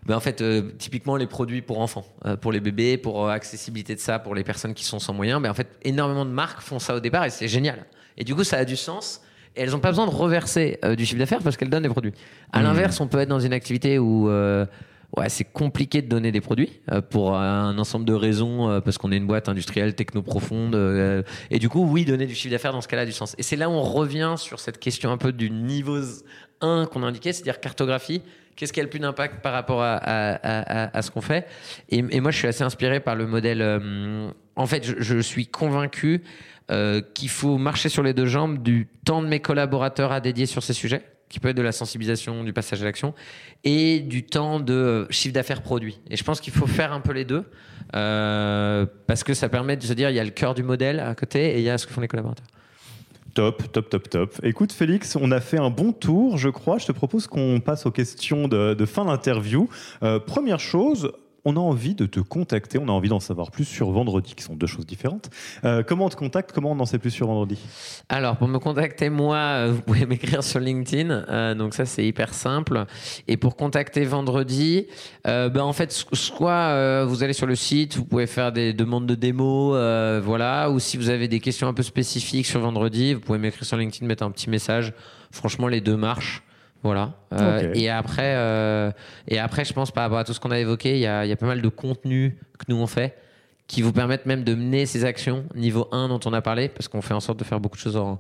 Ben 0.06 0.16
en 0.16 0.22
fait, 0.22 0.42
typiquement 0.78 1.18
les 1.18 1.28
produits 1.28 1.62
pour 1.62 1.82
enfants, 1.82 2.06
pour 2.42 2.52
les 2.52 2.62
bébés, 2.62 2.98
pour 2.98 3.30
accessibilité 3.30 3.94
de 3.94 4.00
ça, 4.00 4.18
pour 4.18 4.34
les 4.34 4.44
personnes 4.44 4.74
qui 4.74 4.86
sont 4.86 4.98
sans 4.98 5.14
moyens. 5.14 5.40
Ben 5.42 5.52
en 5.52 5.54
fait, 5.54 5.68
énormément 5.84 6.26
de 6.26 6.32
marques 6.32 6.62
font 6.62 6.80
ça 6.80 6.96
au 6.96 7.00
départ 7.00 7.26
et 7.26 7.30
c'est 7.30 7.50
génial. 7.50 7.86
Et 8.18 8.24
du 8.24 8.34
coup, 8.34 8.44
ça 8.44 8.58
a 8.58 8.66
du 8.66 8.76
sens 8.78 9.22
et 9.22 9.29
elles 9.60 9.72
n'ont 9.72 9.80
pas 9.80 9.90
besoin 9.90 10.06
de 10.06 10.12
reverser 10.12 10.80
euh, 10.86 10.96
du 10.96 11.06
chiffre 11.06 11.20
d'affaires 11.20 11.42
parce 11.44 11.58
qu'elles 11.58 11.70
donnent 11.70 11.84
des 11.84 11.90
produits. 11.90 12.14
À 12.52 12.60
mmh. 12.60 12.64
l'inverse, 12.64 13.00
on 13.02 13.08
peut 13.08 13.20
être 13.20 13.30
dans 13.30 13.40
une 13.40 13.54
activité 13.54 14.00
où 14.00 14.30
euh, 14.30 14.66
ouais, 15.18 15.28
c'est 15.28 15.44
compliqué 15.44 16.02
de 16.02 16.08
donner 16.08 16.32
des 16.32 16.40
produits 16.40 16.80
euh, 16.92 17.02
pour 17.02 17.36
un 17.36 17.78
ensemble 17.78 18.06
de 18.06 18.14
raisons, 18.14 18.82
parce 18.84 18.98
qu'on 18.98 19.12
est 19.12 19.18
une 19.18 19.28
boîte 19.28 19.50
industrielle, 19.50 19.96
techno-profonde. 19.96 20.76
et 21.52 21.60
du 21.60 21.70
coup, 21.70 21.86
oui, 21.86 22.06
donner 22.06 22.26
du 22.26 22.36
chiffre 22.36 22.52
d'affaires 22.52 22.74
dans 22.74 22.82
ce 22.82 22.88
cas-là 22.88 23.04
a 23.04 23.06
du 23.06 23.12
sens. 23.12 23.36
Et 23.38 23.44
c'est 23.44 23.58
là 23.58 23.70
où 23.70 23.74
on 23.74 23.84
revient 23.84 24.36
sur 24.38 24.60
cette 24.60 24.80
question 24.80 25.12
un 25.12 25.18
peu 25.18 25.34
du 25.34 25.52
niveau 25.52 26.00
1 26.62 26.88
qu'on 26.88 27.04
a 27.04 27.08
indiqué, 27.08 27.34
c'est-à-dire 27.34 27.60
cartographie. 27.60 28.22
Qu'est-ce 28.56 28.74
qui 28.74 28.82
a 28.82 28.84
le 28.84 28.90
plus 28.90 29.00
d'impact 29.00 29.42
par 29.42 29.54
rapport 29.54 29.82
à, 29.82 29.96
à, 29.96 31.02
ce 31.02 31.12
qu'on 31.12 31.22
fait? 31.22 31.48
Et, 31.90 32.02
moi, 32.20 32.32
je 32.32 32.38
suis 32.38 32.48
assez 32.48 32.64
inspiré 32.64 33.00
par 33.00 33.16
le 33.16 33.26
modèle. 33.26 33.62
en 34.56 34.66
fait, 34.66 34.86
je, 34.86 34.96
je 35.00 35.20
suis 35.20 35.48
convaincu 35.48 36.24
euh, 36.72 37.02
qu'il 37.14 37.30
faut 37.30 37.58
marcher 37.58 37.90
sur 37.90 38.04
les 38.04 38.14
deux 38.14 38.28
jambes 38.28 38.62
du 38.62 38.88
temps 39.04 39.24
de 39.24 39.28
mes 39.28 39.40
collaborateurs 39.40 40.12
à 40.12 40.20
dédier 40.20 40.46
sur 40.46 40.62
ces 40.62 40.74
sujets, 40.74 41.04
qui 41.28 41.40
peut 41.40 41.50
être 41.50 41.58
de 41.58 41.64
la 41.64 41.72
sensibilisation, 41.72 42.44
du 42.44 42.54
passage 42.54 42.82
à 42.84 42.86
l'action, 42.86 43.16
et 43.64 44.00
du 44.00 44.24
temps 44.24 44.60
de 44.60 44.74
euh, 44.74 45.06
chiffre 45.10 45.34
d'affaires 45.34 45.64
produit. 45.64 46.00
Et 46.12 46.16
je 46.16 46.24
pense 46.24 46.40
qu'il 46.40 46.54
faut 46.54 46.68
faire 46.68 46.94
un 46.94 47.02
peu 47.02 47.12
les 47.12 47.26
deux, 47.26 47.44
euh, 47.96 48.86
parce 49.08 49.24
que 49.24 49.34
ça 49.34 49.50
permet 49.50 49.78
de 49.78 49.84
se 49.84 49.94
dire, 49.94 50.12
il 50.12 50.16
y 50.16 50.20
a 50.20 50.24
le 50.24 50.30
cœur 50.30 50.54
du 50.54 50.62
modèle 50.62 51.00
à 51.00 51.16
côté, 51.16 51.56
et 51.56 51.58
il 51.58 51.64
y 51.64 51.70
a 51.72 51.80
ce 51.80 51.88
que 51.88 51.94
font 51.94 52.02
les 52.02 52.08
collaborateurs. 52.08 52.46
Top, 53.34 53.72
top, 53.72 53.90
top, 53.90 54.10
top. 54.10 54.40
Écoute, 54.44 54.72
Félix, 54.72 55.16
on 55.16 55.32
a 55.32 55.40
fait 55.40 55.60
un 55.60 55.70
bon 55.70 55.92
tour, 55.92 56.38
je 56.38 56.50
crois. 56.50 56.78
Je 56.78 56.86
te 56.86 56.92
propose 56.92 57.26
qu'on 57.26 57.60
passe 57.60 57.86
aux 57.86 57.92
questions 57.92 58.48
de, 58.48 58.86
fin 58.86 59.06
d'interview. 59.06 59.70
première 60.26 60.60
chose, 60.60 61.12
on 61.46 61.56
a 61.56 61.60
envie 61.60 61.96
de 61.96 62.06
te 62.06 62.20
contacter, 62.20 62.78
on 62.78 62.88
a 62.88 62.92
envie 62.92 63.10
d'en 63.10 63.20
savoir 63.20 63.52
plus 63.52 63.66
sur 63.66 63.92
vendredi, 63.92 64.36
qui 64.36 64.44
sont 64.44 64.56
deux 64.56 64.68
choses 64.68 64.86
différentes. 64.86 65.30
Euh, 65.64 65.84
comment 65.84 66.06
on 66.06 66.10
te 66.10 66.16
contacte 66.16 66.52
Comment 66.54 66.72
on 66.72 66.80
en 66.80 66.86
sait 66.86 67.00
plus 67.00 67.12
sur 67.12 67.28
vendredi? 67.28 67.58
Alors, 68.10 68.38
pour 68.38 68.48
me 68.48 68.60
contacter, 68.60 69.10
moi, 69.10 69.38
euh, 69.38 69.72
vous 69.74 69.82
pouvez 69.82 70.06
m'écrire 70.08 70.44
sur 70.44 70.60
LinkedIn. 70.60 71.10
Euh, 71.10 71.56
donc, 71.56 71.74
ça, 71.74 71.86
c'est 71.86 72.06
hyper 72.06 72.34
simple. 72.34 72.86
Et 73.28 73.38
pour 73.38 73.56
contacter 73.56 74.04
vendredi, 74.06 74.88
ben, 75.26 75.62
en 75.62 75.74
fait, 75.74 75.92
soit 75.92 77.06
vous 77.06 77.24
allez 77.24 77.34
sur 77.34 77.48
le 77.48 77.56
site, 77.56 77.96
vous 77.98 78.06
pouvez 78.06 78.28
faire 78.28 78.52
des 78.52 78.74
demandes 78.74 79.06
de 79.06 79.16
démo, 79.16 79.72
voilà. 80.22 80.70
Ou 80.72 80.80
si 80.80 80.98
vous 80.98 81.10
avez 81.10 81.28
des 81.28 81.40
questions 81.40 81.68
un 81.68 81.74
peu 81.74 81.84
spécifiques 81.84 82.46
sur 82.46 82.60
vendredi, 82.60 83.14
vous 83.14 83.20
pouvez 83.20 83.40
m'écrire 83.40 83.66
sur 83.66 83.78
LinkedIn, 83.78 84.08
mettre 84.08 84.24
un 84.24 84.32
petit 84.32 84.50
message. 84.50 84.94
Franchement, 85.32 85.68
les 85.68 85.82
deux 85.82 85.98
marchent. 85.98 86.44
Voilà. 86.84 87.14
Euh, 87.34 87.74
et 87.74 87.90
après, 87.90 88.36
euh, 88.36 88.92
et 89.28 89.38
après, 89.38 89.66
je 89.66 89.74
pense 89.74 89.92
par 89.92 90.04
rapport 90.04 90.20
à 90.20 90.24
tout 90.24 90.34
ce 90.34 90.40
qu'on 90.40 90.52
a 90.52 90.60
évoqué, 90.60 90.96
il 90.96 91.02
y 91.02 91.08
a, 91.08 91.26
y 91.26 91.32
a, 91.32 91.36
pas 91.36 91.46
mal 91.46 91.62
de 91.62 91.70
contenus 91.70 92.34
que 92.58 92.66
nous 92.70 92.78
on 92.78 92.88
fait 92.88 93.16
qui 93.68 93.84
vous 93.84 93.94
permettent 93.94 94.26
même 94.26 94.44
de 94.44 94.56
mener 94.56 94.88
ces 94.88 95.06
actions 95.06 95.46
niveau 95.54 95.88
1 95.92 96.08
dont 96.08 96.20
on 96.26 96.34
a 96.34 96.42
parlé, 96.42 96.70
parce 96.70 96.88
qu'on 96.88 97.04
fait 97.04 97.14
en 97.14 97.20
sorte 97.20 97.38
de 97.38 97.44
faire 97.44 97.60
beaucoup 97.60 97.78
de 97.78 97.82
choses 97.82 97.98
en, 97.98 98.20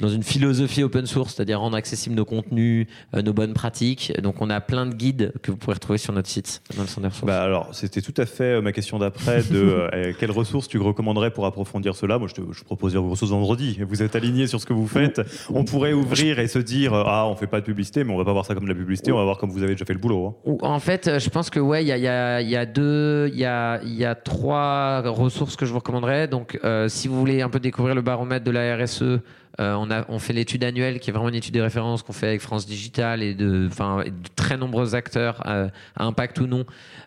dans 0.00 0.08
une 0.08 0.22
philosophie 0.22 0.82
open 0.82 1.06
source, 1.06 1.34
c'est-à-dire 1.34 1.60
rendre 1.60 1.76
accessibles 1.76 2.16
nos 2.16 2.24
contenus, 2.24 2.86
euh, 3.14 3.22
nos 3.22 3.32
bonnes 3.32 3.52
pratiques. 3.52 4.12
Donc, 4.22 4.40
on 4.40 4.50
a 4.50 4.60
plein 4.60 4.86
de 4.86 4.94
guides 4.94 5.32
que 5.42 5.50
vous 5.50 5.56
pourrez 5.56 5.74
retrouver 5.74 5.98
sur 5.98 6.12
notre 6.12 6.28
site, 6.28 6.62
dans 6.76 6.82
le 6.82 6.88
centre 6.88 7.08
ressources. 7.08 7.26
Bah 7.26 7.42
alors, 7.42 7.68
c'était 7.72 8.00
tout 8.00 8.14
à 8.16 8.26
fait 8.26 8.56
euh, 8.56 8.62
ma 8.62 8.72
question 8.72 8.98
d'après 8.98 9.42
de 9.42 9.58
euh, 9.94 10.12
quelles 10.18 10.30
ressources 10.30 10.68
tu 10.68 10.78
recommanderais 10.78 11.30
pour 11.30 11.46
approfondir 11.46 11.94
cela? 11.94 12.18
Moi, 12.18 12.28
je, 12.28 12.34
te, 12.34 12.40
je 12.52 12.64
propose 12.64 12.96
vos 12.96 13.10
ressources 13.10 13.30
vendredi. 13.30 13.78
Vous 13.86 14.02
êtes 14.02 14.16
aligné 14.16 14.46
sur 14.46 14.60
ce 14.60 14.66
que 14.66 14.72
vous 14.72 14.86
faites. 14.86 15.20
On 15.50 15.64
pourrait 15.64 15.92
ouvrir 15.92 16.38
et 16.38 16.48
se 16.48 16.58
dire 16.58 16.94
ah, 16.94 17.26
on 17.28 17.36
fait 17.36 17.46
pas 17.46 17.60
de 17.60 17.66
publicité, 17.66 18.04
mais 18.04 18.12
on 18.12 18.16
va 18.16 18.24
pas 18.24 18.32
voir 18.32 18.46
ça 18.46 18.54
comme 18.54 18.64
de 18.64 18.68
la 18.68 18.74
publicité. 18.74 19.12
On 19.12 19.18
va 19.18 19.24
voir 19.24 19.38
comme 19.38 19.50
vous 19.50 19.62
avez 19.62 19.72
déjà 19.74 19.84
fait 19.84 19.92
le 19.92 19.98
boulot. 19.98 20.38
Hein. 20.46 20.56
En 20.62 20.78
fait, 20.78 21.18
je 21.18 21.30
pense 21.30 21.50
que 21.50 21.60
ouais, 21.60 21.84
il 21.84 21.88
y 21.88 21.92
a, 21.92 21.98
y, 21.98 22.08
a, 22.08 22.40
y 22.40 22.56
a, 22.56 22.66
deux, 22.66 23.28
il 23.32 23.38
y 23.38 23.44
a, 23.44 23.80
y 23.84 24.04
a 24.04 24.14
trois 24.14 25.02
ressources 25.02 25.56
que 25.56 25.66
je 25.66 25.72
vous 25.72 25.78
recommanderais. 25.78 26.28
Donc, 26.28 26.58
si 26.88 27.08
vous 27.08 27.18
voulez 27.18 27.42
un 27.42 27.50
peu 27.50 27.60
découvrir 27.60 27.94
le 27.94 28.02
baromètre 28.02 28.44
de 28.44 28.50
la 28.50 28.76
RSE. 28.76 29.20
Euh, 29.58 29.74
on, 29.74 29.90
a, 29.90 30.04
on 30.08 30.18
fait 30.18 30.32
l'étude 30.32 30.62
annuelle 30.64 31.00
qui 31.00 31.10
est 31.10 31.12
vraiment 31.12 31.28
une 31.28 31.34
étude 31.34 31.54
de 31.54 31.60
référence 31.60 32.02
qu'on 32.02 32.12
fait 32.12 32.28
avec 32.28 32.40
France 32.40 32.66
Digital 32.66 33.22
et 33.22 33.34
de, 33.34 33.68
de 33.68 34.12
très 34.36 34.56
nombreux 34.56 34.94
acteurs 34.94 35.42
euh, 35.46 35.68
à 35.96 36.04
impact 36.04 36.38
ou 36.40 36.46
non. 36.46 36.64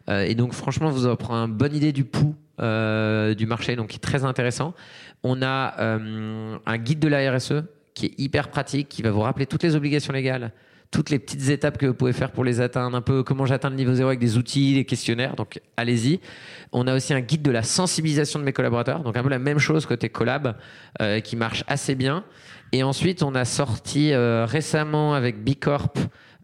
Euh, 0.09 0.23
et 0.23 0.35
donc 0.35 0.53
franchement, 0.53 0.89
vous 0.89 1.15
prenez 1.15 1.39
une 1.39 1.57
bonne 1.57 1.75
idée 1.75 1.91
du 1.91 2.03
pouls 2.03 2.35
du 2.59 3.45
marché, 3.47 3.75
donc 3.75 3.87
qui 3.89 3.95
est 3.97 3.99
très 3.99 4.23
intéressant. 4.25 4.73
On 5.23 5.41
a 5.41 5.73
un 5.79 6.77
guide 6.77 6.99
de 6.99 7.07
la 7.07 7.35
RSE 7.35 7.63
qui 7.93 8.05
est 8.05 8.19
hyper 8.19 8.49
pratique, 8.49 8.89
qui 8.89 9.01
va 9.01 9.11
vous 9.11 9.21
rappeler 9.21 9.47
toutes 9.47 9.63
les 9.63 9.75
obligations 9.75 10.13
légales 10.13 10.51
toutes 10.93 11.09
les 11.09 11.17
petites 11.17 11.49
étapes 11.49 11.79
que 11.79 11.87
vous 11.87 11.95
pouvez 11.95 12.13
faire 12.13 12.31
pour 12.31 12.43
les 12.43 12.61
atteindre, 12.61 12.95
un 12.95 13.01
peu 13.01 13.23
comment 13.23 13.47
j'atteins 13.47 13.71
le 13.71 13.75
niveau 13.75 13.95
zéro 13.95 14.09
avec 14.09 14.19
des 14.19 14.37
outils, 14.37 14.75
des 14.75 14.85
questionnaires. 14.85 15.35
Donc 15.35 15.59
allez-y. 15.75 16.19
On 16.71 16.85
a 16.85 16.95
aussi 16.95 17.13
un 17.15 17.19
guide 17.19 17.41
de 17.41 17.49
la 17.49 17.63
sensibilisation 17.63 18.39
de 18.39 18.45
mes 18.45 18.53
collaborateurs, 18.53 19.01
donc 19.01 19.17
un 19.17 19.23
peu 19.23 19.29
la 19.29 19.39
même 19.39 19.57
chose 19.57 19.87
côté 19.87 20.09
collab, 20.09 20.55
euh, 21.01 21.19
qui 21.19 21.35
marche 21.35 21.63
assez 21.67 21.95
bien. 21.95 22.23
Et 22.71 22.83
ensuite, 22.83 23.23
on 23.23 23.33
a 23.33 23.43
sorti 23.43 24.13
euh, 24.13 24.45
récemment 24.45 25.15
avec 25.15 25.43
Bicorp 25.43 25.93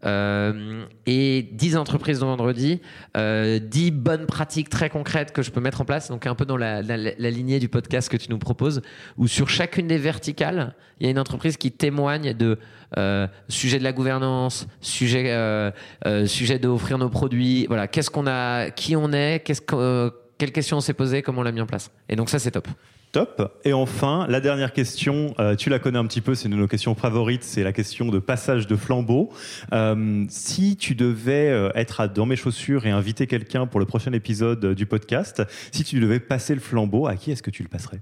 euh, 0.04 0.84
et 1.06 1.48
10 1.52 1.76
entreprises 1.76 2.20
de 2.20 2.24
vendredi, 2.24 2.80
euh, 3.16 3.58
10 3.58 3.90
bonnes 3.90 4.26
pratiques 4.26 4.68
très 4.68 4.88
concrètes 4.88 5.32
que 5.32 5.42
je 5.42 5.50
peux 5.50 5.60
mettre 5.60 5.80
en 5.80 5.84
place, 5.84 6.08
donc 6.08 6.26
un 6.26 6.34
peu 6.34 6.44
dans 6.44 6.56
la, 6.56 6.80
lignée 6.82 7.58
du 7.58 7.68
podcast 7.68 8.08
que 8.08 8.16
tu 8.16 8.30
nous 8.30 8.38
proposes, 8.38 8.82
où 9.16 9.28
sur 9.28 9.48
chacune 9.48 9.86
des 9.86 9.98
verticales, 9.98 10.74
il 10.98 11.04
y 11.04 11.08
a 11.08 11.10
une 11.10 11.18
entreprise 11.18 11.56
qui 11.56 11.70
témoigne 11.70 12.34
de 12.34 12.58
euh, 12.98 13.26
sujet 13.48 13.78
de 13.78 13.84
la 13.84 13.92
gouvernance, 13.92 14.66
sujet, 14.80 15.26
euh, 15.28 15.70
euh 16.06 16.26
sujet 16.26 16.58
d'offrir 16.58 16.98
nos 16.98 17.08
produits, 17.08 17.66
voilà, 17.66 17.86
qu'est-ce 17.88 18.10
qu'on 18.10 18.26
a, 18.26 18.70
qui 18.70 18.96
on 18.96 19.12
est, 19.12 19.44
quelles 19.44 20.52
questions 20.52 20.78
on 20.78 20.80
s'est 20.80 20.94
posées, 20.94 21.22
comment 21.22 21.40
on 21.40 21.44
l'a 21.44 21.52
mis 21.52 21.60
en 21.60 21.66
place. 21.66 21.90
Et 22.08 22.16
donc 22.16 22.30
ça, 22.30 22.38
c'est 22.38 22.50
top. 22.50 22.68
Top. 23.12 23.60
Et 23.64 23.72
enfin, 23.72 24.26
la 24.28 24.40
dernière 24.40 24.72
question, 24.72 25.34
euh, 25.40 25.56
tu 25.56 25.68
la 25.68 25.80
connais 25.80 25.98
un 25.98 26.06
petit 26.06 26.20
peu, 26.20 26.36
c'est 26.36 26.44
une 26.44 26.52
de 26.52 26.56
nos 26.56 26.68
questions 26.68 26.94
favorites, 26.94 27.42
c'est 27.42 27.64
la 27.64 27.72
question 27.72 28.06
de 28.06 28.20
passage 28.20 28.68
de 28.68 28.76
flambeau. 28.76 29.30
Euh, 29.72 30.24
si 30.28 30.76
tu 30.76 30.94
devais 30.94 31.48
euh, 31.50 31.70
être 31.74 32.06
dans 32.06 32.26
mes 32.26 32.36
chaussures 32.36 32.86
et 32.86 32.90
inviter 32.90 33.26
quelqu'un 33.26 33.66
pour 33.66 33.80
le 33.80 33.86
prochain 33.86 34.12
épisode 34.12 34.74
du 34.74 34.86
podcast, 34.86 35.42
si 35.72 35.82
tu 35.82 35.98
devais 35.98 36.20
passer 36.20 36.54
le 36.54 36.60
flambeau, 36.60 37.08
à 37.08 37.16
qui 37.16 37.32
est-ce 37.32 37.42
que 37.42 37.50
tu 37.50 37.64
le 37.64 37.68
passerais? 37.68 38.00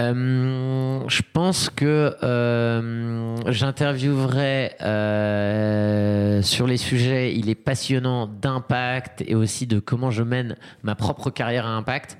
Euh, 0.00 1.02
je 1.08 1.22
pense 1.32 1.68
que 1.68 2.16
euh, 2.22 3.36
j'interviewerai 3.50 4.72
euh, 4.80 6.42
sur 6.42 6.66
les 6.66 6.78
sujets, 6.78 7.34
il 7.34 7.50
est 7.50 7.54
passionnant 7.54 8.26
d'impact 8.26 9.22
et 9.26 9.34
aussi 9.34 9.66
de 9.66 9.78
comment 9.78 10.10
je 10.10 10.22
mène 10.22 10.56
ma 10.82 10.94
propre 10.94 11.30
carrière 11.30 11.66
à 11.66 11.70
impact. 11.70 12.16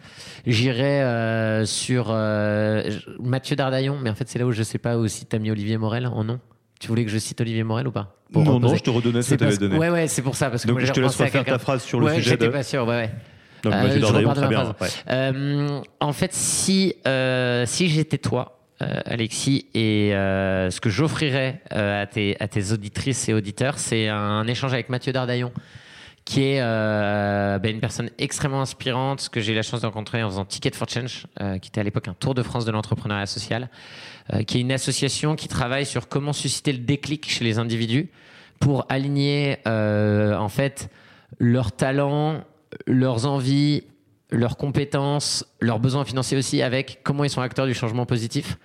J'irai 0.46 1.64
sur 1.66 2.12
Mathieu 3.20 3.56
Dardaillon, 3.56 3.98
mais 4.02 4.10
en 4.10 4.14
fait 4.14 4.28
c'est 4.28 4.38
là 4.38 4.46
où 4.46 4.52
je 4.52 4.62
sais 4.62 4.78
pas 4.78 4.96
aussi 4.96 5.26
tu 5.26 5.36
as 5.36 5.38
mis 5.38 5.50
Olivier 5.50 5.78
Morel 5.78 6.06
en 6.06 6.24
nom. 6.24 6.40
Tu 6.80 6.88
voulais 6.88 7.04
que 7.04 7.10
je 7.10 7.18
cite 7.18 7.40
Olivier 7.40 7.62
Morel 7.62 7.88
ou 7.88 7.92
pas? 7.92 8.16
Non, 8.34 8.58
non, 8.58 8.74
je 8.74 8.82
te 8.82 8.90
redonnais 8.90 9.22
ce 9.22 9.34
que 9.34 9.38
tu 9.38 9.44
avais 9.44 9.56
donné. 9.58 9.76
Ouais, 9.76 9.90
ouais, 9.90 10.08
c'est 10.08 10.22
pour 10.22 10.34
ça. 10.34 10.50
Parce 10.50 10.62
que 10.62 10.68
Donc 10.68 10.80
je 10.80 10.92
te 10.92 11.00
laisse 11.00 11.16
refaire 11.16 11.44
ta 11.44 11.58
phrase 11.58 11.82
sur 11.82 12.00
le 12.00 12.06
ouais, 12.06 12.14
sujet. 12.16 12.30
J'étais 12.30 12.48
pas 12.48 12.62
sûr, 12.62 12.86
ouais, 12.86 12.96
ouais. 12.96 13.10
Donc, 13.62 13.74
euh, 13.74 14.00
je 14.00 14.34
très 14.34 14.48
bien. 14.48 14.74
Euh, 15.10 15.80
en 16.00 16.12
fait, 16.12 16.32
si, 16.32 16.94
euh, 17.06 17.64
si 17.66 17.88
j'étais 17.88 18.18
toi, 18.18 18.58
euh, 18.82 19.00
Alexis, 19.04 19.66
et 19.74 20.14
euh, 20.14 20.70
ce 20.70 20.80
que 20.80 20.88
j'offrirais 20.90 21.60
à, 21.70 22.06
tes, 22.06 22.36
à 22.40 22.48
tes 22.48 22.72
auditrices 22.72 23.28
et 23.28 23.34
auditeurs, 23.34 23.78
c'est 23.78 24.08
un 24.08 24.46
échange 24.46 24.72
avec 24.72 24.88
Mathieu 24.88 25.12
Dardaillon 25.12 25.52
qui 26.26 26.42
est 26.44 26.60
ben, 26.60 27.74
une 27.74 27.80
personne 27.80 28.10
extrêmement 28.18 28.60
inspirante, 28.60 29.30
que 29.30 29.40
j'ai 29.40 29.52
eu 29.52 29.56
la 29.56 29.62
chance 29.62 29.80
de 29.80 29.86
rencontrer 29.86 30.22
en 30.22 30.28
faisant 30.28 30.44
Ticket 30.44 30.70
for 30.76 30.88
Change, 30.88 31.26
qui 31.60 31.68
était 31.68 31.80
à 31.80 31.82
l'époque 31.82 32.06
un 32.06 32.14
tour 32.14 32.34
de 32.34 32.42
France 32.44 32.64
de 32.64 32.70
l'entrepreneuriat 32.70 33.26
social, 33.26 33.68
qui 34.46 34.58
est 34.58 34.60
une 34.60 34.70
association 34.70 35.34
qui 35.34 35.48
travaille 35.48 35.86
sur 35.86 36.08
comment 36.08 36.32
susciter 36.32 36.72
le 36.72 36.78
déclic 36.78 37.28
chez 37.28 37.42
les 37.42 37.58
individus 37.58 38.10
pour 38.60 38.86
aligner 38.88 39.56
en 39.66 40.48
fait 40.48 40.88
leurs 41.40 41.72
talents 41.72 42.44
leurs 42.86 43.26
envies, 43.26 43.84
leurs 44.30 44.56
compétences, 44.56 45.44
leurs 45.60 45.80
besoins 45.80 46.04
financiers 46.04 46.38
aussi, 46.38 46.62
avec 46.62 47.00
comment 47.02 47.24
ils 47.24 47.30
sont 47.30 47.40
acteurs 47.40 47.66
du 47.66 47.74
changement 47.74 48.06
positif. 48.06 48.56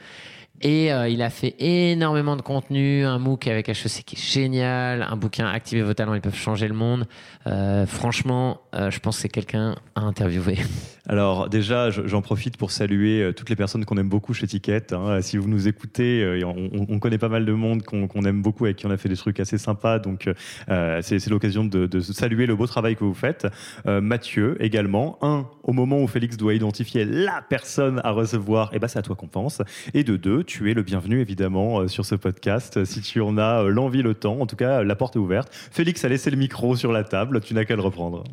Et 0.61 0.91
euh, 0.91 1.09
il 1.09 1.21
a 1.21 1.29
fait 1.29 1.55
énormément 1.59 2.35
de 2.37 2.41
contenu, 2.41 3.05
un 3.05 3.19
MOOC 3.19 3.47
avec 3.47 3.67
HEC 3.67 4.03
qui 4.05 4.15
est 4.15 4.19
génial, 4.19 5.03
un 5.03 5.17
bouquin 5.17 5.47
Activez 5.47 5.81
vos 5.81 5.93
talents, 5.93 6.13
ils 6.13 6.21
peuvent 6.21 6.35
changer 6.35 6.67
le 6.67 6.73
monde. 6.73 7.07
Euh, 7.47 7.85
franchement, 7.85 8.61
euh, 8.73 8.89
je 8.89 8.99
pense 8.99 9.17
que 9.17 9.23
c'est 9.23 9.29
quelqu'un 9.29 9.75
à 9.95 10.01
interviewer. 10.01 10.57
Alors 11.07 11.49
déjà, 11.49 11.89
j'en 11.91 12.21
profite 12.21 12.57
pour 12.57 12.71
saluer 12.71 13.31
toutes 13.35 13.49
les 13.49 13.55
personnes 13.55 13.85
qu'on 13.85 13.97
aime 13.97 14.09
beaucoup 14.09 14.33
chez 14.33 14.47
Ticket. 14.47 14.93
Hein. 14.93 15.21
Si 15.21 15.37
vous 15.37 15.47
nous 15.47 15.67
écoutez, 15.67 16.41
on, 16.43 16.99
connaît 16.99 17.17
pas 17.17 17.29
mal 17.29 17.45
de 17.45 17.53
monde 17.53 17.83
qu'on 17.83 18.25
aime 18.25 18.41
beaucoup, 18.41 18.65
avec 18.65 18.77
qui 18.77 18.85
on 18.85 18.91
a 18.91 18.97
fait 18.97 19.09
des 19.09 19.15
trucs 19.15 19.39
assez 19.39 19.57
sympas. 19.57 19.99
Donc 19.99 20.29
c'est 20.67 21.27
l'occasion 21.27 21.63
de, 21.63 21.99
saluer 21.99 22.45
le 22.45 22.55
beau 22.55 22.67
travail 22.67 22.95
que 22.95 23.03
vous 23.03 23.13
faites. 23.13 23.47
Mathieu 23.85 24.57
également. 24.59 25.17
Un, 25.21 25.45
au 25.63 25.73
moment 25.73 26.01
où 26.01 26.07
Félix 26.07 26.37
doit 26.37 26.53
identifier 26.53 27.05
la 27.05 27.41
personne 27.41 28.01
à 28.03 28.11
recevoir, 28.11 28.71
et 28.71 28.77
eh 28.77 28.79
ben 28.79 28.87
c'est 28.87 28.99
à 28.99 29.01
toi 29.01 29.15
qu'on 29.15 29.27
pense. 29.27 29.61
Et 29.93 30.03
de 30.03 30.15
deux, 30.15 30.43
tu 30.43 30.69
es 30.69 30.73
le 30.73 30.83
bienvenu 30.83 31.19
évidemment 31.21 31.81
euh, 31.81 31.87
sur 31.87 32.05
ce 32.05 32.15
podcast. 32.15 32.85
Si 32.85 33.01
tu 33.01 33.21
en 33.21 33.37
as 33.37 33.63
euh, 33.63 33.69
l'envie, 33.69 34.01
le 34.01 34.13
temps, 34.13 34.39
en 34.39 34.45
tout 34.45 34.55
cas, 34.55 34.83
la 34.83 34.95
porte 34.95 35.15
est 35.15 35.19
ouverte. 35.19 35.49
Félix 35.71 36.03
a 36.05 36.09
laissé 36.09 36.29
le 36.29 36.37
micro 36.37 36.75
sur 36.75 36.91
la 36.91 37.03
table, 37.03 37.41
tu 37.41 37.53
n'as 37.53 37.65
qu'à 37.65 37.75
le 37.75 37.81
reprendre. 37.81 38.23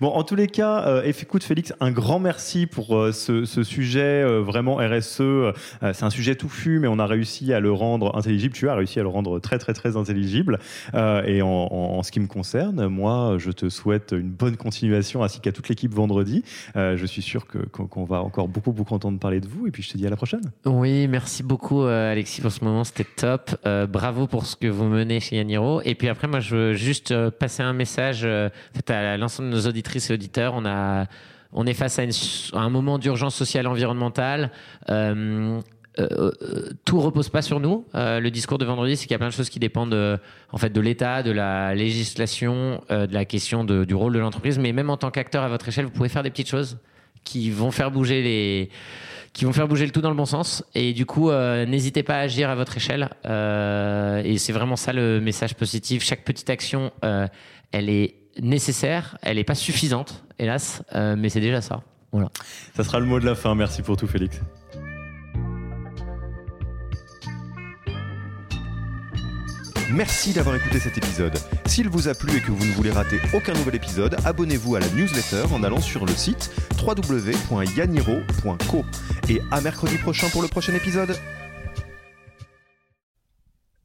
Bon, 0.00 0.08
en 0.08 0.24
tous 0.24 0.34
les 0.34 0.46
cas, 0.46 0.86
euh, 0.86 1.02
écoute 1.04 1.44
Félix, 1.44 1.72
un 1.80 1.90
grand 1.90 2.18
merci 2.18 2.66
pour 2.66 2.96
euh, 2.96 3.12
ce, 3.12 3.44
sujet 3.62 4.22
euh, 4.22 4.40
vraiment 4.40 4.76
RSE. 4.76 5.52
c'est 5.92 6.02
un 6.02 6.10
sujet 6.10 6.34
touffu, 6.34 6.78
mais 6.78 6.88
on 6.88 6.98
a 6.98 7.06
réussi 7.06 7.52
à 7.52 7.60
le 7.60 7.72
rendre 7.72 8.16
intelligible. 8.16 8.54
Tu 8.54 8.68
as 8.68 8.74
réussi 8.74 8.98
à 8.98 9.02
le 9.02 9.08
rendre 9.08 9.38
très 9.38 9.58
très 9.58 9.74
très 9.74 9.96
intelligible. 9.96 10.58
et 10.94 11.42
en, 11.42 12.02
ce 12.02 12.10
qui 12.10 12.20
me 12.20 12.26
concerne, 12.26 12.86
moi, 12.88 13.36
je 13.38 13.50
te 13.50 13.68
souhaite 13.68 14.12
une 14.12 14.30
bonne 14.30 14.56
continuation 14.56 15.22
ainsi 15.22 15.40
qu'à 15.40 15.52
toute 15.52 15.68
l'équipe 15.68 15.92
vendredi. 15.94 16.42
je 16.74 17.06
suis 17.06 17.22
sûr 17.22 17.46
que, 17.46 17.58
qu'on 17.58 18.04
va 18.04 18.22
encore 18.22 18.48
beaucoup 18.48 18.72
beaucoup 18.72 18.94
entendre 18.94 19.18
parler 19.18 19.40
de 19.40 19.48
vous. 19.48 19.66
Et 19.66 19.70
puis 19.70 19.82
je 19.82 19.90
te 19.90 19.98
dis 19.98 20.06
à 20.06 20.10
la 20.10 20.16
prochaine. 20.16 20.42
Oui, 20.64 21.08
merci 21.08 21.42
beaucoup 21.42 21.82
Alexis 21.82 22.40
pour 22.40 22.52
ce 22.52 22.64
moment, 22.64 22.84
c'était 22.84 23.06
top. 23.16 23.56
bravo 23.88 24.26
pour 24.26 24.46
ce 24.46 24.56
que 24.56 24.66
vous 24.66 24.84
menez 24.84 25.20
chez 25.20 25.36
Yaniro. 25.36 25.82
Et 25.84 25.94
puis 25.94 26.08
après, 26.08 26.28
moi, 26.28 26.40
je 26.40 26.54
veux 26.54 26.74
juste 26.74 27.14
passer 27.30 27.62
un 27.62 27.72
message 27.72 28.26
de 29.36 29.44
nos 29.44 29.66
auditrices 29.66 30.10
et 30.10 30.14
auditeurs. 30.14 30.54
On, 30.56 30.64
a, 30.64 31.06
on 31.52 31.66
est 31.66 31.74
face 31.74 31.98
à, 31.98 32.02
un 32.58 32.70
moment 32.70 32.98
d'urgence 32.98 33.34
sociale 33.34 33.66
environnementale. 33.66 34.50
Euh, 34.88 35.60
euh, 35.98 36.30
tout 36.84 37.00
repose 37.00 37.28
pas 37.28 37.42
sur 37.42 37.60
nous. 37.60 37.84
Euh, 37.94 38.20
le 38.20 38.30
discours 38.30 38.58
de 38.58 38.64
vendredi, 38.64 38.96
c'est 38.96 39.04
qu'il 39.04 39.12
y 39.12 39.14
a 39.14 39.18
plein 39.18 39.28
de 39.28 39.32
choses 39.32 39.50
qui 39.50 39.58
dépendent 39.58 39.90
de, 39.90 40.18
en 40.52 40.58
fait 40.58 40.70
de 40.70 40.80
l'État, 40.80 41.22
de 41.22 41.32
la 41.32 41.74
législation, 41.74 42.82
euh, 42.90 43.06
de 43.06 43.14
la 43.14 43.24
question 43.24 43.64
du 43.64 43.94
rôle 43.94 44.12
de 44.12 44.18
l'entreprise. 44.18 44.58
Mais 44.58 44.72
même 44.72 44.90
en 44.90 44.96
tant 44.96 45.10
qu'acteur 45.10 45.42
à 45.42 45.48
votre 45.48 45.68
échelle, 45.68 45.86
vous 45.86 45.90
pouvez 45.90 46.08
faire 46.08 46.22
des 46.22 46.30
petites 46.30 46.48
choses 46.48 46.78
qui 47.24 47.50
vont 47.50 47.70
faire 47.70 47.90
bouger 47.90 48.22
les, 48.22 48.70
qui 49.32 49.44
vont 49.44 49.52
faire 49.52 49.66
bouger 49.66 49.86
le 49.86 49.92
tout 49.92 50.00
dans 50.00 50.10
le 50.10 50.16
bon 50.16 50.24
sens. 50.24 50.64
Et 50.74 50.92
du 50.92 51.04
coup, 51.04 51.30
n'hésitez 51.30 52.02
pas 52.02 52.14
à 52.14 52.20
agir 52.20 52.48
à 52.48 52.54
votre 52.54 52.76
échelle. 52.76 53.10
et 53.24 54.38
c'est 54.38 54.52
vraiment 54.52 54.76
ça 54.76 54.92
le 54.92 55.20
message 55.20 55.54
positif. 55.54 56.04
Chaque 56.04 56.24
petite 56.24 56.48
action, 56.48 56.92
elle 57.02 57.90
est 57.90 58.14
nécessaire, 58.40 59.18
elle 59.22 59.36
n'est 59.36 59.44
pas 59.44 59.54
suffisante, 59.54 60.24
hélas, 60.38 60.82
euh, 60.94 61.16
mais 61.16 61.28
c'est 61.28 61.40
déjà 61.40 61.60
ça. 61.60 61.82
Voilà. 62.12 62.30
Ça 62.76 62.84
sera 62.84 63.00
le 63.00 63.06
mot 63.06 63.20
de 63.20 63.26
la 63.26 63.34
fin. 63.34 63.54
Merci 63.54 63.82
pour 63.82 63.96
tout, 63.96 64.06
Félix. 64.06 64.40
Merci 69.90 70.34
d'avoir 70.34 70.54
écouté 70.54 70.78
cet 70.78 70.98
épisode. 70.98 71.32
S'il 71.66 71.88
vous 71.88 72.08
a 72.08 72.14
plu 72.14 72.36
et 72.36 72.40
que 72.40 72.50
vous 72.50 72.64
ne 72.64 72.72
voulez 72.72 72.90
rater 72.90 73.18
aucun 73.32 73.54
nouvel 73.54 73.76
épisode, 73.76 74.16
abonnez-vous 74.24 74.76
à 74.76 74.80
la 74.80 74.88
newsletter 74.90 75.44
en 75.52 75.62
allant 75.62 75.80
sur 75.80 76.04
le 76.04 76.12
site 76.12 76.50
www.yaniro.co. 76.82 78.84
Et 79.30 79.40
à 79.50 79.60
mercredi 79.62 79.96
prochain 79.96 80.28
pour 80.28 80.42
le 80.42 80.48
prochain 80.48 80.74
épisode. 80.74 81.16